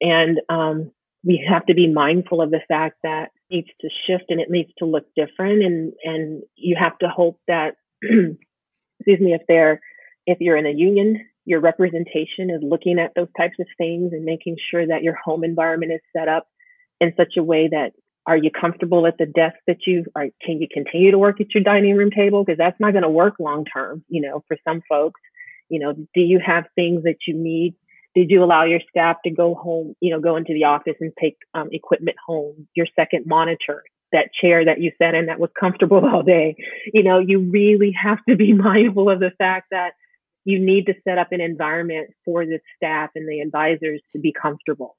And 0.02 0.42
um, 0.50 0.92
we 1.24 1.46
have 1.50 1.66
to 1.68 1.74
be 1.74 1.92
mindful 1.92 2.42
of 2.42 2.52
the 2.52 2.62
fact 2.68 2.98
that 3.04 3.30
needs 3.50 3.70
to 3.82 3.90
shift 4.08 4.26
and 4.30 4.40
it 4.40 4.50
needs 4.50 4.72
to 4.80 4.86
look 4.86 5.06
different. 5.16 5.64
And, 5.64 5.94
and 6.04 6.44
you 6.56 6.76
have 6.80 6.98
to 7.00 7.08
hope 7.08 7.40
that, 7.48 7.76
excuse 8.02 9.20
me, 9.20 9.34
if 9.34 9.42
they're, 9.48 9.80
if 10.26 10.40
you're 10.42 10.58
in 10.58 10.66
a 10.66 10.72
union, 10.72 11.20
your 11.46 11.60
representation 11.60 12.50
is 12.50 12.62
looking 12.62 13.00
at 13.00 13.12
those 13.16 13.28
types 13.38 13.56
of 13.60 13.68
things 13.78 14.14
and 14.14 14.24
making 14.24 14.56
sure 14.72 14.86
that 14.88 15.04
your 15.04 15.16
home 15.24 15.44
environment 15.44 15.92
is 15.92 16.02
set 16.16 16.28
up 16.28 16.48
in 17.02 17.14
such 17.18 17.34
a 17.38 17.44
way 17.44 17.68
that 17.70 17.92
are 18.26 18.38
you 18.38 18.50
comfortable 18.52 19.06
at 19.06 19.18
the 19.18 19.26
desk 19.26 19.56
that 19.68 19.86
you 19.86 20.06
are? 20.16 20.28
Can 20.42 20.62
you 20.62 20.68
continue 20.74 21.12
to 21.12 21.18
work 21.18 21.42
at 21.42 21.54
your 21.54 21.64
dining 21.64 21.96
room 21.98 22.10
table? 22.10 22.44
Because 22.44 22.58
that's 22.58 22.80
not 22.80 22.94
going 22.94 23.04
to 23.04 23.10
work 23.10 23.36
long 23.40 23.66
term, 23.66 24.04
you 24.08 24.22
know, 24.22 24.44
for 24.48 24.58
some 24.66 24.82
folks. 24.88 25.20
You 25.74 25.80
know, 25.80 25.94
do 25.94 26.22
you 26.22 26.40
have 26.46 26.66
things 26.76 27.02
that 27.04 27.18
you 27.28 27.34
need? 27.34 27.74
Did 28.14 28.30
you 28.30 28.44
allow 28.44 28.64
your 28.64 28.80
staff 28.92 29.18
to 29.26 29.32
go 29.32 29.56
home, 29.56 29.96
you 30.00 30.12
know, 30.12 30.20
go 30.20 30.36
into 30.36 30.54
the 30.54 30.66
office 30.66 30.94
and 31.02 31.12
take 31.20 31.36
um, 31.56 31.70
equipment 31.72 32.16
home? 32.24 32.68
Your 32.76 32.86
second 32.96 33.26
monitor, 33.26 33.84
that 34.12 34.30
chair 34.40 34.66
that 34.66 34.80
you 34.80 34.92
sat 35.02 35.16
in 35.16 35.26
that 35.26 35.40
was 35.40 35.50
comfortable 35.60 36.06
all 36.14 36.22
day. 36.22 36.56
You 36.94 37.02
know, 37.02 37.18
you 37.18 37.40
really 37.40 37.92
have 38.00 38.20
to 38.30 38.36
be 38.36 38.54
mindful 38.70 39.10
of 39.10 39.20
the 39.20 39.32
fact 39.40 39.70
that 39.72 39.94
you 40.46 40.64
need 40.64 40.86
to 40.86 40.94
set 41.04 41.18
up 41.18 41.32
an 41.32 41.42
environment 41.42 42.12
for 42.24 42.46
the 42.46 42.60
staff 42.76 43.10
and 43.16 43.28
the 43.28 43.40
advisors 43.40 44.02
to 44.12 44.20
be 44.20 44.32
comfortable 44.32 44.96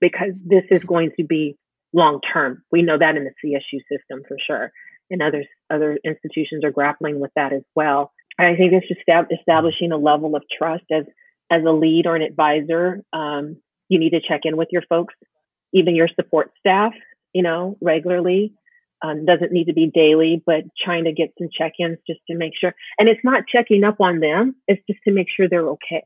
because 0.00 0.32
this 0.42 0.64
is 0.70 0.84
going 0.84 1.10
to 1.18 1.24
be 1.24 1.58
long 1.92 2.20
term. 2.32 2.62
We 2.72 2.80
know 2.80 2.96
that 2.98 3.16
in 3.16 3.24
the 3.24 3.34
CSU 3.44 3.80
system 3.90 4.22
for 4.26 4.38
sure. 4.46 4.72
And 5.10 5.20
others, 5.20 5.46
other 5.70 5.98
institutions 6.02 6.64
are 6.64 6.70
grappling 6.70 7.20
with 7.20 7.30
that 7.36 7.52
as 7.52 7.62
well. 7.76 8.12
I 8.38 8.56
think 8.56 8.72
it's 8.72 8.88
just 8.88 9.00
establishing 9.40 9.92
a 9.92 9.96
level 9.96 10.34
of 10.34 10.42
trust 10.56 10.84
as, 10.92 11.04
as 11.50 11.62
a 11.64 11.70
lead 11.70 12.06
or 12.06 12.16
an 12.16 12.22
advisor. 12.22 13.02
Um, 13.12 13.56
you 13.88 13.98
need 13.98 14.10
to 14.10 14.20
check 14.26 14.40
in 14.44 14.56
with 14.56 14.68
your 14.72 14.82
folks, 14.88 15.14
even 15.72 15.94
your 15.94 16.08
support 16.08 16.50
staff, 16.58 16.92
you 17.32 17.42
know, 17.42 17.76
regularly. 17.80 18.54
Um, 19.02 19.26
doesn't 19.26 19.52
need 19.52 19.66
to 19.66 19.74
be 19.74 19.90
daily, 19.92 20.42
but 20.44 20.62
trying 20.82 21.04
to 21.04 21.12
get 21.12 21.34
some 21.38 21.48
check-ins 21.56 21.98
just 22.06 22.20
to 22.30 22.36
make 22.36 22.52
sure. 22.58 22.74
And 22.98 23.08
it's 23.08 23.20
not 23.22 23.42
checking 23.46 23.84
up 23.84 24.00
on 24.00 24.20
them; 24.20 24.54
it's 24.66 24.82
just 24.88 25.00
to 25.06 25.12
make 25.12 25.26
sure 25.28 25.46
they're 25.48 25.68
okay. 25.70 26.04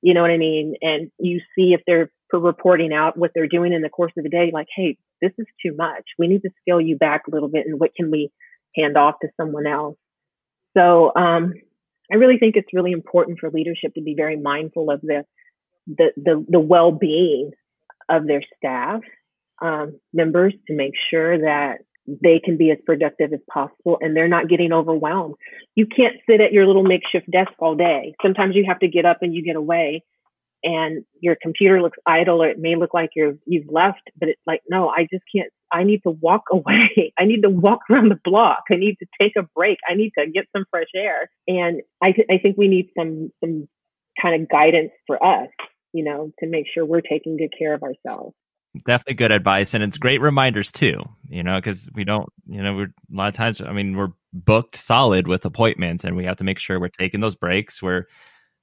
You 0.00 0.14
know 0.14 0.22
what 0.22 0.30
I 0.30 0.36
mean? 0.36 0.74
And 0.80 1.10
you 1.18 1.40
see 1.56 1.72
if 1.72 1.80
they're 1.86 2.10
reporting 2.32 2.92
out 2.92 3.16
what 3.16 3.32
they're 3.34 3.48
doing 3.48 3.72
in 3.72 3.82
the 3.82 3.88
course 3.88 4.12
of 4.16 4.22
the 4.22 4.30
day, 4.30 4.50
like, 4.52 4.68
hey, 4.76 4.96
this 5.20 5.32
is 5.38 5.46
too 5.64 5.74
much. 5.76 6.04
We 6.18 6.28
need 6.28 6.42
to 6.42 6.50
scale 6.60 6.80
you 6.80 6.96
back 6.96 7.22
a 7.26 7.30
little 7.32 7.48
bit, 7.48 7.66
and 7.66 7.80
what 7.80 7.94
can 7.96 8.12
we 8.12 8.30
hand 8.76 8.96
off 8.96 9.16
to 9.22 9.28
someone 9.40 9.66
else? 9.66 9.96
So, 10.76 11.12
um, 11.16 11.54
I 12.12 12.16
really 12.16 12.38
think 12.38 12.56
it's 12.56 12.72
really 12.72 12.92
important 12.92 13.38
for 13.38 13.50
leadership 13.50 13.94
to 13.94 14.02
be 14.02 14.14
very 14.14 14.36
mindful 14.36 14.90
of 14.90 15.00
the 15.00 15.24
the 15.86 16.10
the, 16.16 16.44
the 16.48 16.60
well 16.60 16.92
being 16.92 17.52
of 18.08 18.26
their 18.26 18.42
staff 18.56 19.00
um, 19.62 19.98
members 20.12 20.54
to 20.68 20.74
make 20.74 20.92
sure 21.10 21.38
that 21.38 21.78
they 22.06 22.40
can 22.44 22.56
be 22.56 22.70
as 22.70 22.78
productive 22.86 23.32
as 23.32 23.40
possible 23.50 23.98
and 24.00 24.16
they're 24.16 24.28
not 24.28 24.48
getting 24.48 24.72
overwhelmed. 24.72 25.34
You 25.74 25.86
can't 25.86 26.16
sit 26.28 26.40
at 26.40 26.52
your 26.52 26.66
little 26.66 26.84
makeshift 26.84 27.28
desk 27.30 27.50
all 27.58 27.74
day. 27.74 28.14
Sometimes 28.22 28.54
you 28.54 28.64
have 28.68 28.78
to 28.80 28.88
get 28.88 29.04
up 29.04 29.18
and 29.22 29.34
you 29.34 29.42
get 29.42 29.56
away 29.56 30.04
and 30.62 31.04
your 31.20 31.36
computer 31.40 31.80
looks 31.82 31.98
idle 32.06 32.42
or 32.42 32.48
it 32.48 32.58
may 32.58 32.76
look 32.76 32.94
like 32.94 33.10
you're 33.14 33.34
you've 33.46 33.70
left 33.70 34.02
but 34.18 34.28
it's 34.28 34.40
like 34.46 34.60
no 34.68 34.88
i 34.88 35.06
just 35.10 35.24
can't 35.34 35.50
i 35.72 35.84
need 35.84 36.02
to 36.02 36.10
walk 36.10 36.44
away. 36.52 37.12
I 37.18 37.24
need 37.24 37.42
to 37.42 37.50
walk 37.50 37.80
around 37.90 38.10
the 38.10 38.20
block. 38.22 38.64
I 38.70 38.76
need 38.76 38.96
to 39.00 39.06
take 39.20 39.32
a 39.36 39.42
break. 39.54 39.78
I 39.88 39.94
need 39.94 40.12
to 40.18 40.30
get 40.30 40.44
some 40.54 40.64
fresh 40.70 40.88
air. 40.94 41.30
And 41.46 41.82
i 42.02 42.12
th- 42.12 42.28
i 42.30 42.38
think 42.38 42.56
we 42.56 42.68
need 42.68 42.90
some 42.98 43.30
some 43.42 43.68
kind 44.20 44.40
of 44.40 44.48
guidance 44.48 44.92
for 45.06 45.22
us 45.22 45.48
you 45.92 46.04
know 46.04 46.32
to 46.38 46.46
make 46.46 46.66
sure 46.72 46.84
we're 46.84 47.00
taking 47.00 47.36
good 47.36 47.52
care 47.56 47.74
of 47.74 47.82
ourselves. 47.82 48.34
Definitely 48.86 49.14
good 49.14 49.32
advice 49.32 49.74
and 49.74 49.82
it's 49.82 49.98
great 49.98 50.20
reminders 50.20 50.70
too 50.70 51.00
you 51.28 51.42
know 51.42 51.56
because 51.56 51.88
we 51.94 52.04
don't 52.04 52.28
you 52.46 52.62
know 52.62 52.74
we're 52.74 52.84
a 52.84 53.16
lot 53.16 53.28
of 53.28 53.34
times 53.34 53.60
i 53.62 53.72
mean 53.72 53.96
we're 53.96 54.12
booked 54.44 54.76
solid 54.76 55.26
with 55.26 55.44
appointments 55.44 56.04
and 56.04 56.16
we 56.16 56.24
have 56.24 56.36
to 56.36 56.44
make 56.44 56.58
sure 56.58 56.78
we're 56.78 56.88
taking 56.88 57.20
those 57.20 57.34
breaks. 57.34 57.82
We're 57.82 58.06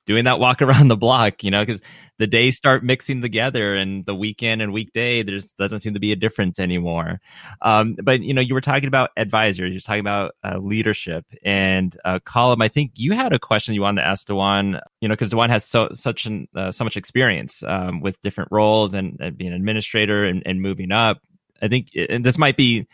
doing 0.06 0.26
that 0.26 0.40
walk 0.40 0.62
around 0.62 0.88
the 0.88 0.98
block, 0.98 1.44
you 1.44 1.52
know, 1.52 1.66
because 1.66 1.82
the 2.20 2.28
days 2.28 2.56
start 2.56 2.84
mixing 2.84 3.22
together 3.22 3.76
and 3.76 4.06
the 4.06 4.16
weekend 4.16 4.62
and 4.62 4.72
weekday, 4.72 5.24
there 5.24 5.40
doesn't 5.58 5.80
seem 5.80 5.94
to 5.94 6.00
be 6.00 6.12
a 6.12 6.16
difference 6.16 6.60
anymore. 6.60 7.20
Um, 7.62 7.96
but, 8.02 8.22
you 8.22 8.34
know, 8.34 8.42
you 8.42 8.54
were 8.54 8.62
talking 8.62 8.88
about 8.88 9.10
advisors, 9.18 9.74
you're 9.74 9.82
talking 9.82 10.00
about 10.00 10.36
uh, 10.44 10.58
leadership 10.58 11.26
and 11.44 11.98
uh, 12.06 12.20
Colum. 12.24 12.62
I 12.62 12.68
think 12.68 12.92
you 12.96 13.14
had 13.14 13.34
a 13.34 13.40
question 13.40 13.74
you 13.74 13.82
wanted 13.82 14.02
to 14.02 14.08
ask 14.08 14.28
Dwan, 14.28 14.80
you 15.02 15.08
know, 15.08 15.14
because 15.14 15.32
Dwan 15.32 15.50
has 15.50 15.66
so, 15.66 15.90
such 15.94 16.26
an, 16.26 16.48
uh, 16.56 16.72
so 16.72 16.84
much 16.84 16.98
experience 16.98 17.64
um, 17.64 18.02
with 18.02 18.22
different 18.22 18.52
roles 18.52 18.94
and, 18.94 19.18
and 19.20 19.38
being 19.38 19.52
an 19.52 19.58
administrator 19.58 20.24
and, 20.26 20.44
and 20.46 20.62
moving 20.62 20.92
up. 20.92 21.20
I 21.62 21.70
think, 21.70 21.92
and 21.96 22.26
this 22.26 22.38
might 22.38 22.58
be 22.58 22.88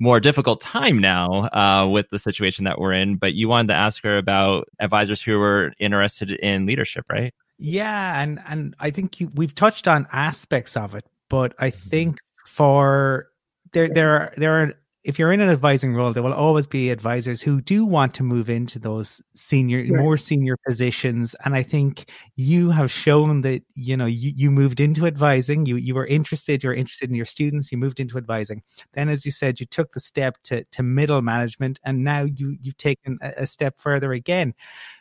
more 0.00 0.20
difficult 0.20 0.60
time 0.60 0.98
now 0.98 1.48
uh, 1.52 1.88
with 1.88 2.08
the 2.10 2.18
situation 2.18 2.64
that 2.64 2.78
we're 2.78 2.92
in. 2.92 3.16
But 3.16 3.34
you 3.34 3.48
wanted 3.48 3.68
to 3.68 3.74
ask 3.74 4.02
her 4.04 4.18
about 4.18 4.68
advisors 4.80 5.22
who 5.22 5.38
were 5.38 5.72
interested 5.78 6.32
in 6.32 6.66
leadership, 6.66 7.04
right? 7.10 7.34
Yeah, 7.58 8.20
and 8.20 8.40
and 8.46 8.74
I 8.80 8.90
think 8.90 9.20
you, 9.20 9.30
we've 9.34 9.54
touched 9.54 9.86
on 9.86 10.06
aspects 10.12 10.76
of 10.76 10.94
it, 10.94 11.04
but 11.28 11.54
I 11.58 11.70
mm-hmm. 11.70 11.88
think 11.88 12.18
for 12.46 13.28
there 13.72 13.88
there 13.88 14.10
are 14.14 14.34
there 14.36 14.62
are 14.62 14.74
if 15.04 15.18
you're 15.18 15.32
in 15.32 15.42
an 15.42 15.50
advising 15.50 15.94
role, 15.94 16.14
there 16.14 16.22
will 16.22 16.32
always 16.32 16.66
be 16.66 16.88
advisors 16.88 17.42
who 17.42 17.60
do 17.60 17.84
want 17.84 18.14
to 18.14 18.22
move 18.22 18.48
into 18.48 18.78
those 18.78 19.20
senior, 19.34 19.80
right. 19.80 20.02
more 20.02 20.16
senior 20.16 20.56
positions. 20.66 21.36
And 21.44 21.54
I 21.54 21.62
think 21.62 22.10
you 22.36 22.70
have 22.70 22.90
shown 22.90 23.42
that, 23.42 23.62
you 23.74 23.98
know, 23.98 24.06
you, 24.06 24.32
you 24.34 24.50
moved 24.50 24.80
into 24.80 25.06
advising, 25.06 25.66
you, 25.66 25.76
you 25.76 25.94
were 25.94 26.06
interested, 26.06 26.64
you're 26.64 26.72
interested 26.72 27.10
in 27.10 27.16
your 27.16 27.26
students, 27.26 27.70
you 27.70 27.76
moved 27.76 28.00
into 28.00 28.16
advising. 28.16 28.62
Then, 28.94 29.10
as 29.10 29.26
you 29.26 29.30
said, 29.30 29.60
you 29.60 29.66
took 29.66 29.92
the 29.92 30.00
step 30.00 30.38
to, 30.44 30.64
to 30.64 30.82
middle 30.82 31.20
management 31.20 31.78
and 31.84 32.02
now 32.02 32.22
you, 32.22 32.56
you've 32.62 32.78
taken 32.78 33.18
a, 33.20 33.42
a 33.42 33.46
step 33.46 33.78
further 33.78 34.12
again. 34.14 34.54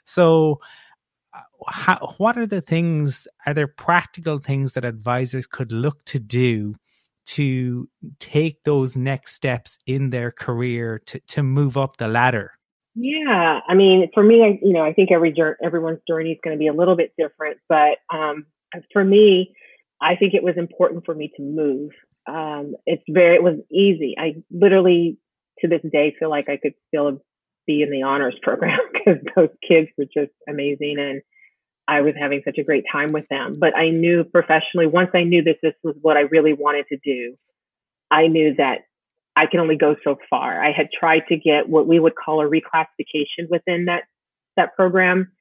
So, 0.04 0.60
uh, 1.34 1.40
how, 1.70 2.14
what 2.18 2.38
are 2.38 2.46
the 2.46 2.62
things, 2.62 3.26
are 3.46 3.54
there 3.54 3.68
practical 3.68 4.38
things 4.38 4.74
that 4.74 4.84
advisors 4.84 5.48
could 5.48 5.72
look 5.72 6.04
to 6.06 6.20
do 6.20 6.76
to 7.26 7.88
take 8.20 8.64
those 8.64 8.96
next 8.96 9.36
steps 9.36 9.78
in 9.86 10.10
their 10.10 10.32
career 10.32 11.02
to, 11.08 11.20
to 11.20 11.44
move 11.44 11.78
up 11.78 11.98
the 11.98 12.08
ladder? 12.08 12.52
Yeah, 12.96 13.60
I 13.68 13.74
mean, 13.74 14.10
for 14.14 14.24
me, 14.24 14.44
I, 14.44 14.60
you 14.62 14.74
know, 14.74 14.84
I 14.84 14.94
think 14.94 15.12
every 15.12 15.34
everyone's 15.64 16.02
journey 16.08 16.32
is 16.32 16.38
going 16.44 16.56
to 16.56 16.60
be 16.60 16.68
a 16.68 16.74
little 16.74 16.96
bit 16.96 17.14
different, 17.18 17.58
but 17.68 17.98
um, 18.14 18.46
for 18.92 19.04
me, 19.04 19.56
I 20.00 20.16
think 20.16 20.34
it 20.34 20.44
was 20.44 20.58
important 20.58 21.06
for 21.06 21.16
me 21.16 21.32
to 21.38 21.42
move. 21.42 21.92
Um, 22.28 22.76
it's 22.86 23.04
very, 23.10 23.36
it 23.36 23.44
was 23.44 23.60
easy. 23.72 24.16
I 24.18 24.36
literally, 24.52 25.18
to 25.60 25.68
this 25.68 25.82
day, 25.92 26.16
feel 26.20 26.30
like 26.30 26.50
I 26.50 26.58
could 26.58 26.74
still 26.88 27.24
be 27.66 27.82
in 27.82 27.90
the 27.90 28.04
honors 28.04 28.38
program 28.42 28.78
because 28.94 29.20
those 29.36 29.50
kids 29.68 29.88
were 29.98 30.06
just 30.06 30.34
amazing, 30.48 30.98
and 31.00 31.22
I 31.88 32.02
was 32.02 32.14
having 32.20 32.42
such 32.46 32.58
a 32.58 32.64
great 32.64 32.86
time 32.92 33.12
with 33.12 33.28
them. 33.30 33.58
But 33.60 33.76
I 33.76 33.90
knew 33.90 34.24
professionally, 34.24 34.88
once 34.88 35.12
I 35.14 35.24
knew 35.24 35.44
that 35.44 35.58
this 35.62 35.74
was 35.84 35.96
what 36.02 36.18
I 36.18 36.22
really 36.22 36.54
wanted 36.54 36.86
to 36.90 36.98
do, 37.04 37.36
I 38.10 38.28
knew 38.28 38.56
that 38.56 38.82
I 39.36 39.48
can 39.48 39.60
only 39.60 39.78
go 39.78 39.96
so 40.04 40.18
far. 40.30 40.64
I 40.64 40.72
had 40.72 40.90
tried 40.98 41.24
to 41.30 41.38
get 41.38 41.68
what 41.68 41.88
we 41.88 42.00
would 42.00 42.14
call 42.16 42.42
a 42.42 42.50
reclassification 42.50 43.50
within 43.50 43.86
that 43.86 44.04
that 44.56 44.76
program, 44.76 45.32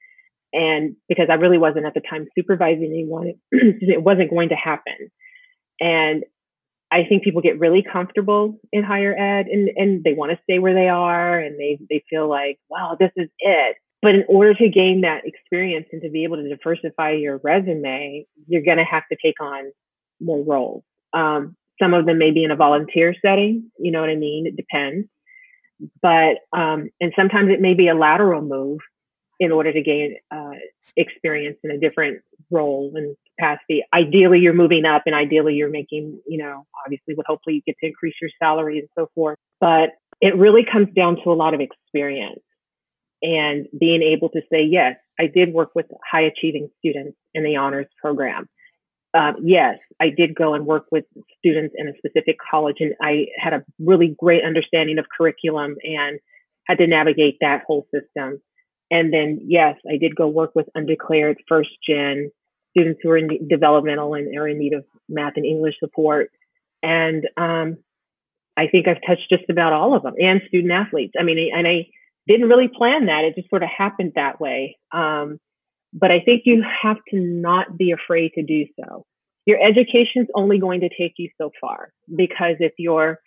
and 0.55 0.97
because 1.09 1.27
I 1.31 1.35
really 1.35 1.59
wasn't 1.59 1.85
at 1.85 1.93
the 1.93 2.01
time 2.01 2.27
supervising 2.36 2.86
anyone, 2.90 3.35
it 3.52 4.02
wasn't 4.02 4.31
going 4.31 4.48
to 4.48 4.55
happen. 4.55 5.10
And 5.78 6.24
I 6.90 7.05
think 7.06 7.24
people 7.24 7.43
get 7.43 7.59
really 7.59 7.82
comfortable 7.82 8.59
in 8.73 8.85
higher 8.85 9.14
ed, 9.14 9.47
and 9.47 9.69
and 9.77 10.05
they 10.05 10.14
want 10.14 10.32
to 10.32 10.39
stay 10.44 10.59
where 10.59 10.74
they 10.74 10.89
are, 10.89 11.39
and 11.39 11.59
they 11.59 11.78
they 11.90 12.02
feel 12.09 12.28
like, 12.28 12.59
wow, 12.70 12.97
this 12.98 13.12
is 13.16 13.28
it. 13.39 13.77
But 14.03 14.16
in 14.16 14.24
order 14.29 14.53
to 14.55 14.69
gain 14.69 15.03
that 15.03 15.23
experience 15.24 15.87
and 15.93 16.03
to 16.03 16.11
be 16.11 16.24
able 16.24 16.37
to 16.37 16.49
diversify 16.49 17.12
your 17.12 17.41
resume, 17.43 18.27
you're 18.49 18.65
going 18.65 18.79
to 18.79 18.85
have 18.85 19.05
to 19.12 19.16
take 19.24 19.41
on 19.41 19.70
more 20.20 20.45
roles. 20.45 20.83
Um, 21.12 21.57
some 21.81 21.95
of 21.95 22.05
them 22.05 22.19
may 22.19 22.33
be 22.33 22.43
in 22.43 22.51
a 22.51 22.57
volunteer 22.57 23.15
setting. 23.24 23.70
You 23.79 23.93
know 23.93 24.01
what 24.01 24.11
I 24.11 24.16
mean? 24.16 24.47
It 24.47 24.57
depends. 24.57 25.07
But, 26.01 26.39
um, 26.57 26.91
and 27.01 27.12
sometimes 27.16 27.51
it 27.51 27.61
may 27.61 27.74
be 27.74 27.89
a 27.89 27.95
lateral 27.95 28.43
move 28.43 28.81
in 29.39 29.53
order 29.53 29.73
to 29.73 29.83
gain 29.83 30.16
uh, 30.31 30.51
experience 30.97 31.59
in 31.65 31.70
a 31.70 31.79
different 31.79 32.23
role 32.51 32.93
and 32.95 33.16
capacity. 33.39 33.83
Ideally, 33.95 34.41
you're 34.41 34.53
moving 34.53 34.85
up 34.85 35.03
and 35.07 35.15
ideally 35.15 35.55
you're 35.55 35.70
making, 35.70 36.20
you 36.27 36.39
know, 36.39 36.66
obviously 36.85 37.15
would 37.15 37.27
hopefully 37.27 37.57
you 37.57 37.62
get 37.66 37.77
to 37.81 37.87
increase 37.87 38.15
your 38.20 38.31
salary 38.41 38.79
and 38.81 38.89
so 38.97 39.09
forth. 39.15 39.39
But 39.61 39.91
it 40.20 40.37
really 40.37 40.65
comes 40.70 40.89
down 40.95 41.16
to 41.24 41.33
a 41.33 41.35
lot 41.35 41.55
of 41.55 41.61
experience 41.61 42.43
and 43.23 43.66
being 43.78 44.03
able 44.03 44.28
to 44.31 44.40
say, 44.51 44.65
yes, 44.69 44.97
I 45.19 45.27
did 45.27 45.53
work 45.53 45.70
with 45.74 45.86
high 46.11 46.23
achieving 46.23 46.69
students 46.81 47.16
in 47.35 47.44
the 47.44 47.57
honors 47.57 47.86
program 48.01 48.49
um, 49.15 49.36
yes, 49.43 49.78
I 50.01 50.07
did 50.09 50.35
go 50.35 50.55
and 50.55 50.65
work 50.65 50.86
with 50.90 51.05
students 51.39 51.74
in 51.77 51.89
a 51.89 51.93
specific 51.99 52.36
college, 52.51 52.77
and 52.81 52.94
I 53.01 53.27
had 53.36 53.53
a 53.53 53.65
really 53.78 54.15
great 54.19 54.43
understanding 54.44 54.99
of 54.99 55.07
curriculum 55.16 55.77
and 55.82 56.19
had 56.66 56.78
to 56.78 56.86
navigate 56.86 57.36
that 57.40 57.65
whole 57.66 57.86
system. 57.93 58.40
And 58.90 59.12
then, 59.12 59.40
yes, 59.43 59.77
I 59.89 59.99
did 59.99 60.16
go 60.16 60.28
work 60.28 60.53
with 60.55 60.66
undeclared 60.74 61.39
first 61.49 61.70
gen 61.86 62.31
students 62.70 63.01
who 63.03 63.11
are 63.11 63.19
in 63.19 63.49
developmental 63.49 64.15
and 64.15 64.36
are 64.36 64.49
in 64.49 64.59
need 64.59 64.73
of 64.73 64.85
math 65.09 65.35
and 65.36 65.44
English 65.44 65.74
support. 65.78 66.31
And 66.82 67.28
um, 67.36 67.77
I 68.57 68.69
think 68.69 68.89
I've 68.89 69.03
touched 69.07 69.28
just 69.31 69.44
about 69.51 69.74
all 69.74 69.94
of 69.94 70.05
them 70.05 70.15
and 70.19 70.40
student 70.49 70.73
athletes. 70.73 71.15
I 71.19 71.23
mean, 71.23 71.51
and 71.55 71.69
I 71.69 71.89
didn't 72.27 72.49
really 72.49 72.69
plan 72.69 73.07
that. 73.07 73.24
It 73.24 73.35
just 73.35 73.51
sort 73.51 73.62
of 73.62 73.69
happened 73.77 74.12
that 74.15 74.40
way. 74.40 74.78
Um, 74.93 75.39
but 75.93 76.11
I 76.11 76.20
think 76.20 76.43
you 76.44 76.65
have 76.82 76.97
to 77.11 77.20
not 77.20 77.77
be 77.77 77.93
afraid 77.93 78.32
to 78.35 78.43
do 78.43 78.66
so. 78.81 79.05
Your 79.44 79.59
education 79.61 80.23
is 80.23 80.28
only 80.35 80.59
going 80.59 80.81
to 80.81 80.89
take 80.89 81.15
you 81.19 81.28
so 81.36 81.51
far 81.61 81.93
because 82.15 82.57
if 82.61 82.73
you're, 82.78 83.19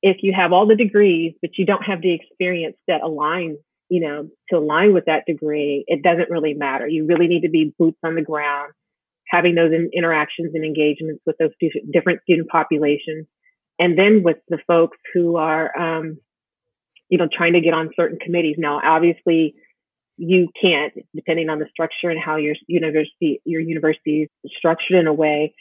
if 0.00 0.18
you 0.22 0.32
have 0.34 0.52
all 0.52 0.66
the 0.66 0.76
degrees, 0.76 1.34
but 1.42 1.52
you 1.58 1.66
don't 1.66 1.82
have 1.82 2.02
the 2.02 2.14
experience 2.14 2.76
that 2.86 3.02
aligns, 3.02 3.56
you 3.88 4.00
know, 4.00 4.28
to 4.50 4.58
align 4.58 4.94
with 4.94 5.06
that 5.06 5.24
degree, 5.26 5.84
it 5.86 6.02
doesn't 6.02 6.30
really 6.30 6.54
matter. 6.54 6.86
You 6.86 7.06
really 7.06 7.26
need 7.26 7.42
to 7.42 7.50
be 7.50 7.74
boots 7.78 7.98
on 8.04 8.14
the 8.14 8.22
ground, 8.22 8.72
having 9.28 9.54
those 9.54 9.72
in, 9.72 9.90
interactions 9.92 10.52
and 10.54 10.64
engagements 10.64 11.22
with 11.26 11.36
those 11.38 11.50
different 11.92 12.22
student 12.22 12.48
populations. 12.48 13.26
And 13.78 13.98
then 13.98 14.22
with 14.22 14.36
the 14.48 14.58
folks 14.66 14.98
who 15.12 15.36
are, 15.36 15.76
um, 15.76 16.18
you 17.08 17.18
know, 17.18 17.28
trying 17.30 17.52
to 17.52 17.60
get 17.60 17.74
on 17.74 17.90
certain 17.96 18.18
committees. 18.18 18.56
Now, 18.58 18.80
obviously, 18.82 19.54
you 20.16 20.48
can't, 20.60 20.92
depending 21.14 21.48
on 21.48 21.58
the 21.58 21.66
structure 21.70 22.08
and 22.08 22.20
how 22.20 22.36
your 22.36 22.54
university 22.68 23.40
your 23.44 23.60
university 23.60 24.30
is 24.44 24.52
structured 24.56 24.96
in 24.96 25.06
a 25.06 25.12
way. 25.12 25.54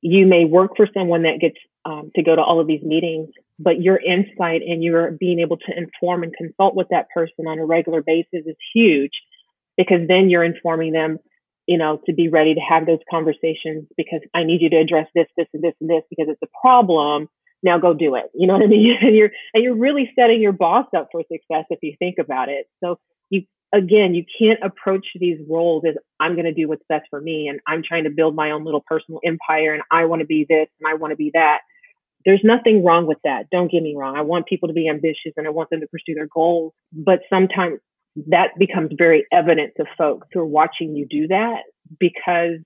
You 0.00 0.26
may 0.26 0.44
work 0.44 0.76
for 0.76 0.86
someone 0.94 1.22
that 1.22 1.40
gets 1.40 1.56
um, 1.84 2.12
to 2.14 2.22
go 2.22 2.36
to 2.36 2.42
all 2.42 2.60
of 2.60 2.68
these 2.68 2.82
meetings, 2.82 3.30
but 3.58 3.82
your 3.82 3.98
insight 3.98 4.62
and 4.62 4.82
your 4.82 5.10
being 5.10 5.40
able 5.40 5.56
to 5.56 5.76
inform 5.76 6.22
and 6.22 6.32
consult 6.36 6.76
with 6.76 6.86
that 6.90 7.10
person 7.12 7.46
on 7.48 7.58
a 7.58 7.66
regular 7.66 8.02
basis 8.02 8.46
is 8.46 8.56
huge, 8.72 9.12
because 9.76 10.06
then 10.06 10.30
you're 10.30 10.44
informing 10.44 10.92
them, 10.92 11.18
you 11.66 11.78
know, 11.78 12.00
to 12.06 12.12
be 12.12 12.28
ready 12.28 12.54
to 12.54 12.60
have 12.60 12.86
those 12.86 13.00
conversations. 13.10 13.88
Because 13.96 14.20
I 14.32 14.44
need 14.44 14.60
you 14.62 14.70
to 14.70 14.76
address 14.76 15.08
this, 15.14 15.26
this, 15.36 15.48
and 15.52 15.64
this, 15.64 15.74
and 15.80 15.90
this, 15.90 16.02
because 16.08 16.28
it's 16.28 16.42
a 16.42 16.60
problem 16.60 17.28
now 17.62 17.78
go 17.78 17.94
do 17.94 18.14
it. 18.14 18.24
You 18.34 18.46
know 18.46 18.54
what 18.54 18.62
I 18.62 18.66
mean? 18.66 18.96
And 19.00 19.14
you're 19.14 19.30
and 19.54 19.62
you're 19.62 19.76
really 19.76 20.10
setting 20.18 20.40
your 20.40 20.52
boss 20.52 20.86
up 20.96 21.08
for 21.12 21.22
success 21.22 21.64
if 21.70 21.78
you 21.82 21.94
think 21.98 22.16
about 22.18 22.48
it. 22.48 22.66
So 22.82 22.98
you 23.30 23.42
again, 23.72 24.14
you 24.14 24.24
can't 24.38 24.58
approach 24.62 25.06
these 25.14 25.38
roles 25.48 25.84
as 25.88 25.94
I'm 26.20 26.34
going 26.34 26.46
to 26.46 26.54
do 26.54 26.68
what's 26.68 26.84
best 26.88 27.06
for 27.10 27.20
me 27.20 27.48
and 27.48 27.60
I'm 27.66 27.82
trying 27.82 28.04
to 28.04 28.10
build 28.10 28.34
my 28.34 28.50
own 28.50 28.64
little 28.64 28.84
personal 28.86 29.20
empire 29.24 29.74
and 29.74 29.82
I 29.90 30.04
want 30.06 30.20
to 30.20 30.26
be 30.26 30.46
this 30.48 30.68
and 30.80 30.88
I 30.88 30.94
want 30.94 31.12
to 31.12 31.16
be 31.16 31.30
that. 31.34 31.60
There's 32.24 32.40
nothing 32.42 32.84
wrong 32.84 33.06
with 33.06 33.18
that. 33.24 33.48
Don't 33.50 33.70
get 33.70 33.82
me 33.82 33.94
wrong. 33.96 34.16
I 34.16 34.22
want 34.22 34.46
people 34.46 34.68
to 34.68 34.74
be 34.74 34.88
ambitious 34.88 35.32
and 35.36 35.46
I 35.46 35.50
want 35.50 35.70
them 35.70 35.80
to 35.80 35.86
pursue 35.86 36.14
their 36.14 36.26
goals, 36.26 36.72
but 36.92 37.20
sometimes 37.30 37.78
that 38.26 38.50
becomes 38.58 38.90
very 38.96 39.24
evident 39.32 39.74
to 39.76 39.84
folks 39.96 40.26
who 40.32 40.40
are 40.40 40.46
watching 40.46 40.96
you 40.96 41.06
do 41.08 41.28
that 41.28 41.62
because 41.98 42.58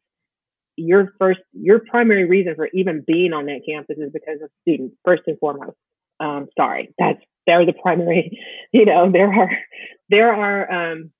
your 0.77 1.13
first, 1.19 1.41
your 1.53 1.81
primary 1.81 2.29
reason 2.29 2.55
for 2.55 2.69
even 2.73 3.05
being 3.07 3.33
on 3.33 3.47
that 3.47 3.63
campus 3.67 3.99
is 3.99 4.11
because 4.13 4.41
of 4.43 4.51
students, 4.63 4.97
first 5.05 5.23
and 5.27 5.39
foremost. 5.39 5.77
Um, 6.21 6.49
sorry, 6.57 6.95
that's 6.99 7.21
they're 7.47 7.67
the 7.67 7.73
primary, 7.73 8.39
you 8.73 8.85
know, 8.85 9.11
they're 9.11 9.33
our, 9.33 9.51
they're 10.09 10.35
our 10.35 10.93
um, 10.93 11.11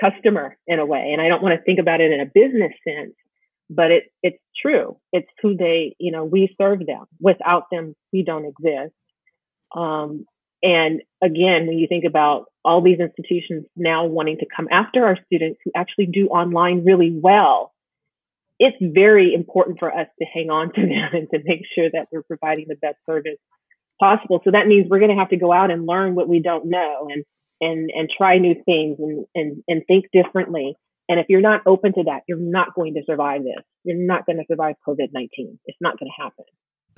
customer 0.00 0.56
in 0.66 0.78
a 0.78 0.86
way. 0.86 1.10
And 1.12 1.20
I 1.20 1.28
don't 1.28 1.42
want 1.42 1.58
to 1.58 1.64
think 1.64 1.78
about 1.78 2.00
it 2.00 2.12
in 2.12 2.20
a 2.20 2.26
business 2.26 2.72
sense, 2.86 3.14
but 3.68 3.90
it, 3.90 4.04
it's 4.22 4.38
true. 4.60 4.98
It's 5.12 5.28
who 5.40 5.56
they, 5.56 5.96
you 5.98 6.12
know, 6.12 6.24
we 6.24 6.54
serve 6.60 6.86
them. 6.86 7.04
Without 7.20 7.64
them, 7.70 7.94
we 8.12 8.22
don't 8.22 8.46
exist. 8.46 8.94
Um, 9.74 10.26
and 10.62 11.02
again, 11.22 11.66
when 11.66 11.78
you 11.78 11.88
think 11.88 12.04
about 12.04 12.44
all 12.64 12.82
these 12.82 13.00
institutions 13.00 13.66
now 13.74 14.06
wanting 14.06 14.38
to 14.38 14.46
come 14.54 14.68
after 14.70 15.04
our 15.04 15.18
students 15.26 15.58
who 15.64 15.72
actually 15.74 16.06
do 16.06 16.28
online 16.28 16.84
really 16.84 17.10
well, 17.12 17.72
it's 18.62 18.76
very 18.80 19.34
important 19.34 19.80
for 19.80 19.92
us 19.92 20.06
to 20.20 20.24
hang 20.24 20.48
on 20.48 20.72
to 20.72 20.80
them 20.82 21.10
and 21.12 21.28
to 21.30 21.38
make 21.44 21.62
sure 21.74 21.90
that 21.92 22.06
we're 22.12 22.22
providing 22.22 22.66
the 22.68 22.76
best 22.76 22.96
service 23.04 23.38
possible. 24.00 24.40
So 24.44 24.52
that 24.52 24.68
means 24.68 24.86
we're 24.88 25.00
going 25.00 25.10
to 25.10 25.16
have 25.16 25.30
to 25.30 25.36
go 25.36 25.52
out 25.52 25.72
and 25.72 25.84
learn 25.84 26.14
what 26.14 26.28
we 26.28 26.40
don't 26.40 26.66
know 26.66 27.08
and 27.10 27.24
and 27.60 27.90
and 27.94 28.08
try 28.16 28.38
new 28.38 28.54
things 28.64 28.98
and 29.00 29.26
and 29.34 29.62
and 29.66 29.82
think 29.86 30.06
differently. 30.12 30.74
And 31.08 31.18
if 31.18 31.26
you're 31.28 31.40
not 31.40 31.62
open 31.66 31.92
to 31.94 32.04
that, 32.04 32.20
you're 32.28 32.38
not 32.38 32.74
going 32.74 32.94
to 32.94 33.02
survive 33.04 33.42
this. 33.42 33.64
You're 33.84 33.96
not 33.98 34.26
going 34.26 34.38
to 34.38 34.44
survive 34.48 34.76
COVID 34.86 35.08
nineteen. 35.12 35.58
It's 35.66 35.78
not 35.80 35.98
going 35.98 36.10
to 36.16 36.22
happen. 36.22 36.44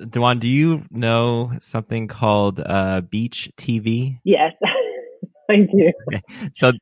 Dwan, 0.00 0.40
do 0.40 0.48
you 0.48 0.82
know 0.90 1.52
something 1.60 2.08
called 2.08 2.60
uh, 2.60 3.00
Beach 3.00 3.50
TV? 3.56 4.18
Yes. 4.24 4.52
I 5.50 5.56
do. 5.56 5.92
Okay. 6.08 6.22
So, 6.54 6.72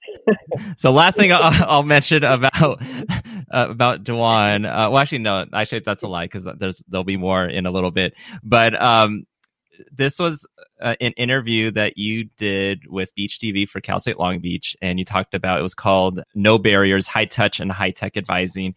so 0.76 0.92
last 0.92 1.16
thing 1.16 1.32
I'll, 1.32 1.68
I'll 1.68 1.82
mention 1.82 2.24
about 2.24 2.80
uh, 3.52 3.66
about 3.68 4.04
Dwan. 4.04 4.66
Uh, 4.66 4.90
well, 4.90 4.98
actually, 4.98 5.18
no. 5.18 5.44
Actually, 5.52 5.80
that's 5.80 6.02
a 6.02 6.08
lie 6.08 6.24
because 6.24 6.48
there's 6.58 6.82
there'll 6.88 7.04
be 7.04 7.16
more 7.16 7.44
in 7.44 7.66
a 7.66 7.70
little 7.70 7.90
bit. 7.90 8.14
But 8.42 8.80
um, 8.80 9.26
this 9.90 10.18
was 10.18 10.46
uh, 10.80 10.96
an 11.00 11.12
interview 11.12 11.70
that 11.72 11.98
you 11.98 12.24
did 12.36 12.86
with 12.88 13.14
Beach 13.14 13.38
TV 13.38 13.68
for 13.68 13.80
Cal 13.80 14.00
State 14.00 14.18
Long 14.18 14.40
Beach, 14.40 14.76
and 14.80 14.98
you 14.98 15.04
talked 15.04 15.34
about 15.34 15.58
it 15.58 15.62
was 15.62 15.74
called 15.74 16.22
"No 16.34 16.58
Barriers: 16.58 17.06
High 17.06 17.26
Touch 17.26 17.60
and 17.60 17.70
High 17.70 17.90
Tech 17.90 18.16
Advising." 18.16 18.74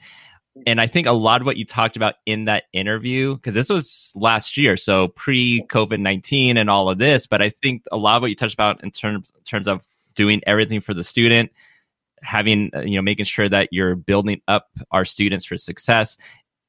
And 0.66 0.80
I 0.80 0.88
think 0.88 1.06
a 1.06 1.12
lot 1.12 1.42
of 1.42 1.48
what 1.48 1.58
you 1.58 1.66
talked 1.66 1.98
about 1.98 2.16
in 2.26 2.46
that 2.46 2.64
interview, 2.72 3.36
because 3.36 3.54
this 3.54 3.70
was 3.70 4.14
last 4.16 4.56
year, 4.56 4.78
so 4.78 5.10
pre 5.10 5.62
COVID 5.68 6.00
nineteen 6.00 6.58
and 6.58 6.70
all 6.70 6.90
of 6.90 6.98
this, 6.98 7.28
but 7.28 7.42
I 7.42 7.50
think 7.50 7.84
a 7.92 7.98
lot 7.98 8.18
of 8.18 8.22
what 8.22 8.30
you 8.30 8.36
touched 8.36 8.54
about 8.54 8.84
in 8.84 8.92
terms 8.92 9.32
in 9.36 9.44
terms 9.44 9.68
of 9.68 9.86
doing 10.16 10.42
everything 10.48 10.82
for 10.82 10.94
the 10.94 11.04
student, 11.04 11.52
having 12.22 12.72
uh, 12.76 12.82
you 12.82 12.96
know 12.96 13.02
making 13.02 13.26
sure 13.26 13.48
that 13.48 13.70
you're 13.72 13.96
building 13.96 14.42
up 14.48 14.68
our 14.92 15.06
students 15.06 15.46
for 15.46 15.58
success 15.58 16.18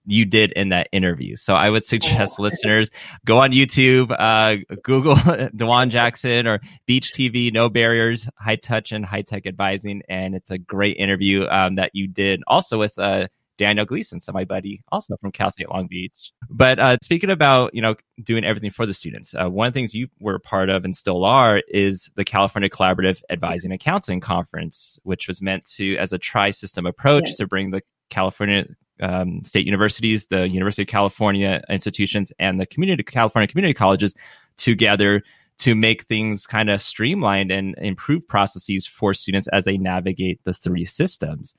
you 0.07 0.25
did 0.25 0.53
in 0.53 0.71
that 0.71 0.89
interview. 0.93 1.37
So 1.37 1.55
I 1.55 1.69
would 1.69 1.85
suggest 1.85 2.37
oh. 2.39 2.43
listeners 2.45 2.91
go 3.25 3.39
on 3.39 3.51
YouTube, 3.51 4.15
uh, 4.17 4.63
Google 4.83 5.15
Dwan 5.57 5.89
Jackson 5.91 6.47
or 6.47 6.61
Beach 6.87 7.13
TV, 7.13 7.53
No 7.53 7.69
Barriers, 7.69 8.29
High 8.39 8.57
Touch 8.57 8.93
and 8.93 9.05
High 9.05 9.23
Tech 9.23 9.47
Advising. 9.47 10.03
And 10.09 10.35
it's 10.35 10.51
a 10.51 10.59
great 10.59 10.97
interview 10.97 11.47
um, 11.47 11.75
that 11.75 11.91
you 11.95 12.07
did 12.09 12.43
also 12.47 12.79
with 12.79 12.97
uh, 12.99 13.27
Daniel 13.59 13.87
Gleason, 13.87 14.21
so 14.21 14.33
my 14.33 14.45
buddy, 14.45 14.83
also 14.93 15.17
from 15.17 15.33
Cal 15.33 15.51
State 15.51 15.71
Long 15.71 15.87
Beach. 15.87 16.33
But 16.51 16.79
uh, 16.79 16.97
speaking 17.03 17.31
about 17.31 17.75
you 17.75 17.83
know 17.83 17.95
doing 18.23 18.45
everything 18.45 18.71
for 18.71 18.87
the 18.87 18.95
students, 18.95 19.35
uh, 19.35 19.49
one 19.49 19.67
of 19.67 19.73
the 19.73 19.79
things 19.79 19.95
you 19.95 20.09
were 20.21 20.37
a 20.37 20.41
part 20.41 20.71
of 20.71 20.85
and 20.85 20.97
still 20.97 21.25
are 21.25 21.63
is 21.69 22.11
the 22.17 22.25
California 22.25 22.69
Collaborative 22.69 23.21
Advising 23.31 23.71
and 23.71 23.81
Counseling 23.81 24.21
Conference, 24.21 24.99
which 25.03 25.29
was 25.29 25.43
meant 25.43 25.65
to 25.77 25.97
as 25.97 26.13
a 26.13 26.19
tri-system 26.19 26.87
approach 26.87 27.37
to 27.37 27.47
bring 27.47 27.71
the 27.71 27.83
California 28.11 28.67
um, 29.01 29.43
state 29.43 29.67
universities, 29.67 30.27
the 30.27 30.49
University 30.49 30.83
of 30.83 30.89
California 30.89 31.63
institutions, 31.69 32.33
and 32.39 32.61
the 32.61 32.67
community 32.67 33.03
California 33.03 33.47
community 33.47 33.75
colleges 33.75 34.15
together 34.57 35.23
to 35.59 35.75
make 35.75 36.05
things 36.05 36.47
kind 36.47 36.69
of 36.69 36.83
streamlined 36.83 37.51
and 37.51 37.75
improve 37.79 38.27
processes 38.29 38.87
for 38.87 39.15
students 39.15 39.49
as 39.49 39.65
they 39.65 39.79
navigate 39.79 40.41
the 40.45 40.53
three 40.53 40.85
systems. 40.85 41.55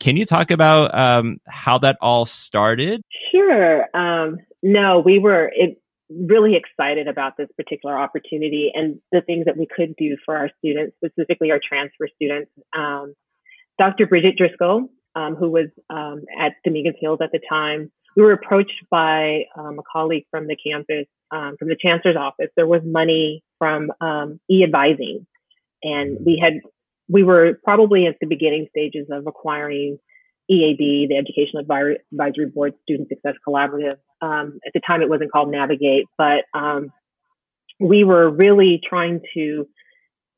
Can 0.00 0.16
you 0.16 0.24
talk 0.24 0.50
about 0.50 0.98
um, 0.98 1.38
how 1.46 1.78
that 1.78 1.98
all 2.00 2.24
started? 2.24 3.02
Sure. 3.30 3.84
Um, 3.94 4.38
no, 4.62 5.02
we 5.04 5.18
were 5.18 5.52
it, 5.54 5.80
really 6.08 6.56
excited 6.56 7.06
about 7.06 7.36
this 7.36 7.48
particular 7.56 7.98
opportunity 7.98 8.72
and 8.74 8.98
the 9.12 9.20
things 9.20 9.44
that 9.44 9.58
we 9.58 9.66
could 9.66 9.94
do 9.96 10.16
for 10.24 10.36
our 10.36 10.50
students, 10.58 10.96
specifically 11.04 11.50
our 11.50 11.60
transfer 11.62 12.08
students. 12.16 12.50
Um, 12.76 13.14
Dr. 13.78 14.06
Bridget 14.06 14.36
Driscoll, 14.38 14.88
um, 15.14 15.36
who 15.36 15.50
was 15.50 15.68
um, 15.90 16.24
at 16.38 16.52
Dominguez 16.64 16.94
Hills 16.98 17.20
at 17.22 17.30
the 17.32 17.40
time, 17.48 17.92
we 18.16 18.22
were 18.22 18.32
approached 18.32 18.84
by 18.90 19.42
um, 19.56 19.78
a 19.78 19.82
colleague 19.92 20.24
from 20.30 20.46
the 20.46 20.56
campus, 20.56 21.06
from 21.30 21.68
the 21.68 21.76
chancellor's 21.80 22.16
office. 22.16 22.48
There 22.56 22.66
was 22.66 22.80
money 22.84 23.44
from 23.58 23.92
e-advising, 24.50 25.26
and 25.82 26.18
we 26.24 26.42
had 26.42 26.54
we 27.10 27.22
were 27.22 27.58
probably 27.64 28.06
at 28.06 28.16
the 28.20 28.26
beginning 28.26 28.66
stages 28.70 29.08
of 29.10 29.26
acquiring 29.26 29.98
EAB, 30.50 31.08
the 31.08 31.16
Educational 31.16 31.62
Advisory 31.62 32.46
Board 32.46 32.74
Student 32.82 33.08
Success 33.08 33.34
Collaborative. 33.46 33.96
Um, 34.20 34.58
at 34.66 34.72
the 34.74 34.80
time, 34.86 35.02
it 35.02 35.08
wasn't 35.08 35.32
called 35.32 35.50
Navigate, 35.50 36.06
but 36.18 36.44
um, 36.54 36.92
we 37.78 38.04
were 38.04 38.30
really 38.30 38.80
trying 38.86 39.20
to 39.34 39.66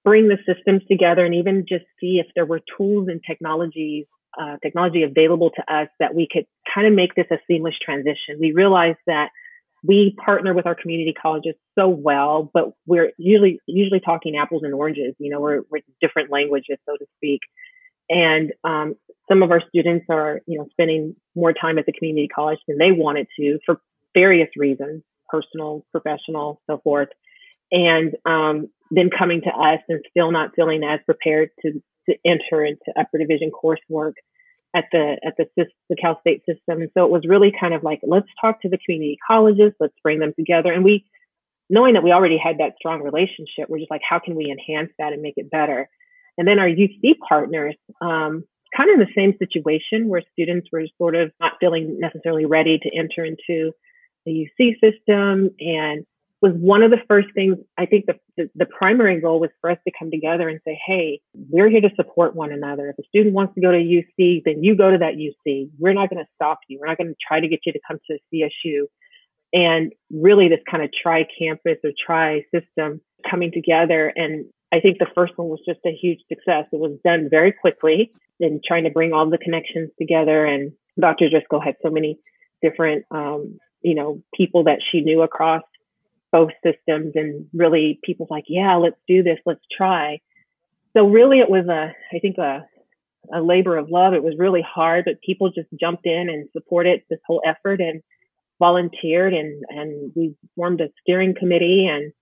bring 0.04 0.28
the 0.28 0.38
systems 0.46 0.82
together 0.90 1.24
and 1.24 1.34
even 1.34 1.64
just 1.68 1.84
see 2.00 2.20
if 2.24 2.26
there 2.34 2.46
were 2.46 2.60
tools 2.76 3.08
and 3.08 3.20
technologies 3.26 4.06
uh, 4.40 4.56
technology 4.62 5.02
available 5.02 5.50
to 5.50 5.74
us 5.74 5.88
that 6.00 6.14
we 6.14 6.26
could 6.30 6.46
kind 6.74 6.86
of 6.86 6.94
make 6.94 7.14
this 7.14 7.26
a 7.30 7.36
seamless 7.46 7.74
transition. 7.84 8.38
We 8.40 8.52
realized 8.52 8.98
that 9.06 9.28
we 9.84 10.14
partner 10.24 10.54
with 10.54 10.66
our 10.66 10.74
community 10.74 11.12
colleges 11.20 11.54
so 11.76 11.88
well, 11.88 12.50
but 12.54 12.72
we're 12.86 13.12
usually 13.18 13.58
usually 13.66 14.00
talking 14.00 14.36
apples 14.36 14.62
and 14.64 14.74
oranges. 14.74 15.14
You 15.18 15.30
know, 15.30 15.40
we're, 15.40 15.62
we're 15.70 15.80
different 16.00 16.30
languages, 16.30 16.78
so 16.88 16.96
to 16.96 17.06
speak. 17.16 17.40
And 18.08 18.52
um, 18.64 18.94
some 19.28 19.42
of 19.42 19.50
our 19.50 19.62
students 19.68 20.06
are, 20.08 20.40
you 20.46 20.58
know, 20.58 20.66
spending 20.70 21.16
more 21.34 21.52
time 21.52 21.78
at 21.78 21.86
the 21.86 21.92
community 21.92 22.28
college 22.28 22.58
than 22.68 22.78
they 22.78 22.92
wanted 22.92 23.26
to 23.38 23.58
for 23.66 23.80
various 24.14 24.50
reasons, 24.56 25.02
personal, 25.28 25.84
professional, 25.90 26.60
so 26.68 26.78
forth. 26.84 27.08
And 27.72 28.14
um, 28.26 28.68
then 28.90 29.08
coming 29.16 29.40
to 29.42 29.50
us 29.50 29.80
and 29.88 30.04
still 30.10 30.30
not 30.30 30.50
feeling 30.54 30.82
as 30.84 31.00
prepared 31.06 31.50
to 31.62 31.82
to 32.08 32.16
enter 32.26 32.64
into 32.64 32.92
upper 32.98 33.18
division 33.18 33.50
coursework 33.50 34.14
at 34.74 34.84
the 34.92 35.16
at 35.24 35.34
the 35.36 35.66
the 35.88 35.96
Cal 35.96 36.18
State 36.20 36.42
system. 36.46 36.80
And 36.82 36.90
so 36.96 37.04
it 37.04 37.10
was 37.10 37.22
really 37.26 37.52
kind 37.58 37.74
of 37.74 37.82
like 37.82 38.00
let's 38.02 38.28
talk 38.40 38.62
to 38.62 38.68
the 38.68 38.78
community 38.84 39.18
colleges, 39.26 39.72
let's 39.80 39.94
bring 40.02 40.18
them 40.18 40.32
together, 40.36 40.72
and 40.72 40.84
we 40.84 41.04
knowing 41.70 41.94
that 41.94 42.02
we 42.02 42.12
already 42.12 42.38
had 42.38 42.58
that 42.58 42.74
strong 42.78 43.02
relationship, 43.02 43.68
we're 43.68 43.78
just 43.78 43.90
like 43.90 44.02
how 44.08 44.18
can 44.18 44.34
we 44.34 44.50
enhance 44.50 44.90
that 44.98 45.12
and 45.12 45.22
make 45.22 45.34
it 45.36 45.50
better. 45.50 45.88
And 46.36 46.46
then 46.46 46.58
our 46.58 46.68
UC 46.68 47.18
partners, 47.26 47.76
um, 48.00 48.44
kind 48.76 48.90
of 48.90 48.94
in 48.94 49.00
the 49.00 49.12
same 49.14 49.34
situation 49.38 50.08
where 50.08 50.22
students 50.32 50.68
were 50.72 50.86
sort 50.98 51.14
of 51.14 51.30
not 51.40 51.54
feeling 51.60 51.98
necessarily 52.00 52.46
ready 52.46 52.78
to 52.78 52.90
enter 52.96 53.24
into 53.24 53.72
the 54.24 54.48
UC 54.60 54.74
system 54.80 55.50
and 55.60 56.06
was 56.42 56.52
one 56.56 56.82
of 56.82 56.90
the 56.90 56.98
first 57.08 57.28
things 57.34 57.56
I 57.78 57.86
think 57.86 58.06
the, 58.06 58.14
the, 58.36 58.50
the, 58.56 58.66
primary 58.66 59.20
goal 59.20 59.38
was 59.38 59.50
for 59.60 59.70
us 59.70 59.78
to 59.86 59.92
come 59.96 60.10
together 60.10 60.48
and 60.48 60.58
say, 60.66 60.78
hey, 60.84 61.20
we're 61.34 61.70
here 61.70 61.80
to 61.80 61.90
support 61.94 62.34
one 62.34 62.52
another. 62.52 62.90
If 62.90 62.98
a 62.98 63.06
student 63.06 63.32
wants 63.32 63.54
to 63.54 63.60
go 63.60 63.70
to 63.70 63.78
UC, 63.78 64.42
then 64.44 64.64
you 64.64 64.76
go 64.76 64.90
to 64.90 64.98
that 64.98 65.14
UC. 65.14 65.70
We're 65.78 65.92
not 65.92 66.10
going 66.10 66.22
to 66.22 66.28
stop 66.34 66.58
you. 66.68 66.80
We're 66.80 66.88
not 66.88 66.98
going 66.98 67.10
to 67.10 67.16
try 67.26 67.38
to 67.38 67.46
get 67.46 67.60
you 67.64 67.72
to 67.72 67.80
come 67.86 67.98
to 68.10 68.18
CSU. 68.34 68.86
And 69.52 69.92
really, 70.10 70.48
this 70.48 70.60
kind 70.68 70.82
of 70.82 70.90
tri 70.92 71.26
campus 71.38 71.78
or 71.84 71.92
tri 72.04 72.44
system 72.52 73.00
coming 73.30 73.52
together. 73.52 74.12
And 74.14 74.46
I 74.72 74.80
think 74.80 74.98
the 74.98 75.06
first 75.14 75.34
one 75.36 75.48
was 75.48 75.60
just 75.66 75.80
a 75.86 75.92
huge 75.92 76.20
success. 76.28 76.64
It 76.72 76.80
was 76.80 76.98
done 77.04 77.28
very 77.30 77.52
quickly 77.52 78.10
and 78.40 78.62
trying 78.66 78.84
to 78.84 78.90
bring 78.90 79.12
all 79.12 79.28
the 79.30 79.38
connections 79.38 79.90
together. 79.98 80.44
And 80.44 80.72
Dr. 80.98 81.28
Driscoll 81.28 81.60
had 81.60 81.76
so 81.82 81.90
many 81.90 82.18
different, 82.62 83.04
um, 83.10 83.58
you 83.82 83.94
know, 83.94 84.22
people 84.34 84.64
that 84.64 84.78
she 84.90 85.02
knew 85.02 85.22
across 85.22 85.62
both 86.32 86.50
systems 86.64 87.12
and 87.14 87.46
really 87.52 88.00
people's 88.02 88.30
like, 88.30 88.44
yeah, 88.48 88.76
let's 88.76 88.96
do 89.06 89.22
this, 89.22 89.38
let's 89.44 89.64
try. 89.70 90.20
So 90.96 91.06
really 91.06 91.38
it 91.38 91.50
was 91.50 91.66
a, 91.68 91.92
I 92.14 92.18
think 92.18 92.38
a, 92.38 92.66
a 93.32 93.40
labor 93.40 93.76
of 93.76 93.90
love. 93.90 94.14
It 94.14 94.22
was 94.22 94.34
really 94.38 94.62
hard, 94.62 95.04
but 95.04 95.20
people 95.24 95.50
just 95.50 95.68
jumped 95.78 96.06
in 96.06 96.28
and 96.28 96.48
supported 96.52 97.02
this 97.08 97.20
whole 97.26 97.42
effort 97.46 97.80
and 97.80 98.02
volunteered 98.58 99.34
and, 99.34 99.62
and 99.68 100.12
we 100.16 100.34
formed 100.56 100.80
a 100.80 100.88
steering 101.02 101.34
committee 101.38 101.86
and 101.86 102.12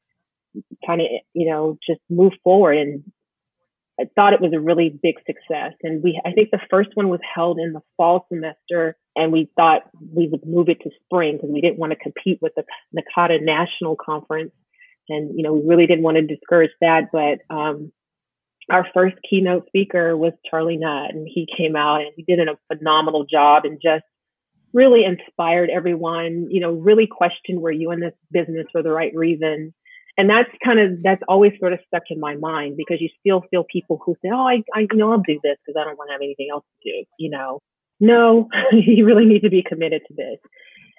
kind 0.85 1.01
of, 1.01 1.07
you 1.33 1.49
know, 1.49 1.79
just 1.87 2.01
move 2.11 2.33
forward. 2.43 2.79
And 2.79 3.05
I 4.01 4.05
thought 4.15 4.33
it 4.33 4.41
was 4.41 4.53
a 4.55 4.61
really 4.61 4.99
big 5.03 5.17
success. 5.27 5.75
And 5.83 6.03
we, 6.03 6.21
I 6.25 6.33
think 6.33 6.51
the 6.51 6.61
first 6.71 6.91
one 6.95 7.09
was 7.09 7.21
held 7.35 7.59
in 7.59 7.73
the 7.73 7.83
fall 7.97 8.27
semester 8.33 8.97
and 9.17 9.33
we 9.33 9.51
thought 9.57 9.83
we 10.15 10.29
would 10.29 10.47
move 10.47 10.69
it 10.69 10.81
to 10.83 10.91
spring 11.05 11.37
because 11.37 11.51
we 11.51 11.61
didn't 11.61 11.79
want 11.79 11.93
to 11.93 11.99
compete 11.99 12.39
with 12.41 12.53
the 12.55 12.65
NACADA 12.97 13.43
National 13.43 13.97
Conference. 13.97 14.53
And, 15.09 15.37
you 15.37 15.43
know, 15.43 15.53
we 15.53 15.69
really 15.69 15.87
didn't 15.87 16.05
want 16.05 16.17
to 16.17 16.27
discourage 16.27 16.71
that. 16.81 17.11
But 17.13 17.41
um, 17.55 17.93
our 18.71 18.87
first 18.95 19.17
keynote 19.29 19.67
speaker 19.67 20.17
was 20.17 20.33
Charlie 20.49 20.77
Nutt, 20.77 21.13
and 21.13 21.29
he 21.29 21.49
came 21.57 21.75
out 21.75 22.03
and 22.03 22.13
he 22.17 22.23
did 22.23 22.39
a 22.39 22.59
phenomenal 22.73 23.25
job 23.25 23.65
and 23.65 23.81
just 23.83 24.05
really 24.73 25.05
inspired 25.05 25.69
everyone, 25.69 26.47
you 26.49 26.61
know, 26.61 26.73
really 26.73 27.09
questioned 27.09 27.61
were 27.61 27.73
you 27.73 27.91
in 27.91 27.99
this 27.99 28.15
business 28.31 28.67
for 28.71 28.85
the 28.85 28.93
right 28.93 29.13
reason? 29.17 29.75
And 30.17 30.31
that's 30.31 30.51
kind 30.65 30.79
of, 30.79 31.03
that's 31.03 31.23
always 31.27 31.53
sort 31.59 31.73
of 31.73 31.81
stuck 31.89 32.05
in 32.11 32.21
my 32.21 32.37
mind 32.37 32.77
because 32.77 33.01
you 33.01 33.09
still 33.19 33.43
feel 33.51 33.65
people 33.65 34.01
who 34.05 34.15
say, 34.23 34.29
oh, 34.33 34.47
I, 34.47 34.63
I 34.73 34.81
you 34.81 34.99
know, 34.99 35.11
I'll 35.11 35.19
do 35.19 35.41
this 35.43 35.57
because 35.67 35.81
I 35.81 35.85
don't 35.85 35.99
want 35.99 36.11
to 36.11 36.13
have 36.13 36.21
anything 36.21 36.49
else 36.53 36.65
to 36.85 36.91
do, 36.91 37.05
you 37.19 37.31
know 37.31 37.61
no, 38.01 38.49
you 38.73 39.05
really 39.05 39.27
need 39.27 39.43
to 39.43 39.51
be 39.51 39.63
committed 39.63 40.03
to 40.09 40.15
this. 40.15 40.39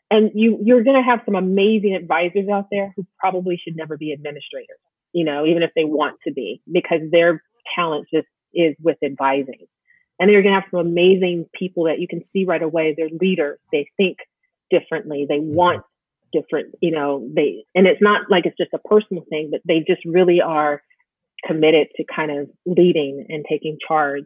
And 0.10 0.32
you, 0.36 0.60
you're 0.62 0.84
going 0.84 1.02
to 1.02 1.10
have 1.10 1.22
some 1.26 1.36
amazing 1.36 1.96
advisors 1.96 2.50
out 2.52 2.68
there 2.70 2.94
who 2.96 3.08
probably 3.18 3.58
should 3.58 3.78
never 3.78 3.98
be 3.98 4.12
administrators, 4.12 4.78
you 5.14 5.24
know, 5.24 5.46
even 5.46 5.64
if 5.64 5.72
they 5.76 5.86
want 5.86 6.18
to 6.28 6.34
be, 6.34 6.62
because 6.72 7.00
their 7.12 7.42
talent 7.76 8.08
just 8.14 8.28
is 8.54 8.76
with 8.82 8.98
advising. 9.04 9.68
And 10.20 10.30
you're 10.30 10.44
going 10.44 10.54
to 10.54 10.60
have 10.60 10.70
some 10.70 10.82
amazing 10.82 11.46
people 11.58 11.86
that 11.86 12.00
you 12.00 12.08
can 12.08 12.22
see 12.34 12.46
right 12.46 12.62
away. 12.62 12.94
They're 12.96 13.10
leaders. 13.10 13.58
They 13.72 13.88
think 13.98 14.18
differently. 14.70 15.26
They 15.28 15.38
mm-hmm. 15.38 15.56
want 15.56 15.84
different, 16.34 16.76
you 16.82 16.92
know, 16.92 17.28
they, 17.34 17.66
and 17.74 17.88
it's 17.88 18.02
not 18.02 18.30
like 18.30 18.46
it's 18.46 18.58
just 18.58 18.74
a 18.74 18.88
personal 18.88 19.26
thing, 19.30 19.50
but 19.52 19.62
they 19.66 19.80
just 19.80 20.02
really 20.06 20.42
are 20.42 20.82
committed 21.46 21.88
to 21.96 22.04
kind 22.04 22.32
of 22.32 22.50
leading 22.66 23.26
and 23.30 23.46
taking 23.50 23.78
charge. 23.86 24.26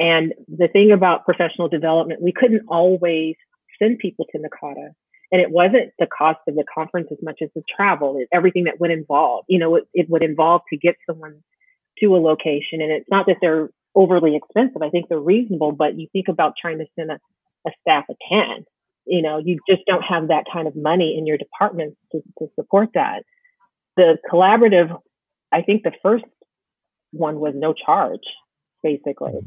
And 0.00 0.32
the 0.48 0.66
thing 0.66 0.92
about 0.92 1.26
professional 1.26 1.68
development, 1.68 2.22
we 2.22 2.32
couldn't 2.32 2.62
always 2.68 3.36
send 3.80 3.98
people 3.98 4.24
to 4.32 4.38
NACADA. 4.38 4.88
And 5.30 5.40
it 5.40 5.50
wasn't 5.50 5.92
the 5.98 6.06
cost 6.06 6.40
of 6.48 6.56
the 6.56 6.64
conference 6.74 7.08
as 7.12 7.18
much 7.22 7.38
as 7.42 7.50
the 7.54 7.62
travel, 7.76 8.20
everything 8.32 8.64
that 8.64 8.80
would 8.80 8.90
involve. 8.90 9.44
You 9.46 9.58
know, 9.58 9.76
it, 9.76 9.84
it 9.92 10.08
would 10.08 10.22
involve 10.22 10.62
to 10.70 10.78
get 10.78 10.96
someone 11.08 11.42
to 12.00 12.16
a 12.16 12.18
location. 12.18 12.80
And 12.80 12.90
it's 12.90 13.10
not 13.10 13.26
that 13.26 13.36
they're 13.42 13.68
overly 13.94 14.34
expensive. 14.36 14.82
I 14.82 14.88
think 14.88 15.08
they're 15.08 15.20
reasonable, 15.20 15.72
but 15.72 15.98
you 15.98 16.08
think 16.12 16.28
about 16.28 16.54
trying 16.60 16.78
to 16.78 16.86
send 16.98 17.10
a, 17.10 17.20
a 17.66 17.70
staff 17.82 18.04
of 18.08 18.16
10, 18.28 18.64
you 19.06 19.22
know, 19.22 19.38
you 19.38 19.58
just 19.68 19.82
don't 19.86 20.02
have 20.02 20.28
that 20.28 20.44
kind 20.50 20.66
of 20.66 20.74
money 20.74 21.16
in 21.18 21.26
your 21.26 21.36
department 21.36 21.96
to, 22.12 22.22
to 22.38 22.46
support 22.54 22.90
that. 22.94 23.22
The 23.96 24.16
collaborative, 24.32 24.98
I 25.52 25.62
think 25.62 25.82
the 25.82 25.92
first 26.02 26.24
one 27.12 27.38
was 27.38 27.52
no 27.54 27.74
charge, 27.74 28.20
basically 28.82 29.40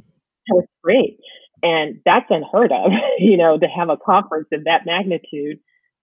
was 0.49 0.65
great. 0.83 1.17
And 1.61 1.99
that's 2.05 2.25
unheard 2.29 2.71
of, 2.71 2.91
you 3.19 3.37
know, 3.37 3.57
to 3.57 3.67
have 3.67 3.89
a 3.89 3.97
conference 3.97 4.47
of 4.51 4.65
that 4.65 4.85
magnitude 4.85 5.59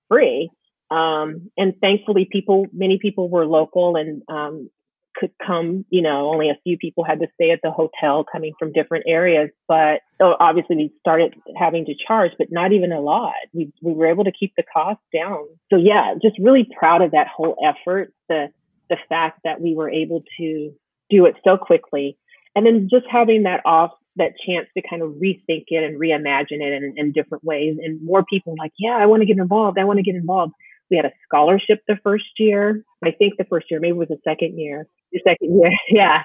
free. 0.09 0.51
Um, 0.91 1.51
and 1.57 1.75
thankfully 1.81 2.29
people, 2.31 2.67
many 2.73 2.99
people 3.01 3.29
were 3.29 3.47
local 3.47 3.97
and, 3.97 4.23
um, 4.29 4.71
could 5.17 5.31
come, 5.45 5.85
you 5.91 6.03
know, 6.03 6.31
only 6.33 6.51
a 6.51 6.59
few 6.63 6.79
people 6.79 7.05
had 7.05 7.21
to 7.21 7.27
stay 7.35 7.51
at 7.51 7.61
the 7.63 7.71
hotel 7.71 8.25
coming 8.31 8.53
from 8.59 8.73
different 8.73 9.05
areas. 9.07 9.51
But 9.69 10.01
so 10.21 10.37
obviously 10.39 10.77
we 10.77 10.93
started 11.01 11.35
having 11.59 11.85
to 11.87 11.95
charge, 12.07 12.33
but 12.39 12.49
not 12.51 12.73
even 12.73 12.93
a 12.93 13.01
lot. 13.01 13.35
We, 13.53 13.73
we 13.83 13.93
were 13.93 14.07
able 14.07 14.25
to 14.25 14.33
keep 14.33 14.53
the 14.57 14.63
cost 14.63 15.01
down. 15.13 15.47
So 15.71 15.79
yeah, 15.79 16.15
just 16.23 16.39
really 16.39 16.67
proud 16.79 17.03
of 17.03 17.11
that 17.11 17.27
whole 17.29 17.57
effort. 17.63 18.13
The, 18.29 18.47
the 18.89 18.97
fact 19.09 19.41
that 19.45 19.61
we 19.61 19.75
were 19.75 19.91
able 19.91 20.23
to 20.39 20.73
do 21.11 21.27
it 21.27 21.35
so 21.45 21.57
quickly 21.57 22.17
and 22.55 22.67
then 22.67 22.89
just 22.91 23.07
having 23.11 23.45
that 23.45 23.61
off 23.65 23.93
that 24.17 24.33
chance 24.47 24.67
to 24.77 24.83
kind 24.89 25.03
of 25.03 25.11
rethink 25.13 25.65
it 25.69 25.85
and 25.85 26.01
reimagine 26.01 26.61
it 26.61 26.73
in, 26.73 26.95
in 26.97 27.13
different 27.13 27.45
ways. 27.45 27.77
And 27.83 28.03
more 28.05 28.25
people 28.25 28.55
like, 28.59 28.73
yeah, 28.79 28.97
I 28.99 29.07
want 29.07 29.23
to 29.23 29.27
get 29.27 29.39
involved. 29.39 29.79
I 29.79 29.85
want 29.85 29.99
to 29.99 30.03
get 30.03 30.15
involved. 30.15 30.53
We 30.91 30.97
had 30.97 31.07
a 31.07 31.13
scholarship 31.25 31.83
the 31.87 31.97
first 32.03 32.25
year. 32.39 32.85
I 33.05 33.13
think 33.13 33.35
the 33.39 33.45
first 33.45 33.71
year, 33.71 33.81
maybe 33.81 33.93
it 33.93 33.97
was 33.97 34.09
the 34.09 34.19
second 34.25 34.59
year. 34.59 34.87
The 35.13 35.21
second 35.25 35.59
year, 35.59 35.71
yeah. 35.91 36.23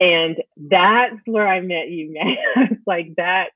And 0.00 0.36
that's 0.56 1.20
where 1.26 1.46
I 1.46 1.60
met 1.60 1.88
you, 1.88 2.12
man. 2.56 2.82
like 2.86 3.14
that, 3.16 3.50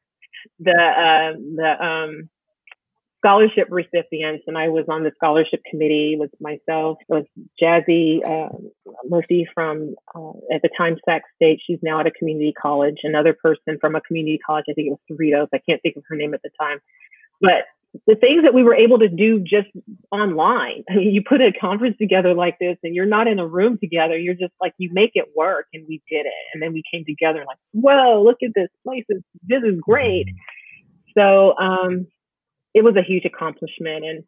the 0.58 0.72
uh, 0.72 1.38
the 1.56 1.84
um, 1.84 2.28
scholarship 3.20 3.68
recipients, 3.70 4.44
and 4.46 4.56
I 4.56 4.68
was 4.68 4.86
on 4.88 5.04
the 5.04 5.12
scholarship 5.16 5.60
committee 5.70 6.16
with 6.18 6.30
myself. 6.40 6.98
It 7.08 7.12
was 7.12 7.24
Jazzy 7.62 8.20
uh, 8.26 8.48
Murphy 9.08 9.46
from 9.54 9.94
uh, 10.14 10.32
at 10.52 10.62
the 10.62 10.70
time 10.76 10.96
Sac 11.04 11.22
State. 11.36 11.60
She's 11.66 11.78
now 11.82 12.00
at 12.00 12.06
a 12.06 12.10
community 12.10 12.52
college. 12.60 12.96
Another 13.02 13.34
person 13.34 13.78
from 13.80 13.94
a 13.94 14.00
community 14.00 14.38
college. 14.44 14.64
I 14.70 14.72
think 14.72 14.88
it 14.88 14.90
was 14.90 15.00
Cerritos. 15.10 15.48
I 15.52 15.60
can't 15.68 15.80
think 15.82 15.96
of 15.96 16.04
her 16.08 16.16
name 16.16 16.34
at 16.34 16.42
the 16.42 16.50
time, 16.58 16.78
but 17.40 17.64
the 18.06 18.14
things 18.14 18.44
that 18.44 18.54
we 18.54 18.62
were 18.62 18.74
able 18.74 18.98
to 19.00 19.08
do 19.08 19.40
just 19.40 19.68
online. 20.12 20.84
I 20.90 20.96
mean, 20.96 21.12
you 21.12 21.22
put 21.28 21.40
a 21.40 21.52
conference 21.52 21.96
together 21.98 22.34
like 22.34 22.56
this 22.60 22.76
and 22.82 22.94
you're 22.94 23.06
not 23.06 23.26
in 23.26 23.38
a 23.38 23.46
room 23.46 23.78
together. 23.78 24.16
You're 24.16 24.34
just 24.34 24.52
like, 24.60 24.74
you 24.78 24.90
make 24.92 25.12
it 25.14 25.26
work. 25.34 25.66
And 25.74 25.84
we 25.88 26.02
did 26.08 26.26
it. 26.26 26.32
And 26.54 26.62
then 26.62 26.72
we 26.72 26.82
came 26.92 27.04
together 27.04 27.44
like, 27.46 27.58
whoa, 27.72 28.22
look 28.22 28.38
at 28.44 28.50
this 28.54 28.68
place. 28.86 29.04
This 29.08 29.62
is 29.64 29.80
great. 29.80 30.26
So, 31.18 31.56
um, 31.58 32.06
it 32.74 32.84
was 32.84 32.96
a 32.96 33.02
huge 33.02 33.24
accomplishment. 33.24 34.04
And 34.04 34.24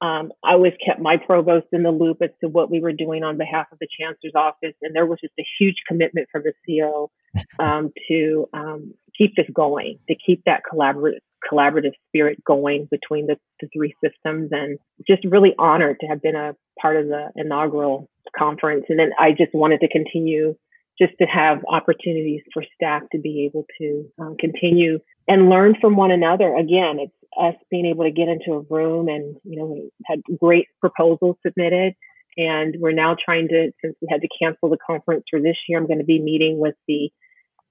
um, 0.00 0.32
I 0.42 0.52
always 0.52 0.74
kept 0.84 1.00
my 1.00 1.16
provost 1.16 1.66
in 1.72 1.82
the 1.82 1.90
loop 1.90 2.18
as 2.20 2.30
to 2.42 2.48
what 2.48 2.70
we 2.70 2.80
were 2.80 2.92
doing 2.92 3.22
on 3.22 3.38
behalf 3.38 3.66
of 3.72 3.78
the 3.78 3.88
chancellor's 3.98 4.34
office. 4.34 4.74
And 4.82 4.94
there 4.94 5.06
was 5.06 5.20
just 5.20 5.34
a 5.38 5.46
huge 5.58 5.76
commitment 5.86 6.28
from 6.30 6.42
the 6.42 6.52
CO 6.66 7.10
um, 7.58 7.92
to 8.08 8.48
um, 8.52 8.94
keep 9.16 9.36
this 9.36 9.46
going, 9.54 9.98
to 10.08 10.14
keep 10.14 10.42
that 10.46 10.62
collaborative 10.70 11.20
collaborative 11.50 11.92
spirit 12.08 12.42
going 12.44 12.88
between 12.90 13.26
the, 13.26 13.36
the 13.60 13.68
three 13.76 13.94
systems 14.02 14.48
and 14.50 14.78
just 15.06 15.22
really 15.24 15.54
honored 15.58 15.98
to 16.00 16.06
have 16.06 16.22
been 16.22 16.36
a 16.36 16.54
part 16.80 16.96
of 16.96 17.06
the 17.08 17.30
inaugural 17.36 18.08
conference. 18.36 18.86
And 18.88 18.98
then 18.98 19.10
I 19.18 19.32
just 19.32 19.54
wanted 19.54 19.80
to 19.80 19.88
continue 19.88 20.56
just 20.98 21.12
to 21.20 21.26
have 21.26 21.58
opportunities 21.68 22.42
for 22.52 22.64
staff 22.74 23.02
to 23.12 23.18
be 23.18 23.44
able 23.44 23.66
to 23.78 24.06
um, 24.20 24.36
continue 24.38 25.00
and 25.26 25.48
learn 25.48 25.74
from 25.80 25.96
one 25.96 26.10
another. 26.10 26.54
Again, 26.54 26.98
it's 27.00 27.12
us 27.40 27.54
being 27.70 27.86
able 27.86 28.04
to 28.04 28.10
get 28.10 28.28
into 28.28 28.52
a 28.52 28.74
room 28.74 29.08
and, 29.08 29.36
you 29.44 29.58
know, 29.58 29.66
we 29.66 29.90
had 30.06 30.20
great 30.40 30.66
proposals 30.80 31.36
submitted. 31.46 31.94
And 32.36 32.76
we're 32.80 32.92
now 32.92 33.16
trying 33.22 33.48
to, 33.48 33.70
since 33.82 33.94
we 34.02 34.08
had 34.10 34.20
to 34.22 34.28
cancel 34.40 34.68
the 34.68 34.78
conference 34.84 35.24
for 35.30 35.40
this 35.40 35.56
year, 35.68 35.78
I'm 35.78 35.86
going 35.86 36.00
to 36.00 36.04
be 36.04 36.20
meeting 36.20 36.58
with 36.58 36.74
the 36.88 37.10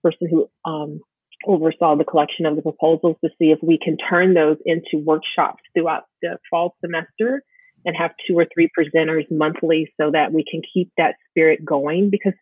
person 0.02 0.30
who 0.30 0.50
um, 0.64 1.02
oversaw 1.46 1.96
the 1.98 2.06
collection 2.06 2.46
of 2.46 2.56
the 2.56 2.62
proposals 2.62 3.18
to 3.24 3.30
see 3.40 3.52
if 3.52 3.60
we 3.62 3.78
can 3.78 3.98
turn 3.98 4.34
those 4.34 4.58
into 4.66 5.04
workshops 5.04 5.62
throughout 5.74 6.04
the 6.22 6.38
fall 6.50 6.76
semester 6.84 7.44
and 7.86 7.96
have 7.98 8.12
two 8.28 8.38
or 8.38 8.46
three 8.54 8.70
presenters 8.78 9.26
monthly 9.30 9.92
so 10.00 10.12
that 10.12 10.32
we 10.32 10.46
can 10.50 10.62
keep 10.74 10.92
that 10.98 11.16
spirit 11.30 11.64
going 11.66 12.10
because 12.10 12.34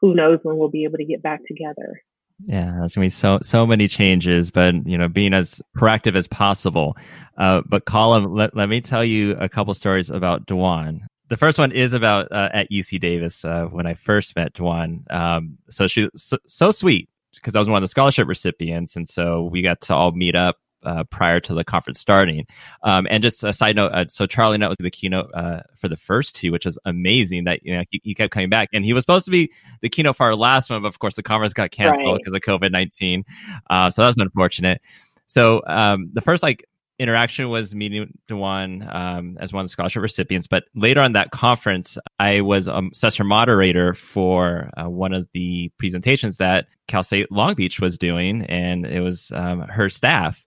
who 0.00 0.14
knows 0.14 0.38
when 0.42 0.56
we'll 0.56 0.68
be 0.68 0.84
able 0.84 0.98
to 0.98 1.04
get 1.04 1.22
back 1.22 1.40
together. 1.46 2.00
Yeah, 2.46 2.76
there's 2.78 2.94
gonna 2.94 3.06
be 3.06 3.10
so 3.10 3.40
so 3.42 3.66
many 3.66 3.88
changes, 3.88 4.50
but 4.50 4.86
you 4.86 4.96
know, 4.96 5.08
being 5.08 5.34
as 5.34 5.60
proactive 5.76 6.14
as 6.14 6.28
possible. 6.28 6.96
Uh, 7.36 7.62
but 7.66 7.84
Colum, 7.84 8.32
let, 8.32 8.54
let 8.56 8.68
me 8.68 8.80
tell 8.80 9.04
you 9.04 9.32
a 9.32 9.48
couple 9.48 9.74
stories 9.74 10.08
about 10.08 10.46
Dwan. 10.46 11.00
The 11.28 11.36
first 11.36 11.58
one 11.58 11.72
is 11.72 11.92
about 11.94 12.30
uh, 12.30 12.48
at 12.52 12.70
UC 12.70 13.00
Davis 13.00 13.44
uh, 13.44 13.64
when 13.64 13.86
I 13.86 13.94
first 13.94 14.36
met 14.36 14.54
Dwan. 14.54 15.10
Um, 15.12 15.58
so 15.68 15.86
she 15.86 16.08
so, 16.16 16.38
so 16.46 16.70
sweet 16.70 17.08
because 17.34 17.56
I 17.56 17.58
was 17.58 17.68
one 17.68 17.78
of 17.78 17.82
the 17.82 17.88
scholarship 17.88 18.28
recipients, 18.28 18.94
and 18.94 19.08
so 19.08 19.48
we 19.50 19.60
got 19.60 19.80
to 19.82 19.94
all 19.94 20.12
meet 20.12 20.36
up 20.36 20.56
uh, 20.82 21.04
prior 21.04 21.40
to 21.40 21.54
the 21.54 21.64
conference 21.64 22.00
starting. 22.00 22.46
Um, 22.82 23.06
and 23.10 23.22
just 23.22 23.44
a 23.44 23.52
side 23.52 23.76
note, 23.76 23.92
uh, 23.92 24.06
so 24.08 24.26
Charlie 24.26 24.58
Nutt 24.58 24.70
was 24.70 24.78
the 24.78 24.90
keynote 24.90 25.30
uh, 25.34 25.60
for 25.76 25.88
the 25.88 25.96
first 25.96 26.36
two, 26.36 26.52
which 26.52 26.64
was 26.64 26.78
amazing. 26.84 27.44
That 27.44 27.60
you 27.64 27.76
know 27.76 27.84
he, 27.90 28.00
he, 28.04 28.14
kept 28.14 28.32
coming 28.32 28.48
back, 28.48 28.68
and 28.72 28.84
he 28.84 28.92
was 28.92 29.02
supposed 29.02 29.24
to 29.26 29.30
be 29.30 29.50
the 29.82 29.88
keynote 29.88 30.16
for 30.16 30.26
our 30.26 30.36
last 30.36 30.70
one, 30.70 30.82
but 30.82 30.88
of 30.88 30.98
course 30.98 31.16
the 31.16 31.22
conference 31.22 31.52
got 31.52 31.70
canceled 31.70 32.18
because 32.18 32.32
right. 32.32 32.48
of 32.48 32.60
COVID 32.60 32.70
nineteen. 32.70 33.24
Uh, 33.70 33.90
so 33.90 34.02
that 34.02 34.08
was 34.08 34.18
unfortunate. 34.18 34.80
So 35.26 35.62
um, 35.66 36.10
the 36.12 36.20
first 36.20 36.42
like 36.42 36.64
interaction 36.98 37.48
was 37.48 37.74
meeting 37.74 38.18
Dwan 38.28 38.92
um, 38.94 39.38
as 39.40 39.52
one 39.52 39.62
of 39.62 39.66
the 39.66 39.72
scholarship 39.72 40.02
recipients. 40.02 40.46
But 40.46 40.64
later 40.74 41.00
on 41.00 41.12
that 41.12 41.30
conference, 41.30 41.96
I 42.18 42.40
was 42.40 42.68
a 42.68 42.82
session 42.92 43.26
moderator 43.26 43.94
for 43.94 44.70
uh, 44.76 44.88
one 44.88 45.12
of 45.12 45.28
the 45.32 45.70
presentations 45.78 46.38
that 46.38 46.66
Cal 46.88 47.02
State 47.02 47.30
Long 47.30 47.54
Beach 47.54 47.80
was 47.80 47.98
doing, 47.98 48.42
and 48.42 48.84
it 48.86 49.00
was 49.00 49.30
um, 49.34 49.60
her 49.60 49.88
staff. 49.88 50.44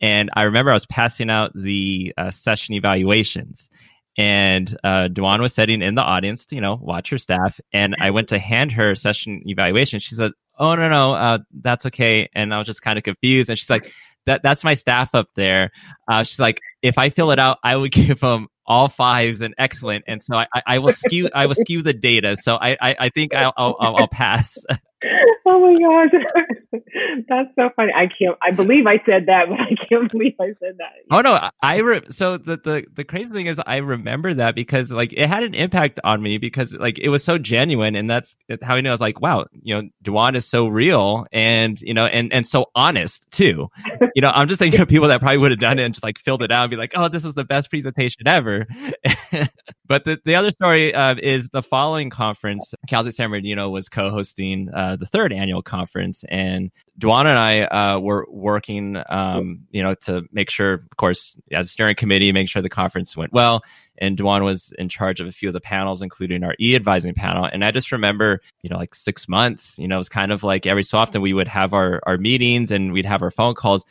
And 0.00 0.30
I 0.34 0.42
remember 0.42 0.70
I 0.70 0.74
was 0.74 0.86
passing 0.86 1.28
out 1.28 1.52
the 1.54 2.14
uh, 2.16 2.30
session 2.30 2.74
evaluations. 2.74 3.68
And 4.16 4.76
uh, 4.82 5.08
Dwan 5.10 5.40
was 5.40 5.54
sitting 5.54 5.82
in 5.82 5.94
the 5.94 6.02
audience 6.02 6.46
to, 6.46 6.54
you 6.54 6.60
know, 6.60 6.78
watch 6.80 7.10
her 7.10 7.18
staff. 7.18 7.60
And 7.72 7.96
I 8.00 8.10
went 8.10 8.28
to 8.28 8.38
hand 8.38 8.72
her 8.72 8.94
session 8.94 9.42
evaluation. 9.46 10.00
She 10.00 10.14
said, 10.14 10.32
Oh, 10.58 10.74
no, 10.74 10.90
no, 10.90 11.14
uh, 11.14 11.38
that's 11.62 11.86
okay. 11.86 12.28
And 12.34 12.52
I 12.52 12.58
was 12.58 12.66
just 12.66 12.82
kind 12.82 12.98
of 12.98 13.04
confused. 13.04 13.48
And 13.48 13.58
she's 13.58 13.70
like, 13.70 13.94
that 14.30 14.42
that's 14.42 14.62
my 14.62 14.74
staff 14.74 15.14
up 15.14 15.28
there. 15.34 15.72
Uh, 16.08 16.22
she's 16.22 16.38
like, 16.38 16.60
if 16.82 16.98
I 16.98 17.10
fill 17.10 17.32
it 17.32 17.38
out, 17.38 17.58
I 17.64 17.74
would 17.76 17.90
give 18.00 18.20
them 18.20 18.46
all 18.66 18.88
fives 18.88 19.40
and 19.40 19.54
excellent. 19.58 20.04
And 20.06 20.22
so 20.22 20.36
I, 20.36 20.46
I, 20.64 20.78
will 20.78 20.92
skew 20.92 21.28
I 21.34 21.46
will 21.46 21.56
skew 21.56 21.82
the 21.82 21.92
data. 21.92 22.36
So 22.36 22.54
I 22.54 22.76
I, 22.80 22.96
I 23.00 23.08
think 23.08 23.34
I'll, 23.34 23.52
I'll, 23.56 23.76
I'll 23.80 24.08
pass. 24.08 24.56
oh 25.46 25.60
my 25.60 26.08
gosh, 26.08 26.22
that's 27.28 27.48
so 27.56 27.70
funny. 27.74 27.92
I 27.94 28.06
can't. 28.06 28.36
I 28.42 28.52
believe 28.52 28.86
I 28.86 29.02
said 29.04 29.26
that, 29.26 29.48
but 29.48 29.58
I 29.60 29.74
can't 29.88 30.10
believe 30.10 30.34
I 30.40 30.48
said 30.60 30.76
that. 30.78 30.92
Oh 31.10 31.20
no, 31.20 31.50
I 31.62 31.78
re- 31.78 32.02
so 32.10 32.36
the 32.36 32.56
the 32.56 32.84
the 32.94 33.04
crazy 33.04 33.32
thing 33.32 33.46
is 33.46 33.60
I 33.66 33.76
remember 33.78 34.34
that 34.34 34.54
because 34.54 34.92
like 34.92 35.12
it 35.12 35.26
had 35.26 35.42
an 35.42 35.54
impact 35.54 35.98
on 36.04 36.22
me 36.22 36.38
because 36.38 36.74
like 36.74 36.98
it 36.98 37.08
was 37.08 37.24
so 37.24 37.38
genuine, 37.38 37.96
and 37.96 38.08
that's 38.08 38.36
how 38.62 38.76
I 38.76 38.80
know 38.80 38.90
I 38.90 38.92
was 38.92 39.00
like, 39.00 39.20
wow, 39.20 39.46
you 39.62 39.74
know, 39.74 39.88
Dwan 40.04 40.36
is 40.36 40.46
so 40.46 40.68
real, 40.68 41.26
and 41.32 41.80
you 41.80 41.94
know, 41.94 42.06
and 42.06 42.32
and 42.32 42.46
so 42.46 42.66
honest 42.74 43.28
too. 43.30 43.68
you 44.14 44.22
know, 44.22 44.30
I'm 44.30 44.48
just 44.48 44.58
thinking 44.58 44.80
of 44.80 44.88
people 44.88 45.08
that 45.08 45.20
probably 45.20 45.38
would 45.38 45.50
have 45.50 45.60
done 45.60 45.78
it 45.78 45.84
and 45.84 45.94
just 45.94 46.04
like 46.04 46.18
filled 46.18 46.42
it 46.42 46.52
out 46.52 46.64
and 46.64 46.70
be 46.70 46.76
like, 46.76 46.92
oh, 46.94 47.08
this 47.08 47.24
is 47.24 47.34
the 47.34 47.44
best 47.44 47.70
presentation 47.70 48.26
ever. 48.26 48.66
but 49.90 50.04
the 50.04 50.20
the 50.24 50.36
other 50.36 50.52
story 50.52 50.94
uh, 50.94 51.16
is 51.20 51.48
the 51.48 51.64
following 51.64 52.10
conference, 52.10 52.76
Cal 52.86 53.02
State 53.02 53.16
San 53.16 53.28
Bernardino 53.28 53.70
was 53.70 53.88
co-hosting. 53.88 54.68
Uh, 54.72 54.94
the 54.94 55.04
third 55.04 55.32
annual 55.32 55.62
conference, 55.62 56.24
and 56.28 56.70
Dwan 57.00 57.26
and 57.26 57.36
I 57.36 57.62
uh, 57.62 57.98
were 57.98 58.24
working, 58.30 59.02
um, 59.08 59.66
you 59.72 59.82
know, 59.82 59.96
to 60.02 60.22
make 60.30 60.48
sure, 60.48 60.74
of 60.74 60.96
course, 60.96 61.36
as 61.50 61.66
a 61.66 61.68
steering 61.68 61.96
committee, 61.96 62.30
make 62.30 62.48
sure 62.48 62.62
the 62.62 62.68
conference 62.68 63.16
went 63.16 63.32
well. 63.32 63.62
And 63.98 64.16
Dwan 64.16 64.44
was 64.44 64.72
in 64.78 64.88
charge 64.88 65.18
of 65.18 65.26
a 65.26 65.32
few 65.32 65.48
of 65.48 65.54
the 65.54 65.60
panels, 65.60 66.02
including 66.02 66.44
our 66.44 66.54
e-advising 66.60 67.14
panel. 67.14 67.48
And 67.52 67.64
I 67.64 67.72
just 67.72 67.90
remember, 67.90 68.42
you 68.62 68.70
know, 68.70 68.76
like 68.76 68.94
six 68.94 69.28
months, 69.28 69.76
you 69.76 69.88
know, 69.88 69.96
it 69.96 69.98
was 69.98 70.08
kind 70.08 70.30
of 70.30 70.44
like 70.44 70.66
every 70.66 70.84
so 70.84 70.98
often 70.98 71.20
we 71.20 71.32
would 71.32 71.48
have 71.48 71.74
our 71.74 72.00
our 72.06 72.16
meetings 72.16 72.70
and 72.70 72.92
we'd 72.92 73.06
have 73.06 73.22
our 73.22 73.32
phone 73.32 73.54
calls 73.54 73.84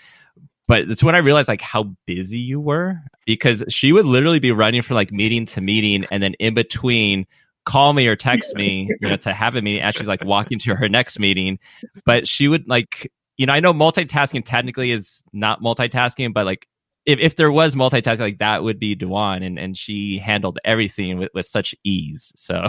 but 0.69 0.81
it's 0.81 1.01
when 1.01 1.15
I 1.15 1.17
realized 1.17 1.47
like 1.47 1.61
how 1.61 1.95
busy 2.05 2.37
you 2.37 2.59
were 2.59 3.01
because 3.25 3.63
she 3.69 3.91
would 3.91 4.05
literally 4.05 4.37
be 4.39 4.51
running 4.51 4.83
from 4.83 4.97
like 4.97 5.11
meeting 5.11 5.47
to 5.47 5.61
meeting 5.61 6.05
and 6.11 6.21
then 6.21 6.35
in 6.35 6.53
between 6.53 7.25
call 7.65 7.91
me 7.91 8.05
or 8.05 8.15
text 8.15 8.55
me, 8.55 8.87
you 9.01 9.09
know, 9.09 9.15
to 9.15 9.33
have 9.33 9.55
a 9.55 9.63
meeting 9.63 9.81
as 9.81 9.95
she's 9.95 10.07
like 10.07 10.23
walking 10.23 10.59
to 10.59 10.75
her 10.75 10.87
next 10.87 11.17
meeting. 11.17 11.57
But 12.05 12.27
she 12.27 12.47
would 12.47 12.69
like, 12.69 13.11
you 13.35 13.47
know, 13.47 13.53
I 13.53 13.61
know 13.61 13.73
multitasking 13.73 14.43
technically 14.45 14.91
is 14.91 15.23
not 15.33 15.59
multitasking, 15.59 16.35
but 16.35 16.45
like 16.45 16.67
if, 17.03 17.17
if 17.17 17.35
there 17.35 17.51
was 17.51 17.73
multitasking, 17.73 18.19
like 18.19 18.37
that 18.37 18.63
would 18.63 18.79
be 18.79 18.95
Dwan 18.95 19.43
and, 19.43 19.57
and 19.57 19.75
she 19.75 20.19
handled 20.19 20.59
everything 20.63 21.17
with, 21.17 21.29
with 21.33 21.47
such 21.47 21.73
ease. 21.83 22.31
So 22.35 22.67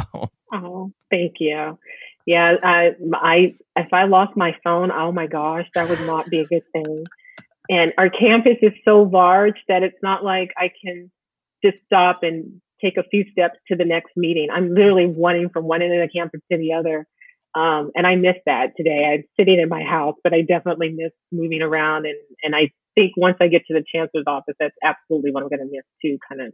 Oh, 0.54 0.90
thank 1.10 1.34
you. 1.38 1.78
Yeah, 2.24 2.54
I 2.62 2.90
I 3.12 3.54
if 3.76 3.92
I 3.92 4.04
lost 4.04 4.36
my 4.36 4.56
phone, 4.64 4.90
oh 4.90 5.12
my 5.12 5.26
gosh, 5.26 5.66
that 5.74 5.88
would 5.88 6.00
not 6.00 6.30
be 6.30 6.40
a 6.40 6.46
good 6.46 6.64
thing. 6.72 7.04
And 7.70 7.92
our 7.96 8.10
campus 8.10 8.56
is 8.62 8.72
so 8.84 9.02
large 9.02 9.54
that 9.68 9.84
it's 9.84 9.96
not 10.02 10.24
like 10.24 10.50
I 10.58 10.72
can 10.84 11.10
just 11.64 11.76
stop 11.86 12.20
and 12.22 12.60
take 12.82 12.96
a 12.96 13.04
few 13.04 13.24
steps 13.30 13.58
to 13.68 13.76
the 13.76 13.84
next 13.84 14.10
meeting. 14.16 14.48
I'm 14.52 14.74
literally 14.74 15.06
running 15.06 15.50
from 15.50 15.66
one 15.66 15.80
end 15.80 15.94
of 15.94 16.00
the 16.00 16.12
campus 16.12 16.40
to 16.50 16.58
the 16.58 16.72
other. 16.72 17.06
Um, 17.54 17.90
and 17.94 18.06
I 18.06 18.16
miss 18.16 18.36
that 18.46 18.72
today. 18.76 19.04
I'm 19.12 19.24
sitting 19.38 19.60
in 19.60 19.68
my 19.68 19.82
house, 19.82 20.16
but 20.24 20.34
I 20.34 20.42
definitely 20.42 20.90
miss 20.90 21.12
moving 21.30 21.62
around. 21.62 22.06
And, 22.06 22.16
and 22.42 22.56
I 22.56 22.70
think 22.96 23.12
once 23.16 23.36
I 23.40 23.46
get 23.46 23.62
to 23.68 23.74
the 23.74 23.84
chancellor's 23.94 24.24
office, 24.26 24.54
that's 24.58 24.74
absolutely 24.82 25.30
what 25.30 25.44
I'm 25.44 25.48
going 25.48 25.60
to 25.60 25.70
miss 25.70 25.84
too, 26.02 26.18
kind 26.28 26.40
of 26.40 26.52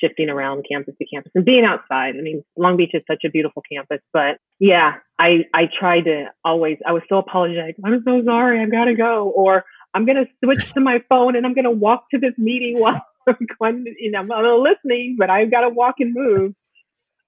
shifting 0.00 0.28
around 0.28 0.64
campus 0.70 0.94
to 0.98 1.06
campus 1.12 1.32
and 1.34 1.44
being 1.44 1.64
outside. 1.64 2.14
I 2.18 2.22
mean, 2.22 2.42
Long 2.56 2.76
Beach 2.76 2.90
is 2.92 3.02
such 3.10 3.22
a 3.24 3.30
beautiful 3.30 3.62
campus, 3.70 4.00
but 4.12 4.38
yeah, 4.58 4.94
I, 5.18 5.44
I 5.54 5.68
try 5.78 6.00
to 6.00 6.26
always, 6.44 6.78
I 6.86 6.92
was 6.92 7.02
so 7.08 7.18
apologetic. 7.18 7.76
I'm 7.84 8.02
so 8.04 8.22
sorry. 8.24 8.60
I've 8.60 8.70
got 8.70 8.86
to 8.86 8.94
go. 8.94 9.32
Or 9.34 9.64
I'm 9.94 10.06
going 10.06 10.24
to 10.24 10.26
switch 10.44 10.72
to 10.74 10.80
my 10.80 11.02
phone 11.08 11.36
and 11.36 11.44
I'm 11.44 11.54
going 11.54 11.64
to 11.64 11.70
walk 11.70 12.04
to 12.10 12.18
this 12.18 12.34
meeting 12.38 12.78
while 12.78 13.04
I'm 13.26 13.46
going, 13.60 13.84
you 13.98 14.10
know, 14.10 14.20
I'm 14.20 14.62
listening, 14.62 15.16
but 15.18 15.30
I've 15.30 15.50
got 15.50 15.62
to 15.62 15.68
walk 15.68 15.96
and 15.98 16.12
move. 16.14 16.54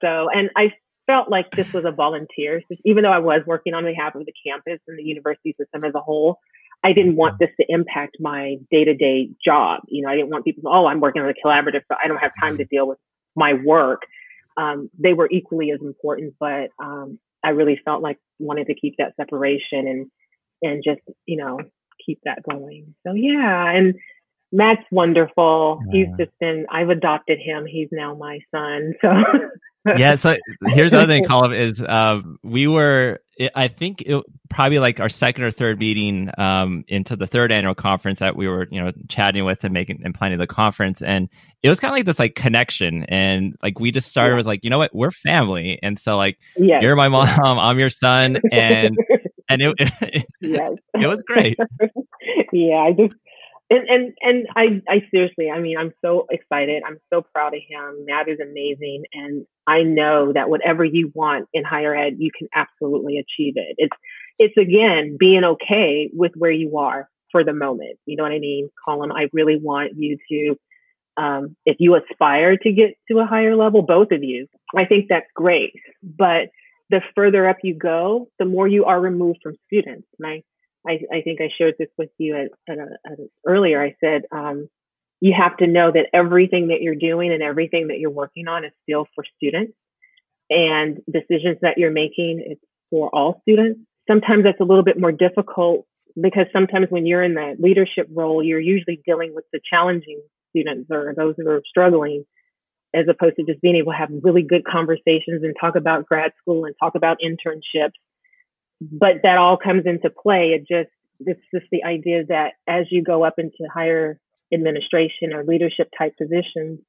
So, 0.01 0.29
and 0.33 0.51
I 0.57 0.73
felt 1.07 1.31
like 1.31 1.51
this 1.53 1.73
was 1.73 1.85
a 1.85 1.93
volunteer, 1.93 2.63
even 2.85 3.03
though 3.03 3.13
I 3.13 3.19
was 3.19 3.43
working 3.47 3.75
on 3.75 3.85
behalf 3.85 4.15
of 4.15 4.25
the 4.25 4.33
campus 4.47 4.81
and 4.89 4.99
the 4.99 5.03
university 5.03 5.55
system 5.59 5.85
as 5.85 5.95
a 5.95 6.01
whole. 6.01 6.39
I 6.83 6.93
didn't 6.93 7.17
want 7.17 7.39
this 7.39 7.49
to 7.59 7.67
impact 7.69 8.17
my 8.21 8.57
day 8.71 8.85
to 8.85 8.95
day 8.95 9.31
job. 9.45 9.81
You 9.89 10.05
know, 10.05 10.11
I 10.11 10.17
didn't 10.17 10.31
want 10.31 10.45
people, 10.45 10.65
to 10.65 10.79
oh, 10.79 10.87
I'm 10.87 11.01
working 11.01 11.23
on 11.23 11.29
a 11.29 11.33
collaborative, 11.33 11.83
so 11.89 11.97
I 12.03 12.09
don't 12.09 12.19
have 12.19 12.33
time 12.43 12.59
to 12.59 12.65
deal 12.65 12.87
with 12.87 12.99
my 13.35 13.55
work. 13.55 14.03
Um, 14.57 14.91
they 14.99 15.15
were 15.15 15.29
equally 15.31 15.71
as 15.71 15.81
important, 15.81 16.35
but 16.39 16.69
um, 16.83 17.19
I 17.43 17.51
really 17.51 17.81
felt 17.85 18.03
like 18.03 18.19
wanted 18.39 18.67
to 18.67 18.75
keep 18.75 18.97
that 18.99 19.17
separation 19.17 19.89
and 19.89 20.11
and 20.63 20.83
just 20.85 21.01
you 21.27 21.39
know 21.39 21.59
keep 22.05 22.21
that 22.25 22.43
going. 22.49 22.95
So 23.07 23.13
yeah, 23.15 23.71
and 23.71 23.95
Matt's 24.55 24.85
wonderful. 24.91 25.81
Yeah. 25.87 25.93
He's 25.93 26.17
just 26.17 26.39
been 26.39 26.67
I've 26.71 26.91
adopted 26.91 27.39
him. 27.41 27.67
He's 27.67 27.89
now 27.91 28.15
my 28.15 28.39
son. 28.55 28.95
So 29.01 29.11
yeah. 29.97 30.15
So 30.15 30.37
here's 30.67 30.93
the 30.93 30.99
other 30.99 31.07
thing, 31.07 31.25
Colum, 31.29 31.53
is 31.53 31.83
uh, 31.83 32.21
we 32.43 32.67
were, 32.67 33.21
I 33.55 33.69
think 33.69 34.03
it, 34.03 34.25
probably 34.49 34.79
like 34.79 35.01
our 35.01 35.09
second 35.09 35.45
or 35.45 35.51
third 35.51 35.79
meeting 35.79 36.31
um, 36.39 36.85
into 36.87 37.17
the 37.17 37.27
third 37.27 37.51
annual 37.51 37.75
conference 37.75 38.21
that 38.21 38.37
we 38.37 38.47
were, 38.47 38.69
you 38.71 38.81
know, 38.81 38.93
chatting 39.09 39.45
with 39.45 39.65
and 39.65 39.75
making 39.75 40.03
and 40.05 40.15
planning 40.15 40.39
the 40.39 40.47
conference. 40.47 41.03
And 41.03 41.29
it 41.63 41.69
was 41.69 41.81
kind 41.81 41.91
of 41.93 41.97
like 41.97 42.07
this 42.07 42.21
like 42.21 42.35
connection. 42.35 43.05
And 43.09 43.57
like 43.63 43.81
we 43.81 43.91
just 43.91 44.09
started 44.09 44.31
yeah. 44.31 44.37
was 44.37 44.47
like, 44.47 44.61
you 44.63 44.71
know 44.71 44.79
what, 44.79 44.95
we're 44.95 45.11
family. 45.11 45.79
And 45.83 45.99
so 45.99 46.17
like, 46.17 46.39
yes. 46.57 46.81
you're 46.83 46.97
my 46.97 47.09
mom, 47.09 47.29
I'm 47.59 47.79
your 47.79 47.91
son. 47.91 48.39
And, 48.53 48.97
and 49.49 49.63
it, 49.63 49.75
it, 49.79 50.27
yes. 50.41 50.73
it 50.95 51.07
was 51.07 51.23
great. 51.27 51.59
yeah. 52.53 52.77
I 52.77 52.93
just, 52.93 53.15
and 53.71 53.89
and 53.89 54.13
and 54.21 54.47
I 54.55 54.83
I 54.89 55.03
seriously, 55.11 55.51
I 55.51 55.61
mean, 55.61 55.77
I'm 55.79 55.93
so 56.05 56.27
excited. 56.31 56.83
I'm 56.87 56.99
so 57.13 57.23
proud 57.23 57.55
of 57.55 57.61
him. 57.67 58.05
Matt 58.07 58.29
is 58.29 58.39
amazing, 58.41 59.05
and 59.13 59.47
I 59.67 59.83
know 59.83 60.33
that 60.33 60.51
whatever 60.51 60.85
you 60.85 61.11
want 61.15 61.49
in 61.53 61.65
higher 61.65 61.95
ed, 61.95 62.17
you 62.19 62.31
can 62.37 62.49
absolutely 62.55 63.19
achieve 63.19 63.55
it. 63.57 63.75
It's 63.79 63.97
it's 64.39 64.57
again 64.57 65.17
being 65.19 65.45
okay 65.45 66.11
with 66.13 66.33
where 66.37 66.51
you 66.51 66.79
are 66.79 67.09
for 67.33 67.43
the 67.43 67.55
moment. 67.55 67.99
You 68.07 68.17
know 68.17 68.25
what 68.25 68.33
I 68.33 68.39
mean, 68.39 68.69
Colum? 68.85 69.13
I 69.13 69.29
really 69.33 69.59
want 69.61 69.93
you 69.97 70.19
to. 70.31 70.57
Um, 71.17 71.57
if 71.65 71.77
you 71.79 71.95
aspire 71.95 72.57
to 72.57 72.73
get 72.73 72.97
to 73.09 73.21
a 73.21 73.25
higher 73.25 73.55
level, 73.55 73.83
both 73.83 74.11
of 74.11 74.25
you, 74.25 74.49
I 74.77 74.85
think 74.85 75.07
that's 75.09 75.31
great. 75.35 75.73
But 76.03 76.49
the 76.91 77.01
further 77.15 77.49
up 77.49 77.59
you 77.63 77.75
go, 77.75 78.29
the 78.39 78.45
more 78.45 78.69
you 78.69 78.85
are 78.85 79.01
removed 79.01 79.41
from 79.43 79.57
students. 79.67 80.07
And 80.19 80.27
I 80.27 80.43
I, 80.87 80.99
I 81.13 81.21
think 81.23 81.41
I 81.41 81.49
shared 81.57 81.75
this 81.79 81.89
with 81.97 82.11
you 82.19 82.37
at, 82.37 82.51
at, 82.71 82.79
a, 82.79 82.89
at 83.07 83.19
a, 83.19 83.27
earlier. 83.47 83.83
I 83.83 83.97
said, 84.01 84.23
um, 84.31 84.69
you 85.21 85.33
have 85.37 85.57
to 85.59 85.67
know 85.67 85.91
that 85.91 86.09
everything 86.13 86.69
that 86.69 86.83
you're 86.83 86.95
doing 86.95 87.33
and 87.33 87.43
everything 87.43 87.89
that 87.89 87.99
you're 87.99 88.11
working 88.11 88.49
on 88.49 88.65
is 88.65 88.73
still 88.83 89.07
for 89.15 89.25
students 89.37 89.73
and 90.51 90.99
decisions 91.11 91.59
that 91.63 91.79
you're 91.79 91.91
making 91.91 92.45
it's 92.45 92.61
for 92.91 93.09
all 93.09 93.41
students. 93.43 93.81
Sometimes 94.07 94.45
that's 94.45 94.61
a 94.61 94.65
little 94.65 94.85
bit 94.85 95.01
more 95.01 95.13
difficult 95.13 95.87
because 96.21 96.47
sometimes 96.53 96.89
when 96.91 97.07
you're 97.07 97.23
in 97.23 97.35
that 97.35 97.59
leadership 97.59 98.07
role, 98.13 98.43
you're 98.43 98.61
usually 98.61 99.01
dealing 99.07 99.35
with 99.35 99.45
the 99.53 99.61
challenging 99.69 100.21
students 100.51 100.91
or 100.91 101.15
those 101.17 101.35
who 101.39 101.49
are 101.49 101.63
struggling 101.67 102.25
as 102.95 103.07
opposed 103.09 103.37
to 103.37 103.45
just 103.45 103.61
being 103.61 103.77
able 103.77 103.93
to 103.93 103.99
have 103.99 104.11
really 104.23 104.43
good 104.43 104.65
conversations 104.65 105.43
and 105.43 105.55
talk 105.61 105.77
about 105.77 106.07
grad 106.07 106.33
school 106.41 106.65
and 106.65 106.75
talk 106.81 106.95
about 106.95 107.19
internships 107.25 107.93
but 108.81 109.23
that 109.23 109.39
all 109.39 109.57
comes 109.57 109.85
into 109.87 110.11
play. 110.11 110.55
It 110.55 110.61
just, 110.61 110.91
it's 111.21 111.41
just 111.53 111.67
the 111.71 111.85
idea 111.85 112.25
that 112.27 112.53
as 112.69 112.87
you 112.91 113.03
go 113.03 113.25
up 113.25 113.35
into 113.39 113.69
higher 113.73 114.19
administration 114.53 115.33
or 115.33 115.45
leadership 115.45 115.91
type 115.97 116.17
positions, 116.17 116.81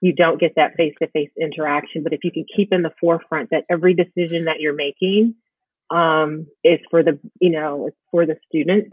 you 0.00 0.12
don't 0.12 0.40
get 0.40 0.54
that 0.56 0.74
face 0.76 0.94
to 1.02 1.08
face 1.08 1.30
interaction. 1.40 2.02
But 2.02 2.12
if 2.12 2.20
you 2.22 2.30
can 2.30 2.44
keep 2.54 2.72
in 2.72 2.82
the 2.82 2.92
forefront 3.00 3.50
that 3.50 3.64
every 3.68 3.94
decision 3.94 4.44
that 4.44 4.60
you're 4.60 4.74
making 4.74 5.34
um, 5.90 6.46
is 6.62 6.78
for 6.90 7.02
the, 7.02 7.18
you 7.40 7.50
know, 7.50 7.86
it's 7.88 7.96
for 8.10 8.26
the 8.26 8.36
student 8.48 8.92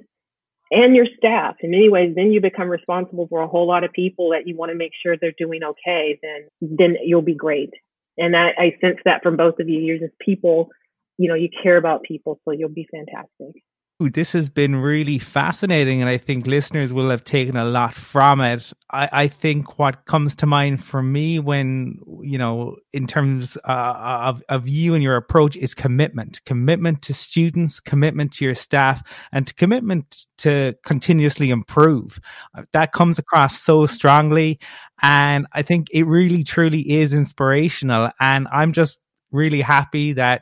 and 0.72 0.96
your 0.96 1.06
staff. 1.18 1.56
In 1.62 1.72
many 1.72 1.90
ways, 1.90 2.14
then 2.16 2.32
you 2.32 2.42
become 2.42 2.70
responsible 2.70 3.28
for 3.28 3.42
a 3.42 3.48
whole 3.48 3.68
lot 3.68 3.84
of 3.84 3.92
people 3.92 4.32
that 4.32 4.48
you 4.48 4.56
want 4.56 4.72
to 4.72 4.78
make 4.78 4.92
sure 5.02 5.16
they're 5.16 5.34
doing 5.38 5.62
okay. 5.64 6.20
Then, 6.22 6.48
then 6.62 6.98
you'll 7.04 7.22
be 7.22 7.36
great. 7.36 7.72
And 8.18 8.36
I, 8.36 8.50
I 8.58 8.78
sense 8.82 8.98
that 9.06 9.24
from 9.24 9.38
both 9.38 9.60
of 9.60 9.68
you. 9.68 9.80
You're 9.80 10.00
just 10.00 10.18
people 10.20 10.70
you 11.18 11.30
know, 11.30 11.36
you 11.36 11.50
care 11.64 11.78
about 11.78 12.04
people, 12.04 12.40
so 12.44 12.52
you'll 12.52 12.70
be 12.70 12.88
fantastic. 12.92 13.64
This 13.98 14.34
has 14.34 14.50
been 14.50 14.76
really 14.76 15.20
fascinating, 15.20 16.02
and 16.02 16.10
I 16.10 16.18
think 16.18 16.48
listeners 16.48 16.92
will 16.92 17.10
have 17.10 17.24
taken 17.24 17.56
a 17.56 17.64
lot 17.64 17.94
from 17.94 18.42
it. 18.42 18.74
I, 18.92 19.08
I 19.10 19.28
think 19.30 19.80
what 19.80 20.04
comes 20.04 20.36
to 20.38 20.46
mind 20.46 20.84
for 20.84 21.02
me 21.02 21.40
when, 21.40 22.00
you 22.22 22.38
know, 22.38 22.76
in 22.92 23.08
terms 23.08 23.58
uh, 23.64 23.72
of, 23.72 24.44
of 24.50 24.68
you 24.68 24.96
and 24.96 25.02
your 25.02 25.16
approach 25.16 25.56
is 25.56 25.74
commitment 25.74 26.44
commitment 26.44 27.04
to 27.04 27.14
students, 27.14 27.80
commitment 27.80 28.34
to 28.34 28.44
your 28.44 28.54
staff, 28.54 29.02
and 29.32 29.48
to 29.48 29.54
commitment 29.54 30.26
to 30.40 30.76
continuously 30.84 31.50
improve. 31.50 32.20
Uh, 32.54 32.64
that 32.74 32.92
comes 32.92 33.18
across 33.18 33.62
so 33.62 33.86
strongly. 33.86 34.60
And 35.04 35.48
I 35.54 35.62
think 35.62 35.88
it 35.94 36.04
really, 36.04 36.44
truly 36.44 36.82
is 36.82 37.14
inspirational. 37.14 38.12
And 38.20 38.50
I'm 38.52 38.74
just 38.74 39.00
really 39.32 39.62
happy 39.62 40.12
that 40.14 40.42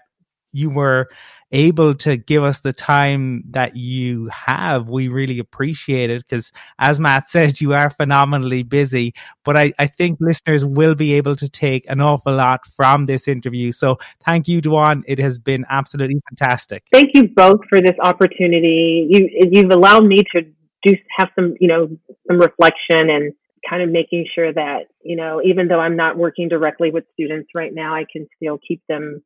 you 0.53 0.69
were 0.69 1.09
able 1.51 1.93
to 1.93 2.17
give 2.17 2.43
us 2.43 2.61
the 2.61 2.73
time 2.73 3.43
that 3.51 3.75
you 3.75 4.27
have. 4.29 4.89
We 4.89 5.07
really 5.07 5.39
appreciate 5.39 6.09
it 6.09 6.23
because, 6.27 6.51
as 6.79 6.99
Matt 6.99 7.29
said, 7.29 7.61
you 7.61 7.73
are 7.73 7.89
phenomenally 7.89 8.63
busy. 8.63 9.13
But 9.45 9.57
I, 9.57 9.73
I 9.77 9.87
think 9.87 10.19
listeners 10.19 10.65
will 10.65 10.95
be 10.95 11.13
able 11.13 11.35
to 11.35 11.49
take 11.49 11.89
an 11.89 12.01
awful 12.01 12.35
lot 12.35 12.65
from 12.65 13.05
this 13.05 13.27
interview. 13.27 13.71
So 13.71 13.97
thank 14.25 14.47
you, 14.47 14.61
Dwan. 14.61 15.03
It 15.05 15.19
has 15.19 15.37
been 15.37 15.65
absolutely 15.69 16.21
fantastic. 16.29 16.83
Thank 16.91 17.11
you 17.13 17.29
both 17.35 17.59
for 17.69 17.81
this 17.81 17.95
opportunity. 18.01 19.07
You, 19.09 19.29
you've 19.51 19.71
allowed 19.71 20.05
me 20.05 20.23
to 20.35 20.41
do 20.83 20.95
have 21.17 21.29
some, 21.35 21.55
you 21.59 21.67
know, 21.67 21.87
some 22.27 22.39
reflection 22.39 23.09
and 23.09 23.33
kind 23.69 23.81
of 23.81 23.89
making 23.89 24.25
sure 24.33 24.51
that, 24.51 24.87
you 25.03 25.15
know, 25.15 25.41
even 25.43 25.67
though 25.67 25.79
I'm 25.79 25.95
not 25.95 26.17
working 26.17 26.49
directly 26.49 26.91
with 26.91 27.05
students 27.13 27.49
right 27.55 27.73
now, 27.73 27.95
I 27.95 28.05
can 28.11 28.27
still 28.35 28.59
keep 28.67 28.81
them 28.89 29.23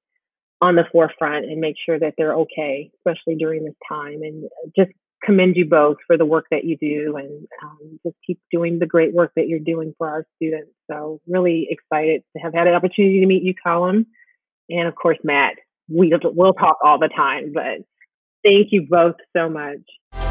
on 0.62 0.76
the 0.76 0.86
forefront 0.92 1.46
and 1.46 1.60
make 1.60 1.76
sure 1.84 2.00
that 2.00 2.16
they're 2.18 2.34
okay, 2.34 2.92
especially 2.98 3.36
during 3.36 3.64
this 3.64 3.76
time. 3.88 4.22
And 4.22 4.50
just 4.76 4.92
commend 5.24 5.56
you 5.56 5.66
both 5.66 5.98
for 6.06 6.18
the 6.18 6.26
work 6.26 6.46
that 6.52 6.64
you 6.64 6.78
do 6.78 7.16
and 7.18 7.48
um, 7.64 8.00
just 8.06 8.16
keep 8.26 8.40
doing 8.52 8.80
the 8.80 8.86
great 8.86 9.14
work 9.14 9.32
that 9.36 9.48
you're 9.48 9.60
doing 9.60 9.94
for 9.98 10.08
our 10.08 10.26
students. 10.36 10.72
So, 10.90 11.20
really 11.28 11.68
excited 11.70 12.24
to 12.36 12.42
have 12.42 12.54
had 12.54 12.68
an 12.68 12.74
opportunity 12.74 13.20
to 13.20 13.26
meet 13.26 13.44
you, 13.44 13.54
Colum. 13.64 14.08
And 14.70 14.88
of 14.88 14.96
course, 14.96 15.18
Matt. 15.24 15.56
We, 15.90 16.14
we'll 16.22 16.54
talk 16.54 16.80
all 16.84 17.00
the 17.00 17.08
time, 17.08 17.54
but 17.54 17.86
thank 18.44 18.68
you 18.72 18.88
both 18.90 19.16
so 19.36 19.48
much. 19.48 20.27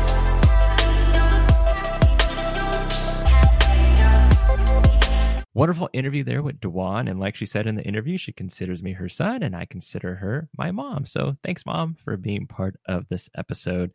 Wonderful 5.57 5.89
interview 5.95 6.23
there 6.23 6.43
with 6.43 6.61
Dwan. 6.61 7.09
And 7.09 7.19
like 7.19 7.35
she 7.35 7.47
said 7.47 7.67
in 7.67 7.77
the 7.77 7.83
interview, 7.83 8.19
she 8.19 8.31
considers 8.31 8.83
me 8.83 8.93
her 8.93 9.09
son 9.09 9.43
and 9.43 9.57
I 9.57 9.65
consider 9.65 10.15
her 10.17 10.51
my 10.59 10.71
mom. 10.71 11.07
So 11.07 11.35
thanks, 11.43 11.65
mom, 11.65 11.97
for 12.05 12.19
being 12.19 12.47
part 12.47 12.79
of 12.85 13.09
this 13.09 13.31
episode. 13.39 13.91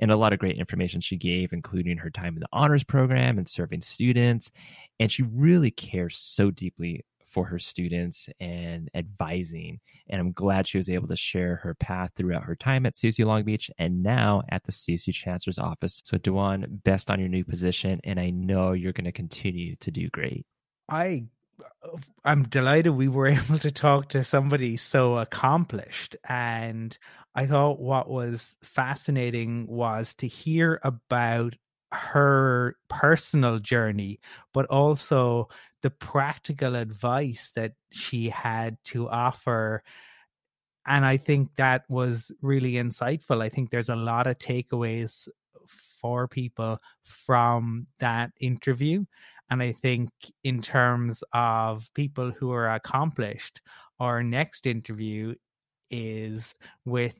And 0.00 0.10
a 0.10 0.16
lot 0.16 0.32
of 0.32 0.40
great 0.40 0.58
information 0.58 1.00
she 1.00 1.16
gave, 1.16 1.52
including 1.52 1.96
her 1.98 2.10
time 2.10 2.34
in 2.34 2.40
the 2.40 2.48
honors 2.52 2.82
program 2.82 3.38
and 3.38 3.48
serving 3.48 3.82
students. 3.82 4.50
And 4.98 5.12
she 5.12 5.22
really 5.22 5.70
cares 5.70 6.18
so 6.18 6.50
deeply 6.50 7.04
for 7.24 7.44
her 7.46 7.60
students 7.60 8.28
and 8.40 8.90
advising. 8.92 9.78
And 10.10 10.20
I'm 10.20 10.32
glad 10.32 10.66
she 10.66 10.78
was 10.78 10.90
able 10.90 11.06
to 11.06 11.16
share 11.16 11.54
her 11.62 11.74
path 11.76 12.10
throughout 12.16 12.42
her 12.42 12.56
time 12.56 12.84
at 12.84 12.96
CSU 12.96 13.26
Long 13.26 13.44
Beach 13.44 13.70
and 13.78 14.02
now 14.02 14.42
at 14.50 14.64
the 14.64 14.72
CSU 14.72 15.14
Chancellor's 15.14 15.60
Office. 15.60 16.02
So, 16.04 16.18
Dwan, 16.18 16.82
best 16.82 17.12
on 17.12 17.20
your 17.20 17.28
new 17.28 17.44
position. 17.44 18.00
And 18.02 18.18
I 18.18 18.30
know 18.30 18.72
you're 18.72 18.92
going 18.92 19.04
to 19.04 19.12
continue 19.12 19.76
to 19.76 19.92
do 19.92 20.10
great. 20.10 20.44
I 20.88 21.26
I'm 22.24 22.42
delighted 22.44 22.90
we 22.90 23.08
were 23.08 23.26
able 23.28 23.58
to 23.58 23.70
talk 23.70 24.10
to 24.10 24.24
somebody 24.24 24.76
so 24.76 25.18
accomplished. 25.18 26.16
And 26.28 26.96
I 27.34 27.46
thought 27.46 27.80
what 27.80 28.08
was 28.08 28.56
fascinating 28.62 29.66
was 29.66 30.14
to 30.14 30.26
hear 30.26 30.80
about 30.82 31.54
her 31.92 32.76
personal 32.88 33.58
journey, 33.58 34.20
but 34.52 34.66
also 34.66 35.48
the 35.82 35.90
practical 35.90 36.74
advice 36.74 37.52
that 37.54 37.72
she 37.90 38.28
had 38.28 38.76
to 38.84 39.08
offer. 39.08 39.82
And 40.86 41.04
I 41.04 41.16
think 41.16 41.54
that 41.56 41.84
was 41.88 42.32
really 42.42 42.72
insightful. 42.72 43.42
I 43.42 43.48
think 43.48 43.70
there's 43.70 43.88
a 43.88 43.96
lot 43.96 44.26
of 44.26 44.38
takeaways 44.38 45.28
for 46.00 46.28
people 46.28 46.78
from 47.02 47.86
that 47.98 48.30
interview. 48.40 49.04
And 49.50 49.62
I 49.62 49.72
think 49.72 50.10
in 50.42 50.60
terms 50.60 51.22
of 51.32 51.88
people 51.94 52.32
who 52.32 52.52
are 52.52 52.68
accomplished, 52.74 53.60
our 54.00 54.22
next 54.22 54.66
interview 54.66 55.34
is 55.90 56.54
with 56.84 57.14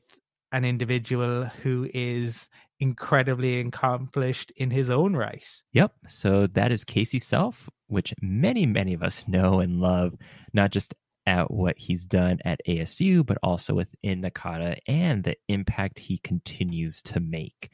an 0.51 0.65
individual 0.65 1.45
who 1.45 1.89
is 1.93 2.47
incredibly 2.79 3.59
accomplished 3.59 4.51
in 4.55 4.71
his 4.71 4.89
own 4.89 5.15
right. 5.15 5.45
Yep. 5.73 5.93
So 6.09 6.47
that 6.47 6.71
is 6.71 6.83
Casey 6.83 7.19
Self, 7.19 7.69
which 7.87 8.13
many, 8.21 8.65
many 8.65 8.93
of 8.93 9.03
us 9.03 9.27
know 9.27 9.59
and 9.59 9.79
love, 9.79 10.13
not 10.53 10.71
just 10.71 10.93
at 11.25 11.51
what 11.51 11.77
he's 11.77 12.05
done 12.05 12.39
at 12.45 12.61
ASU, 12.67 13.25
but 13.25 13.37
also 13.43 13.73
within 13.73 14.21
NACADA 14.21 14.77
and 14.87 15.23
the 15.23 15.35
impact 15.49 15.99
he 15.99 16.17
continues 16.19 17.01
to 17.01 17.19
make. 17.19 17.69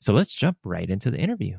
So 0.00 0.12
let's 0.12 0.32
jump 0.32 0.58
right 0.64 0.88
into 0.88 1.10
the 1.10 1.18
interview. 1.18 1.58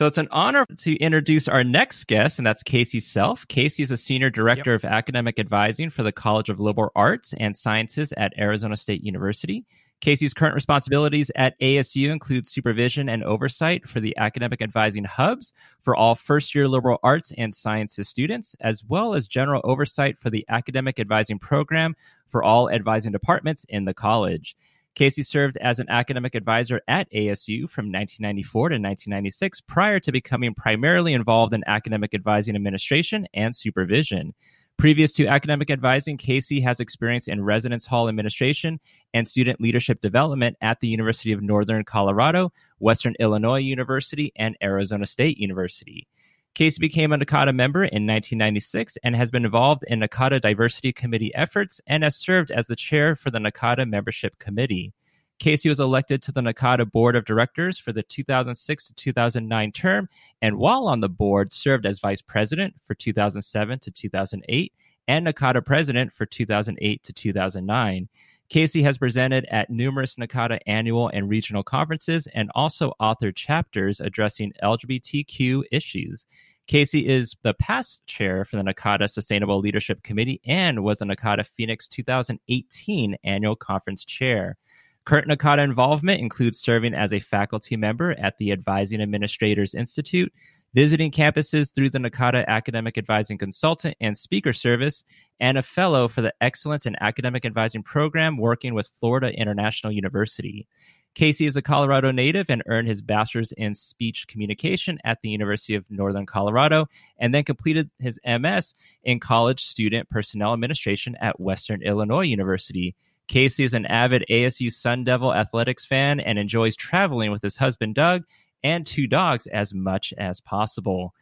So 0.00 0.06
it's 0.06 0.16
an 0.16 0.28
honor 0.30 0.64
to 0.78 0.96
introduce 0.96 1.46
our 1.46 1.62
next 1.62 2.04
guest, 2.06 2.38
and 2.38 2.46
that's 2.46 2.62
Casey 2.62 3.00
Self. 3.00 3.46
Casey 3.48 3.82
is 3.82 3.90
a 3.90 3.98
senior 3.98 4.30
director 4.30 4.72
yep. 4.72 4.82
of 4.82 4.90
academic 4.90 5.38
advising 5.38 5.90
for 5.90 6.02
the 6.02 6.10
College 6.10 6.48
of 6.48 6.58
Liberal 6.58 6.90
Arts 6.96 7.34
and 7.36 7.54
Sciences 7.54 8.14
at 8.16 8.32
Arizona 8.38 8.78
State 8.78 9.04
University. 9.04 9.66
Casey's 10.00 10.32
current 10.32 10.54
responsibilities 10.54 11.30
at 11.36 11.60
ASU 11.60 12.10
include 12.10 12.48
supervision 12.48 13.10
and 13.10 13.22
oversight 13.24 13.86
for 13.86 14.00
the 14.00 14.16
academic 14.16 14.62
advising 14.62 15.04
hubs 15.04 15.52
for 15.82 15.94
all 15.94 16.14
first 16.14 16.54
year 16.54 16.66
liberal 16.66 16.98
arts 17.02 17.30
and 17.36 17.54
sciences 17.54 18.08
students, 18.08 18.56
as 18.62 18.82
well 18.82 19.12
as 19.12 19.26
general 19.26 19.60
oversight 19.64 20.18
for 20.18 20.30
the 20.30 20.46
academic 20.48 20.98
advising 20.98 21.38
program 21.38 21.94
for 22.30 22.42
all 22.42 22.70
advising 22.70 23.12
departments 23.12 23.66
in 23.68 23.84
the 23.84 23.92
college. 23.92 24.56
Casey 24.94 25.22
served 25.22 25.56
as 25.58 25.78
an 25.78 25.88
academic 25.88 26.34
advisor 26.34 26.80
at 26.88 27.10
ASU 27.12 27.68
from 27.70 27.86
1994 27.86 28.70
to 28.70 28.74
1996 28.74 29.60
prior 29.62 30.00
to 30.00 30.12
becoming 30.12 30.54
primarily 30.54 31.14
involved 31.14 31.54
in 31.54 31.62
academic 31.66 32.12
advising 32.12 32.56
administration 32.56 33.26
and 33.32 33.54
supervision. 33.54 34.34
Previous 34.80 35.12
to 35.12 35.26
academic 35.26 35.70
advising, 35.70 36.16
Casey 36.16 36.60
has 36.62 36.80
experience 36.80 37.28
in 37.28 37.44
residence 37.44 37.84
hall 37.84 38.08
administration 38.08 38.80
and 39.12 39.28
student 39.28 39.60
leadership 39.60 40.00
development 40.00 40.56
at 40.62 40.80
the 40.80 40.88
University 40.88 41.32
of 41.32 41.42
Northern 41.42 41.84
Colorado, 41.84 42.50
Western 42.78 43.14
Illinois 43.20 43.58
University, 43.58 44.32
and 44.36 44.56
Arizona 44.62 45.04
State 45.04 45.36
University. 45.36 46.08
Casey 46.54 46.80
became 46.80 47.12
a 47.12 47.18
NACADA 47.18 47.54
member 47.54 47.84
in 47.84 48.06
1996 48.06 48.98
and 49.04 49.14
has 49.14 49.30
been 49.30 49.44
involved 49.44 49.84
in 49.86 50.00
NACADA 50.00 50.40
Diversity 50.40 50.92
Committee 50.92 51.34
efforts 51.34 51.80
and 51.86 52.02
has 52.02 52.16
served 52.16 52.50
as 52.50 52.66
the 52.66 52.76
chair 52.76 53.14
for 53.14 53.30
the 53.30 53.38
NACADA 53.38 53.88
Membership 53.88 54.38
Committee. 54.38 54.92
Casey 55.38 55.70
was 55.70 55.80
elected 55.80 56.20
to 56.22 56.32
the 56.32 56.42
NACADA 56.42 56.90
Board 56.92 57.16
of 57.16 57.24
Directors 57.24 57.78
for 57.78 57.92
the 57.92 58.02
2006 58.02 58.86
to 58.88 58.94
2009 58.94 59.72
term, 59.72 60.08
and 60.42 60.58
while 60.58 60.86
on 60.86 61.00
the 61.00 61.08
board, 61.08 61.52
served 61.52 61.86
as 61.86 61.98
vice 61.98 62.20
president 62.20 62.74
for 62.84 62.94
2007 62.94 63.78
to 63.78 63.90
2008 63.90 64.72
and 65.08 65.26
NACADA 65.26 65.64
president 65.64 66.12
for 66.12 66.26
2008 66.26 67.02
to 67.02 67.12
2009. 67.12 68.08
Casey 68.50 68.82
has 68.82 68.98
presented 68.98 69.46
at 69.52 69.70
numerous 69.70 70.16
NACADA 70.16 70.58
annual 70.66 71.08
and 71.08 71.28
regional 71.28 71.62
conferences 71.62 72.26
and 72.34 72.50
also 72.56 72.92
authored 73.00 73.36
chapters 73.36 74.00
addressing 74.00 74.52
LGBTQ 74.60 75.62
issues. 75.70 76.26
Casey 76.66 77.08
is 77.08 77.36
the 77.44 77.54
past 77.54 78.04
chair 78.06 78.44
for 78.44 78.56
the 78.56 78.64
NACADA 78.64 79.08
Sustainable 79.08 79.60
Leadership 79.60 80.02
Committee 80.02 80.40
and 80.44 80.82
was 80.82 80.98
the 80.98 81.04
NACADA 81.04 81.46
Phoenix 81.46 81.86
2018 81.86 83.16
annual 83.22 83.54
conference 83.54 84.04
chair. 84.04 84.56
Current 85.04 85.28
NACADA 85.28 85.62
involvement 85.62 86.20
includes 86.20 86.58
serving 86.58 86.92
as 86.92 87.12
a 87.12 87.20
faculty 87.20 87.76
member 87.76 88.12
at 88.18 88.36
the 88.38 88.50
Advising 88.50 89.00
Administrators 89.00 89.74
Institute, 89.74 90.32
visiting 90.74 91.10
campuses 91.10 91.74
through 91.74 91.90
the 91.90 91.98
NACADA 91.98 92.46
Academic 92.46 92.96
Advising 92.96 93.38
Consultant 93.38 93.96
and 94.00 94.16
Speaker 94.16 94.52
Service, 94.52 95.04
and 95.40 95.58
a 95.58 95.62
fellow 95.62 96.06
for 96.06 96.22
the 96.22 96.34
Excellence 96.40 96.86
in 96.86 96.96
Academic 97.00 97.44
Advising 97.44 97.82
program 97.82 98.36
working 98.36 98.74
with 98.74 98.90
Florida 99.00 99.32
International 99.32 99.92
University. 99.92 100.66
Casey 101.14 101.44
is 101.44 101.56
a 101.56 101.62
Colorado 101.62 102.12
native 102.12 102.50
and 102.50 102.62
earned 102.66 102.86
his 102.86 103.02
bachelor's 103.02 103.52
in 103.52 103.74
speech 103.74 104.28
communication 104.28 104.98
at 105.04 105.18
the 105.22 105.28
University 105.28 105.74
of 105.74 105.84
Northern 105.90 106.24
Colorado 106.24 106.86
and 107.18 107.34
then 107.34 107.42
completed 107.42 107.90
his 107.98 108.20
MS 108.24 108.74
in 109.02 109.18
college 109.18 109.64
student 109.64 110.08
personnel 110.08 110.52
administration 110.52 111.16
at 111.20 111.40
Western 111.40 111.82
Illinois 111.82 112.22
University. 112.22 112.94
Casey 113.26 113.64
is 113.64 113.74
an 113.74 113.86
avid 113.86 114.24
ASU 114.30 114.72
Sun 114.72 115.04
Devil 115.04 115.34
athletics 115.34 115.84
fan 115.84 116.20
and 116.20 116.38
enjoys 116.38 116.76
traveling 116.76 117.30
with 117.30 117.42
his 117.42 117.56
husband 117.56 117.94
Doug 117.96 118.24
and 118.62 118.86
two 118.86 119.06
dogs 119.06 119.46
as 119.46 119.72
much 119.72 120.12
as 120.18 120.40
possible. 120.40 121.14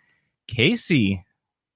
Casey, 0.47 1.25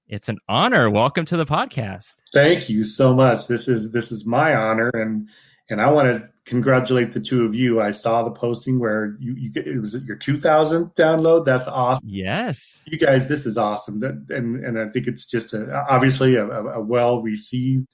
it's 0.07 0.29
an 0.29 0.39
honor. 0.49 0.89
Welcome 0.89 1.25
to 1.25 1.37
the 1.37 1.45
podcast. 1.45 2.15
Thank 2.33 2.69
you 2.69 2.83
so 2.83 3.15
much. 3.15 3.47
This 3.47 3.67
is 3.67 3.91
this 3.91 4.11
is 4.11 4.25
my 4.25 4.55
honor, 4.55 4.89
and 4.93 5.29
and 5.69 5.81
I 5.81 5.91
want 5.91 6.07
to 6.07 6.29
congratulate 6.45 7.13
the 7.13 7.19
two 7.19 7.45
of 7.45 7.55
you. 7.55 7.79
I 7.79 7.91
saw 7.91 8.23
the 8.23 8.31
posting 8.31 8.79
where 8.79 9.15
you, 9.19 9.33
you 9.35 9.51
it 9.55 9.79
was 9.79 9.95
your 10.03 10.17
2000th 10.17 10.95
download. 10.95 11.45
That's 11.45 11.67
awesome. 11.67 12.07
Yes, 12.07 12.81
you 12.85 12.97
guys, 12.97 13.27
this 13.27 13.45
is 13.45 13.57
awesome. 13.57 13.99
That, 14.01 14.25
and 14.29 14.63
and 14.63 14.79
I 14.79 14.89
think 14.89 15.07
it's 15.07 15.25
just 15.25 15.53
a, 15.53 15.85
obviously 15.89 16.35
a, 16.35 16.45
a 16.47 16.81
well 16.81 17.21
received 17.21 17.87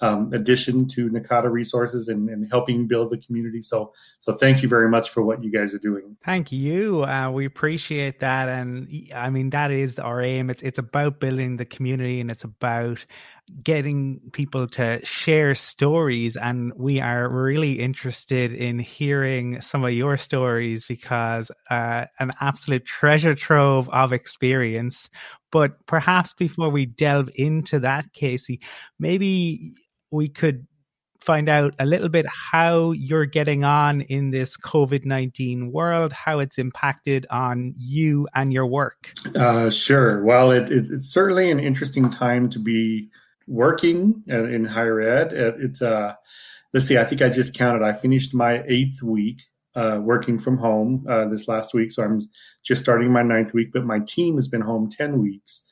um, 0.00 0.32
addition 0.32 0.88
to 0.88 1.08
NACADA 1.08 1.50
resources 1.50 2.08
and, 2.08 2.28
and, 2.28 2.48
helping 2.50 2.86
build 2.86 3.10
the 3.10 3.18
community. 3.18 3.60
So, 3.60 3.92
so 4.18 4.32
thank 4.32 4.62
you 4.62 4.68
very 4.68 4.88
much 4.88 5.10
for 5.10 5.22
what 5.22 5.42
you 5.42 5.50
guys 5.50 5.72
are 5.72 5.78
doing. 5.78 6.16
Thank 6.24 6.50
you. 6.50 7.04
Uh, 7.04 7.30
we 7.30 7.46
appreciate 7.46 8.20
that, 8.20 8.48
and 8.48 8.88
I 9.14 9.30
mean 9.30 9.50
that 9.50 9.70
is 9.70 9.98
our 9.98 10.20
aim. 10.20 10.50
It's 10.50 10.62
it's 10.62 10.78
about 10.78 11.20
building 11.20 11.56
the 11.56 11.64
community, 11.64 12.20
and 12.20 12.30
it's 12.30 12.44
about 12.44 13.04
getting 13.62 14.20
people 14.32 14.66
to 14.66 15.04
share 15.04 15.54
stories. 15.54 16.36
And 16.36 16.72
we 16.76 17.00
are 17.00 17.28
really 17.28 17.74
interested 17.80 18.52
in 18.52 18.78
hearing 18.78 19.60
some 19.60 19.84
of 19.84 19.92
your 19.92 20.16
stories 20.16 20.86
because 20.86 21.50
uh, 21.70 22.06
an 22.18 22.30
absolute 22.40 22.86
treasure 22.86 23.34
trove 23.34 23.88
of 23.90 24.12
experience. 24.12 25.10
But 25.54 25.86
perhaps 25.86 26.32
before 26.32 26.68
we 26.68 26.84
delve 26.84 27.30
into 27.36 27.78
that, 27.78 28.12
Casey, 28.12 28.60
maybe 28.98 29.74
we 30.10 30.28
could 30.28 30.66
find 31.20 31.48
out 31.48 31.76
a 31.78 31.86
little 31.86 32.08
bit 32.08 32.26
how 32.26 32.90
you're 32.90 33.24
getting 33.24 33.62
on 33.62 34.00
in 34.00 34.32
this 34.32 34.56
COVID 34.56 35.04
19 35.04 35.70
world, 35.70 36.12
how 36.12 36.40
it's 36.40 36.58
impacted 36.58 37.24
on 37.30 37.72
you 37.76 38.26
and 38.34 38.52
your 38.52 38.66
work. 38.66 39.12
Uh, 39.36 39.70
sure. 39.70 40.24
Well, 40.24 40.50
it, 40.50 40.72
it, 40.72 40.86
it's 40.90 41.12
certainly 41.12 41.52
an 41.52 41.60
interesting 41.60 42.10
time 42.10 42.50
to 42.50 42.58
be 42.58 43.10
working 43.46 44.24
in 44.26 44.64
higher 44.64 45.00
ed. 45.00 45.32
It's, 45.32 45.80
uh, 45.80 46.16
let's 46.72 46.86
see, 46.86 46.98
I 46.98 47.04
think 47.04 47.22
I 47.22 47.28
just 47.28 47.54
counted, 47.54 47.84
I 47.84 47.92
finished 47.92 48.34
my 48.34 48.64
eighth 48.66 49.04
week. 49.04 49.44
Uh, 49.76 49.98
working 50.00 50.38
from 50.38 50.56
home 50.56 51.04
uh, 51.08 51.26
this 51.26 51.48
last 51.48 51.74
week, 51.74 51.90
so 51.90 52.04
I'm 52.04 52.20
just 52.64 52.82
starting 52.82 53.10
my 53.10 53.22
ninth 53.22 53.52
week. 53.52 53.72
But 53.72 53.84
my 53.84 53.98
team 54.06 54.36
has 54.36 54.46
been 54.46 54.60
home 54.60 54.88
ten 54.88 55.20
weeks, 55.20 55.64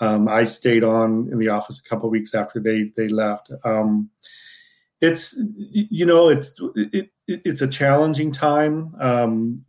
um, 0.00 0.28
I 0.28 0.44
stayed 0.44 0.84
on 0.84 1.28
in 1.30 1.38
the 1.38 1.48
office 1.48 1.80
a 1.80 1.88
couple 1.88 2.06
of 2.06 2.12
weeks 2.12 2.34
after 2.34 2.60
they 2.60 2.92
they 2.96 3.08
left. 3.08 3.50
Um, 3.64 4.10
it's 5.00 5.40
you 5.58 6.06
know 6.06 6.28
it's 6.28 6.54
it, 6.76 7.10
it, 7.26 7.40
it's 7.44 7.62
a 7.62 7.68
challenging 7.68 8.32
time, 8.32 8.94
um, 9.00 9.64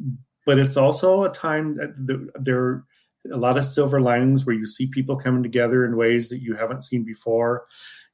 but 0.46 0.60
it's 0.60 0.78
also 0.78 1.24
a 1.24 1.30
time 1.30 1.76
that 1.78 2.32
there 2.40 2.60
are 2.60 2.86
a 3.32 3.38
lot 3.38 3.58
of 3.58 3.66
silver 3.66 4.00
linings 4.00 4.46
where 4.46 4.56
you 4.56 4.66
see 4.66 4.88
people 4.88 5.18
coming 5.18 5.44
together 5.44 5.84
in 5.84 5.98
ways 5.98 6.30
that 6.30 6.42
you 6.42 6.56
haven't 6.56 6.84
seen 6.84 7.04
before. 7.04 7.66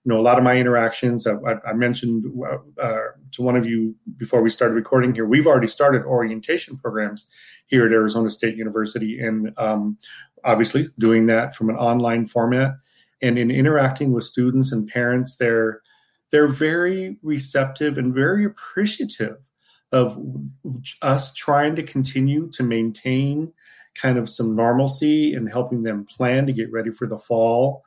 You 0.06 0.14
know, 0.14 0.20
a 0.20 0.22
lot 0.22 0.38
of 0.38 0.44
my 0.44 0.56
interactions. 0.56 1.26
I, 1.26 1.34
I 1.68 1.74
mentioned 1.74 2.26
uh, 2.80 2.98
to 3.32 3.42
one 3.42 3.56
of 3.56 3.66
you 3.66 3.96
before 4.18 4.42
we 4.42 4.50
started 4.50 4.76
recording 4.76 5.16
here. 5.16 5.26
We've 5.26 5.48
already 5.48 5.68
started 5.68 6.04
orientation 6.04 6.78
programs 6.78 7.28
here 7.66 7.88
at 7.88 7.92
Arizona 7.92 8.30
State 8.30 8.56
University, 8.56 9.20
and 9.20 9.52
um, 9.58 9.98
obviously 10.46 10.88
doing 11.00 11.26
that 11.26 11.54
from 11.54 11.70
an 11.70 11.76
online 11.76 12.26
format 12.26 12.76
and 13.22 13.38
in 13.38 13.50
interacting 13.50 14.12
with 14.12 14.24
students 14.24 14.72
and 14.72 14.88
parents 14.88 15.36
they're 15.36 15.82
they're 16.32 16.48
very 16.48 17.18
receptive 17.22 17.98
and 17.98 18.14
very 18.14 18.46
appreciative 18.46 19.38
of 19.92 20.18
us 21.02 21.34
trying 21.34 21.76
to 21.76 21.84
continue 21.84 22.50
to 22.52 22.64
maintain 22.64 23.52
kind 23.96 24.18
of 24.18 24.30
some 24.30 24.56
normalcy 24.56 25.34
and 25.34 25.50
helping 25.50 25.84
them 25.84 26.06
plan 26.06 26.46
to 26.46 26.54
get 26.54 26.72
ready 26.72 26.92
for 26.92 27.08
the 27.08 27.18
fall 27.18 27.84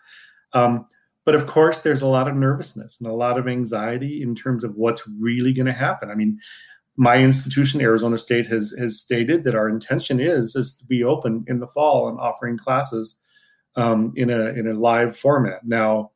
um, 0.52 0.84
but 1.28 1.34
of 1.34 1.46
course 1.46 1.82
there's 1.82 2.00
a 2.02 2.08
lot 2.08 2.26
of 2.26 2.34
nervousness 2.34 2.98
and 2.98 3.08
a 3.08 3.12
lot 3.12 3.38
of 3.38 3.46
anxiety 3.46 4.22
in 4.22 4.34
terms 4.34 4.64
of 4.64 4.76
what's 4.76 5.02
really 5.20 5.52
going 5.52 5.66
to 5.66 5.72
happen 5.72 6.10
i 6.10 6.14
mean 6.14 6.38
my 7.00 7.18
institution, 7.18 7.80
Arizona 7.80 8.18
State, 8.18 8.46
has 8.48 8.74
has 8.76 9.00
stated 9.00 9.44
that 9.44 9.54
our 9.54 9.68
intention 9.68 10.18
is 10.18 10.56
is 10.56 10.76
to 10.78 10.84
be 10.84 11.04
open 11.04 11.44
in 11.46 11.60
the 11.60 11.66
fall 11.68 12.08
and 12.08 12.18
offering 12.18 12.58
classes 12.58 13.20
um, 13.76 14.12
in 14.16 14.30
a 14.30 14.48
in 14.48 14.66
a 14.66 14.74
live 14.74 15.16
format. 15.16 15.64
Now, 15.64 16.10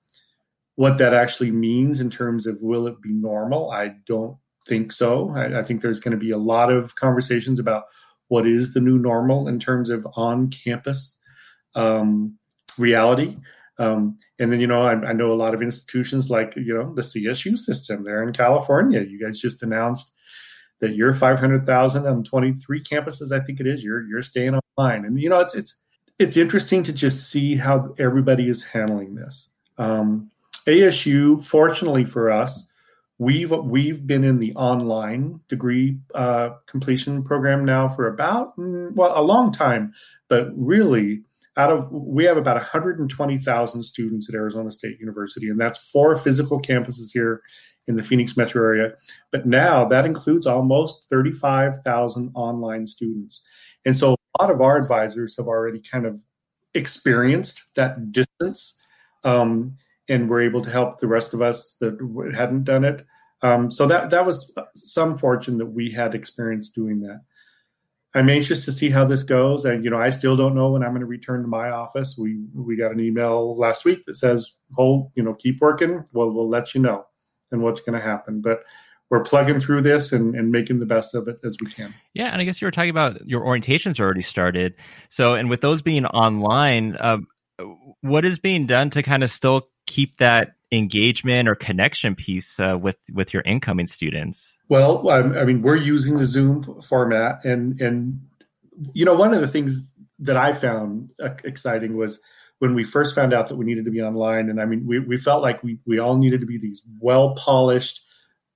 what 0.74 0.98
that 0.98 1.14
actually 1.14 1.52
means 1.52 2.00
in 2.00 2.10
terms 2.10 2.48
of 2.48 2.62
will 2.62 2.88
it 2.88 3.00
be 3.00 3.12
normal, 3.12 3.70
I 3.70 3.94
don't 4.06 4.36
think 4.66 4.90
so. 4.90 5.30
I, 5.36 5.60
I 5.60 5.62
think 5.62 5.80
there's 5.80 6.00
going 6.00 6.18
to 6.18 6.24
be 6.24 6.32
a 6.32 6.36
lot 6.36 6.72
of 6.72 6.96
conversations 6.96 7.60
about 7.60 7.84
what 8.26 8.44
is 8.44 8.74
the 8.74 8.80
new 8.80 8.98
normal 8.98 9.46
in 9.46 9.60
terms 9.60 9.88
of 9.88 10.04
on 10.16 10.50
campus 10.50 11.16
um, 11.76 12.38
reality. 12.76 13.36
Um, 13.78 14.18
and 14.42 14.52
then, 14.52 14.58
you 14.58 14.66
know, 14.66 14.82
I, 14.82 14.94
I, 14.94 15.12
know 15.12 15.32
a 15.32 15.34
lot 15.34 15.54
of 15.54 15.62
institutions 15.62 16.28
like, 16.28 16.56
you 16.56 16.74
know, 16.74 16.92
the 16.92 17.02
CSU 17.02 17.56
system 17.56 18.02
there 18.02 18.24
in 18.24 18.32
California. 18.32 19.00
You 19.00 19.16
guys 19.20 19.38
just 19.38 19.62
announced 19.62 20.12
that 20.80 20.96
your 20.96 21.14
500,000 21.14 22.06
on 22.06 22.24
23 22.24 22.82
campuses, 22.82 23.30
I 23.30 23.38
think 23.38 23.60
it 23.60 23.68
is, 23.68 23.84
you're, 23.84 24.04
you're 24.08 24.20
staying 24.20 24.58
online. 24.76 25.04
And, 25.04 25.20
you 25.20 25.28
know, 25.28 25.38
it's, 25.38 25.54
it's, 25.54 25.78
it's 26.18 26.36
interesting 26.36 26.82
to 26.82 26.92
just 26.92 27.30
see 27.30 27.54
how 27.54 27.94
everybody 28.00 28.48
is 28.48 28.64
handling 28.64 29.14
this. 29.14 29.50
Um, 29.78 30.32
ASU, 30.66 31.40
fortunately 31.44 32.04
for 32.04 32.28
us, 32.28 32.68
we've 33.18 33.52
we've 33.52 34.04
been 34.04 34.24
in 34.24 34.40
the 34.40 34.52
online 34.54 35.40
degree 35.48 35.98
uh, 36.14 36.50
completion 36.66 37.22
program 37.22 37.64
now 37.64 37.88
for 37.88 38.08
about 38.08 38.56
mm, 38.56 38.92
well 38.94 39.12
a 39.14 39.22
long 39.22 39.52
time, 39.52 39.92
but 40.28 40.48
really 40.56 41.22
out 41.56 41.70
of 41.70 41.90
we 41.90 42.24
have 42.24 42.36
about 42.36 42.56
120,000 42.56 43.82
students 43.82 44.28
at 44.28 44.34
Arizona 44.34 44.70
State 44.70 44.98
University, 45.00 45.48
and 45.48 45.60
that's 45.60 45.90
four 45.90 46.16
physical 46.16 46.60
campuses 46.60 47.10
here 47.12 47.42
in 47.86 47.96
the 47.96 48.02
Phoenix 48.02 48.36
metro 48.36 48.62
area. 48.62 48.94
But 49.30 49.46
now 49.46 49.84
that 49.86 50.06
includes 50.06 50.46
almost 50.46 51.10
35,000 51.10 52.30
online 52.34 52.86
students, 52.86 53.42
and 53.84 53.96
so 53.96 54.14
a 54.14 54.42
lot 54.42 54.50
of 54.50 54.60
our 54.60 54.76
advisors 54.76 55.36
have 55.36 55.46
already 55.46 55.80
kind 55.80 56.06
of 56.06 56.22
experienced 56.74 57.62
that 57.76 58.12
distance. 58.12 58.82
Um, 59.24 59.76
and 60.08 60.28
we're 60.28 60.42
able 60.42 60.62
to 60.62 60.70
help 60.70 60.98
the 60.98 61.06
rest 61.06 61.32
of 61.32 61.40
us 61.40 61.76
that 61.80 61.96
hadn't 62.34 62.64
done 62.64 62.84
it. 62.84 63.02
Um, 63.42 63.70
so 63.70 63.86
that 63.86 64.10
that 64.10 64.24
was 64.24 64.54
some 64.74 65.16
fortune 65.16 65.58
that 65.58 65.66
we 65.66 65.90
had 65.90 66.14
experience 66.14 66.70
doing 66.70 67.00
that. 67.00 67.22
I'm 68.14 68.28
anxious 68.28 68.64
to 68.66 68.72
see 68.72 68.90
how 68.90 69.04
this 69.06 69.22
goes, 69.22 69.64
and 69.64 69.84
you 69.84 69.90
know, 69.90 69.98
I 69.98 70.10
still 70.10 70.36
don't 70.36 70.54
know 70.54 70.70
when 70.70 70.82
I'm 70.82 70.90
going 70.90 71.00
to 71.00 71.06
return 71.06 71.42
to 71.42 71.48
my 71.48 71.70
office. 71.70 72.16
We 72.18 72.44
we 72.54 72.76
got 72.76 72.92
an 72.92 73.00
email 73.00 73.56
last 73.56 73.84
week 73.84 74.04
that 74.04 74.14
says, 74.14 74.54
"Hold, 74.74 75.10
you 75.14 75.22
know, 75.22 75.34
keep 75.34 75.60
working. 75.60 76.04
Well, 76.12 76.30
we'll 76.30 76.48
let 76.48 76.74
you 76.74 76.82
know, 76.82 77.06
and 77.50 77.62
what's 77.62 77.80
going 77.80 77.98
to 77.98 78.04
happen." 78.04 78.42
But 78.42 78.64
we're 79.08 79.22
plugging 79.22 79.60
through 79.60 79.82
this 79.82 80.10
and, 80.12 80.34
and 80.34 80.50
making 80.50 80.78
the 80.78 80.86
best 80.86 81.14
of 81.14 81.28
it 81.28 81.38
as 81.44 81.58
we 81.60 81.70
can. 81.70 81.94
Yeah, 82.14 82.28
and 82.28 82.40
I 82.40 82.44
guess 82.44 82.62
you 82.62 82.66
were 82.66 82.70
talking 82.70 82.90
about 82.90 83.26
your 83.26 83.42
orientations 83.42 84.00
already 84.00 84.22
started. 84.22 84.74
So, 85.10 85.34
and 85.34 85.50
with 85.50 85.60
those 85.60 85.82
being 85.82 86.06
online, 86.06 86.96
uh, 86.96 87.18
what 88.00 88.24
is 88.24 88.38
being 88.38 88.66
done 88.66 88.90
to 88.90 89.02
kind 89.02 89.22
of 89.22 89.30
still 89.30 89.68
keep 89.86 90.18
that 90.18 90.54
engagement 90.72 91.48
or 91.48 91.54
connection 91.54 92.16
piece 92.16 92.58
uh, 92.58 92.76
with 92.80 92.96
with 93.12 93.32
your 93.32 93.42
incoming 93.42 93.86
students? 93.86 94.56
Well, 94.68 95.08
I 95.10 95.44
mean, 95.44 95.62
we're 95.62 95.76
using 95.76 96.16
the 96.16 96.26
Zoom 96.26 96.80
format, 96.80 97.44
and 97.44 97.80
and 97.80 98.20
you 98.94 99.04
know, 99.04 99.14
one 99.14 99.34
of 99.34 99.40
the 99.40 99.48
things 99.48 99.92
that 100.18 100.36
I 100.36 100.52
found 100.52 101.10
exciting 101.44 101.96
was 101.96 102.20
when 102.58 102.74
we 102.74 102.84
first 102.84 103.14
found 103.14 103.32
out 103.32 103.48
that 103.48 103.56
we 103.56 103.64
needed 103.64 103.84
to 103.84 103.90
be 103.90 104.00
online, 104.00 104.48
and 104.48 104.60
I 104.60 104.64
mean, 104.64 104.86
we 104.86 104.98
we 104.98 105.18
felt 105.18 105.42
like 105.42 105.62
we 105.62 105.78
we 105.86 105.98
all 105.98 106.16
needed 106.16 106.40
to 106.40 106.46
be 106.46 106.58
these 106.58 106.82
well 107.00 107.34
polished, 107.34 108.02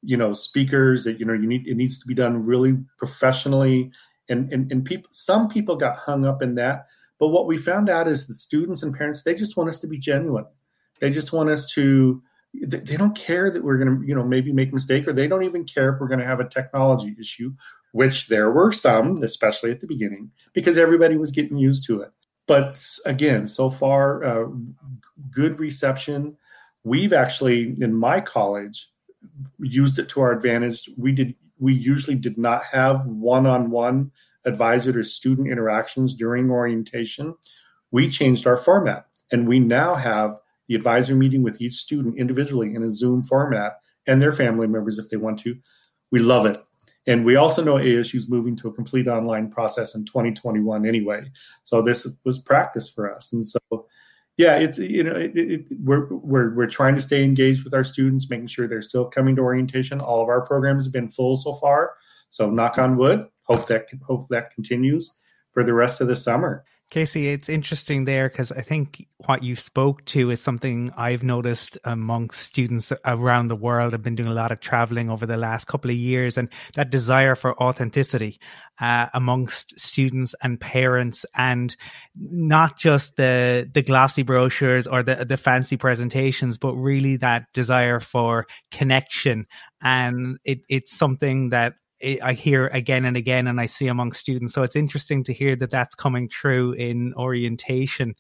you 0.03 0.17
know, 0.17 0.33
speakers 0.33 1.05
that 1.05 1.21
you 1.21 1.27
know 1.27 1.35
you 1.35 1.47
need 1.47 1.67
it 1.67 1.77
needs 1.77 1.99
to 1.99 2.07
be 2.07 2.15
done 2.15 2.43
really 2.45 2.79
professionally, 2.99 3.93
and 4.29 4.51
and 4.53 4.73
and 4.73 4.85
people 4.87 5.09
some 5.13 5.49
people 5.49 5.77
got 5.77 5.99
hung 5.99 6.25
up 6.25 6.41
in 6.41 6.55
that. 6.55 6.87
But 7.19 7.29
what 7.29 7.47
we 7.47 7.57
found 7.57 7.89
out 7.89 8.09
is 8.09 8.27
the 8.27 8.35
students 8.35 8.83
and 8.83 8.95
parents 8.95 9.23
they 9.23 9.35
just 9.35 9.57
want 9.57 9.69
us 9.69 9.81
to 9.81 9.87
be 9.87 9.99
genuine 9.99 10.47
they 11.01 11.11
just 11.11 11.33
want 11.33 11.51
us 11.51 11.73
to. 11.75 12.23
They 12.59 12.97
don't 12.97 13.15
care 13.15 13.51
that 13.51 13.63
we're 13.63 13.77
going 13.77 14.01
to, 14.01 14.07
you 14.07 14.15
know, 14.15 14.25
maybe 14.25 14.51
make 14.51 14.71
a 14.71 14.75
mistake, 14.75 15.07
or 15.07 15.13
they 15.13 15.29
don't 15.29 15.43
even 15.43 15.65
care 15.65 15.93
if 15.93 16.01
we're 16.01 16.09
going 16.09 16.21
to 16.21 16.27
have 16.27 16.41
a 16.41 16.49
technology 16.49 17.15
issue, 17.21 17.53
which 17.93 18.29
there 18.29 18.51
were 18.51 18.73
some, 18.73 19.23
especially 19.23 19.71
at 19.73 19.81
the 19.81 19.87
beginning, 19.87 20.31
because 20.55 20.79
everybody 20.79 21.19
was 21.19 21.33
getting 21.33 21.59
used 21.59 21.87
to 21.89 22.01
it. 22.01 22.13
But 22.47 22.83
again, 23.05 23.47
so 23.47 23.69
far, 23.69 24.25
uh, 24.25 24.47
good 25.31 25.61
reception. 25.61 26.39
We've 26.83 27.13
actually, 27.13 27.75
in 27.79 27.93
my 27.93 28.23
college, 28.23 28.91
used 29.59 29.99
it 29.99 30.09
to 30.11 30.23
our 30.23 30.33
advantage. 30.33 30.89
We 30.97 31.13
did. 31.13 31.35
We 31.59 31.75
usually 31.75 32.17
did 32.17 32.39
not 32.39 32.65
have 32.73 33.05
one-on-one 33.05 34.13
advisor 34.47 34.93
to 34.93 35.03
student 35.03 35.49
interactions 35.49 36.15
during 36.15 36.51
orientation. 36.51 37.35
We 37.91 38.09
changed 38.09 38.47
our 38.47 38.57
format, 38.57 39.07
and 39.31 39.47
we 39.47 39.59
now 39.59 39.97
have 39.97 40.39
the 40.69 40.75
advisor 40.75 41.15
meeting 41.15 41.43
with 41.43 41.61
each 41.61 41.75
student 41.75 42.19
individually 42.19 42.75
in 42.75 42.83
a 42.83 42.91
Zoom 42.91 43.25
format 43.25 43.79
and 44.07 44.21
their 44.21 44.33
family 44.33 44.67
members 44.67 44.99
if 44.99 45.11
they 45.11 45.17
want 45.17 45.39
to. 45.41 45.57
We 46.11 46.21
love 46.21 46.47
it. 46.47 46.63
And 47.07 47.25
we 47.25 47.37
also 47.37 47.63
know 47.63 47.75
ASU 47.75 48.17
is 48.17 48.29
moving 48.29 48.57
to 48.57 48.69
a 48.69 48.73
complete 48.73 49.07
online 49.07 49.51
process 49.51 49.95
in 49.95 50.05
2021 50.05 50.87
anyway. 50.87 51.31
So 51.63 51.81
this 51.81 52.07
was 52.25 52.39
practice 52.39 52.91
for 52.91 53.15
us. 53.15 53.33
And 53.33 53.47
so, 53.47 53.61
yeah, 54.37 54.57
it's 54.59 54.79
you 54.79 55.05
know 55.05 55.15
it, 55.15 55.37
it, 55.37 55.67
we're 55.83 56.13
we're 56.13 56.55
we're 56.55 56.67
trying 56.67 56.97
to 56.97 57.01
stay 57.01 57.25
engaged 57.25 57.65
with 57.65 57.75
our 57.75 57.85
students, 57.85 58.29
making 58.29 58.49
sure 58.49 58.67
they're 58.67 58.83
still 58.83 59.07
coming 59.07 59.37
to 59.37 59.43
orientation. 59.43 60.01
All 60.01 60.21
of 60.21 60.29
our 60.29 60.45
programs 60.45 60.85
have 60.85 60.93
been 60.93 61.09
full 61.09 61.37
so 61.37 61.53
far. 61.53 61.95
So 62.29 62.51
knock 62.51 62.77
on 62.77 62.97
wood. 62.97 63.27
Hope 63.43 63.67
that 63.69 63.87
hope 64.07 64.29
that 64.29 64.53
continues 64.53 65.17
for 65.53 65.63
the 65.63 65.75
rest 65.75 66.01
of 66.01 66.09
the 66.09 66.17
summer. 66.17 66.65
Casey, 66.89 67.29
it's 67.29 67.49
interesting 67.49 68.05
there 68.05 68.29
because 68.29 68.53
I 68.53 68.63
think 68.63 69.09
what 69.27 69.43
you 69.43 69.57
spoke 69.57 70.05
to 70.07 70.31
is 70.31 70.41
something 70.41 70.93
I've 70.97 71.25
noticed 71.25 71.77
amongst 71.83 72.43
students 72.43 72.93
around 73.05 73.49
the 73.49 73.57
world. 73.57 73.93
I've 73.93 74.05
been 74.05 74.15
doing 74.15 74.29
a 74.29 74.35
lot 74.35 74.53
of 74.53 74.61
traveling 74.61 75.11
over 75.11 75.27
the 75.27 75.37
last 75.37 75.67
couple 75.67 75.91
of 75.91 75.97
years, 75.97 76.37
and 76.37 76.49
that 76.77 76.91
desire 76.91 77.35
for 77.35 77.61
authenticity 77.61 78.39
uh, 78.81 79.07
amongst 79.13 79.79
students 79.81 80.37
and 80.43 80.61
parents, 80.61 81.27
and 81.35 81.75
not 82.15 82.79
just 82.79 83.17
the 83.17 83.69
the 83.75 83.83
glossy 83.83 84.23
brochures 84.23 84.87
or 84.87 85.03
the 85.03 85.25
the 85.25 85.37
fancy 85.37 85.77
presentations, 85.77 86.57
but 86.57 86.75
really 86.75 87.17
that 87.17 87.53
desire 87.53 87.99
for 87.99 88.47
connection. 88.71 89.47
And 89.83 90.39
it, 90.45 90.61
it's 90.69 90.97
something 90.97 91.49
that 91.51 91.75
I 92.03 92.33
hear 92.35 92.67
again 92.67 93.05
and 93.05 93.17
again, 93.17 93.47
and 93.47 93.61
I 93.61 93.67
see 93.67 93.89
among 93.89 94.13
students. 94.13 94.55
So 94.55 94.63
it's 94.63 94.77
interesting 94.77 95.25
to 95.25 95.33
hear 95.33 95.57
that 95.57 95.71
that's 95.71 95.95
coming 95.95 96.29
true 96.29 96.73
in 96.73 97.15
orientation. 97.15 98.15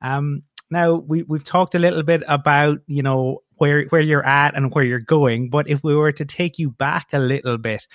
Um, 0.00 0.42
now 0.70 0.94
we 0.94 1.22
we've 1.22 1.44
talked 1.44 1.74
a 1.74 1.78
little 1.78 2.02
bit 2.02 2.22
about 2.26 2.78
you 2.86 3.02
know 3.02 3.40
where 3.56 3.84
where 3.86 4.00
you're 4.00 4.26
at 4.26 4.56
and 4.56 4.72
where 4.74 4.84
you're 4.84 5.00
going, 5.00 5.50
but 5.50 5.68
if 5.68 5.82
we 5.82 5.94
were 5.94 6.12
to 6.12 6.24
take 6.24 6.58
you 6.58 6.70
back 6.70 7.08
a 7.12 7.18
little 7.18 7.58
bit 7.58 7.86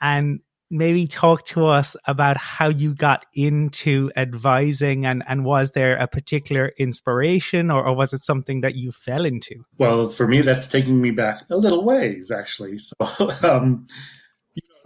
and 0.00 0.40
maybe 0.70 1.06
talk 1.06 1.44
to 1.44 1.66
us 1.66 1.96
about 2.06 2.36
how 2.36 2.68
you 2.68 2.94
got 2.94 3.24
into 3.34 4.10
advising 4.16 5.06
and, 5.06 5.22
and 5.28 5.44
was 5.44 5.70
there 5.70 5.96
a 5.96 6.08
particular 6.08 6.72
inspiration 6.78 7.70
or, 7.70 7.86
or 7.86 7.94
was 7.94 8.12
it 8.12 8.24
something 8.24 8.62
that 8.62 8.74
you 8.74 8.90
fell 8.90 9.24
into? 9.24 9.64
Well, 9.78 10.08
for 10.08 10.26
me, 10.26 10.40
that's 10.40 10.66
taking 10.66 11.00
me 11.00 11.12
back 11.12 11.42
a 11.50 11.56
little 11.56 11.84
ways, 11.84 12.30
actually. 12.30 12.78
So, 12.78 12.94
um, 13.42 13.84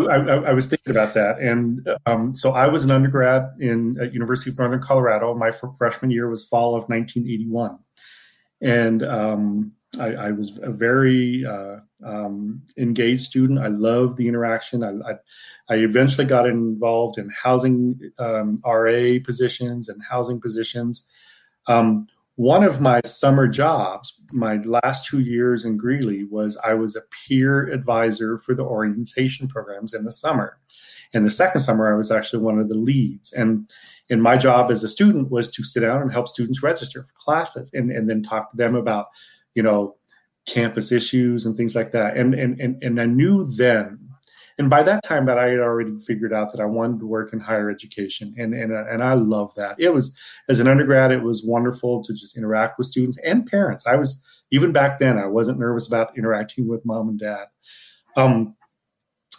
I, 0.01 0.15
I, 0.15 0.53
was 0.53 0.69
thinking 0.69 0.93
about 0.93 1.15
that, 1.15 1.41
and 1.41 1.89
um, 2.07 2.33
so 2.35 2.53
I 2.53 2.69
was 2.69 2.85
an 2.85 2.91
undergrad 2.93 3.51
in 3.59 3.99
at 4.01 4.12
University 4.12 4.51
of 4.51 4.59
Northern 4.59 4.81
Colorado. 4.81 5.35
My 5.35 5.51
freshman 5.51 6.12
year 6.12 6.31
was 6.31 6.47
fall 6.47 6.77
of 6.77 6.89
1981, 6.89 7.79
and 8.61 9.03
um, 9.03 9.73
I, 9.99 10.15
I, 10.15 10.31
was 10.31 10.61
a 10.62 10.70
very 10.70 11.45
uh, 11.45 11.79
um, 12.05 12.62
engaged 12.77 13.25
student. 13.25 13.59
I 13.59 13.69
loved 13.69 14.16
the 14.19 14.29
interaction. 14.29 14.85
I, 14.85 14.93
I, 15.11 15.15
I 15.69 15.77
eventually 15.79 16.27
got 16.27 16.47
involved 16.47 17.19
in 17.19 17.31
housing 17.43 17.99
um, 18.19 18.59
RA 18.65 19.19
positions 19.25 19.89
and 19.89 20.01
housing 20.09 20.41
positions. 20.41 21.07
Um, 21.66 22.07
one 22.39 22.62
of 22.62 22.81
my 22.81 23.01
summer 23.05 23.48
jobs, 23.48 24.15
my 24.32 24.59
last 24.59 25.06
two 25.06 25.19
years 25.19 25.65
in 25.65 25.77
Greeley, 25.77 26.23
was 26.23 26.56
I 26.62 26.74
was 26.74 26.94
a 26.94 27.02
peer 27.27 27.66
advisor 27.66 28.39
for 28.39 28.55
the 28.55 28.62
orientation 28.62 29.48
programs 29.48 29.93
in 29.93 30.05
the 30.05 30.12
summer. 30.12 30.56
And 31.12 31.24
the 31.24 31.32
second 31.32 31.62
summer, 31.62 31.93
I 31.93 31.97
was 31.97 32.12
actually 32.12 32.44
one 32.44 32.60
of 32.60 32.69
the 32.69 32.77
leads. 32.77 33.32
And 33.32 33.69
and 34.09 34.23
my 34.23 34.36
job 34.36 34.70
as 34.70 34.85
a 34.85 34.89
student 34.89 35.32
was 35.32 35.51
to 35.51 35.65
sit 35.65 35.81
down 35.81 36.01
and 36.01 36.12
help 36.12 36.28
students 36.28 36.62
register 36.62 37.02
for 37.02 37.12
classes 37.16 37.73
and, 37.74 37.90
and 37.90 38.09
then 38.09 38.23
talk 38.23 38.52
to 38.52 38.56
them 38.56 38.77
about, 38.77 39.09
you 39.56 39.62
know, 39.65 39.97
campus 40.47 40.93
issues 40.93 41.44
and 41.44 41.56
things 41.56 41.74
like 41.74 41.90
that. 41.90 42.16
And 42.16 42.35
and 42.35 42.60
and, 42.60 42.81
and 42.85 43.01
I 43.01 43.06
knew 43.06 43.47
then 43.47 44.07
and 44.59 44.68
by 44.68 44.82
that 44.82 45.05
time 45.05 45.26
that 45.26 45.39
I 45.39 45.48
had 45.51 45.60
already 45.60 45.97
figured 45.97 46.32
out 46.32 46.51
that 46.52 46.60
I 46.60 46.64
wanted 46.64 46.98
to 46.98 47.06
work 47.06 47.32
in 47.32 47.39
higher 47.39 47.70
education 47.70 48.35
and 48.36 48.52
and 48.52 48.72
and 48.72 49.02
I 49.02 49.14
love 49.14 49.55
that. 49.55 49.76
It 49.78 49.94
was 49.94 50.20
as 50.48 50.59
an 50.59 50.66
undergrad 50.66 51.12
it 51.12 51.22
was 51.22 51.44
wonderful 51.44 52.02
to 52.02 52.12
just 52.12 52.36
interact 52.36 52.76
with 52.76 52.89
students 52.89 53.18
and 53.18 53.47
parents. 53.47 53.86
I 53.86 53.97
was 53.97 54.43
even 54.51 54.72
back 54.72 54.98
then 54.98 55.16
I 55.16 55.26
wasn't 55.26 55.60
nervous 55.60 55.86
about 55.86 56.16
interacting 56.18 56.66
with 56.66 56.85
mom 56.85 57.09
and 57.09 57.18
dad. 57.18 57.47
Um, 58.16 58.56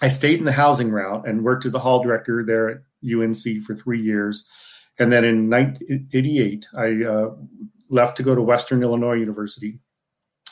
I 0.01 0.07
stayed 0.07 0.39
in 0.39 0.45
the 0.45 0.53
housing 0.53 0.89
route 0.89 1.27
and 1.27 1.43
worked 1.43 1.65
as 1.65 1.73
a 1.73 1.79
hall 1.79 2.01
director 2.01 2.43
there 2.45 2.69
at 2.69 2.77
UNC 3.03 3.63
for 3.63 3.75
3 3.75 4.01
years. 4.01 4.47
And 4.97 5.11
then 5.11 5.25
in 5.25 5.49
1988 5.49 6.67
I 6.77 7.03
uh, 7.03 7.31
left 7.89 8.15
to 8.17 8.23
go 8.23 8.35
to 8.35 8.41
Western 8.41 8.83
Illinois 8.83 9.15
University 9.15 9.81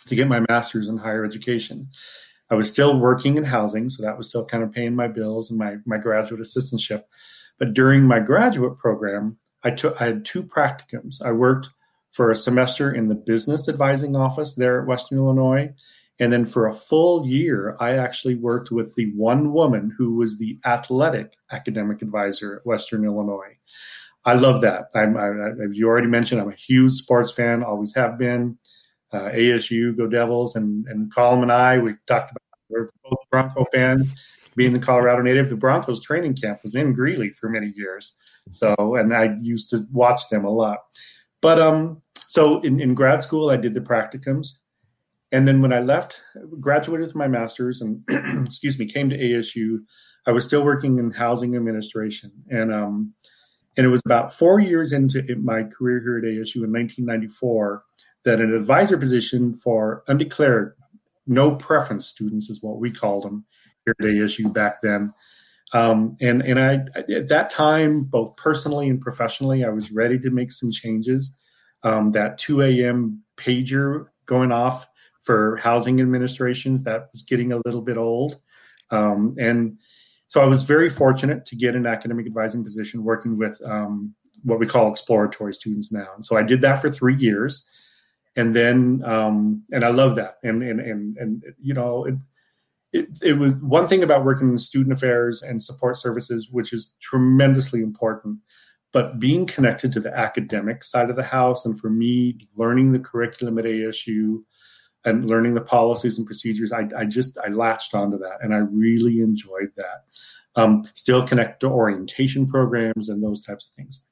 to 0.07 0.15
get 0.15 0.27
my 0.27 0.41
master's 0.49 0.89
in 0.89 0.97
higher 0.97 1.23
education. 1.23 1.89
I 2.49 2.55
was 2.55 2.69
still 2.69 2.99
working 2.99 3.37
in 3.37 3.43
housing, 3.45 3.89
so 3.89 4.03
that 4.03 4.17
was 4.17 4.29
still 4.29 4.45
kind 4.45 4.63
of 4.63 4.71
paying 4.71 4.95
my 4.95 5.07
bills 5.07 5.49
and 5.51 5.59
my 5.59 5.77
my 5.85 5.97
graduate 5.97 6.41
assistantship. 6.41 7.03
But 7.59 7.73
during 7.73 8.03
my 8.03 8.19
graduate 8.19 8.77
program, 8.77 9.37
I 9.63 9.71
took 9.71 10.01
I 10.01 10.05
had 10.05 10.25
two 10.25 10.43
practicums. 10.43 11.21
I 11.23 11.31
worked 11.33 11.69
for 12.11 12.31
a 12.31 12.35
semester 12.35 12.91
in 12.93 13.09
the 13.09 13.15
business 13.15 13.67
advising 13.69 14.15
office 14.15 14.55
there 14.55 14.81
at 14.81 14.87
Western 14.87 15.17
Illinois. 15.19 15.73
And 16.19 16.33
then 16.33 16.45
for 16.45 16.65
a 16.65 16.73
full 16.73 17.27
year, 17.27 17.77
I 17.79 17.91
actually 17.93 18.35
worked 18.35 18.71
with 18.71 18.95
the 18.95 19.11
one 19.15 19.53
woman 19.53 19.93
who 19.97 20.15
was 20.15 20.39
the 20.39 20.57
athletic 20.65 21.33
academic 21.51 22.01
advisor 22.01 22.57
at 22.57 22.65
Western 22.65 23.05
Illinois. 23.05 23.57
I 24.25 24.33
love 24.33 24.61
that. 24.61 24.87
I'm, 24.95 25.15
I, 25.17 25.29
as 25.63 25.77
you 25.77 25.87
already 25.87 26.07
mentioned, 26.07 26.41
I'm 26.41 26.49
a 26.49 26.55
huge 26.55 26.93
sports 26.93 27.33
fan, 27.33 27.63
always 27.63 27.95
have 27.95 28.17
been. 28.17 28.57
uh, 29.11 29.29
ASU, 29.29 29.95
Go 29.97 30.07
Devils, 30.07 30.55
and 30.55 30.85
and 30.87 31.13
Colum 31.13 31.43
and 31.43 31.51
I 31.51 31.79
we 31.79 31.93
talked 32.07 32.31
we're 32.69 32.89
both 33.03 33.19
Bronco 33.31 33.63
fans. 33.65 34.33
Being 34.55 34.73
the 34.73 34.79
Colorado 34.79 35.21
native, 35.21 35.49
the 35.49 35.55
Broncos 35.55 36.01
training 36.01 36.35
camp 36.35 36.61
was 36.63 36.73
in 36.73 36.91
Greeley 36.91 37.29
for 37.29 37.47
many 37.47 37.73
years. 37.75 38.15
So, 38.49 38.95
and 38.95 39.15
I 39.15 39.35
used 39.41 39.69
to 39.69 39.81
watch 39.91 40.29
them 40.31 40.45
a 40.45 40.49
lot. 40.49 40.79
But 41.41 41.59
um, 41.59 42.01
so 42.15 42.59
in, 42.61 42.79
in 42.79 42.95
grad 42.95 43.21
school, 43.21 43.49
I 43.51 43.57
did 43.57 43.75
the 43.75 43.81
practicums. 43.81 44.61
And 45.31 45.47
then 45.47 45.61
when 45.61 45.73
I 45.73 45.81
left, 45.81 46.19
graduated 46.59 47.07
with 47.07 47.15
my 47.15 47.27
master's 47.27 47.81
and, 47.81 48.03
excuse 48.45 48.79
me, 48.79 48.85
came 48.85 49.09
to 49.09 49.17
ASU, 49.17 49.79
I 50.25 50.31
was 50.31 50.45
still 50.45 50.63
working 50.63 50.97
in 50.97 51.11
housing 51.11 51.55
administration. 51.55 52.31
And, 52.49 52.73
um, 52.73 53.13
and 53.75 53.85
it 53.85 53.89
was 53.89 54.01
about 54.05 54.33
four 54.33 54.59
years 54.59 54.91
into 54.91 55.23
my 55.35 55.63
career 55.63 56.01
here 56.01 56.17
at 56.17 56.23
ASU 56.23 56.63
in 56.63 56.71
1994 56.71 57.83
that 58.23 58.41
an 58.41 58.53
advisor 58.53 58.97
position 58.97 59.53
for 59.53 60.03
undeclared, 60.07 60.75
no 61.27 61.55
preference 61.55 62.07
students 62.07 62.49
is 62.49 62.63
what 62.63 62.79
we 62.79 62.91
called 62.91 63.23
them 63.23 63.45
here 63.85 63.95
at 63.99 64.05
ASU 64.05 64.51
back 64.53 64.81
then. 64.81 65.13
Um, 65.73 66.15
and 66.21 66.41
and 66.41 66.59
I 66.59 66.85
at 66.95 67.27
that 67.27 67.49
time, 67.49 68.03
both 68.03 68.37
personally 68.37 68.89
and 68.89 69.01
professionally, 69.01 69.65
I 69.65 69.69
was 69.69 69.91
ready 69.91 70.17
to 70.19 70.29
make 70.29 70.51
some 70.51 70.71
changes. 70.71 71.35
Um, 71.83 72.11
that 72.11 72.37
2 72.39 72.63
a.m. 72.63 73.23
pager 73.37 74.07
going 74.25 74.51
off 74.51 74.87
for 75.19 75.57
housing 75.57 76.01
administrations 76.01 76.83
that 76.83 77.09
was 77.13 77.21
getting 77.21 77.51
a 77.51 77.61
little 77.65 77.81
bit 77.81 77.97
old, 77.97 78.39
um, 78.89 79.33
and 79.37 79.77
so 80.27 80.41
I 80.41 80.45
was 80.45 80.63
very 80.63 80.89
fortunate 80.89 81.45
to 81.45 81.55
get 81.55 81.75
an 81.75 81.85
academic 81.85 82.25
advising 82.27 82.63
position 82.63 83.03
working 83.03 83.37
with 83.37 83.61
um, 83.65 84.13
what 84.43 84.59
we 84.59 84.67
call 84.67 84.91
exploratory 84.91 85.53
students 85.53 85.91
now. 85.91 86.07
And 86.15 86.23
so 86.23 86.35
I 86.35 86.43
did 86.43 86.61
that 86.61 86.81
for 86.81 86.91
three 86.91 87.15
years, 87.15 87.67
and 88.37 88.55
then 88.55 89.01
um, 89.03 89.63
and 89.71 89.83
I 89.83 89.89
love 89.89 90.15
that. 90.15 90.37
And 90.43 90.63
and 90.63 90.79
and 90.79 91.17
and 91.17 91.43
you 91.61 91.73
know. 91.73 92.05
It, 92.05 92.15
it, 92.93 93.09
it, 93.21 93.37
was 93.37 93.53
one 93.55 93.85
thing 93.85 94.01
about 94.01 94.23
working 94.23 94.49
in 94.49 94.57
student 94.57 94.93
affairs 94.93 95.43
and 95.43 95.61
support 95.61 95.97
services, 95.97 96.49
which 96.49 96.71
is 96.71 96.95
tremendously 97.01 97.81
important. 97.81 98.39
But 98.93 99.19
being 99.19 99.45
connected 99.45 99.91
to 99.91 99.99
the 99.99 100.17
academic 100.17 100.85
side 100.85 101.09
of 101.09 101.17
the 101.17 101.23
house, 101.23 101.65
and 101.65 101.77
for 101.77 101.89
me, 101.89 102.47
learning 102.55 102.93
the 102.93 102.99
curriculum 102.99 103.59
at 103.59 103.65
ASU 103.65 104.43
and 105.03 105.29
learning 105.29 105.53
the 105.53 105.61
policies 105.61 106.17
and 106.17 106.25
procedures, 106.25 106.71
I, 106.71 106.87
I 106.97 107.03
just 107.03 107.37
I 107.45 107.49
latched 107.49 107.93
onto 107.93 108.17
that, 108.19 108.37
and 108.41 108.53
I 108.53 108.59
really 108.59 109.19
enjoyed 109.19 109.73
that. 109.75 110.05
Um, 110.55 110.83
still 110.93 111.27
connect 111.27 111.59
to 111.59 111.67
orientation 111.67 112.47
programs 112.47 113.09
and 113.09 113.21
those 113.21 113.45
types 113.45 113.67
of 113.67 113.75
things. 113.75 114.03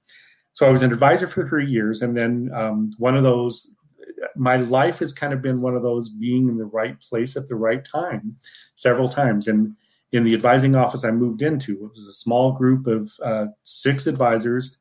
So 0.52 0.68
I 0.68 0.69
was 0.69 0.84
an 0.84 0.91
advisor 0.91 1.27
for 1.27 1.47
three 1.47 1.65
years, 1.65 2.02
and 2.02 2.15
then 2.15 2.52
um, 2.53 2.89
one 2.97 3.15
of 3.15 3.23
those 3.23 3.73
my 4.35 4.57
life 4.57 4.99
has 4.99 5.14
kind 5.14 5.34
of 5.34 5.41
been 5.41 5.61
one 5.61 5.76
of 5.76 5.84
those 5.84 6.10
being 6.10 6.47
in 6.47 6.57
the 6.57 6.65
right 6.65 6.99
place 6.99 7.35
at 7.35 7.47
the 7.47 7.56
right 7.56 7.84
time 7.84 8.38
several 8.76 9.10
times. 9.10 9.47
And 9.47 9.76
in 10.11 10.23
the 10.23 10.34
advising 10.34 10.76
office 10.76 11.03
I 11.03 11.11
moved 11.11 11.41
into, 11.41 11.73
it 11.73 11.91
was 11.91 12.07
a 12.07 12.14
small 12.14 12.53
group 12.53 12.88
of 12.88 13.11
uh, 13.23 13.47
six 13.64 14.07
advisors. 14.07 14.77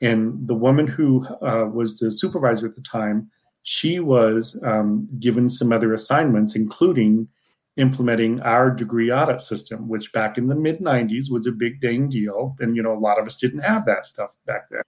And 0.00 0.46
the 0.46 0.54
woman 0.54 0.86
who 0.86 1.26
uh, 1.42 1.66
was 1.72 1.98
the 1.98 2.10
supervisor 2.10 2.68
at 2.68 2.74
the 2.74 2.82
time, 2.82 3.30
she 3.62 4.00
was 4.00 4.60
um, 4.64 5.02
given 5.18 5.48
some 5.48 5.72
other 5.72 5.92
assignments, 5.92 6.56
including 6.56 7.28
implementing 7.76 8.40
our 8.40 8.70
degree 8.70 9.12
audit 9.12 9.40
system, 9.40 9.88
which 9.88 10.12
back 10.12 10.38
in 10.38 10.48
the 10.48 10.54
mid 10.54 10.80
90s 10.80 11.30
was 11.30 11.46
a 11.46 11.52
big 11.52 11.80
dang 11.80 12.08
deal. 12.08 12.56
And, 12.60 12.76
you 12.76 12.82
know, 12.82 12.92
a 12.92 12.98
lot 12.98 13.18
of 13.18 13.26
us 13.26 13.36
didn't 13.36 13.60
have 13.60 13.84
that 13.84 14.06
stuff 14.06 14.36
back 14.46 14.68
then 14.70 14.82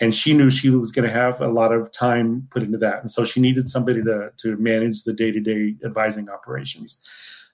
and 0.00 0.14
she 0.14 0.32
knew 0.32 0.50
she 0.50 0.70
was 0.70 0.92
going 0.92 1.06
to 1.06 1.12
have 1.12 1.40
a 1.40 1.48
lot 1.48 1.72
of 1.72 1.92
time 1.92 2.48
put 2.50 2.62
into 2.62 2.78
that. 2.78 3.00
And 3.00 3.10
so 3.10 3.24
she 3.24 3.40
needed 3.40 3.68
somebody 3.68 4.02
to, 4.02 4.30
to 4.38 4.56
manage 4.56 5.04
the 5.04 5.12
day-to-day 5.12 5.76
advising 5.84 6.28
operations. 6.28 7.00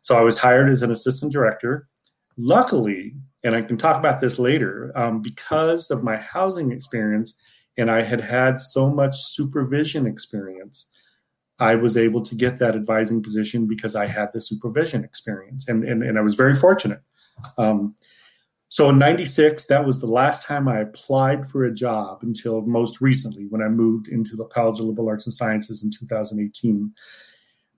So 0.02 0.16
i 0.16 0.22
was 0.22 0.38
hired 0.38 0.70
as 0.70 0.82
an 0.82 0.92
assistant 0.92 1.32
director. 1.32 1.88
Luckily 2.36 3.14
and 3.46 3.54
i 3.54 3.62
can 3.62 3.78
talk 3.78 3.96
about 3.96 4.20
this 4.20 4.38
later 4.38 4.92
um, 4.96 5.22
because 5.22 5.90
of 5.90 6.02
my 6.02 6.16
housing 6.16 6.72
experience 6.72 7.38
and 7.78 7.90
i 7.90 8.02
had 8.02 8.20
had 8.20 8.58
so 8.58 8.90
much 8.90 9.14
supervision 9.16 10.06
experience 10.06 10.90
i 11.58 11.74
was 11.74 11.96
able 11.96 12.22
to 12.22 12.34
get 12.34 12.58
that 12.58 12.74
advising 12.74 13.22
position 13.22 13.66
because 13.66 13.94
i 13.94 14.06
had 14.06 14.32
the 14.32 14.40
supervision 14.40 15.04
experience. 15.04 15.66
And, 15.68 15.84
and, 15.84 16.02
and 16.02 16.18
i 16.18 16.20
was 16.20 16.34
very 16.34 16.54
fortunate. 16.54 17.00
Um, 17.56 17.94
so 18.76 18.90
in 18.90 18.98
96, 18.98 19.64
that 19.68 19.86
was 19.86 20.02
the 20.02 20.06
last 20.06 20.46
time 20.46 20.68
I 20.68 20.80
applied 20.80 21.46
for 21.46 21.64
a 21.64 21.72
job 21.72 22.18
until 22.20 22.60
most 22.60 23.00
recently 23.00 23.46
when 23.46 23.62
I 23.62 23.68
moved 23.68 24.06
into 24.06 24.36
the 24.36 24.44
College 24.44 24.80
of 24.80 24.84
Liberal 24.84 25.08
Arts 25.08 25.24
and 25.24 25.32
Sciences 25.32 25.82
in 25.82 25.90
2018. 25.90 26.92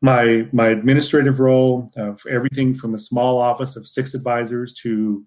My, 0.01 0.49
my 0.51 0.66
administrative 0.66 1.39
role, 1.39 1.89
uh, 1.97 2.15
for 2.15 2.33
everything 2.33 2.75
from 2.75 2.95
a 2.95 2.99
small 2.99 3.39
office 3.39 3.77
of 3.77 3.87
six 3.87 4.12
advisors 4.12 4.75
to 4.83 5.25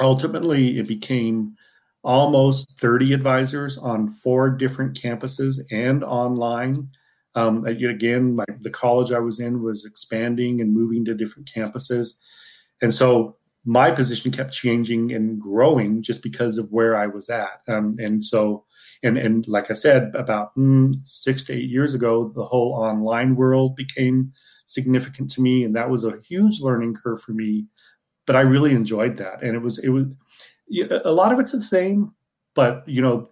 ultimately 0.00 0.78
it 0.78 0.88
became 0.88 1.56
almost 2.02 2.80
30 2.80 3.12
advisors 3.12 3.76
on 3.76 4.08
four 4.08 4.48
different 4.48 4.98
campuses 4.98 5.60
and 5.70 6.04
online. 6.04 6.88
Um, 7.34 7.66
again, 7.66 8.36
my, 8.36 8.46
the 8.60 8.70
college 8.70 9.12
I 9.12 9.18
was 9.18 9.40
in 9.40 9.62
was 9.62 9.84
expanding 9.84 10.62
and 10.62 10.72
moving 10.72 11.04
to 11.04 11.12
different 11.12 11.50
campuses. 11.54 12.18
And 12.80 12.94
so 12.94 13.36
my 13.66 13.90
position 13.90 14.30
kept 14.30 14.52
changing 14.52 15.12
and 15.12 15.40
growing 15.40 16.00
just 16.00 16.22
because 16.22 16.56
of 16.56 16.70
where 16.70 16.96
I 16.96 17.08
was 17.08 17.28
at. 17.28 17.60
Um, 17.66 17.92
and 17.98 18.22
so, 18.22 18.64
and 19.02 19.18
and 19.18 19.46
like 19.48 19.70
I 19.70 19.74
said, 19.74 20.14
about 20.14 20.54
mm, 20.56 20.94
six 21.04 21.44
to 21.46 21.52
eight 21.52 21.68
years 21.68 21.92
ago, 21.92 22.32
the 22.34 22.44
whole 22.44 22.74
online 22.74 23.34
world 23.34 23.74
became 23.74 24.32
significant 24.64 25.30
to 25.32 25.42
me, 25.42 25.64
and 25.64 25.74
that 25.74 25.90
was 25.90 26.04
a 26.04 26.18
huge 26.28 26.60
learning 26.60 26.94
curve 26.94 27.20
for 27.20 27.32
me. 27.32 27.66
But 28.24 28.36
I 28.36 28.40
really 28.40 28.72
enjoyed 28.72 29.16
that, 29.16 29.42
and 29.42 29.56
it 29.56 29.62
was 29.62 29.78
it 29.80 29.88
was 29.88 30.04
a 31.04 31.12
lot 31.12 31.32
of 31.32 31.40
it's 31.40 31.52
the 31.52 31.60
same, 31.60 32.14
but 32.54 32.88
you 32.88 33.02
know. 33.02 33.26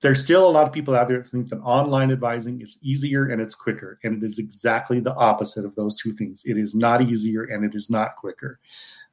There's 0.00 0.20
still 0.20 0.44
a 0.44 0.50
lot 0.50 0.66
of 0.66 0.72
people 0.72 0.96
out 0.96 1.06
there 1.06 1.18
that 1.18 1.28
think 1.28 1.50
that 1.50 1.60
online 1.60 2.10
advising 2.10 2.60
is 2.60 2.76
easier 2.82 3.24
and 3.24 3.40
it's 3.40 3.54
quicker. 3.54 4.00
And 4.02 4.20
it 4.20 4.26
is 4.26 4.36
exactly 4.36 4.98
the 4.98 5.14
opposite 5.14 5.64
of 5.64 5.76
those 5.76 5.94
two 5.94 6.10
things. 6.10 6.42
It 6.44 6.58
is 6.58 6.74
not 6.74 7.02
easier 7.02 7.44
and 7.44 7.64
it 7.64 7.76
is 7.76 7.88
not 7.88 8.16
quicker 8.16 8.58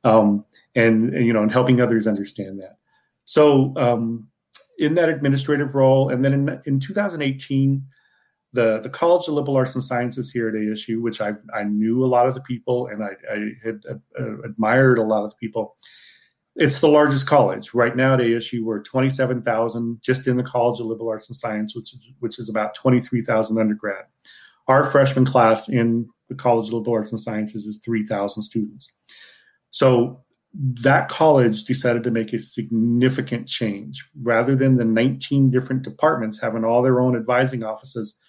um, 0.03 0.45
and, 0.75 1.13
and, 1.13 1.25
you 1.25 1.33
know, 1.33 1.41
and 1.41 1.51
helping 1.51 1.81
others 1.81 2.07
understand 2.07 2.59
that. 2.61 2.77
So 3.25 3.73
um, 3.75 4.27
in 4.77 4.95
that 4.95 5.09
administrative 5.09 5.75
role, 5.75 6.09
and 6.09 6.23
then 6.23 6.33
in, 6.33 6.61
in 6.65 6.79
2018, 6.79 7.85
the 8.53 8.79
the 8.79 8.89
College 8.89 9.27
of 9.27 9.35
Liberal 9.35 9.57
Arts 9.57 9.75
and 9.75 9.83
Sciences 9.83 10.31
here 10.31 10.49
at 10.49 10.55
ASU, 10.55 11.01
which 11.01 11.21
I 11.21 11.33
I 11.53 11.63
knew 11.63 12.03
a 12.03 12.07
lot 12.07 12.27
of 12.27 12.33
the 12.33 12.41
people 12.41 12.87
and 12.87 13.03
I, 13.03 13.11
I 13.31 13.51
had 13.63 13.81
uh, 13.89 14.41
admired 14.43 14.97
a 14.97 15.03
lot 15.03 15.23
of 15.23 15.31
the 15.31 15.35
people. 15.35 15.75
It's 16.55 16.79
the 16.79 16.87
largest 16.87 17.27
college 17.27 17.73
right 17.73 17.95
now 17.95 18.15
at 18.15 18.19
ASU. 18.19 18.63
We're 18.63 18.81
twenty 18.81 19.09
seven 19.09 19.41
thousand 19.41 20.01
just 20.01 20.27
in 20.27 20.37
the 20.37 20.43
College 20.43 20.79
of 20.79 20.87
Liberal 20.87 21.09
Arts 21.09 21.29
and 21.29 21.35
Science, 21.35 21.75
which 21.75 21.93
is, 21.93 22.11
which 22.19 22.39
is 22.39 22.49
about 22.49 22.73
twenty 22.73 22.99
three 22.99 23.23
thousand 23.23 23.59
undergrad. 23.59 24.05
Our 24.67 24.83
freshman 24.83 25.25
class 25.25 25.69
in 25.69 26.09
the 26.27 26.35
College 26.35 26.67
of 26.67 26.73
Liberal 26.73 26.97
Arts 26.97 27.11
and 27.11 27.19
Sciences 27.19 27.65
is 27.65 27.81
three 27.83 28.05
thousand 28.05 28.43
students. 28.43 28.95
So 29.71 30.23
that 30.53 31.09
college 31.09 31.63
decided 31.63 32.03
to 32.03 32.11
make 32.11 32.33
a 32.33 32.39
significant 32.39 33.47
change 33.47 34.07
rather 34.21 34.55
than 34.55 34.77
the 34.77 34.85
19 34.85 35.51
different 35.51 35.83
departments 35.83 36.41
having 36.41 36.65
all 36.65 36.81
their 36.81 36.99
own 36.99 37.15
advising 37.15 37.63
offices. 37.63 38.19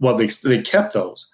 Well, 0.00 0.16
they, 0.16 0.26
they 0.44 0.60
kept 0.62 0.92
those, 0.92 1.30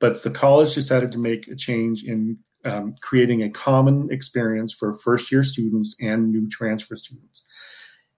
but 0.00 0.22
the 0.24 0.30
college 0.30 0.74
decided 0.74 1.12
to 1.12 1.18
make 1.18 1.46
a 1.46 1.54
change 1.54 2.02
in 2.02 2.38
um, 2.64 2.94
creating 3.00 3.42
a 3.42 3.50
common 3.50 4.08
experience 4.10 4.72
for 4.72 4.92
first 4.92 5.30
year 5.30 5.44
students 5.44 5.94
and 6.00 6.32
new 6.32 6.48
transfer 6.48 6.96
students. 6.96 7.44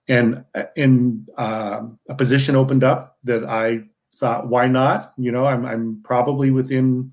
And 0.09 0.45
in 0.77 1.27
uh, 1.37 1.83
a 2.09 2.15
position 2.15 2.57
opened 2.57 2.83
up 2.83 3.19
that 3.25 3.45
I 3.45 3.85
thought, 4.17 4.49
why 4.49 4.67
not? 4.67 5.13
You 5.19 5.31
know, 5.31 5.45
I'm, 5.47 5.65
I'm 5.65 6.01
probably 6.03 6.51
within 6.51 7.13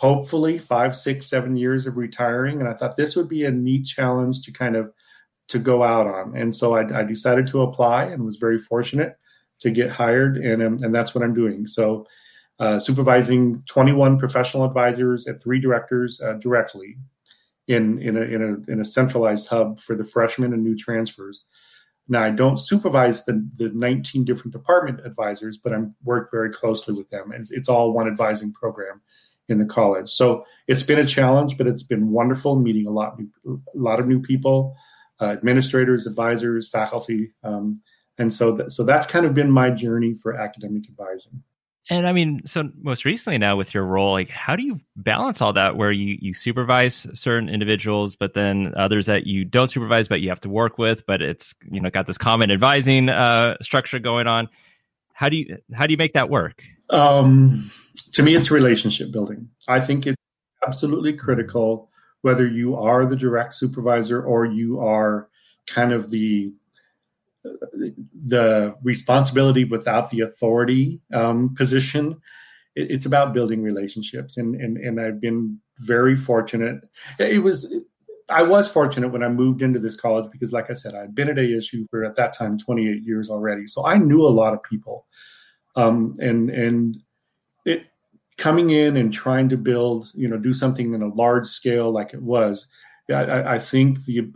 hopefully 0.00 0.56
five, 0.56 0.96
six, 0.96 1.26
seven 1.26 1.58
years 1.58 1.86
of 1.86 1.98
retiring. 1.98 2.58
And 2.58 2.66
I 2.66 2.72
thought 2.72 2.96
this 2.96 3.14
would 3.16 3.28
be 3.28 3.44
a 3.44 3.50
neat 3.50 3.84
challenge 3.84 4.40
to 4.42 4.50
kind 4.50 4.74
of 4.74 4.90
to 5.48 5.58
go 5.58 5.82
out 5.82 6.06
on. 6.06 6.34
And 6.34 6.54
so 6.54 6.74
I, 6.74 7.00
I 7.00 7.04
decided 7.04 7.46
to 7.48 7.60
apply 7.60 8.04
and 8.04 8.24
was 8.24 8.38
very 8.38 8.56
fortunate 8.56 9.18
to 9.58 9.70
get 9.70 9.90
hired. 9.90 10.38
And, 10.38 10.62
um, 10.62 10.78
and 10.80 10.94
that's 10.94 11.14
what 11.14 11.22
I'm 11.22 11.34
doing. 11.34 11.66
So 11.66 12.06
uh, 12.58 12.78
supervising 12.78 13.62
21 13.66 14.18
professional 14.18 14.64
advisors 14.64 15.26
and 15.26 15.38
three 15.38 15.60
directors 15.60 16.18
uh, 16.22 16.32
directly 16.40 16.96
in, 17.68 18.00
in, 18.00 18.16
a, 18.16 18.22
in, 18.22 18.42
a, 18.42 18.72
in 18.72 18.80
a 18.80 18.84
centralized 18.86 19.48
hub 19.50 19.80
for 19.80 19.94
the 19.94 20.04
freshmen 20.04 20.54
and 20.54 20.64
new 20.64 20.78
transfers. 20.78 21.44
Now, 22.08 22.22
I 22.22 22.30
don't 22.30 22.58
supervise 22.58 23.26
the, 23.26 23.46
the 23.56 23.68
19 23.68 24.24
different 24.24 24.54
department 24.54 25.04
advisors, 25.04 25.58
but 25.58 25.74
I 25.74 25.82
work 26.02 26.30
very 26.32 26.50
closely 26.50 26.94
with 26.94 27.10
them. 27.10 27.32
It's, 27.34 27.50
it's 27.50 27.68
all 27.68 27.92
one 27.92 28.08
advising 28.08 28.54
program 28.54 29.02
in 29.50 29.58
the 29.58 29.64
college. 29.64 30.08
So 30.08 30.44
it's 30.66 30.82
been 30.82 30.98
a 30.98 31.06
challenge, 31.06 31.58
but 31.58 31.66
it's 31.66 31.82
been 31.82 32.10
wonderful 32.10 32.58
meeting 32.58 32.86
a 32.86 32.90
lot, 32.90 33.18
a 33.46 33.58
lot 33.74 34.00
of 34.00 34.06
new 34.06 34.20
people, 34.20 34.76
uh, 35.20 35.26
administrators, 35.26 36.06
advisors, 36.06 36.70
faculty, 36.70 37.32
um, 37.42 37.74
and 38.18 38.32
so 38.32 38.56
th- 38.56 38.70
so 38.70 38.84
that's 38.84 39.06
kind 39.06 39.24
of 39.24 39.34
been 39.34 39.50
my 39.50 39.70
journey 39.70 40.12
for 40.14 40.34
academic 40.34 40.88
advising. 40.88 41.42
And 41.88 42.06
I 42.06 42.12
mean, 42.12 42.42
so 42.46 42.70
most 42.80 43.04
recently 43.04 43.38
now 43.38 43.56
with 43.56 43.74
your 43.74 43.84
role, 43.84 44.12
like 44.12 44.28
how 44.28 44.54
do 44.54 44.62
you 44.62 44.78
balance 44.94 45.40
all 45.40 45.54
that 45.54 45.76
where 45.76 45.90
you 45.90 46.18
you 46.20 46.34
supervise 46.34 47.06
certain 47.14 47.48
individuals, 47.48 48.14
but 48.14 48.34
then 48.34 48.74
others 48.76 49.06
that 49.06 49.26
you 49.26 49.44
don't 49.44 49.66
supervise, 49.66 50.06
but 50.06 50.20
you 50.20 50.28
have 50.28 50.40
to 50.42 50.50
work 50.50 50.78
with, 50.78 51.04
but 51.06 51.22
it's 51.22 51.54
you 51.68 51.80
know 51.80 51.90
got 51.90 52.06
this 52.06 52.18
common 52.18 52.50
advising 52.50 53.08
uh, 53.08 53.56
structure 53.62 53.98
going 53.98 54.26
on. 54.26 54.48
How 55.12 55.30
do 55.30 55.36
you 55.36 55.58
how 55.74 55.86
do 55.86 55.92
you 55.92 55.98
make 55.98 56.12
that 56.12 56.30
work? 56.30 56.62
Um, 56.90 57.70
to 58.12 58.22
me, 58.22 58.34
it's 58.34 58.50
relationship 58.50 59.10
building. 59.10 59.48
I 59.68 59.80
think 59.80 60.06
it's 60.06 60.16
absolutely 60.66 61.12
critical 61.12 61.90
whether 62.22 62.46
you 62.46 62.76
are 62.76 63.06
the 63.06 63.16
direct 63.16 63.54
supervisor 63.54 64.22
or 64.22 64.44
you 64.44 64.80
are 64.80 65.28
kind 65.66 65.92
of 65.92 66.10
the 66.10 66.52
the 67.42 68.74
responsibility 68.82 69.64
without 69.64 70.10
the 70.10 70.20
authority 70.20 71.00
um, 71.14 71.54
position. 71.54 72.20
It, 72.74 72.90
it's 72.90 73.06
about 73.06 73.32
building 73.32 73.62
relationships, 73.62 74.36
and 74.36 74.54
and 74.54 74.76
and 74.76 75.00
I've 75.00 75.20
been 75.20 75.58
very 75.78 76.16
fortunate. 76.16 76.82
It 77.18 77.42
was 77.42 77.74
I 78.28 78.42
was 78.42 78.70
fortunate 78.70 79.08
when 79.08 79.22
I 79.22 79.28
moved 79.28 79.62
into 79.62 79.78
this 79.78 79.96
college 79.96 80.30
because, 80.30 80.52
like 80.52 80.70
I 80.70 80.74
said, 80.74 80.94
I'd 80.94 81.14
been 81.14 81.30
at 81.30 81.36
ASU 81.36 81.84
for 81.90 82.04
at 82.04 82.16
that 82.16 82.34
time 82.34 82.58
28 82.58 83.02
years 83.02 83.30
already, 83.30 83.66
so 83.66 83.86
I 83.86 83.96
knew 83.96 84.22
a 84.22 84.28
lot 84.28 84.52
of 84.52 84.62
people, 84.62 85.06
um, 85.76 86.14
and 86.20 86.50
and 86.50 86.96
coming 88.40 88.70
in 88.70 88.96
and 88.96 89.12
trying 89.12 89.50
to 89.50 89.56
build, 89.58 90.10
you 90.14 90.26
know, 90.26 90.38
do 90.38 90.54
something 90.54 90.94
in 90.94 91.02
a 91.02 91.14
large 91.14 91.46
scale 91.46 91.92
like 91.92 92.14
it 92.14 92.22
was. 92.22 92.66
I, 93.10 93.54
I 93.54 93.58
think 93.58 94.04
the 94.04 94.30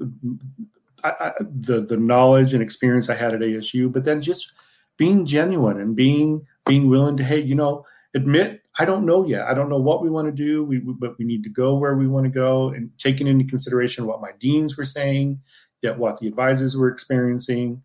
I, 1.02 1.32
the 1.40 1.80
the 1.80 1.96
knowledge 1.96 2.52
and 2.52 2.62
experience 2.62 3.08
I 3.08 3.14
had 3.14 3.34
at 3.34 3.40
ASU, 3.40 3.90
but 3.90 4.04
then 4.04 4.20
just 4.20 4.52
being 4.98 5.26
genuine 5.26 5.80
and 5.80 5.96
being 5.96 6.46
being 6.66 6.88
willing 6.88 7.16
to 7.16 7.24
hey, 7.24 7.40
you 7.40 7.54
know, 7.54 7.86
admit 8.14 8.62
I 8.78 8.84
don't 8.84 9.06
know 9.06 9.24
yet. 9.24 9.46
I 9.46 9.54
don't 9.54 9.70
know 9.70 9.80
what 9.80 10.02
we 10.02 10.10
want 10.10 10.26
to 10.26 10.32
do, 10.32 10.64
we, 10.64 10.78
but 10.78 11.16
we 11.18 11.24
need 11.24 11.44
to 11.44 11.48
go 11.48 11.76
where 11.76 11.96
we 11.96 12.06
want 12.06 12.24
to 12.24 12.30
go, 12.30 12.68
and 12.68 12.90
taking 12.98 13.26
into 13.26 13.44
consideration 13.44 14.06
what 14.06 14.20
my 14.20 14.32
deans 14.38 14.76
were 14.76 14.84
saying, 14.84 15.40
yet 15.80 15.98
what 15.98 16.18
the 16.18 16.26
advisors 16.26 16.76
were 16.76 16.90
experiencing, 16.90 17.82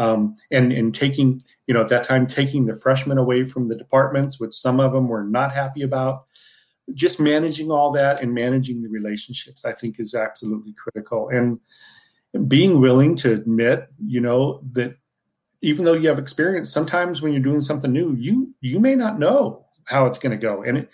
um, 0.00 0.34
and 0.50 0.72
and 0.72 0.94
taking 0.94 1.40
you 1.66 1.74
know 1.74 1.82
at 1.82 1.88
that 1.88 2.04
time 2.04 2.26
taking 2.26 2.64
the 2.64 2.74
freshmen 2.74 3.18
away 3.18 3.44
from 3.44 3.68
the 3.68 3.76
departments, 3.76 4.40
which 4.40 4.54
some 4.54 4.80
of 4.80 4.92
them 4.92 5.08
were 5.08 5.22
not 5.22 5.52
happy 5.52 5.82
about. 5.82 6.24
Just 6.94 7.20
managing 7.20 7.70
all 7.70 7.92
that 7.92 8.20
and 8.20 8.34
managing 8.34 8.82
the 8.82 8.88
relationships, 8.88 9.64
I 9.64 9.72
think, 9.72 10.00
is 10.00 10.12
absolutely 10.14 10.72
critical. 10.72 11.28
And 11.28 11.60
being 12.48 12.80
willing 12.80 13.14
to 13.16 13.32
admit, 13.32 13.88
you 14.04 14.20
know, 14.20 14.62
that 14.72 14.96
even 15.62 15.84
though 15.84 15.92
you 15.92 16.08
have 16.08 16.18
experience, 16.18 16.72
sometimes 16.72 17.20
when 17.20 17.32
you're 17.32 17.42
doing 17.42 17.60
something 17.60 17.92
new, 17.92 18.16
you 18.18 18.54
you 18.60 18.80
may 18.80 18.96
not 18.96 19.18
know 19.18 19.66
how 19.84 20.06
it's 20.06 20.18
going 20.18 20.32
to 20.32 20.46
go, 20.46 20.62
and 20.62 20.78
it, 20.78 20.90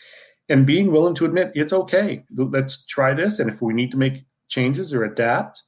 and 0.48 0.66
being 0.66 0.90
willing 0.90 1.14
to 1.14 1.24
admit 1.24 1.52
it's 1.54 1.72
okay. 1.72 2.24
Let's 2.36 2.84
try 2.84 3.14
this, 3.14 3.38
and 3.38 3.48
if 3.48 3.62
we 3.62 3.72
need 3.72 3.92
to 3.92 3.96
make 3.96 4.24
changes 4.48 4.92
or 4.92 5.04
adapt, 5.04 5.62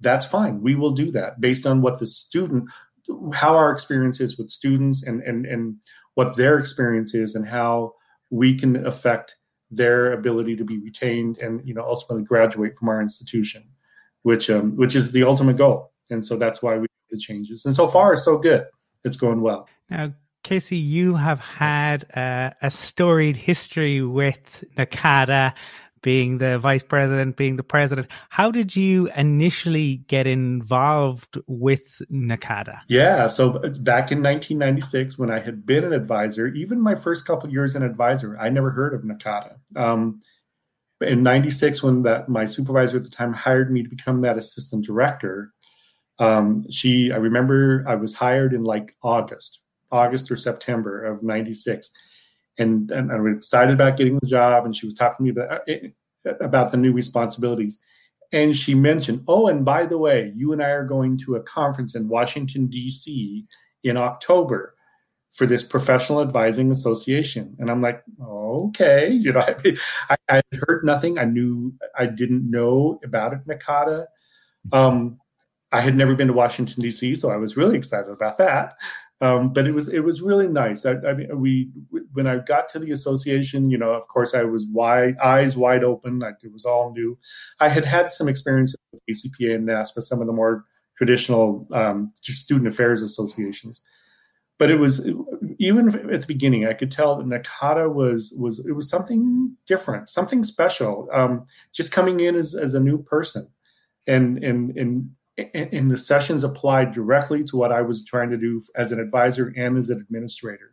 that's 0.00 0.26
fine. 0.26 0.62
We 0.62 0.74
will 0.74 0.92
do 0.92 1.10
that 1.12 1.40
based 1.40 1.66
on 1.66 1.82
what 1.82 1.98
the 1.98 2.06
student, 2.06 2.68
how 3.34 3.56
our 3.56 3.72
experience 3.72 4.20
is 4.20 4.38
with 4.38 4.48
students, 4.50 5.02
and 5.02 5.22
and 5.22 5.46
and 5.46 5.76
what 6.14 6.36
their 6.36 6.58
experience 6.58 7.14
is, 7.14 7.34
and 7.34 7.46
how 7.46 7.94
we 8.30 8.54
can 8.54 8.86
affect 8.86 9.36
their 9.70 10.12
ability 10.12 10.56
to 10.56 10.64
be 10.64 10.78
retained 10.78 11.38
and 11.38 11.66
you 11.66 11.74
know 11.74 11.84
ultimately 11.84 12.24
graduate 12.24 12.76
from 12.76 12.88
our 12.88 13.00
institution 13.00 13.62
which 14.22 14.50
um, 14.50 14.76
which 14.76 14.94
is 14.94 15.12
the 15.12 15.22
ultimate 15.22 15.56
goal. 15.56 15.92
And 16.10 16.24
so 16.24 16.36
that's 16.36 16.62
why 16.62 16.76
we 16.76 16.86
the 17.10 17.18
changes. 17.18 17.64
And 17.64 17.74
so 17.74 17.88
far, 17.88 18.16
so 18.16 18.38
good. 18.38 18.66
It's 19.04 19.16
going 19.16 19.40
well. 19.40 19.68
Now, 19.88 20.12
Casey, 20.44 20.76
you 20.76 21.16
have 21.16 21.40
had 21.40 22.04
uh, 22.16 22.50
a 22.62 22.70
storied 22.70 23.34
history 23.34 24.00
with 24.00 24.64
NACADA, 24.76 25.54
being 26.02 26.38
the 26.38 26.58
vice 26.58 26.82
president, 26.82 27.36
being 27.36 27.56
the 27.56 27.62
president. 27.62 28.08
How 28.28 28.50
did 28.50 28.74
you 28.74 29.10
initially 29.16 29.98
get 30.08 30.26
involved 30.26 31.38
with 31.46 32.02
NACADA? 32.10 32.80
Yeah, 32.88 33.26
so 33.26 33.50
back 33.58 34.10
in 34.10 34.22
1996, 34.22 35.18
when 35.18 35.30
I 35.30 35.40
had 35.40 35.66
been 35.66 35.84
an 35.84 35.92
advisor, 35.92 36.46
even 36.48 36.80
my 36.80 36.94
first 36.94 37.26
couple 37.26 37.50
years 37.50 37.76
in 37.76 37.82
advisor, 37.82 38.36
I 38.38 38.48
never 38.48 38.70
heard 38.70 38.94
of 38.94 39.02
NACADA. 39.02 39.56
Um, 39.76 40.20
in 41.00 41.22
96 41.22 41.82
when 41.82 42.02
that 42.02 42.28
my 42.28 42.44
supervisor 42.44 42.98
at 42.98 43.04
the 43.04 43.10
time 43.10 43.32
hired 43.32 43.72
me 43.72 43.82
to 43.82 43.88
become 43.88 44.20
that 44.20 44.36
assistant 44.36 44.84
director 44.84 45.52
um, 46.18 46.70
she 46.70 47.10
i 47.12 47.16
remember 47.16 47.84
i 47.86 47.94
was 47.94 48.14
hired 48.14 48.52
in 48.52 48.64
like 48.64 48.94
august 49.02 49.62
august 49.90 50.30
or 50.30 50.36
september 50.36 51.02
of 51.02 51.22
96 51.22 51.90
and, 52.58 52.90
and 52.90 53.12
i 53.12 53.18
was 53.18 53.34
excited 53.34 53.74
about 53.74 53.96
getting 53.96 54.18
the 54.18 54.26
job 54.26 54.64
and 54.64 54.74
she 54.74 54.86
was 54.86 54.94
talking 54.94 55.16
to 55.16 55.22
me 55.22 55.30
about, 55.30 55.68
uh, 55.68 56.34
about 56.40 56.70
the 56.70 56.76
new 56.76 56.92
responsibilities 56.92 57.78
and 58.32 58.56
she 58.56 58.74
mentioned 58.74 59.22
oh 59.28 59.48
and 59.48 59.64
by 59.64 59.86
the 59.86 59.98
way 59.98 60.32
you 60.34 60.52
and 60.52 60.62
i 60.62 60.70
are 60.70 60.84
going 60.84 61.16
to 61.16 61.36
a 61.36 61.42
conference 61.42 61.94
in 61.94 62.08
washington 62.08 62.66
d.c 62.66 63.44
in 63.82 63.96
october 63.96 64.74
for 65.30 65.46
this 65.46 65.62
professional 65.62 66.20
advising 66.20 66.70
association. 66.70 67.56
And 67.58 67.70
I'm 67.70 67.80
like, 67.80 68.02
okay, 68.20 69.10
you 69.22 69.32
know, 69.32 69.40
I, 69.40 70.18
I, 70.28 70.34
had 70.34 70.44
heard 70.66 70.84
nothing. 70.84 71.18
I 71.18 71.24
knew 71.24 71.72
I 71.96 72.06
didn't 72.06 72.50
know 72.50 72.98
about 73.04 73.32
it, 73.32 73.46
NACADA. 73.46 74.06
Um, 74.72 75.18
I 75.72 75.80
had 75.80 75.94
never 75.94 76.16
been 76.16 76.26
to 76.26 76.32
Washington 76.32 76.82
D.C., 76.82 77.14
so 77.14 77.30
I 77.30 77.36
was 77.36 77.56
really 77.56 77.78
excited 77.78 78.10
about 78.10 78.38
that. 78.38 78.74
Um, 79.22 79.52
but 79.52 79.66
it 79.66 79.72
was 79.72 79.88
it 79.88 80.00
was 80.00 80.22
really 80.22 80.48
nice. 80.48 80.86
I, 80.86 80.92
I, 80.92 81.12
mean, 81.12 81.38
we 81.38 81.70
when 82.12 82.26
I 82.26 82.38
got 82.38 82.70
to 82.70 82.78
the 82.78 82.90
association, 82.90 83.70
you 83.70 83.76
know, 83.76 83.92
of 83.92 84.08
course, 84.08 84.34
I 84.34 84.44
was 84.44 84.66
wide 84.66 85.18
eyes 85.18 85.56
wide 85.56 85.84
open. 85.84 86.18
Like 86.18 86.36
it 86.42 86.52
was 86.52 86.64
all 86.64 86.92
new. 86.92 87.18
I 87.60 87.68
had 87.68 87.84
had 87.84 88.10
some 88.10 88.28
experience 88.28 88.74
with 88.92 89.02
ACPA 89.10 89.54
and 89.54 89.68
NASPA, 89.68 90.00
some 90.00 90.20
of 90.20 90.26
the 90.26 90.32
more 90.32 90.64
traditional 90.96 91.66
um, 91.72 92.12
student 92.22 92.68
affairs 92.68 93.02
associations 93.02 93.82
but 94.60 94.70
it 94.70 94.76
was 94.76 95.08
even 95.58 95.88
at 96.12 96.20
the 96.20 96.26
beginning 96.28 96.66
i 96.66 96.74
could 96.74 96.90
tell 96.90 97.16
that 97.16 97.26
NACADA 97.26 97.92
was 97.92 98.32
was 98.38 98.64
it 98.64 98.72
was 98.72 98.88
something 98.88 99.56
different 99.66 100.08
something 100.08 100.44
special 100.44 101.08
um, 101.12 101.44
just 101.72 101.90
coming 101.90 102.20
in 102.20 102.36
as, 102.36 102.54
as 102.54 102.74
a 102.74 102.80
new 102.80 103.02
person 103.02 103.48
and 104.06 104.44
and 104.44 104.76
and 104.76 105.10
and 105.54 105.90
the 105.90 105.98
sessions 105.98 106.44
applied 106.44 106.92
directly 106.92 107.44
to 107.44 107.56
what 107.56 107.72
i 107.72 107.80
was 107.80 108.04
trying 108.04 108.30
to 108.30 108.36
do 108.36 108.60
as 108.74 108.92
an 108.92 109.00
advisor 109.00 109.52
and 109.56 109.76
as 109.76 109.90
an 109.90 110.00
administrator 110.00 110.72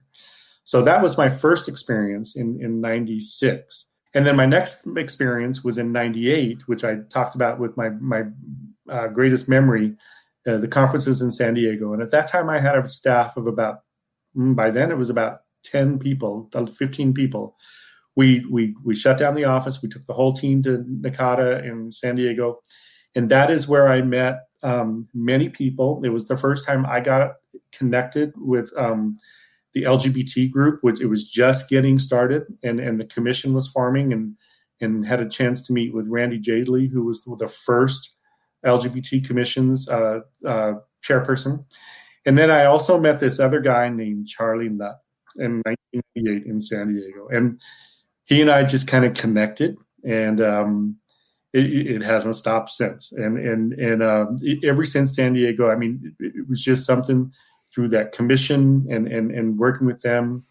so 0.64 0.82
that 0.82 1.02
was 1.02 1.18
my 1.18 1.30
first 1.30 1.68
experience 1.68 2.36
in 2.36 2.60
in 2.62 2.82
96 2.82 3.88
and 4.14 4.26
then 4.26 4.36
my 4.36 4.46
next 4.46 4.88
experience 4.96 5.64
was 5.64 5.78
in 5.78 5.92
98 5.92 6.68
which 6.68 6.84
i 6.84 6.96
talked 7.10 7.36
about 7.36 7.60
with 7.60 7.76
my 7.78 7.90
my 7.90 8.24
uh, 8.90 9.08
greatest 9.08 9.50
memory 9.50 9.96
uh, 10.48 10.56
the 10.58 10.68
conferences 10.68 11.22
in 11.22 11.30
San 11.30 11.56
Diego. 11.56 11.92
And 11.92 12.02
at 12.02 12.12
that 12.12 12.30
time, 12.30 12.50
I 12.50 12.60
had 12.60 12.78
a 12.78 12.88
staff 12.88 13.36
of 13.36 13.48
about, 13.48 13.82
mm, 14.36 14.56
by 14.56 14.72
then 14.72 14.92
it 14.92 14.98
was 14.98 15.10
about 15.10 15.42
10 15.66 16.00
people, 16.00 16.50
15 16.54 17.14
people. 17.14 17.58
We, 18.16 18.46
we, 18.50 18.74
we 18.82 18.96
shut 18.96 19.20
down 19.20 19.36
the 19.36 19.44
office. 19.44 19.82
We 19.82 19.90
took 19.90 20.06
the 20.06 20.14
whole 20.14 20.32
team 20.32 20.64
to 20.64 20.78
NACADA 20.78 21.70
in 21.70 21.92
San 21.92 22.16
Diego. 22.16 22.62
And 23.14 23.28
that 23.28 23.52
is 23.52 23.68
where 23.68 23.90
I 23.90 24.02
met 24.02 24.47
um, 24.64 25.08
many 25.14 25.50
people. 25.50 26.02
It 26.04 26.10
was 26.10 26.28
the 26.28 26.38
first 26.38 26.66
time 26.66 26.86
I 26.86 27.00
got 27.00 27.34
connected 27.72 28.34
with 28.38 28.72
um, 28.78 29.14
the 29.74 29.84
LGBT 29.84 30.50
group, 30.52 30.80
which 30.82 31.00
it 31.00 31.08
was 31.08 31.30
just 31.30 31.70
getting 31.70 32.00
started, 32.00 32.44
and, 32.64 32.80
and 32.80 33.00
the 33.00 33.06
commission 33.06 33.54
was 33.54 33.68
forming, 33.68 34.14
and 34.14 34.36
and 34.80 35.06
had 35.08 35.20
a 35.20 35.30
chance 35.30 35.66
to 35.66 35.74
meet 35.74 35.94
with 35.94 36.08
Randy 36.08 36.40
Jadley, 36.40 36.90
who 36.92 37.04
was 37.04 37.24
the 37.24 37.48
first 37.48 38.16
LGBT 38.66 39.26
Commission's 39.26 39.90
uh, 39.90 40.20
uh, 40.46 40.74
chairperson. 41.04 41.66
And 42.26 42.38
then 42.38 42.52
I 42.52 42.66
also 42.66 43.00
met 43.00 43.20
this 43.20 43.40
other 43.40 43.62
guy 43.62 43.90
named 43.90 44.28
Charlie 44.28 44.70
Nutt 44.70 45.00
in 45.38 45.62
1998 45.64 46.46
in 46.46 46.62
San 46.62 46.94
Diego. 46.94 47.28
And 47.30 47.60
he 48.26 48.42
and 48.42 48.52
I 48.52 48.64
just 48.66 48.88
kind 48.88 49.06
of 49.06 49.14
connected, 49.14 49.78
and 50.04 50.42
um, 50.42 50.98
it, 51.54 51.66
it, 51.66 52.04
hasn't 52.04 52.36
stopped 52.36 52.70
since. 52.70 53.12
And 53.12 53.38
and 53.38 53.74
and 53.74 54.04
uh, 54.04 54.28
ever 54.64 54.86
since 54.86 55.16
San 55.16 55.34
Diego, 55.34 55.70
I 55.70 55.76
mean, 55.76 56.16
it, 56.20 56.34
it, 56.36 56.50
was 56.50 56.64
just 56.64 56.86
something 56.86 57.32
through 57.74 57.90
that 57.90 58.12
commission 58.12 58.86
and 58.90 59.08
and 59.08 59.32
and 59.32 59.58
working 59.58 59.88
with 59.88 60.02
them 60.02 60.46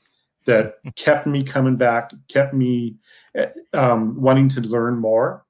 that 0.46 0.74
kept 0.96 1.26
me 1.26 1.44
coming 1.44 1.76
back, 1.76 2.10
kept 2.28 2.54
me 2.54 2.96
eh, 3.34 3.48
um, 3.74 4.20
wanting 4.20 4.48
to 4.50 4.60
learn 4.60 4.96
more. 4.96 5.44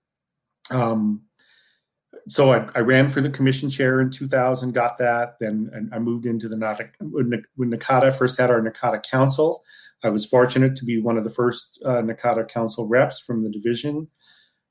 Um, 0.70 1.23
so 2.28 2.52
I, 2.52 2.68
I, 2.74 2.81
ran 2.81 3.09
for 3.09 3.20
the 3.20 3.31
commission 3.31 3.70
chair 3.70 4.01
in 4.01 4.10
2000, 4.10 4.73
got 4.73 4.98
that. 4.98 5.39
Then 5.39 5.70
and 5.73 5.94
I 5.94 6.01
moved 6.01 6.27
into 6.27 6.48
the 6.48 6.56
when, 7.01 7.44
when 7.55 7.70
NACADA 7.70 8.18
first 8.18 8.39
had 8.39 8.51
our 8.51 8.60
NACADA 8.60 9.05
council. 9.05 9.62
I 10.02 10.09
was 10.09 10.28
fortunate 10.28 10.74
to 10.77 10.85
be 10.85 11.01
one 11.01 11.16
of 11.16 11.24
the 11.24 11.31
first 11.31 11.81
uh, 11.85 12.02
NACADA 12.02 12.48
council 12.48 12.86
reps 12.86 13.20
from 13.24 13.44
the 13.44 13.51
division. 13.51 14.09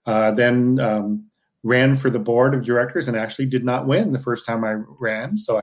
Uh, 0.06 0.32
then 0.32 0.80
um, 0.80 1.26
ran 1.64 1.96
for 1.96 2.10
the 2.10 2.20
board 2.20 2.54
of 2.54 2.64
directors 2.64 3.08
and 3.08 3.18
actually 3.18 3.48
did 3.48 3.66
not 3.66 3.88
win 3.88 4.14
the 4.14 4.20
first 4.20 4.46
time 4.46 4.64
I 4.64 4.74
ran. 5.00 5.38
So 5.38 5.58
I 5.58 5.62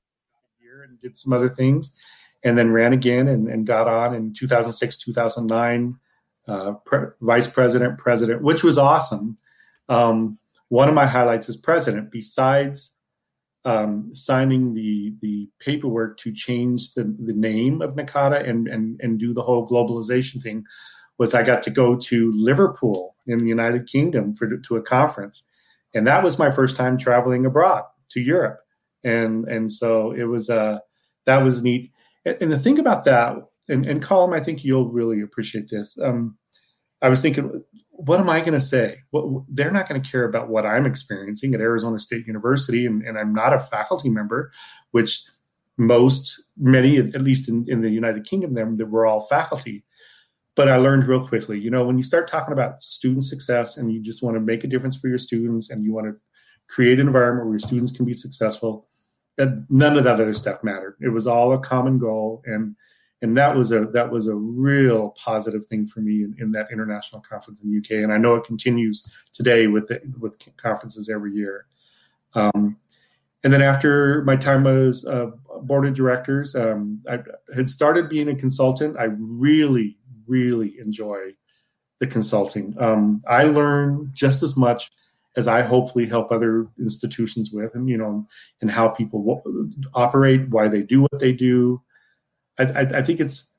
here 0.61 0.83
and 0.83 1.01
did 1.01 1.17
some 1.17 1.33
other 1.33 1.49
things. 1.49 1.97
and 2.45 2.59
then 2.59 2.73
ran 2.73 2.93
again 2.93 3.29
and, 3.29 3.49
and 3.49 3.67
got 3.67 3.87
on 3.89 4.15
in 4.15 4.33
2006, 4.33 4.99
2009, 4.99 5.97
uh, 6.49 6.73
pre- 6.85 7.09
vice 7.21 7.47
president, 7.49 7.99
president, 7.99 8.43
which 8.43 8.65
was 8.65 8.79
awesome. 8.79 9.39
Um, 9.89 10.39
one 10.69 10.89
of 10.89 10.95
my 10.95 11.07
highlights 11.07 11.49
as 11.49 11.57
president, 11.57 12.11
besides 12.11 12.97
um, 13.65 14.13
signing 14.13 14.75
the 14.75 15.15
the 15.21 15.49
paperwork 15.61 16.19
to 16.19 16.33
change 16.33 16.95
the, 16.95 17.05
the 17.05 17.33
name 17.33 17.81
of 17.81 17.95
NACADA 17.95 18.49
and, 18.49 18.67
and 18.67 19.01
and 19.01 19.21
do 19.21 19.33
the 19.33 19.43
whole 19.43 19.69
globalization 19.69 20.43
thing, 20.43 20.65
was 21.19 21.35
I 21.35 21.43
got 21.43 21.63
to 21.65 21.71
go 21.71 21.97
to 21.97 22.33
Liverpool 22.35 23.17
in 23.27 23.39
the 23.39 23.47
United 23.47 23.87
Kingdom 23.87 24.35
for 24.35 24.57
to 24.57 24.77
a 24.77 24.83
conference, 24.83 25.47
and 25.95 26.07
that 26.07 26.23
was 26.23 26.39
my 26.39 26.51
first 26.51 26.77
time 26.77 26.99
traveling 26.99 27.47
abroad 27.47 27.85
to 28.11 28.21
Europe, 28.21 28.61
and 29.05 29.47
and 29.49 29.73
so 29.73 30.13
it 30.13 30.25
was 30.25 30.51
uh 30.51 30.79
that 31.27 31.43
was 31.43 31.63
neat. 31.63 31.93
And, 32.25 32.37
and 32.41 32.53
the 32.53 32.59
thing 32.59 32.79
about 32.79 33.05
that, 33.05 33.37
and, 33.69 33.87
and 33.87 34.03
Colum, 34.03 34.33
I 34.33 34.41
think 34.41 34.65
you'll 34.65 34.91
really 34.91 35.21
appreciate 35.21 35.69
this. 35.71 35.99
Um, 36.01 36.37
I 37.01 37.09
was 37.09 37.23
thinking, 37.23 37.65
what 37.91 38.21
am 38.21 38.31
I 38.31 38.41
going 38.41 38.53
to 38.53 38.61
say? 38.61 38.99
What, 39.11 39.45
they're 39.49 39.71
not 39.71 39.89
going 39.89 40.01
to 40.01 40.11
care 40.11 40.25
about 40.25 40.49
what 40.49 40.67
I'm 40.67 40.87
experiencing 40.87 41.55
at 41.55 41.61
Arizona 41.61 41.99
State 41.99 42.27
University, 42.27 42.87
and, 42.87 43.03
and, 43.03 43.19
I'm 43.19 43.35
not 43.35 43.53
a 43.53 43.59
faculty 43.59 44.09
member, 44.09 44.51
which 44.93 45.23
most, 45.79 46.43
many, 46.57 46.99
at 46.99 47.23
least 47.23 47.49
in, 47.49 47.65
in 47.69 47.81
the 47.81 47.91
United 47.91 48.25
Kingdom, 48.25 48.55
them 48.55 48.77
that 48.77 48.87
were 48.87 49.07
all 49.07 49.21
faculty. 49.21 49.85
But 50.55 50.69
I 50.69 50.77
learned 50.77 51.05
real 51.05 51.27
quickly, 51.27 51.59
you 51.59 51.71
know, 51.71 51.85
when 51.85 51.97
you 51.97 52.03
start 52.03 52.29
talking 52.29 52.53
about 52.53 52.83
student 52.83 53.25
success 53.25 53.79
and 53.79 53.91
you 53.91 54.03
just 54.03 54.23
want 54.23 54.37
to 54.37 54.41
make 54.41 54.65
a 54.65 54.67
difference 54.67 54.99
for 55.01 55.09
your 55.09 55.19
students 55.19 55.71
and 55.71 55.83
you 55.83 55.95
want 55.95 56.09
to 56.09 56.17
create 56.69 57.01
an 57.01 57.07
environment 57.07 57.47
where 57.47 57.55
your 57.55 57.59
students 57.59 57.91
can 57.91 58.05
be 58.05 58.13
successful, 58.13 58.87
that 59.39 59.59
none 59.71 59.97
of 59.97 60.05
that 60.05 60.21
other 60.21 60.35
stuff 60.35 60.63
mattered. 60.63 60.97
It 61.01 61.09
was 61.09 61.27
all 61.27 61.53
a 61.53 61.59
common 61.59 61.99
goal, 61.99 62.43
and 62.45 62.77
and 63.23 63.37
that 63.39 63.57
was 63.57 63.73
a 63.73 63.87
that 63.87 64.11
was 64.11 64.27
a 64.27 64.35
real 64.35 65.11
positive 65.11 65.65
thing 65.65 65.87
for 65.87 66.01
me 66.01 66.25
in, 66.25 66.35
in 66.39 66.53
that 66.53 66.71
international 66.71 67.23
conference 67.23 67.63
in 67.63 67.71
the 67.71 67.79
UK. 67.79 68.03
And 68.03 68.13
I 68.13 68.19
know 68.19 68.35
it 68.35 68.45
continues 68.45 69.07
today 69.33 69.69
with 69.69 69.89
the, 69.89 70.03
with 70.19 70.39
conferences 70.57 71.09
every 71.09 71.33
year. 71.33 71.67
Um, 72.35 72.77
and 73.45 73.53
then 73.53 73.63
after 73.63 74.23
my 74.23 74.37
time 74.37 74.67
as 74.67 75.05
uh, 75.05 75.31
board 75.63 75.87
of 75.87 75.95
directors, 75.95 76.55
um, 76.55 77.03
I 77.09 77.21
had 77.55 77.69
started 77.69 78.09
being 78.09 78.29
a 78.29 78.37
consultant. 78.37 78.97
I 78.99 79.09
really, 79.19 79.99
really 80.27 80.79
enjoy 80.79 81.35
the 82.01 82.07
consulting. 82.07 82.75
Um, 82.81 83.21
I 83.29 83.45
learn 83.45 84.11
just 84.13 84.43
as 84.43 84.57
much 84.57 84.91
as 85.37 85.49
I 85.49 85.63
hopefully 85.63 86.07
help 86.07 86.31
other 86.31 86.67
institutions 86.79 87.51
with, 87.53 87.75
and 87.75 87.89
you 87.89 87.97
know, 87.97 88.27
and 88.61 88.71
how 88.71 88.89
people 88.89 89.43
operate, 89.95 90.49
why 90.49 90.69
they 90.69 90.83
do 90.83 91.03
what 91.03 91.21
they 91.21 91.33
do. 91.33 91.81
I, 92.59 92.65
I, 92.65 92.81
I, 92.81 93.03
think 93.03 93.21
it's, 93.21 93.51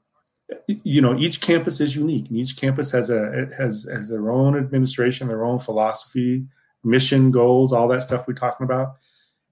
you 0.68 1.02
know, 1.02 1.18
each 1.18 1.42
campus 1.42 1.82
is 1.82 1.96
unique, 1.96 2.30
and 2.30 2.38
each 2.38 2.58
campus 2.58 2.92
has 2.92 3.10
a 3.10 3.50
has 3.58 3.88
has 3.92 4.10
their 4.10 4.30
own 4.30 4.58
administration, 4.58 5.28
their 5.28 5.46
own 5.46 5.58
philosophy, 5.58 6.46
mission, 6.84 7.32
goals, 7.32 7.74
all 7.74 7.88
that 7.88 8.04
stuff 8.04 8.28
we're 8.28 8.36
talking 8.36 8.66
about, 8.66 8.96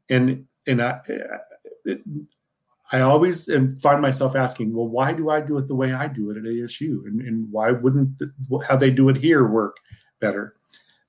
and 0.09 0.45
and 0.67 0.81
I. 0.81 0.99
It, 1.85 2.01
I 2.91 3.01
always 3.01 3.49
find 3.81 4.01
myself 4.01 4.35
asking, 4.35 4.73
well, 4.73 4.87
why 4.87 5.13
do 5.13 5.29
I 5.29 5.41
do 5.41 5.57
it 5.57 5.67
the 5.67 5.75
way 5.75 5.93
I 5.93 6.07
do 6.07 6.29
it 6.29 6.37
at 6.37 6.43
ASU, 6.43 7.05
and, 7.05 7.21
and 7.21 7.47
why 7.51 7.71
wouldn't 7.71 8.19
the, 8.19 8.31
how 8.67 8.75
they 8.75 8.91
do 8.91 9.07
it 9.09 9.17
here 9.17 9.47
work 9.47 9.77
better? 10.19 10.55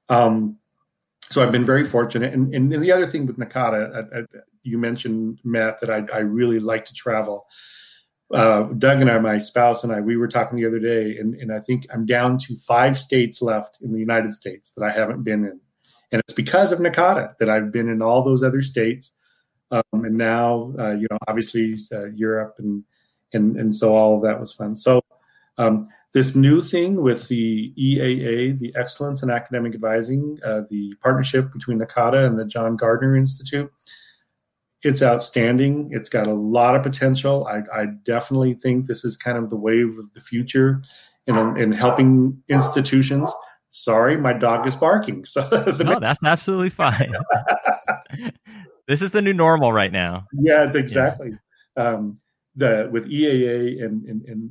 Um, 0.09 0.59
so 1.23 1.43
I've 1.43 1.53
been 1.53 1.65
very 1.65 1.85
fortunate. 1.85 2.35
And, 2.35 2.55
and, 2.55 2.73
and 2.73 2.83
the 2.83 2.93
other 2.93 3.07
thing 3.07 3.27
with 3.27 3.39
NACADA, 3.39 4.15
I, 4.15 4.19
I, 4.19 4.23
you 4.63 4.79
mentioned 4.79 5.41
Matt 5.45 5.81
that 5.81 5.91
I, 5.91 6.05
I 6.15 6.21
really 6.21 6.61
like 6.61 6.85
to 6.85 6.95
travel. 6.95 7.47
Uh, 8.33 8.65
Doug 8.65 9.01
and 9.01 9.11
I, 9.11 9.19
my 9.19 9.39
spouse 9.39 9.83
and 9.83 9.93
I, 9.93 10.01
we 10.01 10.17
were 10.17 10.29
talking 10.29 10.57
the 10.57 10.67
other 10.67 10.79
day, 10.79 11.17
and, 11.17 11.35
and 11.35 11.53
I 11.53 11.59
think 11.59 11.87
I'm 11.93 12.07
down 12.07 12.39
to 12.39 12.55
five 12.55 12.99
states 12.99 13.43
left 13.43 13.79
in 13.83 13.93
the 13.93 13.99
United 13.99 14.33
States 14.35 14.73
that 14.73 14.85
I 14.85 14.91
haven't 14.91 15.23
been 15.23 15.45
in, 15.45 15.61
and 16.13 16.21
it's 16.21 16.33
because 16.33 16.71
of 16.71 16.79
NACADA 16.79 17.39
that 17.39 17.51
I've 17.51 17.73
been 17.73 17.89
in 17.89 18.03
all 18.03 18.23
those 18.23 18.43
other 18.43 18.63
states, 18.63 19.15
um, 19.73 20.05
and 20.05 20.17
now 20.17 20.73
uh, 20.79 20.93
you 20.93 21.09
know 21.11 21.19
obviously 21.27 21.75
uh, 21.93 22.07
Europe 22.11 22.57
and 22.59 22.85
and 23.33 23.57
and 23.57 23.75
so 23.75 23.95
all 23.95 24.17
of 24.17 24.23
that 24.23 24.39
was 24.39 24.53
fun. 24.53 24.77
So 24.77 25.03
um, 25.59 25.89
this 26.15 26.37
new 26.37 26.63
thing 26.63 27.03
with 27.03 27.29
the 27.29 27.73
EAA, 27.79 28.59
the 28.59 28.75
Excellence 28.77 29.23
in 29.23 29.31
Academic 29.31 29.75
Advising, 29.75 30.39
uh, 30.45 30.63
the 30.69 30.95
partnership 31.03 31.53
between 31.53 31.79
NACADA 31.79 32.27
and 32.27 32.39
the 32.39 32.45
John 32.45 32.77
Gardner 32.77 33.17
Institute, 33.17 33.73
it's 34.83 35.03
outstanding. 35.03 35.91
It's 35.93 36.09
got 36.09 36.27
a 36.27 36.35
lot 36.35 36.75
of 36.75 36.83
potential. 36.83 37.47
I, 37.47 37.63
I 37.73 37.87
definitely 37.87 38.55
think 38.55 38.87
this 38.87 39.05
is 39.05 39.17
kind 39.17 39.39
of 39.39 39.49
the 39.49 39.57
wave 39.57 39.99
of 39.99 40.13
the 40.13 40.21
future 40.21 40.83
in, 41.27 41.37
in 41.57 41.73
helping 41.73 42.43
institutions. 42.49 43.33
Sorry, 43.71 44.19
my 44.19 44.35
dog 44.35 44.67
is 44.67 44.77
barking. 44.77 45.25
So 45.25 45.49
no, 45.81 45.99
that's 45.99 46.23
absolutely 46.23 46.71
fine. 46.71 47.15
this 48.93 49.01
is 49.01 49.13
the 49.13 49.23
new 49.23 49.33
normal 49.33 49.73
right 49.73 49.91
now. 49.91 50.27
Yeah, 50.35 50.71
exactly. 50.75 51.33
Yeah. 51.77 51.83
Um, 51.83 52.15
the 52.55 52.91
with 52.93 53.11
EAA 53.11 53.83
and, 53.83 54.05
and, 54.05 54.23
and 54.27 54.51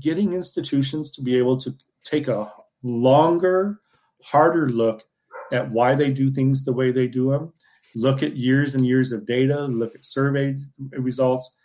getting 0.00 0.32
institutions 0.32 1.12
to 1.12 1.22
be 1.22 1.38
able 1.38 1.56
to 1.58 1.70
take 2.04 2.26
a 2.26 2.52
longer, 2.82 3.78
harder 4.24 4.68
look 4.68 5.04
at 5.52 5.70
why 5.70 5.94
they 5.94 6.12
do 6.12 6.32
things 6.32 6.64
the 6.64 6.72
way 6.72 6.90
they 6.90 7.06
do 7.06 7.30
them, 7.30 7.52
look 7.94 8.24
at 8.24 8.36
years 8.36 8.74
and 8.74 8.84
years 8.84 9.12
of 9.12 9.24
data, 9.24 9.66
look 9.66 9.94
at 9.94 10.04
survey 10.04 10.56
results. 10.90 11.56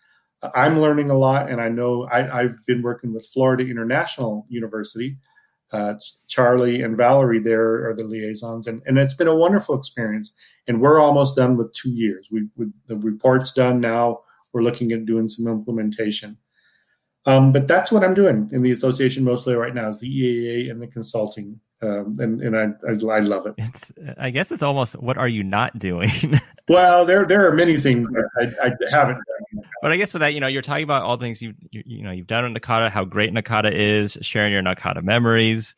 I'm 0.54 0.80
learning 0.80 1.10
a 1.10 1.18
lot, 1.18 1.50
and 1.50 1.60
I 1.60 1.70
know 1.70 2.08
I, 2.12 2.44
have 2.44 2.54
been 2.68 2.84
working 2.84 3.14
with 3.14 3.28
Florida 3.34 3.68
International 3.68 4.46
University. 4.48 5.18
Uh, 5.72 5.96
Charlie 6.28 6.82
and 6.82 6.98
Valerie 6.98 7.40
there 7.40 7.88
are 7.90 7.96
the 7.96 8.04
liaisons, 8.04 8.68
and, 8.68 8.82
and 8.86 8.98
it's 8.98 9.14
been 9.14 9.28
a 9.28 9.36
wonderful 9.36 9.78
experience. 9.78 10.36
And 10.68 10.82
we're 10.82 11.00
almost 11.00 11.38
done 11.38 11.56
with 11.58 11.74
two 11.74 11.92
years. 11.92 12.28
We, 12.32 12.48
we 12.56 12.68
the 12.88 12.98
report's 12.98 13.54
done 13.54 13.80
now. 13.80 14.20
We're 14.54 14.64
looking 14.64 14.92
at 14.92 15.06
doing 15.06 15.28
some 15.28 15.48
implementation. 15.48 16.38
Um, 17.26 17.52
but 17.52 17.68
that's 17.68 17.92
what 17.92 18.04
I'm 18.04 18.14
doing 18.14 18.50
in 18.52 18.64
the 18.64 18.72
association 18.72 19.24
mostly 19.24 19.56
right 19.56 19.76
now 19.76 19.90
is 19.90 20.00
the 20.00 20.10
EAA 20.10 20.72
and 20.72 20.82
the 20.82 20.88
consulting. 20.88 21.60
Um, 21.84 22.16
and 22.20 22.42
and 22.42 22.56
I, 22.56 22.66
I, 22.88 23.16
I 23.16 23.20
love 23.22 23.48
it. 23.48 23.56
It's 23.58 23.92
I 24.20 24.30
guess 24.30 24.52
it's 24.52 24.62
almost 24.62 24.94
what 25.00 25.18
are 25.18 25.28
you 25.28 25.44
not 25.44 25.80
doing? 25.80 26.12
well, 26.70 27.06
there 27.06 27.26
there 27.26 27.48
are 27.48 27.52
many 27.52 27.78
things 27.78 28.08
that 28.10 28.30
I, 28.38 28.68
I 28.68 28.72
haven't 28.92 29.16
done. 29.16 29.64
But 29.82 29.92
I 29.92 29.98
guess 29.98 30.14
with 30.14 30.20
that, 30.20 30.36
you 30.36 30.40
know, 30.40 30.48
you're 30.48 30.62
talking 30.62 30.84
about 30.84 31.02
all 31.02 31.18
the 31.18 31.26
things 31.26 31.42
you 31.42 31.56
you, 31.72 31.84
you 31.86 32.04
know 32.04 32.12
you've 32.12 32.28
done 32.28 32.46
in 32.46 32.54
NACADA, 32.54 32.92
how 32.92 33.04
great 33.04 33.34
NACADA 33.34 33.72
is, 33.74 34.16
sharing 34.22 34.54
your 34.54 34.62
NACADA 34.62 35.04
memories. 35.04 35.74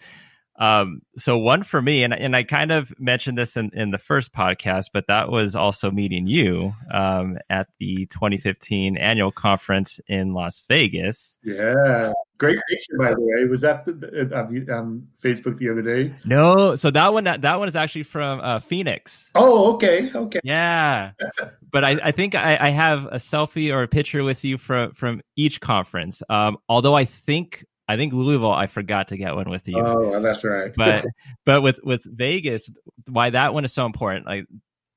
Um, 0.60 1.02
so 1.18 1.38
one 1.38 1.64
for 1.64 1.82
me, 1.82 2.04
and 2.04 2.14
and 2.14 2.36
I 2.36 2.44
kind 2.44 2.72
of 2.72 2.94
mentioned 3.00 3.38
this 3.38 3.58
in, 3.58 3.72
in 3.74 3.90
the 3.90 3.98
first 3.98 4.34
podcast, 4.34 4.88
but 4.94 5.08
that 5.08 5.30
was 5.30 5.56
also 5.56 5.90
meeting 5.90 6.28
you 6.28 6.74
um, 6.92 7.38
at 7.50 7.68
the 7.80 8.06
2015 8.12 8.98
annual 8.98 9.32
conference 9.32 10.00
in 10.08 10.34
Las 10.34 10.62
Vegas. 10.70 11.40
Yeah, 11.44 12.14
great 12.38 12.60
picture 12.70 12.98
by 13.00 13.16
the 13.16 13.22
way. 13.22 13.46
Was 13.46 13.62
that 13.62 13.86
the, 13.86 13.94
the, 13.94 14.38
on 14.38 14.70
um, 14.70 15.08
Facebook 15.20 15.58
the 15.58 15.70
other 15.70 15.82
day? 15.82 16.14
No, 16.26 16.76
so 16.76 16.92
that 16.92 17.14
one 17.14 17.24
that, 17.24 17.42
that 17.42 17.58
one 17.58 17.68
is 17.68 17.76
actually 17.76 18.04
from 18.04 18.40
uh, 18.42 18.60
Phoenix. 18.60 19.24
Oh, 19.34 19.74
okay, 19.74 20.08
okay. 20.14 20.40
Yeah, 20.44 21.12
but 21.72 21.84
I, 21.84 21.98
I 22.04 22.12
think 22.12 22.36
I, 22.36 22.58
I, 22.60 22.70
have 22.70 23.06
a 23.06 23.18
selfie 23.18 23.74
or 23.74 23.82
a 23.82 23.88
picture 23.88 24.24
with 24.24 24.44
you 24.44 24.60
from 24.60 24.94
from 24.94 25.22
each 25.36 25.62
conference. 25.62 26.22
Um, 26.30 26.58
although 26.70 26.96
I 26.96 27.06
think 27.06 27.66
I 27.88 27.98
think 27.98 28.14
Louisville, 28.14 28.52
I 28.52 28.68
forgot 28.68 29.10
to 29.10 29.18
get 29.18 29.36
one 29.36 29.50
with 29.50 29.68
you. 29.68 29.80
Oh, 29.80 30.20
that's 30.22 30.44
right. 30.44 30.74
but 30.76 31.06
but 31.46 31.62
with 31.62 31.80
with 31.84 32.04
Vegas, 32.04 32.70
why 33.08 33.32
that 33.32 33.54
one 33.54 33.66
is 33.66 33.74
so 33.74 33.86
important. 33.86 34.26
Like 34.26 34.46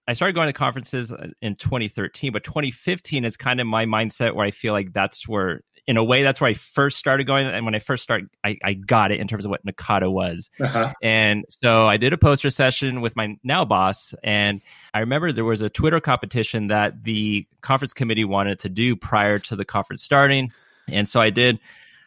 I 0.08 0.12
started 0.12 0.34
going 0.34 0.46
to 0.46 0.52
conferences 0.52 1.12
in 1.42 1.56
2013, 1.56 2.32
but 2.32 2.44
2015 2.44 3.24
is 3.24 3.36
kind 3.36 3.60
of 3.60 3.66
my 3.66 3.86
mindset 3.86 4.34
where 4.34 4.46
I 4.46 4.52
feel 4.52 4.72
like 4.72 4.92
that's 4.92 5.26
where, 5.26 5.62
in 5.88 5.96
a 5.96 6.04
way, 6.04 6.22
that's 6.22 6.40
where 6.40 6.48
I 6.48 6.54
first 6.54 6.96
started 6.96 7.26
going. 7.26 7.48
And 7.48 7.64
when 7.64 7.74
I 7.74 7.80
first 7.80 8.04
started, 8.04 8.28
I, 8.44 8.56
I 8.62 8.74
got 8.74 9.10
it 9.10 9.18
in 9.18 9.26
terms 9.26 9.44
of 9.44 9.50
what 9.50 9.66
NACADA 9.66 10.10
was. 10.10 10.48
Uh-huh. 10.60 10.92
And 11.02 11.44
so 11.48 11.88
I 11.88 11.96
did 11.96 12.12
a 12.12 12.18
poster 12.18 12.50
session 12.50 13.00
with 13.00 13.16
my 13.16 13.36
now 13.42 13.64
boss, 13.64 14.14
and 14.22 14.60
I 14.94 15.00
remember 15.00 15.32
there 15.32 15.44
was 15.44 15.60
a 15.60 15.68
Twitter 15.68 16.00
competition 16.00 16.68
that 16.68 17.02
the 17.02 17.46
conference 17.60 17.92
committee 17.92 18.24
wanted 18.24 18.60
to 18.60 18.68
do 18.68 18.94
prior 18.94 19.40
to 19.40 19.56
the 19.56 19.64
conference 19.64 20.04
starting, 20.04 20.52
and 20.88 21.08
so 21.08 21.20
I 21.20 21.30
did 21.30 21.58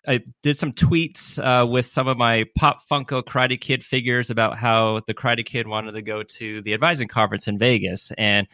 I 0.08 0.22
did 0.42 0.58
some 0.58 0.74
tweets 0.74 1.38
uh, 1.40 1.68
with 1.68 1.86
some 1.86 2.08
of 2.08 2.18
my 2.18 2.46
Pop 2.56 2.88
Funko 2.90 3.24
Karate 3.24 3.60
Kid 3.60 3.84
figures 3.84 4.30
about 4.30 4.58
how 4.58 5.02
the 5.08 5.14
Karate 5.14 5.46
Kid 5.46 5.68
wanted 5.68 5.94
to 5.94 6.02
go 6.02 6.24
to 6.24 6.62
the 6.62 6.74
advising 6.74 7.08
conference 7.08 7.48
in 7.48 7.58
Vegas, 7.58 8.12
and 8.18 8.48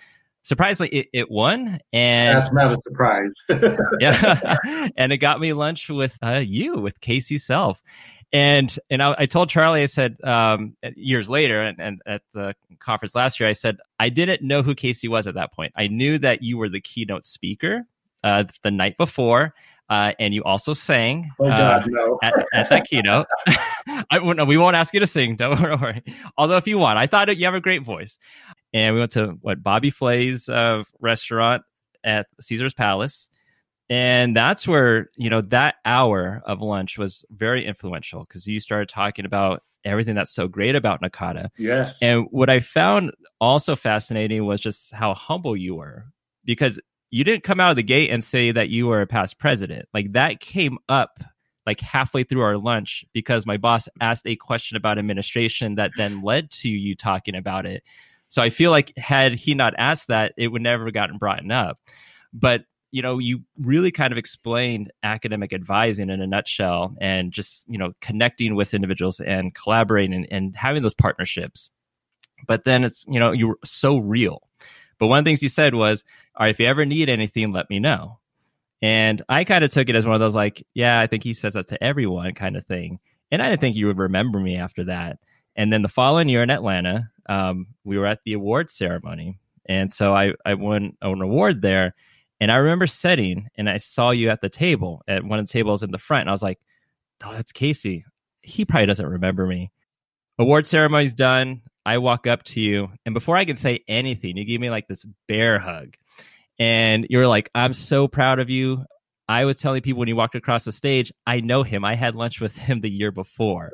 surprisingly, 0.46 0.90
it, 0.96 1.08
it 1.14 1.32
won. 1.32 1.80
And 1.92 2.36
that's 2.36 2.54
not 2.54 2.78
a 2.78 2.82
surprise. 2.82 3.34
yeah, 4.00 4.58
and 4.98 5.12
it 5.12 5.18
got 5.18 5.40
me 5.40 5.54
lunch 5.54 5.90
with 5.90 6.18
uh, 6.24 6.42
you, 6.46 6.80
with 6.80 7.02
Casey 7.02 7.38
Self. 7.38 7.82
And 8.34 8.78
and 8.90 9.02
I, 9.02 9.16
I 9.20 9.26
told 9.28 9.50
Charlie, 9.50 9.82
I 9.82 9.86
said 9.86 10.18
um, 10.24 10.76
years 10.96 11.30
later, 11.30 11.62
and, 11.62 11.80
and 11.80 12.02
at 12.06 12.22
the 12.34 12.56
conference 12.80 13.16
last 13.16 13.40
year, 13.40 13.48
I 13.48 13.54
said 13.54 13.78
I 14.00 14.10
didn't 14.10 14.42
know 14.42 14.62
who 14.62 14.76
Casey 14.76 15.08
was 15.08 15.28
at 15.28 15.36
that 15.36 15.54
point. 15.54 15.74
I 15.76 15.88
knew 15.88 16.18
that 16.20 16.42
you 16.42 16.58
were 16.58 16.70
the 16.70 16.82
keynote 16.82 17.26
speaker 17.26 17.84
uh, 18.24 18.46
the 18.64 18.72
night 18.72 18.98
before. 18.98 19.54
Uh, 19.90 20.14
and 20.20 20.34
you 20.34 20.44
also 20.44 20.74
sang 20.74 21.32
Oh 21.40 21.48
uh, 21.48 21.82
no. 21.88 22.18
at, 22.24 22.34
at 22.54 22.70
that 22.70 22.88
keynote. 22.88 23.28
I, 23.88 24.18
no, 24.20 24.46
we 24.46 24.58
won't 24.58 24.76
ask 24.76 24.94
you 24.94 25.00
to 25.00 25.08
sing. 25.08 25.36
Don't 25.38 25.60
worry. 25.60 26.04
Although 26.38 26.58
if 26.58 26.68
you 26.68 26.78
want, 26.78 26.98
I 26.98 27.08
thought 27.08 27.36
you 27.38 27.46
have 27.46 27.54
a 27.54 27.62
great 27.62 27.84
voice. 27.84 28.18
And 28.74 28.96
we 28.96 29.00
went 29.00 29.12
to 29.12 29.38
what 29.42 29.62
Bobby 29.62 29.92
Flay's 29.92 30.50
uh, 30.50 30.84
restaurant 31.00 31.64
at 32.04 32.28
Caesar's 32.42 32.74
Palace, 32.74 33.30
and 33.90 34.36
that's 34.36 34.68
where 34.68 35.10
you 35.16 35.30
know 35.30 35.42
that 35.42 35.76
hour 35.86 36.42
of 36.46 36.62
lunch 36.62 36.98
was 36.98 37.24
very 37.30 37.66
influential 37.66 38.22
because 38.22 38.46
you 38.48 38.60
started 38.60 38.90
talking 38.90 39.26
about 39.26 39.62
everything 39.86 40.16
that's 40.16 40.34
so 40.34 40.48
great 40.48 40.76
about 40.76 41.02
NACADA. 41.02 41.50
yes. 41.58 42.02
And 42.02 42.26
what 42.32 42.50
I 42.50 42.60
found 42.60 43.12
also 43.40 43.76
fascinating 43.76 44.46
was 44.46 44.60
just 44.60 44.92
how 44.92 45.14
humble 45.14 45.56
you 45.56 45.76
were 45.76 46.08
because 46.44 46.80
you 47.16 47.24
didn't 47.24 47.46
come 47.46 47.62
out 47.62 47.70
of 47.70 47.78
the 47.78 47.82
gate 47.84 48.10
and 48.10 48.26
say 48.26 48.52
that 48.52 48.68
you 48.68 48.88
were 48.88 49.00
a 49.00 49.08
past 49.08 49.40
president. 49.40 49.88
Like 49.94 50.12
that 50.12 50.42
came 50.42 50.78
up 50.90 51.22
like 51.66 51.80
halfway 51.80 52.24
through 52.24 52.42
our 52.42 52.58
lunch 52.58 53.06
because 53.14 53.46
my 53.46 53.56
boss 53.56 53.88
asked 54.02 54.28
a 54.28 54.36
question 54.36 54.76
about 54.76 55.00
administration 55.00 55.76
that 55.76 55.92
then 55.96 56.24
led 56.24 56.52
to 56.52 56.68
you 56.68 56.94
talking 56.94 57.36
about 57.36 57.66
it. 57.66 57.84
So 58.28 58.42
I 58.42 58.50
feel 58.50 58.70
like 58.70 58.92
had 58.98 59.34
he 59.34 59.56
not 59.56 59.74
asked 59.78 60.10
that, 60.10 60.34
it 60.36 60.50
would 60.50 60.62
never 60.62 60.84
have 60.84 60.94
gotten 60.94 61.18
brought 61.18 61.50
up. 61.50 61.80
But 62.34 62.66
you 62.92 63.02
know, 63.02 63.18
you 63.18 63.44
really 63.62 63.92
kind 63.92 64.12
of 64.12 64.18
explained 64.18 64.92
academic 65.02 65.54
advising 65.54 66.10
in 66.10 66.20
a 66.20 66.28
nutshell 66.28 66.98
and 67.00 67.32
just, 67.32 67.64
you 67.70 67.78
know, 67.78 67.94
connecting 68.02 68.56
with 68.56 68.74
individuals 68.74 69.22
and 69.22 69.56
collaborating 69.56 70.14
and, 70.14 70.28
and 70.32 70.56
having 70.58 70.84
those 70.84 70.94
partnerships. 70.94 71.70
But 72.46 72.66
then 72.66 72.84
it's, 72.84 73.06
you 73.08 73.22
know, 73.22 73.32
you 73.32 73.48
were 73.48 73.60
so 73.64 74.00
real. 74.00 74.42
But 75.00 75.08
one 75.08 75.20
of 75.20 75.26
the 75.26 75.30
things 75.30 75.42
he 75.42 75.50
said 75.50 75.76
was, 75.76 76.04
all 76.36 76.46
right, 76.46 76.50
if 76.50 76.60
you 76.60 76.66
ever 76.66 76.86
need 76.86 77.10
anything, 77.10 77.52
let 77.52 77.70
me 77.70 77.80
know. 77.80 78.20
And 78.82 79.24
I 79.30 79.44
kind 79.44 79.64
of 79.64 79.72
took 79.72 79.90
it 79.90 79.96
as 79.96 80.06
one 80.06 80.16
of 80.16 80.20
those, 80.20 80.36
like, 80.36 80.66
yeah, 80.74 81.00
I 81.00 81.08
think 81.08 81.24
he 81.24 81.34
says 81.34 81.54
that 81.54 81.68
to 81.70 81.84
everyone 81.84 82.34
kind 82.34 82.56
of 82.56 82.66
thing. 82.66 83.00
And 83.32 83.42
I 83.42 83.50
didn't 83.50 83.62
think 83.62 83.76
you 83.76 83.88
would 83.88 83.98
remember 83.98 84.40
me 84.40 84.58
after 84.58 84.86
that. 84.86 85.18
And 85.56 85.72
then 85.72 85.82
the 85.82 85.88
following 85.88 86.30
year 86.30 86.44
in 86.44 86.50
Atlanta, 86.50 87.10
um, 87.28 87.68
we 87.84 87.98
were 87.98 88.06
at 88.06 88.20
the 88.26 88.34
award 88.34 88.70
ceremony. 88.70 89.40
And 89.68 89.92
so 89.92 90.14
I, 90.14 90.34
I 90.46 90.54
won 90.54 90.94
an 91.02 91.22
award 91.22 91.62
there. 91.62 91.96
And 92.40 92.52
I 92.52 92.58
remember 92.58 92.86
sitting 92.86 93.48
and 93.58 93.70
I 93.70 93.78
saw 93.78 94.12
you 94.12 94.30
at 94.30 94.42
the 94.42 94.50
table 94.50 95.02
at 95.08 95.24
one 95.24 95.40
of 95.40 95.48
the 95.48 95.54
tables 95.54 95.82
in 95.82 95.92
the 95.92 95.98
front. 95.98 96.22
And 96.22 96.30
I 96.30 96.34
was 96.34 96.44
like, 96.44 96.60
oh, 97.24 97.32
that's 97.32 97.52
Casey. 97.52 98.06
He 98.42 98.66
probably 98.66 98.86
doesn't 98.86 99.08
remember 99.08 99.48
me. 99.48 99.72
Award 100.38 100.68
ceremony's 100.68 101.14
done. 101.14 101.62
I 101.86 102.00
walk 102.00 102.28
up 102.28 102.44
to 102.44 102.62
you. 102.62 102.90
And 103.06 103.14
before 103.14 103.38
I 103.38 103.46
can 103.46 103.58
say 103.58 103.84
anything, 103.88 104.38
you 104.38 104.46
give 104.46 104.60
me 104.60 104.70
like 104.70 104.88
this 104.88 105.06
bear 105.28 105.60
hug. 105.60 105.96
And 106.58 107.06
you're 107.10 107.28
like, 107.28 107.50
I'm 107.54 107.74
so 107.74 108.08
proud 108.08 108.40
of 108.40 108.50
you. 108.50 108.86
I 109.28 109.46
was 109.46 109.58
telling 109.58 109.82
people 109.82 110.00
when 110.00 110.08
you 110.08 110.16
walked 110.16 110.36
across 110.36 110.64
the 110.64 110.72
stage, 110.72 111.12
I 111.26 111.40
know 111.42 111.64
him. 111.64 111.84
I 111.84 111.96
had 111.96 112.16
lunch 112.16 112.40
with 112.40 112.56
him 112.56 112.80
the 112.80 112.90
year 112.90 113.12
before. 113.12 113.72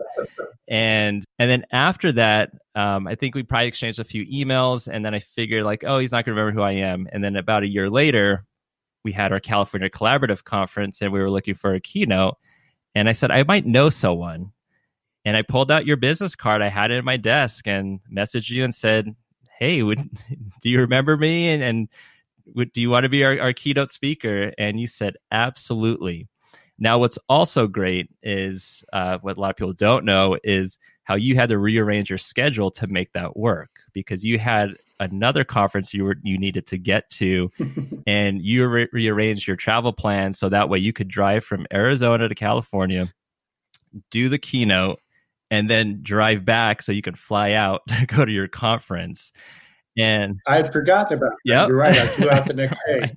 And 0.67 1.25
and 1.37 1.51
then 1.51 1.65
after 1.71 2.13
that, 2.13 2.51
um, 2.75 3.05
I 3.05 3.15
think 3.15 3.35
we 3.35 3.43
probably 3.43 3.67
exchanged 3.67 3.99
a 3.99 4.05
few 4.05 4.25
emails, 4.25 4.87
and 4.87 5.03
then 5.03 5.13
I 5.13 5.19
figured 5.19 5.65
like, 5.65 5.83
oh, 5.85 5.99
he's 5.99 6.13
not 6.13 6.23
going 6.23 6.35
to 6.35 6.41
remember 6.41 6.57
who 6.57 6.65
I 6.65 6.87
am. 6.89 7.09
And 7.11 7.21
then 7.21 7.35
about 7.35 7.63
a 7.63 7.67
year 7.67 7.89
later, 7.89 8.45
we 9.03 9.11
had 9.11 9.33
our 9.33 9.41
California 9.41 9.89
Collaborative 9.89 10.45
Conference, 10.45 11.01
and 11.01 11.11
we 11.11 11.19
were 11.19 11.29
looking 11.29 11.55
for 11.55 11.73
a 11.73 11.81
keynote. 11.81 12.37
And 12.95 13.09
I 13.09 13.11
said 13.11 13.31
I 13.31 13.43
might 13.43 13.65
know 13.65 13.89
someone, 13.89 14.53
and 15.25 15.37
I 15.37 15.41
pulled 15.41 15.71
out 15.71 15.85
your 15.85 15.97
business 15.97 16.35
card. 16.35 16.61
I 16.61 16.69
had 16.69 16.91
it 16.91 16.95
in 16.95 17.05
my 17.05 17.17
desk 17.17 17.67
and 17.67 17.99
messaged 18.11 18.49
you 18.49 18.63
and 18.63 18.73
said, 18.73 19.15
"Hey, 19.59 19.83
would, 19.83 19.99
do 20.61 20.69
you 20.69 20.79
remember 20.79 21.17
me?" 21.17 21.49
And, 21.49 21.63
and 21.63 21.89
would, 22.55 22.73
do 22.73 22.81
you 22.81 22.89
want 22.89 23.03
to 23.03 23.09
be 23.09 23.23
our, 23.23 23.39
our 23.39 23.53
keynote 23.53 23.91
speaker? 23.91 24.53
And 24.57 24.79
you 24.79 24.87
said, 24.87 25.17
absolutely. 25.31 26.27
Now, 26.79 26.97
what's 26.97 27.19
also 27.29 27.67
great 27.67 28.09
is 28.23 28.83
uh, 28.91 29.19
what 29.21 29.37
a 29.37 29.39
lot 29.39 29.51
of 29.51 29.55
people 29.55 29.73
don't 29.73 30.05
know 30.05 30.37
is 30.43 30.77
how 31.03 31.15
you 31.15 31.35
had 31.35 31.49
to 31.49 31.57
rearrange 31.57 32.09
your 32.09 32.17
schedule 32.17 32.71
to 32.71 32.87
make 32.87 33.11
that 33.13 33.37
work 33.37 33.69
because 33.93 34.23
you 34.23 34.39
had 34.39 34.75
another 34.99 35.43
conference 35.43 35.93
you 35.93 36.05
were 36.05 36.15
you 36.23 36.37
needed 36.37 36.65
to 36.67 36.77
get 36.77 37.09
to, 37.11 37.51
and 38.07 38.41
you 38.41 38.67
re- 38.67 38.87
rearranged 38.93 39.47
your 39.47 39.57
travel 39.57 39.93
plan 39.93 40.33
so 40.33 40.49
that 40.49 40.69
way 40.69 40.79
you 40.79 40.93
could 40.93 41.07
drive 41.07 41.43
from 41.43 41.67
Arizona 41.73 42.27
to 42.27 42.35
California, 42.35 43.11
do 44.09 44.29
the 44.29 44.39
keynote, 44.39 44.99
and 45.51 45.69
then 45.69 45.99
drive 46.01 46.45
back 46.45 46.81
so 46.81 46.93
you 46.93 47.01
could 47.01 47.19
fly 47.19 47.51
out 47.51 47.81
to 47.89 48.05
go 48.07 48.25
to 48.25 48.31
your 48.31 48.47
conference. 48.47 49.31
And 49.97 50.39
I 50.47 50.55
had 50.55 50.71
forgotten 50.71 51.17
about. 51.17 51.33
Yep. 51.43 51.67
You're 51.67 51.77
right. 51.77 51.93
I 51.93 52.07
flew 52.07 52.29
out 52.29 52.47
the 52.47 52.53
next 52.55 52.81
day. 52.87 53.15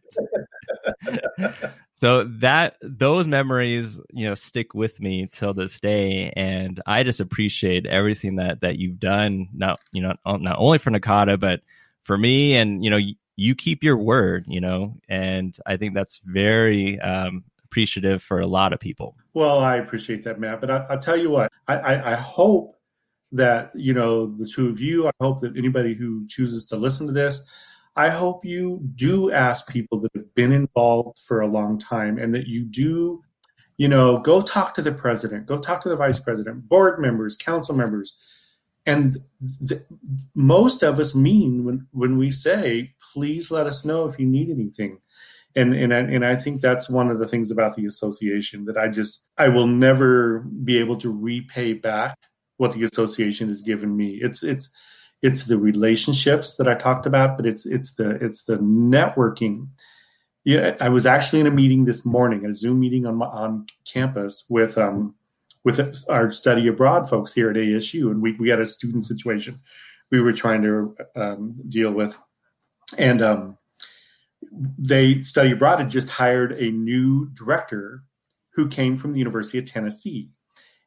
so 1.94 2.24
that 2.24 2.76
those 2.82 3.28
memories 3.28 3.98
you 4.10 4.26
know 4.26 4.34
stick 4.34 4.74
with 4.74 5.00
me 5.00 5.28
till 5.30 5.54
this 5.54 5.78
day 5.78 6.32
and 6.36 6.82
i 6.86 7.02
just 7.02 7.20
appreciate 7.20 7.86
everything 7.86 8.36
that 8.36 8.60
that 8.60 8.78
you've 8.78 8.98
done 8.98 9.48
not 9.54 9.78
you 9.92 10.02
know 10.02 10.12
not 10.26 10.56
only 10.58 10.78
for 10.78 10.90
NACADA 10.90 11.38
but 11.38 11.60
for 12.02 12.18
me 12.18 12.56
and 12.56 12.84
you 12.84 12.90
know 12.90 12.96
you, 12.96 13.14
you 13.36 13.54
keep 13.54 13.82
your 13.84 13.96
word 13.96 14.44
you 14.48 14.60
know 14.60 14.96
and 15.08 15.56
i 15.66 15.76
think 15.76 15.94
that's 15.94 16.18
very 16.24 17.00
um 17.00 17.44
appreciative 17.74 18.22
for 18.22 18.38
a 18.38 18.46
lot 18.46 18.72
of 18.72 18.78
people 18.78 19.16
Well, 19.34 19.58
I 19.58 19.76
appreciate 19.76 20.22
that, 20.24 20.38
Matt. 20.38 20.60
But 20.60 20.70
I, 20.70 20.86
I'll 20.88 21.00
tell 21.00 21.16
you 21.16 21.28
what. 21.28 21.50
I, 21.66 21.76
I, 21.76 22.12
I 22.12 22.14
hope 22.14 22.76
that 23.32 23.72
you 23.74 23.92
know 23.92 24.26
the 24.26 24.46
two 24.46 24.68
of 24.68 24.78
you. 24.80 25.08
I 25.08 25.12
hope 25.20 25.40
that 25.40 25.56
anybody 25.56 25.94
who 25.94 26.24
chooses 26.28 26.66
to 26.66 26.76
listen 26.76 27.08
to 27.08 27.12
this, 27.12 27.44
I 27.96 28.10
hope 28.10 28.44
you 28.44 28.80
do 28.94 29.32
ask 29.32 29.68
people 29.68 29.98
that 30.02 30.12
have 30.14 30.32
been 30.36 30.52
involved 30.52 31.18
for 31.18 31.40
a 31.40 31.48
long 31.48 31.76
time, 31.76 32.16
and 32.16 32.32
that 32.32 32.46
you 32.46 32.64
do, 32.64 33.22
you 33.76 33.88
know, 33.88 34.18
go 34.20 34.40
talk 34.40 34.74
to 34.74 34.82
the 34.82 34.92
president, 34.92 35.46
go 35.46 35.58
talk 35.58 35.80
to 35.80 35.88
the 35.88 35.96
vice 35.96 36.20
president, 36.20 36.68
board 36.68 37.00
members, 37.00 37.36
council 37.36 37.74
members, 37.74 38.16
and 38.86 39.16
th- 39.68 39.82
most 40.36 40.84
of 40.84 41.00
us 41.00 41.12
mean 41.12 41.64
when 41.64 41.88
when 41.90 42.18
we 42.18 42.30
say, 42.30 42.94
please 43.12 43.50
let 43.50 43.66
us 43.66 43.84
know 43.84 44.06
if 44.06 44.20
you 44.20 44.26
need 44.26 44.48
anything 44.48 45.00
and 45.56 45.74
and 45.74 45.94
I, 45.94 45.98
and 45.98 46.24
I 46.24 46.36
think 46.36 46.60
that's 46.60 46.88
one 46.88 47.10
of 47.10 47.18
the 47.18 47.28
things 47.28 47.50
about 47.50 47.76
the 47.76 47.86
association 47.86 48.64
that 48.64 48.76
I 48.76 48.88
just 48.88 49.22
I 49.38 49.48
will 49.48 49.66
never 49.66 50.40
be 50.40 50.78
able 50.78 50.96
to 50.98 51.12
repay 51.12 51.74
back 51.74 52.16
what 52.56 52.72
the 52.72 52.84
association 52.84 53.48
has 53.48 53.62
given 53.62 53.96
me. 53.96 54.18
It's 54.20 54.42
it's 54.42 54.70
it's 55.22 55.44
the 55.44 55.58
relationships 55.58 56.56
that 56.56 56.68
I 56.68 56.74
talked 56.74 57.06
about, 57.06 57.36
but 57.36 57.46
it's 57.46 57.66
it's 57.66 57.94
the 57.94 58.10
it's 58.24 58.44
the 58.44 58.58
networking. 58.58 59.68
Yeah, 60.44 60.76
I 60.80 60.90
was 60.90 61.06
actually 61.06 61.40
in 61.40 61.46
a 61.46 61.50
meeting 61.50 61.84
this 61.84 62.04
morning, 62.04 62.44
a 62.44 62.52
Zoom 62.52 62.80
meeting 62.80 63.06
on 63.06 63.16
my, 63.16 63.26
on 63.26 63.66
campus 63.86 64.44
with 64.50 64.76
um 64.76 65.14
with 65.64 65.80
our 66.10 66.30
study 66.30 66.68
abroad 66.68 67.08
folks 67.08 67.32
here 67.32 67.50
at 67.50 67.56
ASU, 67.56 68.10
and 68.10 68.20
we 68.20 68.32
we 68.32 68.50
had 68.50 68.60
a 68.60 68.66
student 68.66 69.04
situation 69.04 69.60
we 70.10 70.20
were 70.20 70.32
trying 70.32 70.62
to 70.62 70.96
um, 71.16 71.54
deal 71.68 71.90
with, 71.90 72.16
and 72.98 73.22
um, 73.22 73.58
they 74.78 75.20
study 75.22 75.52
abroad 75.52 75.78
had 75.78 75.90
just 75.90 76.10
hired 76.10 76.52
a 76.52 76.70
new 76.70 77.30
director 77.32 78.04
who 78.54 78.68
came 78.68 78.96
from 78.96 79.12
the 79.12 79.18
University 79.18 79.58
of 79.58 79.66
Tennessee. 79.66 80.30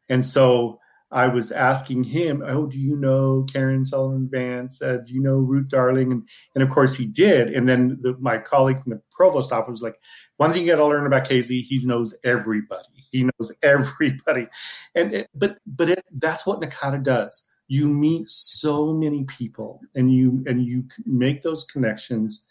And 0.09 0.23
so 0.23 0.79
I 1.11 1.27
was 1.27 1.51
asking 1.51 2.05
him, 2.05 2.43
Oh, 2.45 2.65
do 2.67 2.79
you 2.79 2.95
know 2.95 3.45
Karen 3.51 3.85
Sullivan 3.85 4.27
Vance? 4.29 4.81
Uh, 4.81 4.97
do 5.05 5.13
you 5.13 5.21
know 5.21 5.35
Ruth 5.35 5.69
Darling? 5.69 6.11
And, 6.11 6.29
and 6.55 6.63
of 6.63 6.69
course 6.69 6.95
he 6.95 7.05
did. 7.05 7.49
And 7.49 7.67
then 7.67 7.97
the, 8.01 8.15
my 8.19 8.37
colleague 8.37 8.79
from 8.79 8.91
the 8.91 9.01
provost 9.11 9.51
office 9.51 9.71
was 9.71 9.81
like, 9.81 9.99
One 10.37 10.51
thing 10.51 10.63
you 10.63 10.71
got 10.71 10.77
to 10.77 10.85
learn 10.85 11.05
about 11.05 11.27
Casey, 11.27 11.61
he 11.61 11.79
knows 11.85 12.17
everybody. 12.23 12.83
He 13.11 13.23
knows 13.23 13.53
everybody. 13.63 14.47
And 14.95 15.13
it, 15.13 15.29
but 15.33 15.57
but 15.65 15.89
it, 15.89 16.03
that's 16.11 16.45
what 16.45 16.61
NACADA 16.61 17.03
does. 17.03 17.47
You 17.69 17.89
meet 17.89 18.29
so 18.29 18.93
many 18.93 19.25
people 19.25 19.81
and 19.95 20.11
you 20.11 20.43
and 20.45 20.65
you 20.65 20.85
make 21.05 21.41
those 21.41 21.63
connections 21.63 22.45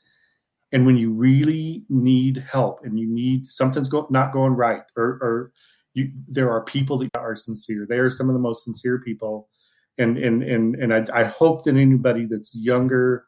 and 0.72 0.86
when 0.86 0.96
you 0.96 1.12
really 1.12 1.84
need 1.88 2.38
help 2.38 2.80
and 2.82 2.98
you 2.98 3.06
need 3.08 3.46
something's 3.46 3.88
go, 3.88 4.06
not 4.10 4.32
going 4.32 4.52
right 4.52 4.82
or, 4.96 5.04
or 5.04 5.52
you, 5.94 6.10
there 6.28 6.50
are 6.50 6.62
people 6.62 6.98
that 6.98 7.10
are 7.16 7.36
sincere. 7.36 7.86
They 7.88 7.98
are 7.98 8.10
some 8.10 8.28
of 8.28 8.34
the 8.34 8.40
most 8.40 8.64
sincere 8.64 9.00
people. 9.00 9.48
And 9.98 10.18
and 10.18 10.42
and, 10.42 10.74
and 10.74 10.92
I, 10.92 11.06
I 11.20 11.24
hope 11.24 11.64
that 11.64 11.76
anybody 11.76 12.26
that's 12.26 12.54
younger 12.54 13.24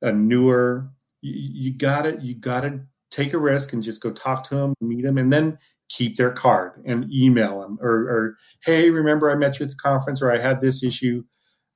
and 0.00 0.28
newer 0.28 0.90
you, 1.22 1.70
you 1.70 1.76
gotta 1.76 2.18
you 2.22 2.36
gotta 2.36 2.82
take 3.10 3.32
a 3.32 3.38
risk 3.38 3.72
and 3.72 3.82
just 3.82 4.00
go 4.00 4.12
talk 4.12 4.44
to 4.44 4.54
them 4.54 4.74
meet 4.80 5.02
them 5.02 5.18
and 5.18 5.32
then 5.32 5.58
keep 5.88 6.16
their 6.16 6.30
card 6.30 6.82
and 6.84 7.10
email 7.12 7.60
them 7.60 7.78
or, 7.80 7.90
or 7.90 8.36
hey 8.64 8.90
remember 8.90 9.30
i 9.30 9.34
met 9.34 9.58
you 9.58 9.64
at 9.64 9.70
the 9.70 9.76
conference 9.76 10.20
or 10.22 10.30
i 10.30 10.38
had 10.38 10.60
this 10.60 10.84
issue? 10.84 11.22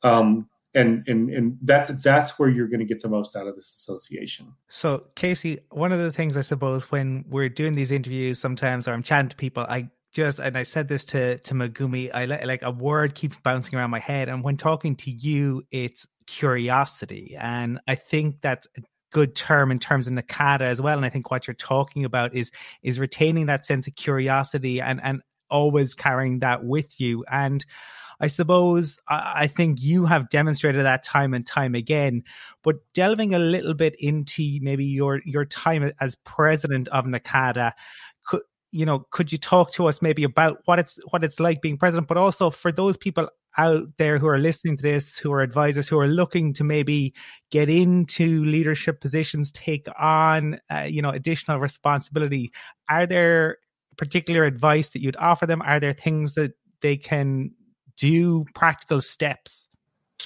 Um, 0.03 0.49
and 0.75 1.07
and 1.09 1.31
and 1.31 1.59
that's 1.63 1.91
that's 2.03 2.39
where 2.39 2.49
you're 2.49 2.69
going 2.69 2.81
to 2.81 2.87
get 2.87 3.03
the 3.03 3.09
most 3.09 3.35
out 3.37 3.47
of 3.47 3.57
this 3.57 3.73
association. 3.73 4.55
So, 4.69 5.05
Casey, 5.15 5.61
one 5.71 5.93
of 5.93 6.01
the 6.01 6.13
things 6.13 6.37
I 6.37 6.43
suppose 6.43 6.91
when 6.91 7.25
we're 7.29 7.49
doing 7.49 7.75
these 7.75 7.91
interviews, 7.91 8.39
sometimes 8.39 8.87
or 8.87 8.93
I'm 8.93 9.03
chatting 9.03 9.31
to 9.31 9.37
people, 9.37 9.65
I 9.69 9.91
just 10.13 10.39
and 10.39 10.57
I 10.57 10.65
said 10.65 10.89
this 10.89 11.05
to 11.07 11.39
to 11.39 11.55
Megumi, 11.55 12.11
I 12.13 12.27
like 12.27 12.63
a 12.63 12.71
word 12.71 13.15
keeps 13.15 13.39
bouncing 13.39 13.79
around 13.79 13.91
my 13.91 14.01
head, 14.01 14.29
and 14.29 14.45
when 14.45 14.57
talking 14.57 14.97
to 14.97 15.11
you, 15.11 15.63
it's 15.71 16.07
curiosity, 16.27 17.37
and 17.39 17.81
I 17.89 17.95
think 17.95 18.41
that's 18.43 18.67
a 18.77 18.83
good 19.11 19.35
term 19.35 19.71
in 19.71 19.79
terms 19.79 20.07
of 20.07 20.13
NACADA 20.13 20.61
as 20.61 20.83
well. 20.83 20.97
And 20.97 21.07
I 21.07 21.09
think 21.09 21.31
what 21.31 21.47
you're 21.47 21.55
talking 21.55 22.05
about 22.05 22.35
is 22.35 22.51
is 22.83 23.01
retaining 23.01 23.47
that 23.47 23.65
sense 23.65 23.87
of 23.87 23.97
curiosity 23.97 24.81
and 24.81 25.01
and 25.03 25.23
always 25.51 25.95
carrying 25.95 26.41
that 26.41 26.65
with 26.65 27.01
you. 27.01 27.25
And 27.31 27.65
I 28.21 28.27
suppose 28.27 28.99
I, 29.09 29.47
think 29.47 29.81
you 29.81 30.05
have 30.07 30.29
demonstrated 30.29 30.85
that 30.85 31.05
time 31.05 31.35
and 31.35 31.47
time 31.47 31.75
again. 31.75 32.25
But 32.65 32.77
delving 32.93 33.35
a 33.35 33.39
little 33.39 33.75
bit 33.75 33.95
into 33.99 34.59
maybe 34.61 34.87
your 34.87 35.21
your 35.25 35.45
time 35.45 35.93
as 36.01 36.17
president 36.17 36.89
of 36.89 37.05
NACADA, 37.05 37.73
could 38.27 38.41
you 38.73 38.85
know 38.85 39.07
could 39.11 39.31
you 39.31 39.39
talk 39.39 39.73
to 39.73 39.87
us 39.87 40.03
maybe 40.03 40.25
about 40.25 40.59
what 40.65 40.81
it's 40.81 40.99
what 41.11 41.23
it's 41.23 41.39
like 41.39 41.63
being 41.63 41.79
president, 41.79 42.09
but 42.09 42.17
also 42.17 42.51
for 42.51 42.73
those 42.73 42.97
people 42.97 43.29
out 43.57 43.89
there 43.99 44.19
who 44.19 44.27
are 44.27 44.39
listening 44.39 44.77
to 44.77 44.83
this, 44.83 45.17
who 45.17 45.33
are 45.33 45.41
advisors, 45.41 45.89
who 45.89 45.99
are 45.99 46.09
looking 46.09 46.55
to 46.55 46.65
maybe 46.65 47.15
get 47.51 47.69
into 47.69 48.45
leadership 48.45 49.01
positions, 49.01 49.53
take 49.53 49.87
on 49.99 50.59
uh, 50.73 50.81
you 50.81 51.03
know 51.03 51.11
additional 51.11 51.61
responsibility. 51.61 52.51
Are 52.89 53.07
there 53.07 53.59
particular 53.97 54.45
advice 54.45 54.89
that 54.89 55.03
you'd 55.03 55.17
offer 55.17 55.47
them? 55.47 55.63
Are 55.63 55.79
there 55.79 55.93
things 55.93 56.35
that 56.35 56.53
they 56.81 56.97
can 56.97 57.53
do 57.99 58.45
practical 58.55 59.01
steps? 59.01 59.69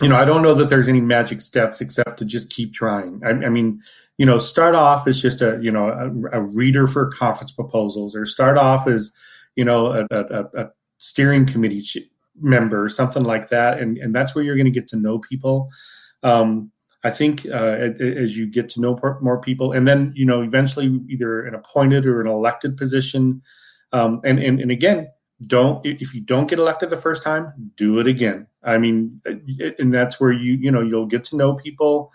You 0.00 0.08
know, 0.08 0.16
I 0.16 0.24
don't 0.24 0.42
know 0.42 0.54
that 0.54 0.70
there's 0.70 0.88
any 0.88 1.00
magic 1.00 1.42
steps 1.42 1.80
except 1.80 2.18
to 2.18 2.24
just 2.24 2.50
keep 2.50 2.72
trying. 2.72 3.20
I, 3.24 3.30
I 3.30 3.48
mean, 3.48 3.80
you 4.16 4.26
know, 4.26 4.38
start 4.38 4.74
off 4.74 5.06
as 5.06 5.20
just 5.20 5.42
a, 5.42 5.58
you 5.60 5.70
know, 5.70 5.88
a, 5.88 6.38
a, 6.38 6.40
reader 6.40 6.86
for 6.86 7.10
conference 7.10 7.52
proposals 7.52 8.16
or 8.16 8.24
start 8.24 8.56
off 8.56 8.86
as, 8.86 9.14
you 9.54 9.64
know, 9.64 9.86
a, 9.86 10.06
a, 10.10 10.44
a 10.56 10.70
steering 10.98 11.46
committee 11.46 11.82
member, 12.40 12.88
something 12.88 13.22
like 13.22 13.48
that. 13.48 13.78
And, 13.78 13.98
and 13.98 14.14
that's 14.14 14.34
where 14.34 14.42
you're 14.42 14.56
going 14.56 14.64
to 14.64 14.70
get 14.70 14.88
to 14.88 14.96
know 14.96 15.18
people. 15.18 15.68
Um, 16.22 16.72
I 17.04 17.10
think 17.10 17.46
uh, 17.46 17.90
as 18.00 18.38
you 18.38 18.46
get 18.46 18.68
to 18.70 18.80
know 18.80 18.98
more 19.20 19.40
people, 19.40 19.72
and 19.72 19.88
then 19.88 20.12
you 20.14 20.24
know 20.24 20.42
eventually 20.42 21.00
either 21.08 21.44
an 21.44 21.54
appointed 21.54 22.06
or 22.06 22.20
an 22.20 22.28
elected 22.28 22.76
position, 22.76 23.42
um, 23.92 24.20
and, 24.24 24.38
and 24.38 24.60
and 24.60 24.70
again, 24.70 25.08
don't 25.46 25.84
if 25.84 26.14
you 26.14 26.20
don't 26.20 26.48
get 26.48 26.58
elected 26.58 26.90
the 26.90 26.96
first 26.96 27.22
time 27.22 27.52
do 27.76 27.98
it 27.98 28.06
again. 28.06 28.46
I 28.62 28.78
mean 28.78 29.20
and 29.78 29.92
that's 29.92 30.20
where 30.20 30.32
you 30.32 30.54
you 30.54 30.70
know 30.70 30.82
you'll 30.82 31.06
get 31.06 31.24
to 31.24 31.36
know 31.36 31.54
people 31.54 32.10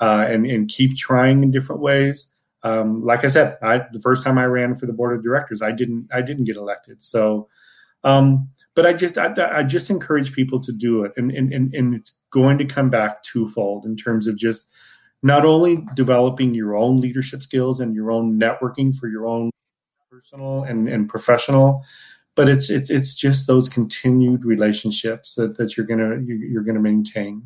uh, 0.00 0.26
and 0.28 0.46
and 0.46 0.68
keep 0.68 0.96
trying 0.96 1.42
in 1.42 1.50
different 1.50 1.82
ways. 1.82 2.32
Um, 2.64 3.04
like 3.04 3.24
i 3.24 3.28
said 3.28 3.56
i 3.62 3.78
the 3.92 4.00
first 4.02 4.24
time 4.24 4.36
i 4.36 4.44
ran 4.44 4.74
for 4.74 4.86
the 4.86 4.92
board 4.92 5.16
of 5.16 5.22
directors 5.22 5.62
i 5.62 5.70
didn't 5.70 6.08
i 6.12 6.22
didn't 6.22 6.44
get 6.44 6.56
elected. 6.56 7.00
So 7.00 7.48
um, 8.04 8.48
but 8.74 8.86
i 8.86 8.92
just 8.92 9.16
I, 9.18 9.32
I, 9.52 9.62
just 9.62 9.90
encourage 9.90 10.32
people 10.32 10.60
to 10.60 10.72
do 10.72 11.04
it. 11.04 11.12
And, 11.16 11.30
and 11.30 11.52
and 11.52 11.74
and 11.74 11.94
it's 11.94 12.20
going 12.30 12.58
to 12.58 12.64
come 12.64 12.90
back 12.90 13.22
twofold 13.22 13.84
in 13.86 13.96
terms 13.96 14.26
of 14.26 14.36
just 14.36 14.72
not 15.22 15.44
only 15.44 15.84
developing 15.94 16.54
your 16.54 16.76
own 16.76 17.00
leadership 17.00 17.42
skills 17.42 17.80
and 17.80 17.94
your 17.94 18.10
own 18.10 18.38
networking 18.38 18.96
for 18.96 19.08
your 19.08 19.26
own 19.26 19.50
personal 20.10 20.64
and, 20.64 20.88
and 20.88 21.08
professional 21.08 21.84
but 22.38 22.48
it's 22.48 22.70
it's 22.70 22.88
it's 22.88 23.16
just 23.16 23.48
those 23.48 23.68
continued 23.68 24.44
relationships 24.44 25.34
that, 25.34 25.56
that 25.56 25.76
you're 25.76 25.84
gonna 25.84 26.20
you're 26.24 26.62
gonna 26.62 26.78
maintain. 26.78 27.42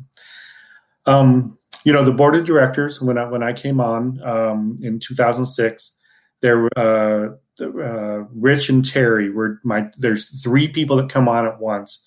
Um, 1.07 1.57
you 1.83 1.91
know, 1.91 2.05
the 2.05 2.13
board 2.13 2.35
of 2.35 2.45
directors 2.45 3.01
when 3.01 3.17
I 3.17 3.25
when 3.25 3.41
I 3.41 3.53
came 3.53 3.81
on 3.81 4.21
um, 4.21 4.75
in 4.83 4.99
2006, 4.99 5.99
there 6.41 6.69
uh, 6.77 7.29
uh, 7.59 8.19
Rich 8.35 8.69
and 8.69 8.85
Terry 8.85 9.31
were 9.31 9.59
my. 9.63 9.89
There's 9.97 10.43
three 10.43 10.67
people 10.67 10.97
that 10.97 11.09
come 11.09 11.27
on 11.27 11.47
at 11.47 11.59
once, 11.59 12.05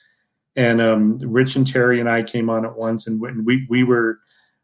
and 0.54 0.80
um, 0.80 1.18
Rich 1.18 1.56
and 1.56 1.66
Terry 1.66 1.98
and 1.98 2.08
I 2.08 2.22
came 2.22 2.48
on 2.48 2.64
at 2.64 2.76
once, 2.76 3.08
and 3.08 3.20
we 3.20 3.66
we 3.68 3.82
were, 3.82 4.20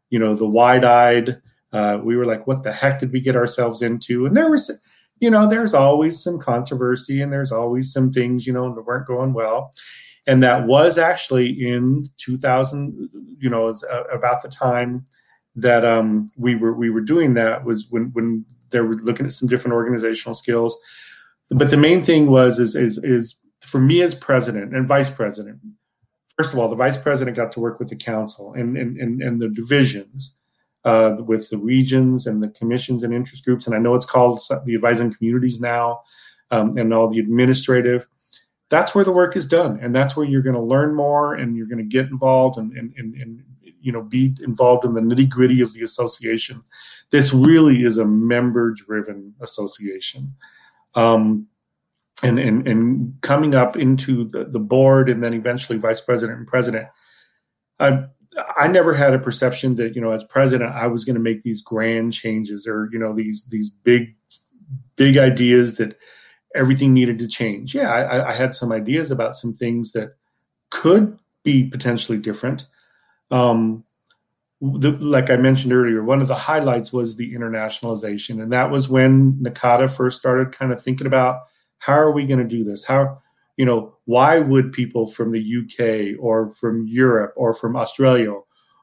you 0.09 0.17
know, 0.17 0.33
the 0.33 0.47
wide 0.47 0.85
eyed. 0.85 1.41
Uh, 1.73 1.99
we 2.01 2.15
were 2.15 2.25
like, 2.25 2.47
"What 2.47 2.63
the 2.63 2.71
heck 2.71 2.99
did 2.99 3.11
we 3.11 3.19
get 3.19 3.35
ourselves 3.35 3.81
into?" 3.81 4.25
And 4.25 4.33
there 4.37 4.49
was 4.49 4.71
you 5.19 5.29
know, 5.29 5.47
there's 5.47 5.73
always 5.73 6.21
some 6.21 6.39
controversy 6.39 7.21
and 7.21 7.31
there's 7.31 7.51
always 7.51 7.91
some 7.91 8.11
things, 8.11 8.45
you 8.45 8.53
know, 8.53 8.73
that 8.73 8.81
weren't 8.81 9.07
going 9.07 9.33
well. 9.33 9.71
And 10.25 10.41
that 10.43 10.65
was 10.67 10.97
actually 10.97 11.49
in 11.49 12.05
2000, 12.17 13.09
you 13.39 13.49
know, 13.49 13.63
was 13.63 13.83
uh, 13.83 14.03
about 14.11 14.41
the 14.41 14.49
time 14.49 15.05
that 15.55 15.85
um, 15.85 16.27
we 16.37 16.55
were 16.55 16.73
we 16.73 16.89
were 16.89 17.01
doing 17.01 17.35
that 17.35 17.63
was 17.63 17.87
when 17.89 18.09
when 18.13 18.45
they 18.71 18.81
were 18.81 18.95
looking 18.95 19.25
at 19.25 19.33
some 19.33 19.47
different 19.47 19.75
organizational 19.75 20.33
skills. 20.33 20.79
But 21.51 21.69
the 21.69 21.77
main 21.77 22.03
thing 22.03 22.27
was 22.27 22.59
is 22.59 22.75
is 22.75 22.97
is 23.03 23.39
for 23.61 23.79
me 23.79 24.01
as 24.01 24.15
president 24.15 24.75
and 24.75 24.87
vice 24.87 25.09
president. 25.09 25.59
First 26.37 26.53
of 26.53 26.59
all, 26.59 26.69
the 26.69 26.75
vice 26.75 26.97
president 26.97 27.37
got 27.37 27.51
to 27.51 27.59
work 27.59 27.79
with 27.79 27.89
the 27.89 27.95
council 27.95 28.53
and 28.53 28.75
and 28.77 28.97
and, 28.97 29.21
and 29.21 29.41
the 29.41 29.49
divisions 29.49 30.37
uh, 30.85 31.15
with 31.19 31.49
the 31.49 31.57
regions 31.57 32.27
and 32.27 32.43
the 32.43 32.49
commissions 32.49 33.03
and 33.03 33.13
interest 33.13 33.45
groups. 33.45 33.67
And 33.67 33.75
I 33.75 33.79
know 33.79 33.93
it's 33.93 34.05
called 34.05 34.41
the 34.65 34.75
advising 34.75 35.13
communities 35.13 35.59
now 35.59 36.01
um, 36.51 36.77
and 36.77 36.93
all 36.93 37.09
the 37.09 37.19
administrative. 37.19 38.07
That's 38.69 38.93
where 38.95 39.05
the 39.05 39.11
work 39.11 39.35
is 39.35 39.45
done. 39.45 39.79
And 39.81 39.95
that's 39.95 40.15
where 40.15 40.25
you're 40.25 40.41
going 40.41 40.55
to 40.55 40.61
learn 40.61 40.95
more 40.95 41.35
and 41.35 41.55
you're 41.55 41.67
going 41.67 41.77
to 41.77 41.83
get 41.83 42.07
involved 42.07 42.57
and, 42.57 42.75
and, 42.77 42.93
and, 42.97 43.15
and 43.15 43.43
you 43.79 43.91
know 43.91 44.01
be 44.01 44.35
involved 44.41 44.85
in 44.85 44.93
the 44.93 45.01
nitty 45.01 45.29
gritty 45.29 45.61
of 45.61 45.73
the 45.73 45.83
association. 45.83 46.63
This 47.11 47.33
really 47.33 47.83
is 47.83 47.97
a 47.97 48.05
member 48.05 48.71
driven 48.71 49.35
association. 49.41 50.35
Um, 50.95 51.47
and, 52.23 52.39
and, 52.39 52.65
and 52.67 53.21
coming 53.21 53.53
up 53.53 53.75
into 53.75 54.23
the, 54.23 54.45
the 54.45 54.59
board 54.59 55.09
and 55.09 55.21
then 55.21 55.33
eventually 55.33 55.77
vice 55.77 55.99
president 55.99 56.39
and 56.39 56.47
president, 56.47 56.87
I, 57.79 58.05
I 58.57 58.67
never 58.67 58.93
had 58.93 59.13
a 59.13 59.19
perception 59.19 59.75
that 59.75 59.95
you 59.95 60.01
know 60.01 60.11
as 60.11 60.23
president 60.23 60.73
I 60.73 60.87
was 60.87 61.05
going 61.05 61.15
to 61.15 61.21
make 61.21 61.41
these 61.41 61.61
grand 61.61 62.13
changes 62.13 62.67
or 62.67 62.89
you 62.91 62.99
know 62.99 63.13
these 63.13 63.45
these 63.49 63.69
big 63.69 64.15
big 64.95 65.17
ideas 65.17 65.77
that 65.77 65.97
everything 66.55 66.93
needed 66.93 67.19
to 67.19 67.27
change. 67.27 67.73
Yeah, 67.73 67.91
I, 67.91 68.29
I 68.29 68.33
had 68.33 68.55
some 68.55 68.71
ideas 68.71 69.11
about 69.11 69.33
some 69.33 69.53
things 69.53 69.91
that 69.93 70.15
could 70.69 71.17
be 71.43 71.67
potentially 71.67 72.17
different. 72.17 72.67
Um, 73.31 73.83
the, 74.61 74.91
like 74.91 75.29
I 75.29 75.35
mentioned 75.35 75.73
earlier, 75.73 76.03
one 76.03 76.21
of 76.21 76.27
the 76.27 76.35
highlights 76.35 76.93
was 76.93 77.17
the 77.17 77.33
internationalization, 77.33 78.41
and 78.41 78.53
that 78.53 78.71
was 78.71 78.87
when 78.87 79.33
NACADA 79.33 79.95
first 79.95 80.17
started 80.17 80.51
kind 80.51 80.71
of 80.71 80.81
thinking 80.81 81.07
about 81.07 81.41
how 81.79 81.93
are 81.93 82.11
we 82.11 82.25
going 82.25 82.39
to 82.39 82.45
do 82.45 82.63
this? 82.63 82.85
How 82.85 83.21
you 83.57 83.65
know, 83.65 83.95
why 84.05 84.39
would 84.39 84.71
people 84.71 85.07
from 85.07 85.31
the 85.31 85.39
UK 85.39 86.19
or 86.21 86.49
from 86.49 86.85
Europe 86.87 87.33
or 87.35 87.53
from 87.53 87.75
Australia 87.75 88.33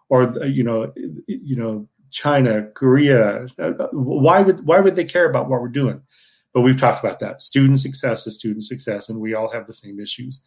or 0.09 0.34
you 0.47 0.64
know, 0.64 0.92
you 1.26 1.56
know, 1.56 1.88
China, 2.10 2.64
Korea, 2.74 3.47
why 3.92 4.40
would 4.40 4.66
why 4.66 4.80
would 4.80 4.97
they 4.97 5.05
care 5.05 5.28
about 5.28 5.48
what 5.48 5.60
we're 5.60 5.68
doing? 5.68 6.02
But 6.52 6.62
we've 6.62 6.78
talked 6.78 7.02
about 7.02 7.20
that. 7.20 7.40
Student 7.40 7.78
success 7.78 8.26
is 8.26 8.34
student 8.34 8.64
success, 8.64 9.09
and 9.09 9.20
we 9.20 9.34
all 9.34 9.51
have 9.51 9.66
the 9.66 9.72
same 9.72 10.01
issues. 10.01 10.44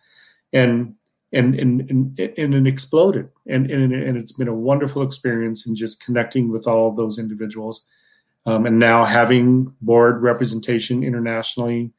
And 0.51 0.97
and 1.31 1.55
and 1.55 1.89
and, 1.89 2.19
and 2.19 2.53
it 2.53 2.67
exploded, 2.67 3.29
and, 3.47 3.71
and 3.71 3.93
and 3.93 4.17
it's 4.17 4.33
been 4.33 4.49
a 4.49 4.53
wonderful 4.53 5.01
experience 5.01 5.65
in 5.65 5.75
just 5.75 6.03
connecting 6.03 6.51
with 6.51 6.67
all 6.67 6.89
of 6.89 6.97
those 6.97 7.17
individuals, 7.17 7.87
um, 8.45 8.65
and 8.65 8.77
now 8.77 9.05
having 9.05 9.73
board 9.81 10.21
representation 10.21 11.03
internationally. 11.03 11.93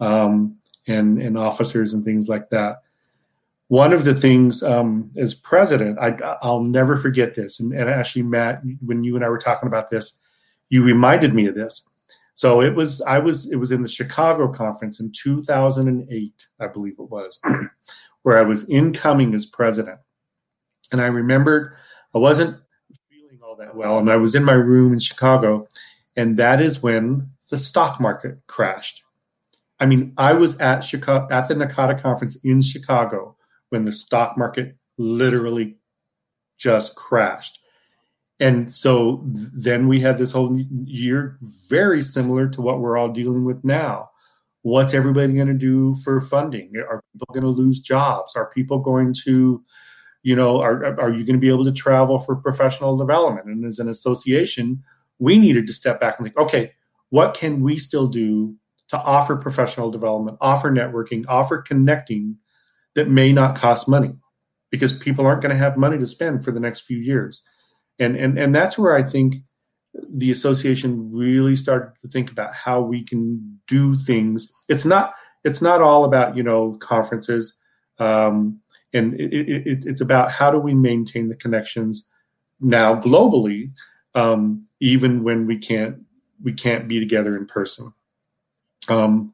Um, 0.00 0.57
and, 0.88 1.20
and 1.20 1.38
officers 1.38 1.94
and 1.94 2.04
things 2.04 2.28
like 2.28 2.50
that. 2.50 2.82
One 3.68 3.92
of 3.92 4.04
the 4.04 4.14
things 4.14 4.62
um, 4.62 5.10
as 5.16 5.34
president, 5.34 5.98
I, 5.98 6.36
will 6.42 6.64
never 6.64 6.96
forget 6.96 7.34
this. 7.34 7.60
And, 7.60 7.72
and 7.72 7.88
actually, 7.90 8.22
Matt, 8.22 8.62
when 8.84 9.04
you 9.04 9.14
and 9.14 9.24
I 9.24 9.28
were 9.28 9.38
talking 9.38 9.66
about 9.66 9.90
this, 9.90 10.20
you 10.70 10.82
reminded 10.82 11.34
me 11.34 11.46
of 11.46 11.54
this. 11.54 11.86
So 12.38 12.62
it 12.62 12.74
was 12.76 13.02
I 13.02 13.18
was 13.18 13.50
it 13.50 13.56
was 13.56 13.72
in 13.72 13.82
the 13.82 13.88
Chicago 13.88 14.46
conference 14.46 15.00
in 15.00 15.10
2008, 15.10 16.46
I 16.60 16.68
believe 16.68 16.94
it 16.98 17.10
was, 17.10 17.40
where 18.22 18.38
I 18.38 18.42
was 18.42 18.68
incoming 18.68 19.34
as 19.34 19.44
president. 19.44 19.98
And 20.92 21.00
I 21.00 21.06
remembered 21.06 21.74
I 22.14 22.18
wasn't 22.18 22.56
feeling 23.10 23.40
all 23.42 23.56
that 23.56 23.74
well, 23.74 23.98
and 23.98 24.08
I 24.08 24.16
was 24.16 24.36
in 24.36 24.44
my 24.44 24.52
room 24.52 24.92
in 24.92 25.00
Chicago, 25.00 25.66
and 26.16 26.36
that 26.36 26.60
is 26.60 26.80
when 26.80 27.30
the 27.50 27.58
stock 27.58 28.00
market 28.00 28.38
crashed. 28.46 29.02
I 29.80 29.86
mean, 29.86 30.12
I 30.16 30.32
was 30.32 30.58
at 30.58 30.80
Chicago 30.80 31.28
at 31.30 31.48
the 31.48 31.54
NACADA 31.54 32.02
conference 32.02 32.36
in 32.42 32.62
Chicago 32.62 33.36
when 33.70 33.84
the 33.84 33.92
stock 33.92 34.36
market 34.36 34.76
literally 34.96 35.76
just 36.58 36.96
crashed. 36.96 37.60
And 38.40 38.72
so 38.72 39.24
then 39.26 39.88
we 39.88 40.00
had 40.00 40.18
this 40.18 40.32
whole 40.32 40.58
year 40.84 41.38
very 41.68 42.02
similar 42.02 42.48
to 42.50 42.62
what 42.62 42.80
we're 42.80 42.96
all 42.96 43.08
dealing 43.08 43.44
with 43.44 43.64
now. 43.64 44.10
What's 44.62 44.94
everybody 44.94 45.32
going 45.34 45.48
to 45.48 45.54
do 45.54 45.94
for 45.94 46.20
funding? 46.20 46.72
Are 46.76 47.02
people 47.12 47.32
going 47.32 47.42
to 47.42 47.60
lose 47.60 47.80
jobs? 47.80 48.34
Are 48.36 48.50
people 48.50 48.78
going 48.80 49.14
to, 49.24 49.62
you 50.22 50.36
know, 50.36 50.60
are, 50.60 50.84
are 51.00 51.10
you 51.10 51.24
going 51.24 51.36
to 51.36 51.40
be 51.40 51.48
able 51.48 51.64
to 51.64 51.72
travel 51.72 52.18
for 52.18 52.36
professional 52.36 52.96
development? 52.96 53.46
And 53.46 53.64
as 53.64 53.78
an 53.78 53.88
association, 53.88 54.82
we 55.18 55.38
needed 55.38 55.66
to 55.66 55.72
step 55.72 56.00
back 56.00 56.18
and 56.18 56.26
think, 56.26 56.38
okay, 56.38 56.72
what 57.10 57.34
can 57.34 57.60
we 57.60 57.78
still 57.78 58.08
do 58.08 58.56
to 58.88 58.98
offer 58.98 59.36
professional 59.36 59.90
development, 59.90 60.38
offer 60.40 60.70
networking, 60.70 61.24
offer 61.28 61.62
connecting 61.62 62.36
that 62.94 63.08
may 63.08 63.32
not 63.32 63.56
cost 63.56 63.88
money 63.88 64.12
because 64.70 64.92
people 64.92 65.26
aren't 65.26 65.42
going 65.42 65.52
to 65.52 65.58
have 65.58 65.76
money 65.76 65.98
to 65.98 66.06
spend 66.06 66.44
for 66.44 66.50
the 66.50 66.60
next 66.60 66.80
few 66.80 66.98
years. 66.98 67.42
And, 67.98 68.16
and, 68.16 68.38
and 68.38 68.54
that's 68.54 68.78
where 68.78 68.94
I 68.94 69.02
think 69.02 69.36
the 70.08 70.30
association 70.30 71.10
really 71.12 71.56
started 71.56 71.92
to 72.02 72.08
think 72.08 72.30
about 72.30 72.54
how 72.54 72.80
we 72.80 73.04
can 73.04 73.60
do 73.66 73.96
things. 73.96 74.52
It's 74.68 74.84
not 74.84 75.14
it's 75.44 75.62
not 75.62 75.80
all 75.80 76.04
about 76.04 76.36
you 76.36 76.42
know 76.42 76.76
conferences, 76.80 77.58
um, 77.98 78.60
and 78.92 79.14
it, 79.14 79.32
it, 79.32 79.84
it's 79.86 80.00
about 80.00 80.30
how 80.30 80.50
do 80.50 80.58
we 80.58 80.74
maintain 80.74 81.28
the 81.28 81.36
connections 81.36 82.08
now 82.60 83.00
globally, 83.00 83.70
um, 84.14 84.66
even 84.80 85.22
when 85.22 85.46
we 85.46 85.58
can't 85.58 85.98
we 86.42 86.52
can't 86.52 86.88
be 86.88 87.00
together 87.00 87.36
in 87.36 87.46
person. 87.46 87.92
Um, 88.88 89.32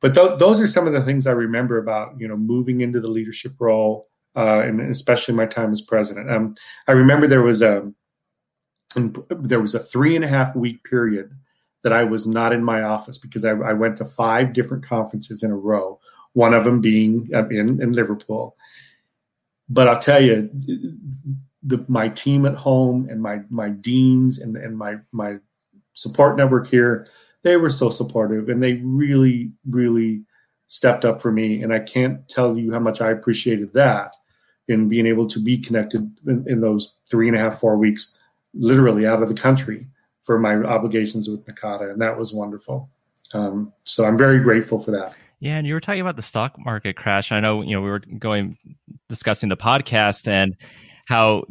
but 0.00 0.14
th- 0.14 0.38
those 0.38 0.60
are 0.60 0.66
some 0.66 0.86
of 0.86 0.92
the 0.92 1.02
things 1.02 1.26
I 1.26 1.32
remember 1.32 1.78
about 1.78 2.18
you 2.18 2.28
know 2.28 2.36
moving 2.36 2.80
into 2.80 3.00
the 3.00 3.08
leadership 3.08 3.52
role, 3.58 4.06
uh, 4.36 4.62
and 4.64 4.80
especially 4.80 5.34
my 5.34 5.46
time 5.46 5.72
as 5.72 5.80
president. 5.80 6.30
Um, 6.30 6.54
I 6.88 6.92
remember 6.92 7.26
there 7.26 7.42
was 7.42 7.62
a 7.62 7.92
there 9.28 9.60
was 9.60 9.74
a 9.74 9.78
three 9.78 10.16
and 10.16 10.24
a 10.24 10.28
half 10.28 10.56
week 10.56 10.82
period 10.84 11.30
that 11.82 11.92
I 11.92 12.04
was 12.04 12.26
not 12.26 12.52
in 12.52 12.62
my 12.64 12.82
office 12.82 13.18
because 13.18 13.44
I, 13.44 13.52
I 13.52 13.72
went 13.72 13.96
to 13.98 14.04
five 14.04 14.52
different 14.52 14.84
conferences 14.84 15.42
in 15.42 15.50
a 15.50 15.56
row. 15.56 15.98
One 16.32 16.54
of 16.54 16.64
them 16.64 16.80
being 16.80 17.28
in, 17.32 17.80
in 17.82 17.92
Liverpool. 17.92 18.56
But 19.68 19.88
I'll 19.88 20.00
tell 20.00 20.22
you, 20.22 20.50
the, 21.62 21.84
my 21.88 22.08
team 22.08 22.46
at 22.46 22.54
home 22.54 23.08
and 23.08 23.22
my 23.22 23.40
my 23.50 23.68
deans 23.68 24.38
and, 24.38 24.56
and 24.56 24.76
my 24.76 24.96
my 25.12 25.36
support 25.94 26.36
network 26.36 26.68
here, 26.68 27.06
they 27.42 27.56
were 27.56 27.70
so 27.70 27.90
supportive 27.90 28.48
and 28.48 28.62
they 28.62 28.74
really 28.84 29.52
really 29.68 30.22
stepped 30.70 31.04
up 31.04 31.20
for 31.20 31.32
me. 31.32 31.62
And 31.62 31.74
I 31.74 31.80
can't 31.80 32.28
tell 32.28 32.56
you 32.56 32.72
how 32.72 32.78
much 32.78 33.00
I 33.00 33.10
appreciated 33.10 33.72
that 33.74 34.08
in 34.68 34.88
being 34.88 35.04
able 35.04 35.26
to 35.26 35.42
be 35.42 35.58
connected 35.58 36.16
in, 36.26 36.44
in 36.46 36.60
those 36.60 36.96
three 37.10 37.26
and 37.26 37.36
a 37.36 37.40
half 37.40 37.56
four 37.56 37.76
weeks, 37.76 38.16
literally 38.54 39.04
out 39.04 39.20
of 39.20 39.28
the 39.28 39.34
country 39.34 39.88
for 40.22 40.38
my 40.38 40.54
obligations 40.54 41.28
with 41.28 41.44
NACADA. 41.46 41.90
and 41.90 42.00
that 42.00 42.16
was 42.16 42.32
wonderful. 42.32 42.88
Um, 43.34 43.72
so 43.82 44.04
I'm 44.04 44.16
very 44.16 44.38
grateful 44.40 44.78
for 44.78 44.92
that. 44.92 45.16
Yeah, 45.40 45.56
and 45.56 45.66
you 45.66 45.74
were 45.74 45.80
talking 45.80 46.02
about 46.02 46.16
the 46.16 46.22
stock 46.22 46.54
market 46.58 46.96
crash. 46.96 47.32
I 47.32 47.40
know 47.40 47.62
you 47.62 47.74
know 47.74 47.80
we 47.80 47.90
were 47.90 48.00
going 48.18 48.56
discussing 49.08 49.48
the 49.48 49.56
podcast 49.56 50.28
and 50.28 50.54
how 51.06 51.44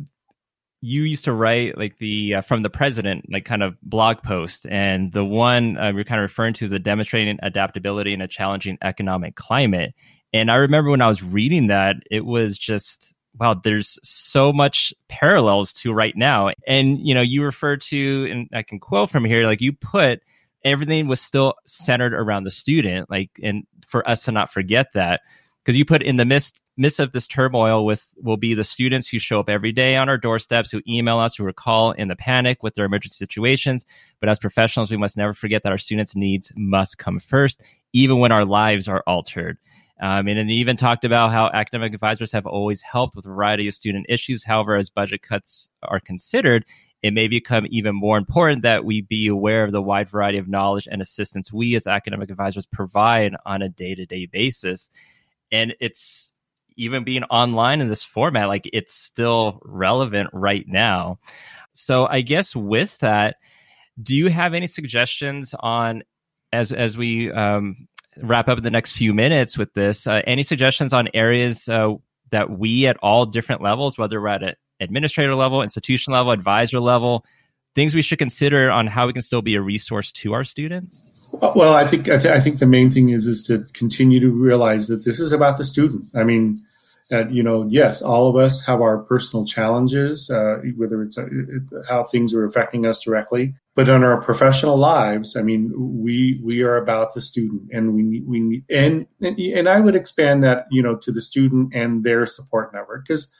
you 0.81 1.03
used 1.03 1.25
to 1.25 1.33
write 1.33 1.77
like 1.77 1.97
the 1.97 2.35
uh, 2.35 2.41
from 2.41 2.63
the 2.63 2.69
president 2.69 3.25
like 3.31 3.45
kind 3.45 3.63
of 3.63 3.79
blog 3.81 4.17
post 4.23 4.65
and 4.69 5.11
the 5.11 5.25
one 5.25 5.77
uh, 5.77 5.91
you're 5.91 6.03
kind 6.03 6.19
of 6.19 6.23
referring 6.23 6.53
to 6.53 6.65
is 6.65 6.71
a 6.71 6.79
demonstrating 6.79 7.37
adaptability 7.43 8.13
in 8.13 8.21
a 8.21 8.27
challenging 8.27 8.77
economic 8.81 9.35
climate. 9.35 9.93
And 10.33 10.49
i 10.49 10.55
remember 10.55 10.91
when 10.91 11.01
i 11.01 11.07
was 11.07 11.23
reading 11.23 11.67
that 11.67 11.97
it 12.09 12.25
was 12.25 12.57
just 12.57 13.13
wow 13.39 13.53
there's 13.53 13.99
so 14.03 14.53
much 14.53 14.93
parallels 15.07 15.73
to 15.73 15.93
right 15.93 16.15
now. 16.15 16.51
And 16.67 17.05
you 17.05 17.13
know 17.13 17.21
you 17.21 17.43
refer 17.43 17.75
to 17.77 18.27
and 18.31 18.47
i 18.53 18.63
can 18.63 18.79
quote 18.79 19.09
from 19.09 19.25
here 19.25 19.45
like 19.45 19.61
you 19.61 19.73
put 19.73 20.21
everything 20.63 21.07
was 21.07 21.21
still 21.21 21.55
centered 21.65 22.13
around 22.13 22.43
the 22.43 22.51
student 22.51 23.09
like 23.09 23.31
and 23.41 23.63
for 23.87 24.07
us 24.07 24.25
to 24.25 24.31
not 24.31 24.51
forget 24.51 24.87
that 24.93 25.21
because 25.63 25.77
you 25.77 25.85
put 25.85 26.01
in 26.01 26.17
the 26.17 26.25
midst 26.25 26.59
midst 26.77 26.99
of 26.99 27.11
this 27.11 27.27
turmoil 27.27 27.85
with 27.85 28.07
will 28.17 28.37
be 28.37 28.53
the 28.53 28.63
students 28.63 29.07
who 29.07 29.19
show 29.19 29.39
up 29.39 29.49
every 29.49 29.71
day 29.71 29.95
on 29.97 30.07
our 30.07 30.17
doorsteps 30.17 30.71
who 30.71 30.81
email 30.87 31.19
us 31.19 31.35
who 31.35 31.43
recall 31.43 31.91
in 31.91 32.07
the 32.07 32.15
panic 32.15 32.63
with 32.63 32.75
their 32.75 32.85
emergency 32.85 33.15
situations. 33.15 33.85
But 34.19 34.29
as 34.29 34.39
professionals 34.39 34.89
we 34.89 34.97
must 34.97 35.17
never 35.17 35.33
forget 35.33 35.63
that 35.63 35.71
our 35.71 35.77
students 35.77 36.15
needs 36.15 36.51
must 36.55 36.97
come 36.97 37.19
first 37.19 37.61
even 37.91 38.19
when 38.19 38.31
our 38.31 38.45
lives 38.45 38.87
are 38.87 39.03
altered. 39.07 39.57
Um, 40.01 40.29
and, 40.29 40.39
and 40.39 40.49
even 40.49 40.77
talked 40.77 41.03
about 41.03 41.31
how 41.31 41.49
academic 41.53 41.93
advisors 41.93 42.31
have 42.31 42.45
always 42.45 42.81
helped 42.81 43.17
with 43.17 43.25
a 43.25 43.29
variety 43.29 43.67
of 43.67 43.75
student 43.75 44.05
issues. 44.07 44.45
However 44.45 44.77
as 44.77 44.89
budget 44.89 45.21
cuts 45.21 45.69
are 45.83 45.99
considered 45.99 46.65
it 47.01 47.13
may 47.13 47.27
become 47.27 47.65
even 47.69 47.95
more 47.95 48.17
important 48.17 48.63
that 48.63 48.83
we 48.83 49.01
be 49.01 49.27
aware 49.27 49.63
of 49.63 49.71
the 49.71 49.81
wide 49.81 50.09
variety 50.09 50.37
of 50.37 50.47
knowledge 50.47 50.87
and 50.89 51.01
assistance 51.01 51.51
we 51.51 51.75
as 51.75 51.87
academic 51.87 52.29
advisors 52.29 52.65
provide 52.65 53.35
on 53.45 53.61
a 53.61 53.69
day-to-day 53.69 54.25
basis 54.25 54.89
and 55.51 55.75
it's 55.79 56.31
even 56.77 57.03
being 57.03 57.23
online 57.25 57.81
in 57.81 57.89
this 57.89 58.03
format 58.03 58.47
like 58.47 58.69
it's 58.71 58.93
still 58.93 59.59
relevant 59.65 60.29
right 60.33 60.65
now. 60.67 61.19
So 61.73 62.05
i 62.05 62.21
guess 62.21 62.55
with 62.55 62.97
that 62.99 63.37
do 64.01 64.15
you 64.15 64.27
have 64.27 64.53
any 64.53 64.67
suggestions 64.67 65.53
on 65.59 66.03
as 66.51 66.71
as 66.71 66.97
we 66.97 67.31
um, 67.31 67.87
wrap 68.17 68.47
up 68.47 68.57
in 68.57 68.63
the 68.63 68.71
next 68.71 68.93
few 68.93 69.13
minutes 69.13 69.57
with 69.57 69.73
this 69.73 70.07
uh, 70.07 70.21
any 70.25 70.43
suggestions 70.43 70.93
on 70.93 71.09
areas 71.13 71.67
uh, 71.69 71.93
that 72.31 72.49
we 72.49 72.87
at 72.87 72.97
all 72.97 73.25
different 73.25 73.61
levels 73.61 73.97
whether 73.97 74.21
we're 74.21 74.27
at 74.27 74.43
an 74.43 74.55
administrator 74.79 75.35
level 75.35 75.61
institution 75.61 76.13
level 76.13 76.31
advisor 76.31 76.79
level 76.79 77.25
things 77.75 77.93
we 77.93 78.01
should 78.01 78.19
consider 78.19 78.71
on 78.71 78.87
how 78.87 79.07
we 79.07 79.13
can 79.13 79.21
still 79.21 79.41
be 79.41 79.55
a 79.55 79.61
resource 79.61 80.11
to 80.11 80.33
our 80.33 80.43
students 80.43 81.18
well, 81.31 81.73
I 81.73 81.85
think 81.85 82.09
I, 82.09 82.17
th- 82.17 82.33
I, 82.33 82.39
think 82.39 82.59
the 82.59 82.65
main 82.65 82.91
thing 82.91 83.09
is 83.09 83.27
is 83.27 83.43
to 83.43 83.65
continue 83.73 84.19
to 84.19 84.29
realize 84.29 84.87
that 84.87 85.05
this 85.05 85.19
is 85.19 85.31
about 85.31 85.57
the 85.57 85.63
student. 85.63 86.05
I 86.15 86.23
mean, 86.23 86.63
uh, 87.11 87.27
you 87.27 87.41
know, 87.41 87.67
yes, 87.67 88.01
all 88.03 88.27
of 88.27 88.35
us 88.35 88.65
have 88.65 88.81
our 88.81 88.99
personal 88.99 89.43
challenges, 89.43 90.29
uh, 90.29 90.61
whether 90.75 91.01
it's 91.01 91.17
uh, 91.17 91.27
how 91.87 92.03
things 92.03 92.35
are 92.35 92.45
affecting 92.45 92.85
us 92.85 92.99
directly, 92.99 93.55
but 93.73 93.89
in 93.89 94.03
our 94.03 94.21
professional 94.21 94.77
lives, 94.77 95.35
I 95.35 95.41
mean, 95.41 95.73
we 95.75 96.39
we 96.43 96.61
are 96.61 96.77
about 96.77 97.15
the 97.15 97.21
student, 97.21 97.71
and 97.73 97.95
we 97.95 98.21
we 98.21 98.63
and 98.69 99.07
and, 99.21 99.39
and 99.39 99.67
I 99.67 99.79
would 99.79 99.95
expand 99.95 100.43
that, 100.43 100.67
you 100.69 100.83
know, 100.83 100.95
to 100.97 101.11
the 101.11 101.21
student 101.21 101.73
and 101.73 102.03
their 102.03 102.27
support 102.27 102.73
network 102.73 103.07
because 103.07 103.33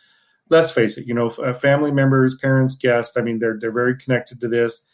let's 0.49 0.71
face 0.71 0.97
it, 0.97 1.05
you 1.05 1.13
know, 1.13 1.29
family 1.29 1.91
members, 1.91 2.35
parents, 2.35 2.73
guests, 2.73 3.17
I 3.17 3.21
mean, 3.21 3.37
they're 3.37 3.59
they're 3.59 3.71
very 3.71 3.95
connected 3.95 4.41
to 4.41 4.47
this. 4.47 4.87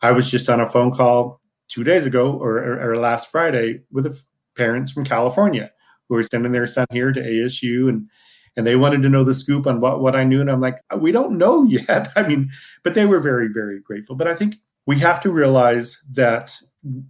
I 0.00 0.12
was 0.12 0.30
just 0.30 0.48
on 0.48 0.60
a 0.60 0.66
phone 0.66 0.92
call 0.92 1.41
two 1.72 1.84
days 1.84 2.06
ago 2.06 2.32
or, 2.32 2.90
or, 2.90 2.96
last 2.96 3.30
Friday 3.30 3.80
with 3.90 4.26
parents 4.56 4.92
from 4.92 5.04
California 5.04 5.70
who 6.08 6.16
were 6.16 6.22
sending 6.22 6.52
their 6.52 6.66
son 6.66 6.86
here 6.90 7.12
to 7.12 7.20
ASU 7.20 7.88
and 7.88 8.08
and 8.54 8.66
they 8.66 8.76
wanted 8.76 9.00
to 9.02 9.08
know 9.08 9.24
the 9.24 9.32
scoop 9.32 9.66
on 9.66 9.80
what, 9.80 10.00
what 10.00 10.14
I 10.14 10.24
knew. 10.24 10.42
And 10.42 10.50
I'm 10.50 10.60
like, 10.60 10.78
we 10.98 11.10
don't 11.10 11.38
know 11.38 11.64
yet. 11.88 12.10
I 12.14 12.22
mean, 12.22 12.50
but 12.84 12.92
they 12.92 13.06
were 13.06 13.18
very, 13.18 13.48
very 13.48 13.80
grateful. 13.80 14.14
But 14.14 14.28
I 14.28 14.34
think 14.34 14.56
we 14.86 14.98
have 14.98 15.22
to 15.22 15.30
realize 15.30 16.02
that 16.12 16.54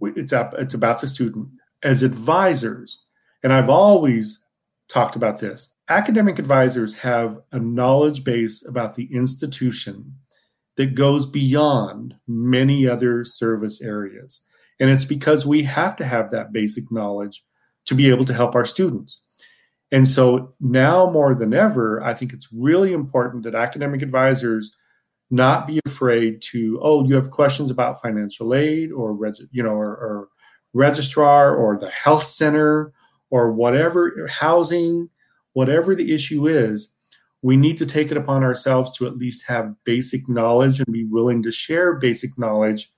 it's 0.01 0.31
up, 0.31 0.53
it's 0.53 0.73
about 0.73 1.01
the 1.01 1.07
student 1.07 1.49
as 1.83 2.01
advisors. 2.01 3.05
And 3.43 3.51
I've 3.51 3.69
always 3.69 4.45
talked 4.87 5.17
about 5.17 5.39
this. 5.39 5.75
Academic 5.89 6.39
advisors 6.39 7.01
have 7.01 7.39
a 7.51 7.59
knowledge 7.59 8.23
base 8.23 8.65
about 8.65 8.95
the 8.95 9.13
institution 9.13 10.15
that 10.77 10.95
goes 10.95 11.25
beyond 11.25 12.15
many 12.25 12.87
other 12.87 13.23
service 13.23 13.81
areas. 13.81 14.43
And 14.79 14.89
it's 14.89 15.05
because 15.05 15.45
we 15.45 15.63
have 15.63 15.95
to 15.97 16.05
have 16.05 16.31
that 16.31 16.51
basic 16.51 16.91
knowledge 16.91 17.43
to 17.85 17.95
be 17.95 18.09
able 18.09 18.25
to 18.25 18.33
help 18.33 18.55
our 18.55 18.65
students. 18.65 19.21
And 19.91 20.07
so 20.07 20.53
now 20.59 21.09
more 21.11 21.35
than 21.35 21.53
ever, 21.53 22.01
I 22.03 22.13
think 22.13 22.33
it's 22.33 22.47
really 22.51 22.93
important 22.93 23.43
that 23.43 23.55
academic 23.55 24.01
advisors 24.01 24.75
not 25.29 25.67
be 25.67 25.79
afraid 25.85 26.41
to, 26.51 26.79
oh, 26.81 27.05
you 27.05 27.15
have 27.15 27.31
questions 27.31 27.69
about 27.69 28.01
financial 28.01 28.53
aid 28.53 28.91
or, 28.91 29.17
you 29.51 29.63
know, 29.63 29.73
or, 29.73 29.89
or 29.89 30.27
registrar 30.73 31.55
or 31.55 31.77
the 31.77 31.89
health 31.89 32.23
center 32.23 32.91
or 33.29 33.51
whatever, 33.51 34.27
housing, 34.29 35.09
whatever 35.53 35.95
the 35.95 36.13
issue 36.13 36.47
is, 36.47 36.93
we 37.41 37.57
need 37.57 37.77
to 37.77 37.85
take 37.85 38.09
it 38.09 38.17
upon 38.17 38.43
ourselves 38.43 38.95
to 38.97 39.05
at 39.05 39.17
least 39.17 39.47
have 39.47 39.75
basic 39.83 40.29
knowledge 40.29 40.79
and 40.79 40.93
be 40.93 41.03
willing 41.03 41.43
to 41.43 41.51
share 41.51 41.93
basic 41.93 42.37
knowledge 42.37 42.91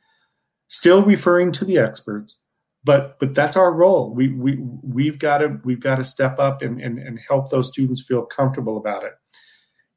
still 0.68 1.04
referring 1.04 1.52
to 1.54 1.66
the 1.66 1.78
experts, 1.78 2.40
but 2.84 3.20
but 3.20 3.34
that's 3.34 3.58
our 3.58 3.74
role. 3.74 4.14
We 4.14 4.30
we 4.30 4.58
we've 4.84 5.20
got 5.20 5.40
to 5.40 5.60
we've 5.64 5.80
got 5.80 5.98
to 5.98 6.04
step 6.04 6.40
up 6.40 6.62
and, 6.62 6.80
and 6.82 7.00
and 7.00 7.20
help 7.20 7.50
those 7.50 7.70
students 7.70 8.06
feel 8.06 8.26
comfortable 8.26 8.78
about 8.78 9.04
it. 9.04 9.14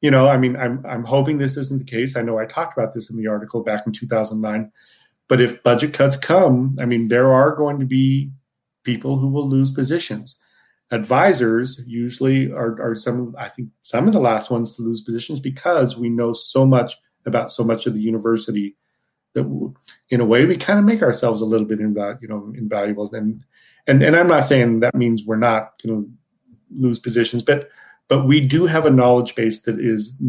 You 0.00 0.10
know, 0.10 0.28
I 0.28 0.38
mean, 0.38 0.56
I'm 0.56 0.84
I'm 0.86 1.04
hoping 1.04 1.38
this 1.38 1.56
isn't 1.56 1.80
the 1.80 1.90
case. 1.90 2.16
I 2.16 2.22
know 2.22 2.38
I 2.38 2.46
talked 2.46 2.76
about 2.76 2.94
this 2.94 3.10
in 3.10 3.16
the 3.16 3.26
article 3.26 3.62
back 3.62 3.86
in 3.86 3.92
2009. 3.92 4.72
But 5.28 5.42
if 5.42 5.62
budget 5.62 5.92
cuts 5.92 6.16
come, 6.16 6.74
I 6.80 6.86
mean, 6.86 7.08
there 7.08 7.32
are 7.32 7.54
going 7.54 7.78
to 7.80 7.86
be 7.86 8.32
people 8.82 9.18
who 9.18 9.28
will 9.28 9.48
lose 9.48 9.70
positions. 9.70 10.40
Advisors 10.90 11.84
usually 11.86 12.50
are, 12.50 12.80
are 12.80 12.94
some, 12.94 13.34
I 13.38 13.48
think, 13.48 13.68
some 13.82 14.08
of 14.08 14.14
the 14.14 14.20
last 14.20 14.50
ones 14.50 14.74
to 14.76 14.82
lose 14.82 15.02
positions 15.02 15.38
because 15.38 15.98
we 15.98 16.08
know 16.08 16.32
so 16.32 16.64
much 16.64 16.94
about 17.26 17.50
so 17.50 17.62
much 17.62 17.86
of 17.86 17.92
the 17.92 18.00
university 18.00 18.74
that 19.42 19.74
in 20.10 20.20
a 20.20 20.26
way 20.26 20.44
we 20.44 20.56
kind 20.56 20.78
of 20.78 20.84
make 20.84 21.02
ourselves 21.02 21.40
a 21.40 21.46
little 21.46 21.66
bit 21.66 21.80
invaluable, 21.80 22.22
you 22.22 22.28
know, 22.28 22.52
invaluable. 22.56 23.12
And 23.14 23.44
and 23.86 24.02
and 24.02 24.14
I'm 24.16 24.28
not 24.28 24.44
saying 24.44 24.80
that 24.80 24.94
means 24.94 25.24
we're 25.24 25.36
not 25.36 25.80
going 25.82 26.04
to 26.04 26.10
lose 26.76 26.98
positions, 26.98 27.42
but 27.42 27.70
but 28.08 28.26
we 28.26 28.46
do 28.46 28.66
have 28.66 28.86
a 28.86 28.90
knowledge 28.90 29.34
base 29.34 29.62
that 29.62 29.78
is 29.78 30.20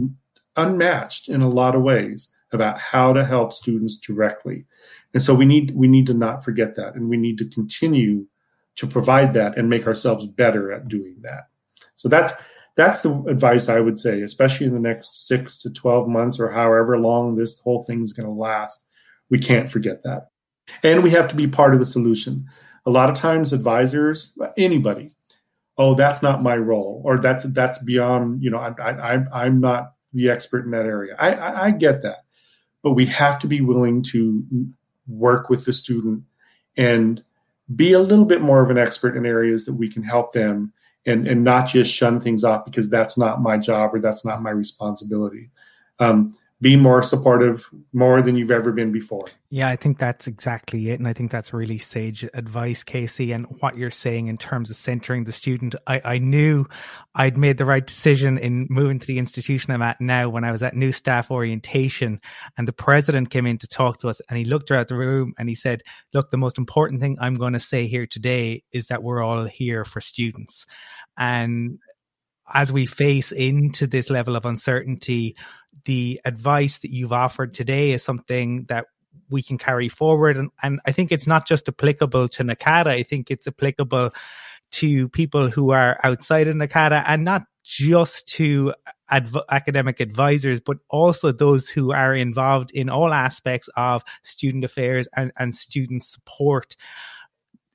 unmatched 0.56 1.30
in 1.30 1.42
a 1.42 1.50
lot 1.50 1.76
of 1.76 1.82
ways 1.82 2.34
about 2.52 2.80
how 2.80 3.14
to 3.14 3.24
help 3.26 3.54
students 3.54 3.96
directly. 3.96 4.66
And 5.14 5.24
so 5.24 5.34
we 5.34 5.46
need 5.46 5.72
we 5.76 5.88
need 5.88 6.08
to 6.08 6.14
not 6.14 6.44
forget 6.44 6.76
that, 6.76 6.96
and 6.96 7.10
we 7.10 7.18
need 7.18 7.38
to 7.40 7.46
continue 7.46 8.28
to 8.76 8.88
provide 8.88 9.34
that 9.34 9.58
and 9.58 9.70
make 9.70 9.88
ourselves 9.88 10.26
better 10.26 10.72
at 10.72 10.88
doing 10.88 11.18
that. 11.22 11.50
So 11.96 12.08
that's 12.08 12.34
that's 12.76 13.02
the 13.02 13.14
advice 13.28 13.68
I 13.68 13.82
would 13.82 14.00
say, 14.00 14.22
especially 14.22 14.68
in 14.68 14.74
the 14.74 14.80
next 14.80 15.28
six 15.28 15.62
to 15.64 15.70
twelve 15.70 16.08
months 16.08 16.40
or 16.40 16.50
however 16.50 16.98
long 16.98 17.36
this 17.36 17.60
whole 17.60 17.84
thing's 17.84 18.14
going 18.14 18.28
to 18.28 18.34
last 18.34 18.86
We 19.30 19.40
can't 19.40 19.70
forget 19.70 20.04
that. 20.04 20.30
And 20.84 21.04
we 21.04 21.12
have 21.12 21.28
to 21.30 21.36
be 21.36 21.48
part 21.48 21.74
of 21.74 21.80
the 21.80 21.86
solution. 21.86 22.48
A 22.86 22.90
lot 22.90 23.10
of 23.10 23.16
times, 23.16 23.54
advisors, 23.54 24.38
anybody, 24.58 25.10
oh, 25.78 25.96
that's 25.96 26.22
not 26.22 26.44
my 26.44 26.58
role, 26.58 27.02
or 27.06 27.18
that's 27.18 27.46
that's 27.46 27.82
beyond. 27.84 28.44
You 28.44 28.52
know, 28.52 28.60
I, 28.60 28.74
I, 29.16 29.24
I'm 29.34 29.60
not 29.60 29.94
the 30.14 30.30
expert 30.30 30.66
in 30.66 30.72
that 30.72 30.86
area. 30.86 31.16
I, 31.18 31.34
I, 31.34 31.66
I 31.66 31.72
get 31.72 32.02
that, 32.04 32.20
but 32.84 32.92
we 32.92 33.06
have 33.08 33.40
to 33.40 33.48
be 33.48 33.62
willing 33.62 34.04
to 34.12 34.44
work 35.08 35.50
with 35.50 35.66
the 35.66 35.74
student 35.74 36.24
and 36.78 37.24
be 37.74 37.94
a 37.94 38.00
little 38.00 38.26
bit 38.26 38.42
more 38.42 38.62
of 38.62 38.70
an 38.70 38.78
expert 38.78 39.16
in 39.16 39.26
areas 39.26 39.66
that 39.66 39.76
we 39.76 39.90
can 39.90 40.04
help 40.04 40.32
them 40.32 40.74
and 41.06 41.28
and 41.28 41.44
not 41.44 41.68
just 41.68 41.94
shun 41.94 42.20
things 42.20 42.44
off 42.44 42.66
because 42.66 42.90
that's 42.90 43.18
not 43.18 43.42
my 43.42 43.58
job 43.58 43.94
or 43.94 44.00
that's 44.00 44.26
not 44.26 44.42
my 44.42 44.52
responsibility. 44.52 45.50
Um, 46.00 46.32
be 46.62 46.76
more 46.76 47.02
supportive 47.02 47.70
more 47.94 48.22
than 48.22 48.36
you've 48.36 48.52
ever 48.52 48.74
been 48.74 48.92
before. 48.92 49.26
Yeah, 49.50 49.70
I 49.70 49.78
think 49.78 49.98
that's 49.98 50.28
exactly 50.28 50.90
it. 50.90 51.00
And 51.00 51.08
I 51.08 51.14
think 51.14 51.32
that's 51.32 51.54
really 51.54 51.78
sage 51.78 52.26
advice, 52.34 52.84
Casey. 52.84 53.32
And 53.32 53.46
what 53.62 53.78
you're 53.78 53.92
saying 53.92 54.28
in 54.28 54.38
terms 54.38 54.70
of 54.70 54.76
centering 54.76 55.24
the 55.24 55.32
student, 55.32 55.76
I, 55.88 56.02
I 56.04 56.18
knew 56.18 56.66
I'd 57.16 57.38
made 57.38 57.58
the 57.58 57.66
right 57.66 57.86
decision 57.86 58.38
in 58.38 58.68
moving 58.70 59.00
to 59.00 59.08
the 59.08 59.20
institution 59.20 59.72
I'm 59.72 59.82
at 59.82 60.02
now 60.02 60.28
when 60.28 60.44
I 60.44 60.52
was 60.52 60.62
at 60.62 60.76
new 60.76 60.92
staff 60.92 61.32
orientation 61.32 62.20
and 62.58 62.68
the 62.68 62.74
president 62.74 63.30
came 63.30 63.46
in 63.46 63.58
to 63.60 63.68
talk 63.68 64.02
to 64.02 64.10
us 64.10 64.22
and 64.28 64.38
he 64.38 64.44
looked 64.44 64.70
around 64.70 64.90
the 64.90 64.98
room 64.98 65.34
and 65.38 65.48
he 65.48 65.56
said, 65.56 65.82
look, 66.14 66.30
the 66.30 66.38
most 66.38 66.58
important 66.58 67.00
thing 67.00 67.18
I'm 67.22 67.36
going 67.36 67.54
to 67.54 67.60
say 67.62 67.88
here 67.88 68.06
today 68.06 68.64
is 68.74 68.88
that 68.88 69.02
we're 69.02 69.24
all 69.24 69.46
here 69.46 69.86
for 69.86 70.02
students. 70.02 70.66
And 71.18 71.80
as 72.54 72.72
we 72.72 72.86
face 72.86 73.32
into 73.32 73.88
this 73.88 74.10
level 74.10 74.36
of 74.36 74.46
uncertainty, 74.46 75.36
the 75.86 76.20
advice 76.26 76.80
that 76.80 76.92
you've 76.92 77.14
offered 77.14 77.54
today 77.54 77.92
is 77.92 78.04
something 78.04 78.66
that 78.66 78.86
we 79.30 79.42
can 79.42 79.58
carry 79.58 79.90
forward. 79.90 80.38
And, 80.38 80.50
and 80.62 80.80
I 80.86 80.92
think 80.92 81.12
it's 81.12 81.28
not 81.28 81.48
just 81.48 81.68
applicable 81.68 82.30
to 82.30 82.44
NACADA, 82.44 82.88
I 82.88 83.04
think 83.04 83.30
it's 83.32 83.48
applicable 83.48 84.12
to 84.72 85.10
people 85.10 85.50
who 85.50 85.72
are 85.72 86.00
outside 86.04 86.48
of 86.48 86.56
NACADA 86.56 87.04
and 87.08 87.24
not 87.24 87.44
just 87.64 88.28
to 88.28 88.74
adv- 89.10 89.38
academic 89.50 90.00
advisors, 90.00 90.60
but 90.60 90.78
also 90.90 91.32
those 91.32 91.70
who 91.70 91.92
are 91.92 92.14
involved 92.14 92.72
in 92.72 92.90
all 92.90 93.14
aspects 93.14 93.70
of 93.76 94.04
student 94.24 94.64
affairs 94.64 95.08
and, 95.16 95.32
and 95.38 95.56
student 95.56 96.04
support 96.04 96.76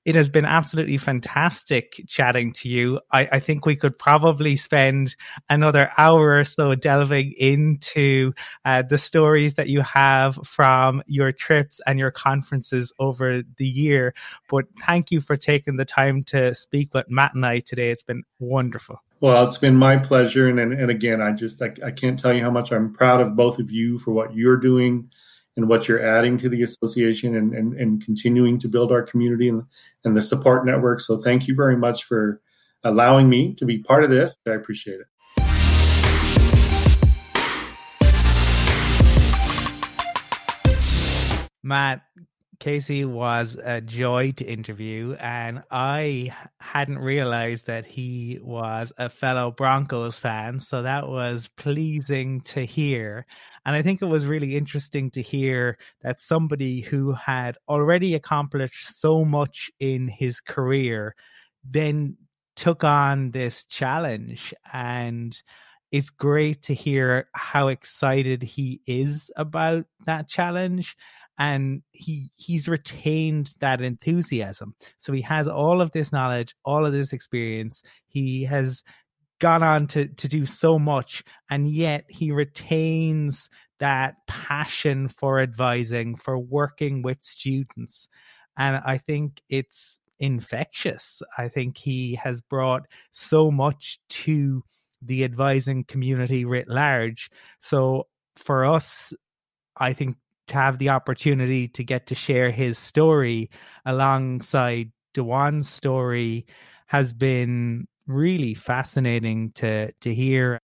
it 0.05 0.15
has 0.15 0.29
been 0.29 0.45
absolutely 0.45 0.99
fantastic 0.99 2.01
chatting 2.07 2.53
to 2.53 2.69
you. 2.69 3.01
I, 3.11 3.29
I, 3.33 3.41
think 3.41 3.65
we 3.65 3.77
could 3.77 3.99
probably 3.99 4.57
spend 4.57 5.17
another 5.49 5.91
hour 5.97 6.39
or 6.39 6.45
so 6.45 6.75
delving 6.75 7.33
into 7.39 8.33
uh, 8.65 8.83
the 8.83 8.99
stories 8.99 9.55
that 9.55 9.69
you 9.69 9.81
have 9.81 10.39
from 10.45 11.03
your 11.07 11.33
trips 11.33 11.81
and 11.87 11.99
your 11.99 12.11
conferences 12.11 12.93
over 12.99 13.43
the 13.57 13.67
year. 13.67 14.15
But 14.49 14.67
thank 14.87 15.11
you 15.11 15.21
for 15.21 15.37
taking 15.37 15.77
the 15.77 15.85
time 15.85 16.23
to 16.25 16.55
speak 16.55 16.93
with 16.93 17.09
Matt 17.09 17.35
and 17.35 17.47
I 17.47 17.61
today. 17.61 17.91
It's 17.91 18.03
been 18.03 18.25
wonderful. 18.39 19.01
Well, 19.21 19.47
it's 19.47 19.57
been 19.57 19.77
my 19.77 19.97
pleasure. 19.97 20.49
And, 20.49 20.61
and, 20.61 20.73
and 20.75 20.91
again, 20.91 21.23
I 21.23 21.33
just, 21.33 21.63
I, 21.63 21.73
I 21.83 21.93
can't 21.93 22.19
tell 22.19 22.35
you 22.35 22.43
how 22.43 22.51
much 22.51 22.73
I'm 22.73 22.93
proud 22.93 23.23
of 23.23 23.37
both 23.37 23.59
of 23.59 23.71
you 23.71 23.99
for 23.99 24.13
what 24.13 24.35
you're 24.35 24.59
doing 24.59 25.11
and 25.57 25.69
what 25.69 25.89
you're 25.89 26.03
adding 26.03 26.37
to 26.39 26.49
the 26.49 26.63
association 26.63 27.37
and, 27.37 27.55
and, 27.55 27.75
and 27.75 28.05
continuing 28.05 28.59
to 28.59 28.69
build 28.69 28.91
our 28.91 29.03
community 29.03 29.49
and, 29.49 29.63
and 30.05 30.17
the 30.17 30.23
support 30.23 30.67
network. 30.67 31.01
So 31.01 31.19
thank 31.19 31.47
you 31.47 31.55
very 31.55 31.77
much 31.77 32.05
for 32.05 32.41
allowing 32.83 33.29
me 33.29 33.55
to 33.55 33.65
be 33.65 33.79
part 33.79 34.05
of 34.05 34.11
this. 34.11 34.37
I 34.47 34.51
appreciate 34.51 35.01
it. 35.01 35.07
Matt, 41.63 42.03
Casey 42.61 43.05
was 43.05 43.57
a 43.63 43.81
joy 43.81 44.33
to 44.33 44.45
interview, 44.45 45.15
and 45.15 45.63
I 45.71 46.35
hadn't 46.59 46.99
realized 46.99 47.67
that 47.67 47.87
he 47.87 48.39
was 48.43 48.93
a 48.97 49.09
fellow 49.09 49.51
Broncos 49.51 50.19
fan. 50.19 50.61
So 50.61 50.83
that 50.83 51.09
was 51.09 51.49
pleasing 51.57 52.41
to 52.43 52.65
hear. 52.65 53.27
And 53.67 53.75
I 53.75 53.83
think 53.83 54.03
it 54.03 54.07
was 54.07 54.27
really 54.27 54.57
interesting 54.57 55.11
to 55.13 55.23
hear 55.23 55.79
that 56.03 56.21
somebody 56.21 56.81
who 56.81 57.13
had 57.13 57.57
already 57.69 58.15
accomplished 58.15 59.01
so 59.01 59.25
much 59.25 59.71
in 59.81 60.09
his 60.09 60.41
career 60.41 61.15
then 61.69 62.17
took 62.57 62.85
on 62.85 63.31
this 63.31 63.65
challenge. 63.65 64.55
And 64.73 65.41
it's 65.91 66.11
great 66.11 66.63
to 66.63 66.75
hear 66.75 67.29
how 67.35 67.69
excited 67.69 68.43
he 68.43 68.81
is 68.87 69.31
about 69.37 69.87
that 70.07 70.29
challenge 70.29 70.97
and 71.39 71.83
he 71.91 72.31
he's 72.37 72.69
retained 72.69 73.53
that 73.61 73.81
enthusiasm. 73.81 74.75
So 74.99 75.13
he 75.13 75.23
has 75.23 75.49
all 75.49 75.81
of 75.81 75.93
this 75.93 76.13
knowledge 76.13 76.55
all 76.65 76.87
of 76.87 76.93
this 76.93 77.13
experience. 77.13 77.83
He 78.07 78.45
has 78.45 78.83
gone 79.41 79.63
on 79.63 79.87
to 79.89 80.07
to 80.09 80.29
do 80.29 80.47
so 80.47 80.79
much 80.79 81.25
and 81.51 81.69
yet 81.69 82.05
he 82.09 82.31
retains 82.31 83.49
that 83.81 84.15
passion 84.29 85.09
for 85.09 85.41
advising 85.41 86.15
for 86.17 86.39
working 86.39 87.03
with 87.03 87.23
students. 87.23 88.09
And 88.57 88.81
i 88.87 88.99
think 88.99 89.43
it's 89.49 89.99
infectious. 90.21 91.21
I 91.37 91.49
think 91.49 91.77
he 91.77 92.15
has 92.15 92.41
brought 92.41 92.87
so 93.11 93.51
much 93.51 93.99
to 94.09 94.63
the 95.03 95.25
advising 95.25 95.85
community 95.85 96.45
writ 96.45 96.69
large. 96.69 97.29
So 97.59 98.07
for 98.37 98.65
us 98.65 99.13
i 99.77 99.93
think 99.93 100.17
to 100.49 100.55
have 100.55 100.79
the 100.79 100.91
opportunity 100.91 101.69
to 101.69 101.85
get 101.85 102.09
to 102.09 102.15
share 102.15 102.51
his 102.51 102.79
story 102.79 103.51
alongside 103.85 104.93
Dwan's 105.15 105.69
story 105.69 106.47
has 106.87 107.13
been 107.13 107.87
really 108.07 108.55
fascinating 108.55 109.53
to 109.53 109.93
to 109.93 110.15
hear. 110.15 110.61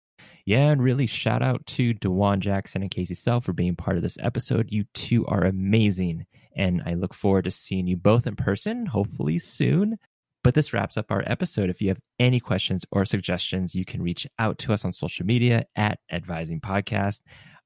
Yeah, 0.45 0.69
and 0.69 0.81
really 0.81 1.07
shout 1.07 1.41
out 1.41 1.65
to 1.67 1.93
Dwan 1.93 2.39
Jackson 2.39 2.81
and 2.81 2.89
Casey 2.89 3.15
Self 3.15 3.43
for 3.43 3.53
being 3.53 3.75
part 3.75 3.97
of 3.97 4.03
this 4.03 4.17
episode. 4.21 4.67
You 4.69 4.85
two 4.93 5.25
are 5.27 5.43
amazing. 5.43 6.25
And 6.55 6.81
I 6.85 6.93
look 6.93 7.13
forward 7.13 7.43
to 7.43 7.51
seeing 7.51 7.85
you 7.85 7.97
both 7.97 8.25
in 8.25 8.35
person, 8.35 8.85
hopefully 8.85 9.39
soon. 9.39 9.97
But 10.43 10.53
this 10.53 10.71
wraps 10.71 10.95
up 10.95 11.11
our 11.11 11.21
episode. 11.27 11.69
If 11.69 11.81
you 11.81 11.89
have 11.89 11.99
any 12.17 12.39
questions 12.39 12.85
or 12.91 13.03
suggestions, 13.03 13.75
you 13.75 13.83
can 13.83 14.01
reach 14.01 14.25
out 14.39 14.57
to 14.59 14.71
us 14.71 14.85
on 14.85 14.93
social 14.93 15.25
media 15.25 15.65
at 15.75 15.99
Advising 16.09 16.61
Podcast. 16.61 17.19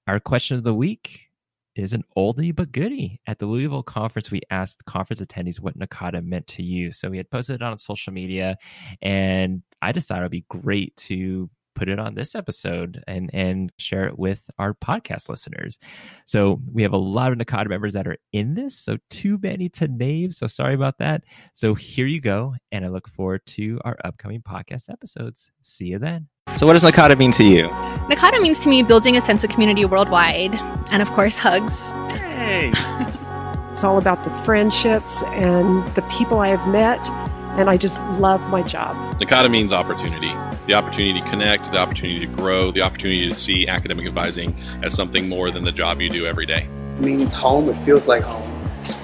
Our 0.08 0.20
question 0.20 0.58
of 0.58 0.64
the 0.64 0.74
week 0.74 1.31
is 1.76 1.94
an 1.94 2.04
oldie 2.18 2.56
but 2.56 2.72
goodie. 2.72 3.20
At 3.28 3.40
the 3.40 3.46
Louisville 3.46 3.84
conference, 3.84 4.32
we 4.32 4.42
asked 4.50 4.86
conference 4.86 5.22
attendees 5.22 5.60
what 5.60 5.78
NACADA 5.78 6.24
meant 6.24 6.48
to 6.48 6.64
you. 6.64 6.92
So 6.92 7.10
we 7.10 7.18
had 7.18 7.30
posted 7.30 7.56
it 7.56 7.62
on 7.62 7.78
social 7.80 8.14
media, 8.14 8.58
and 9.02 9.64
I 9.82 9.92
just 9.92 10.08
thought 10.08 10.20
it 10.20 10.24
would 10.24 10.32
be 10.32 10.46
great 10.50 10.96
to 10.98 11.50
put 11.74 11.88
it 11.88 12.00
on 12.00 12.16
this 12.16 12.36
episode 12.36 13.02
and 13.08 13.30
and 13.34 13.72
share 13.78 14.08
it 14.08 14.20
with 14.20 14.44
our 14.60 14.74
podcast 14.74 15.30
listeners. 15.30 15.80
So 16.26 16.62
we 16.72 16.84
have 16.84 16.94
a 16.94 16.98
lot 16.98 17.32
of 17.32 17.38
NACADA 17.38 17.70
members 17.70 17.94
that 17.94 18.08
are 18.08 18.18
in 18.34 18.54
this, 18.54 18.78
so 18.78 18.98
too 19.10 19.40
many 19.42 19.70
to 19.70 19.88
name. 19.88 20.32
So 20.32 20.48
sorry 20.48 20.76
about 20.76 20.98
that. 21.00 21.24
So 21.54 21.74
here 21.74 22.08
you 22.08 22.22
go, 22.22 22.56
and 22.72 22.86
I 22.86 22.90
look 22.90 23.08
forward 23.08 23.46
to 23.48 23.80
our 23.86 23.98
upcoming 24.04 24.42
podcast 24.42 24.90
episodes. 24.90 25.50
See 25.64 25.86
you 25.86 26.00
then. 26.00 26.31
So 26.62 26.68
what 26.68 26.74
does 26.74 26.84
NACADA 26.84 27.18
mean 27.18 27.32
to 27.32 27.44
you? 27.44 27.70
NACADA 28.10 28.40
means 28.40 28.60
to 28.60 28.70
me 28.70 28.84
building 28.84 29.18
a 29.18 29.22
sense 29.22 29.44
of 29.44 29.50
community 29.50 29.84
worldwide, 29.84 30.54
and 30.92 31.02
of 31.02 31.12
course 31.12 31.40
hugs. 31.40 31.80
Hey. 32.12 32.72
it's 33.74 33.84
all 33.84 33.98
about 33.98 34.24
the 34.24 34.30
friendships 34.44 35.24
and 35.24 35.84
the 35.96 36.04
people 36.04 36.38
I 36.38 36.50
have 36.50 36.68
met 36.68 37.10
and 37.58 37.68
I 37.68 37.78
just 37.78 38.00
love 38.20 38.48
my 38.50 38.62
job. 38.62 38.96
NACADA 39.20 39.50
means 39.50 39.74
opportunity 39.74 40.32
the 40.68 40.76
opportunity 40.76 41.20
to 41.20 41.28
connect, 41.28 41.72
the 41.72 41.80
opportunity 41.80 42.20
to 42.20 42.28
grow, 42.28 42.70
the 42.70 42.82
opportunity 42.82 43.28
to 43.28 43.34
see 43.34 43.68
academic 43.68 44.06
advising 44.06 44.56
as 44.84 44.94
something 44.94 45.28
more 45.28 45.50
than 45.50 45.64
the 45.64 45.72
job 45.72 46.00
you 46.00 46.10
do 46.10 46.28
every 46.28 46.46
day. 46.46 46.70
It 46.98 47.02
means 47.02 47.34
home, 47.34 47.68
it 47.70 47.84
feels 47.84 48.08
like 48.08 48.22
home. 48.22 48.52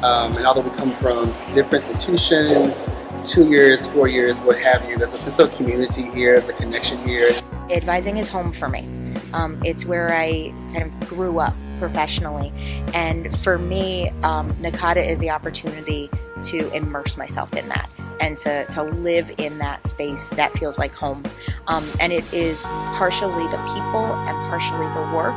Um, 0.04 0.38
and 0.38 0.46
although 0.46 0.62
we 0.62 0.70
come 0.78 0.94
from 0.98 1.34
different 1.56 1.90
institutions, 1.90 2.88
two 3.28 3.50
years, 3.50 3.86
four 3.88 4.08
years, 4.08 4.40
what 4.40 4.58
have 4.58 4.90
you, 4.90 4.98
there's 4.98 5.14
a 5.14 5.18
sense 5.18 5.38
of 5.40 5.54
community 5.56 6.10
here, 6.12 6.34
there's 6.34 6.48
a 6.48 6.54
connection 6.54 6.98
here. 7.06 7.38
Advising 7.70 8.18
is 8.18 8.28
home 8.28 8.52
for 8.52 8.70
me. 8.70 8.88
Um, 9.34 9.62
it's 9.66 9.86
where 9.86 10.14
I 10.14 10.54
kind 10.74 10.84
of 10.84 11.10
grew 11.10 11.40
up 11.40 11.54
professionally. 11.78 12.52
And 12.94 13.38
for 13.40 13.58
me, 13.58 14.10
um, 14.24 14.54
NACADA 14.56 15.06
is 15.06 15.20
the 15.20 15.30
opportunity 15.30 16.10
to 16.46 16.72
immerse 16.74 17.18
myself 17.18 17.54
in 17.54 17.68
that 17.68 17.90
and 18.22 18.38
to, 18.40 18.66
to 18.68 18.84
live 18.84 19.30
in 19.38 19.58
that 19.58 19.86
space 19.86 20.30
that 20.32 20.58
feels 20.58 20.80
like 20.80 20.94
home. 20.94 21.24
Um, 21.68 21.88
and 22.00 22.14
it 22.14 22.32
is 22.34 22.64
partially 22.96 23.46
the 23.48 23.58
people 23.74 24.06
and 24.06 24.50
partially 24.50 24.88
the 24.88 25.16
work. 25.16 25.36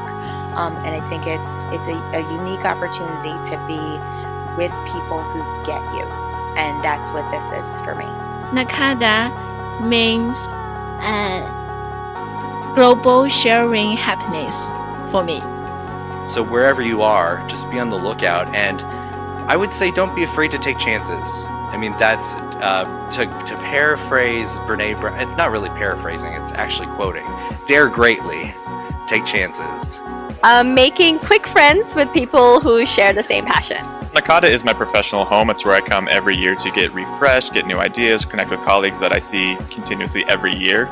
Um, 0.54 0.76
and 0.84 1.00
I 1.00 1.08
think 1.08 1.26
it's 1.26 1.64
it's 1.66 1.86
a, 1.86 1.94
a 1.94 2.20
unique 2.20 2.64
opportunity 2.64 3.34
to 3.50 3.56
be 3.66 3.80
with 4.56 4.72
people 4.92 5.22
who 5.22 5.66
get 5.66 5.80
you. 5.94 6.29
And 6.56 6.82
that's 6.82 7.10
what 7.10 7.28
this 7.30 7.44
is 7.50 7.80
for 7.82 7.94
me. 7.94 8.04
NACADA 8.52 9.86
means 9.86 10.36
uh, 11.02 12.72
global 12.74 13.28
sharing 13.28 13.96
happiness 13.96 14.70
for 15.10 15.24
me. 15.24 15.40
So 16.28 16.42
wherever 16.42 16.82
you 16.82 17.02
are, 17.02 17.46
just 17.48 17.70
be 17.70 17.78
on 17.78 17.90
the 17.90 17.98
lookout. 17.98 18.54
And 18.54 18.80
I 19.50 19.56
would 19.56 19.72
say 19.72 19.90
don't 19.90 20.14
be 20.14 20.22
afraid 20.22 20.50
to 20.52 20.58
take 20.58 20.78
chances. 20.78 21.44
I 21.72 21.76
mean, 21.76 21.92
that's 21.92 22.32
uh, 22.62 23.10
to, 23.12 23.26
to 23.26 23.56
paraphrase 23.62 24.50
Brene 24.66 25.00
Brown. 25.00 25.18
It's 25.20 25.36
not 25.36 25.50
really 25.50 25.70
paraphrasing, 25.70 26.32
it's 26.32 26.52
actually 26.52 26.88
quoting. 26.88 27.26
Dare 27.66 27.88
greatly, 27.88 28.54
take 29.08 29.24
chances. 29.24 29.98
Um, 30.42 30.74
making 30.74 31.18
quick 31.18 31.46
friends 31.46 31.94
with 31.94 32.12
people 32.12 32.60
who 32.60 32.86
share 32.86 33.12
the 33.12 33.22
same 33.22 33.44
passion. 33.44 33.84
NACADA 34.12 34.50
is 34.50 34.64
my 34.64 34.72
professional 34.72 35.24
home. 35.24 35.50
It's 35.50 35.64
where 35.64 35.74
I 35.74 35.80
come 35.80 36.08
every 36.08 36.36
year 36.36 36.56
to 36.56 36.70
get 36.72 36.92
refreshed, 36.92 37.54
get 37.54 37.64
new 37.64 37.78
ideas, 37.78 38.24
connect 38.24 38.50
with 38.50 38.60
colleagues 38.62 38.98
that 38.98 39.12
I 39.12 39.20
see 39.20 39.56
continuously 39.70 40.24
every 40.24 40.52
year. 40.52 40.86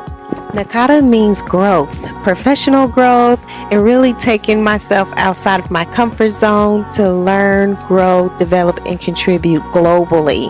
NACADA 0.55 1.05
means 1.05 1.43
growth, 1.43 1.90
professional 2.23 2.86
growth, 2.86 3.40
and 3.73 3.82
really 3.82 4.12
taking 4.15 4.62
myself 4.62 5.12
outside 5.16 5.59
of 5.59 5.69
my 5.69 5.85
comfort 5.85 6.31
zone 6.31 6.89
to 6.93 7.12
learn, 7.12 7.74
grow, 7.89 8.32
develop, 8.39 8.78
and 8.86 9.01
contribute 9.01 9.62
globally. 9.73 10.49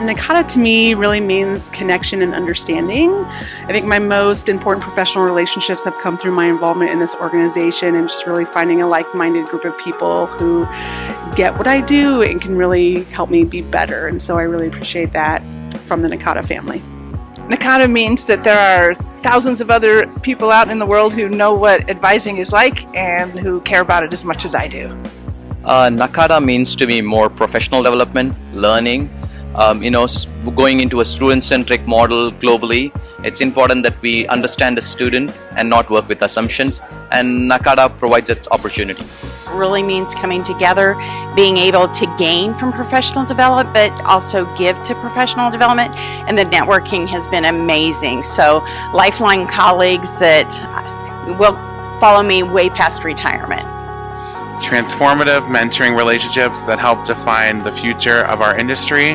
NACADA 0.00 0.48
to 0.54 0.58
me 0.58 0.94
really 0.94 1.20
means 1.20 1.68
connection 1.68 2.22
and 2.22 2.34
understanding. 2.34 3.10
I 3.12 3.66
think 3.66 3.84
my 3.84 3.98
most 3.98 4.48
important 4.48 4.82
professional 4.82 5.24
relationships 5.24 5.84
have 5.84 5.94
come 5.98 6.16
through 6.16 6.32
my 6.32 6.46
involvement 6.46 6.90
in 6.90 6.98
this 6.98 7.14
organization 7.16 7.94
and 7.94 8.08
just 8.08 8.26
really 8.26 8.46
finding 8.46 8.80
a 8.80 8.86
like 8.86 9.14
minded 9.14 9.46
group 9.46 9.66
of 9.66 9.76
people 9.76 10.24
who 10.26 10.64
get 11.36 11.56
what 11.56 11.66
I 11.66 11.80
do 11.80 12.22
and 12.22 12.40
can 12.40 12.56
really 12.56 13.04
help 13.04 13.30
me 13.30 13.44
be 13.44 13.62
better. 13.62 14.08
And 14.08 14.20
so 14.20 14.36
I 14.36 14.42
really 14.42 14.66
appreciate 14.66 15.12
that 15.12 15.42
from 15.86 16.02
the 16.02 16.08
NACADA 16.08 16.46
family. 16.46 16.80
NACADA 17.50 17.90
means 17.90 18.24
that 18.26 18.44
there 18.44 18.58
are 18.58 18.94
thousands 19.22 19.60
of 19.60 19.70
other 19.70 20.06
people 20.18 20.50
out 20.50 20.70
in 20.70 20.78
the 20.78 20.86
world 20.86 21.12
who 21.12 21.28
know 21.28 21.52
what 21.52 21.88
advising 21.90 22.36
is 22.36 22.52
like 22.52 22.86
and 22.94 23.30
who 23.32 23.60
care 23.62 23.80
about 23.80 24.04
it 24.04 24.12
as 24.12 24.24
much 24.24 24.44
as 24.44 24.54
I 24.54 24.68
do. 24.68 24.86
Uh, 25.64 25.90
NACADA 25.90 26.42
means 26.44 26.76
to 26.76 26.86
me 26.86 27.00
more 27.00 27.28
professional 27.28 27.82
development, 27.82 28.34
learning, 28.54 29.10
um, 29.56 29.82
you 29.82 29.90
know, 29.90 30.06
going 30.54 30.80
into 30.80 31.00
a 31.00 31.04
student-centric 31.04 31.86
model 31.86 32.30
globally. 32.30 32.92
It's 33.22 33.42
important 33.42 33.84
that 33.84 34.00
we 34.00 34.26
understand 34.28 34.78
the 34.78 34.80
student 34.80 35.38
and 35.56 35.68
not 35.68 35.90
work 35.90 36.08
with 36.08 36.22
assumptions. 36.22 36.80
And 37.12 37.50
NACADA 37.50 37.98
provides 37.98 38.28
that 38.28 38.50
opportunity. 38.50 39.04
Really 39.52 39.82
means 39.82 40.14
coming 40.14 40.42
together, 40.42 40.94
being 41.36 41.58
able 41.58 41.88
to 41.88 42.06
gain 42.18 42.54
from 42.54 42.72
professional 42.72 43.26
development, 43.26 43.74
but 43.74 43.92
also 44.04 44.46
give 44.56 44.80
to 44.84 44.94
professional 44.94 45.50
development. 45.50 45.94
And 45.96 46.38
the 46.38 46.44
networking 46.44 47.06
has 47.08 47.28
been 47.28 47.44
amazing. 47.44 48.22
So, 48.22 48.64
lifelong 48.94 49.46
colleagues 49.46 50.10
that 50.18 50.48
will 51.38 51.56
follow 52.00 52.22
me 52.22 52.42
way 52.42 52.70
past 52.70 53.04
retirement 53.04 53.66
transformative 54.60 55.42
mentoring 55.48 55.96
relationships 55.96 56.60
that 56.62 56.78
help 56.78 57.04
define 57.06 57.58
the 57.60 57.72
future 57.72 58.24
of 58.26 58.40
our 58.40 58.56
industry 58.58 59.12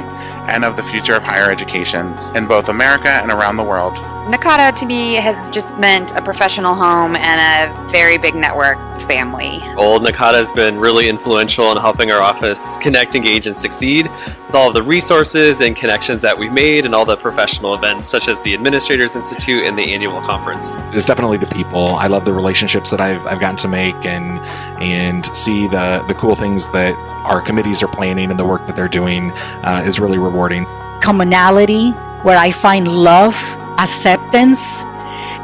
and 0.47 0.65
of 0.65 0.75
the 0.75 0.83
future 0.83 1.15
of 1.15 1.23
higher 1.23 1.49
education 1.49 2.17
in 2.35 2.47
both 2.47 2.69
America 2.69 3.09
and 3.09 3.31
around 3.31 3.55
the 3.57 3.63
world. 3.63 3.97
NACADA 4.25 4.75
to 4.79 4.87
me 4.87 5.13
has 5.13 5.47
just 5.49 5.77
meant 5.77 6.11
a 6.13 6.21
professional 6.21 6.73
home 6.73 7.15
and 7.15 7.39
a 7.39 7.91
very 7.91 8.17
big 8.17 8.33
network 8.33 8.79
family. 9.01 9.61
Old 9.77 10.01
NACADA 10.01 10.33
has 10.33 10.51
been 10.51 10.79
really 10.79 11.09
influential 11.09 11.71
in 11.71 11.77
helping 11.77 12.09
our 12.11 12.19
office 12.19 12.75
connect, 12.77 13.13
engage, 13.13 13.45
and 13.45 13.55
succeed 13.55 14.07
with 14.07 14.55
all 14.55 14.69
of 14.69 14.73
the 14.73 14.81
resources 14.81 15.61
and 15.61 15.75
connections 15.75 16.23
that 16.23 16.35
we've 16.35 16.51
made 16.51 16.85
and 16.85 16.95
all 16.95 17.05
the 17.05 17.15
professional 17.15 17.75
events 17.75 18.07
such 18.07 18.27
as 18.27 18.41
the 18.41 18.55
Administrators 18.55 19.15
Institute 19.15 19.63
and 19.63 19.77
the 19.77 19.93
annual 19.93 20.19
conference. 20.21 20.73
It's 20.91 21.05
definitely 21.05 21.37
the 21.37 21.45
people. 21.45 21.89
I 21.89 22.07
love 22.07 22.25
the 22.25 22.33
relationships 22.33 22.89
that 22.89 22.99
I've, 22.99 23.23
I've 23.27 23.39
gotten 23.39 23.57
to 23.57 23.67
make 23.67 24.07
and 24.07 24.39
and 24.81 25.37
see 25.37 25.67
the, 25.67 26.03
the 26.07 26.15
cool 26.15 26.33
things 26.33 26.71
that 26.71 26.95
our 27.25 27.41
committees 27.41 27.83
are 27.83 27.87
planning 27.87 28.31
and 28.31 28.39
the 28.39 28.45
work 28.45 28.65
that 28.65 28.75
they're 28.75 28.87
doing 28.87 29.29
uh, 29.63 29.83
is 29.85 29.99
really 29.99 30.17
rewarding. 30.17 30.65
Commonality, 30.99 31.91
where 32.23 32.39
I 32.39 32.49
find 32.49 32.87
love, 32.87 33.35
acceptance, 33.77 34.83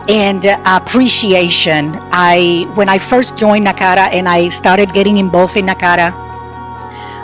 and 0.09 0.45
appreciation. 0.65 1.95
I 2.11 2.69
when 2.75 2.89
I 2.89 2.97
first 2.97 3.37
joined 3.37 3.67
NACADA 3.67 4.13
and 4.13 4.27
I 4.27 4.49
started 4.49 4.93
getting 4.93 5.17
involved 5.17 5.55
in 5.57 5.65
NACADA, 5.67 6.11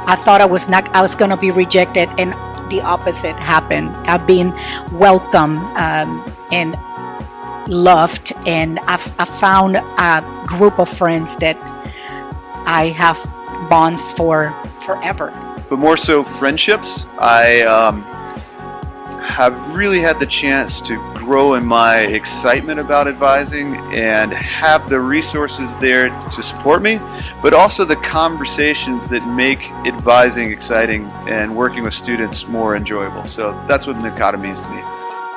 I 0.07 0.15
thought 0.15 0.41
I 0.41 0.45
was 0.45 0.69
not 0.69 0.87
I 0.95 1.01
was 1.01 1.15
going 1.15 1.31
to 1.31 1.37
be 1.37 1.51
rejected, 1.51 2.09
and 2.17 2.33
the 2.69 2.81
opposite 2.81 3.35
happened. 3.37 3.95
I've 4.07 4.27
been 4.27 4.53
welcomed 4.91 5.59
um, 5.75 6.23
and 6.51 6.75
loved, 7.67 8.33
and 8.45 8.79
I've, 8.79 9.19
I 9.19 9.25
found 9.25 9.75
a 9.75 10.45
group 10.47 10.79
of 10.79 10.89
friends 10.89 11.37
that 11.37 11.57
I 12.65 12.93
have 12.95 13.17
bonds 13.69 14.11
for 14.11 14.51
forever. 14.81 15.31
But 15.69 15.79
more 15.79 15.97
so, 15.97 16.23
friendships. 16.23 17.05
I 17.19 17.61
um, 17.61 18.03
have 19.27 19.75
really 19.75 19.99
had 19.99 20.19
the 20.19 20.25
chance 20.25 20.81
to 20.81 20.95
grow 21.13 21.55
in 21.55 21.65
my 21.65 21.99
excitement 21.99 22.79
about 22.79 23.07
advising 23.07 23.75
and 23.93 24.31
have 24.33 24.89
the 24.89 24.99
resources 24.99 25.75
there 25.77 26.09
to 26.31 26.41
support 26.41 26.81
me, 26.81 26.99
but 27.43 27.53
also 27.53 27.83
the 27.83 27.97
conversations 27.97 29.09
that 29.09 29.27
make 29.27 29.69
advising 29.85 30.49
exciting 30.51 31.05
and 31.27 31.55
working 31.55 31.83
with 31.83 31.93
students 31.93 32.47
more 32.47 32.75
enjoyable. 32.75 33.25
So 33.25 33.51
that's 33.67 33.85
what 33.85 33.97
NACADA 33.97 34.41
means 34.41 34.61
to 34.61 34.69
me. 34.69 34.81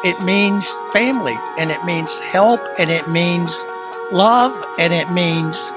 It 0.02 0.22
means 0.22 0.74
family, 0.92 1.36
and 1.58 1.70
it 1.70 1.84
means 1.84 2.18
help, 2.20 2.60
and 2.78 2.90
it 2.90 3.08
means 3.08 3.66
love, 4.12 4.54
and 4.78 4.94
it 4.94 5.10
means 5.10 5.72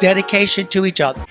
dedication 0.00 0.66
to 0.68 0.84
each 0.84 1.00
other. 1.00 1.24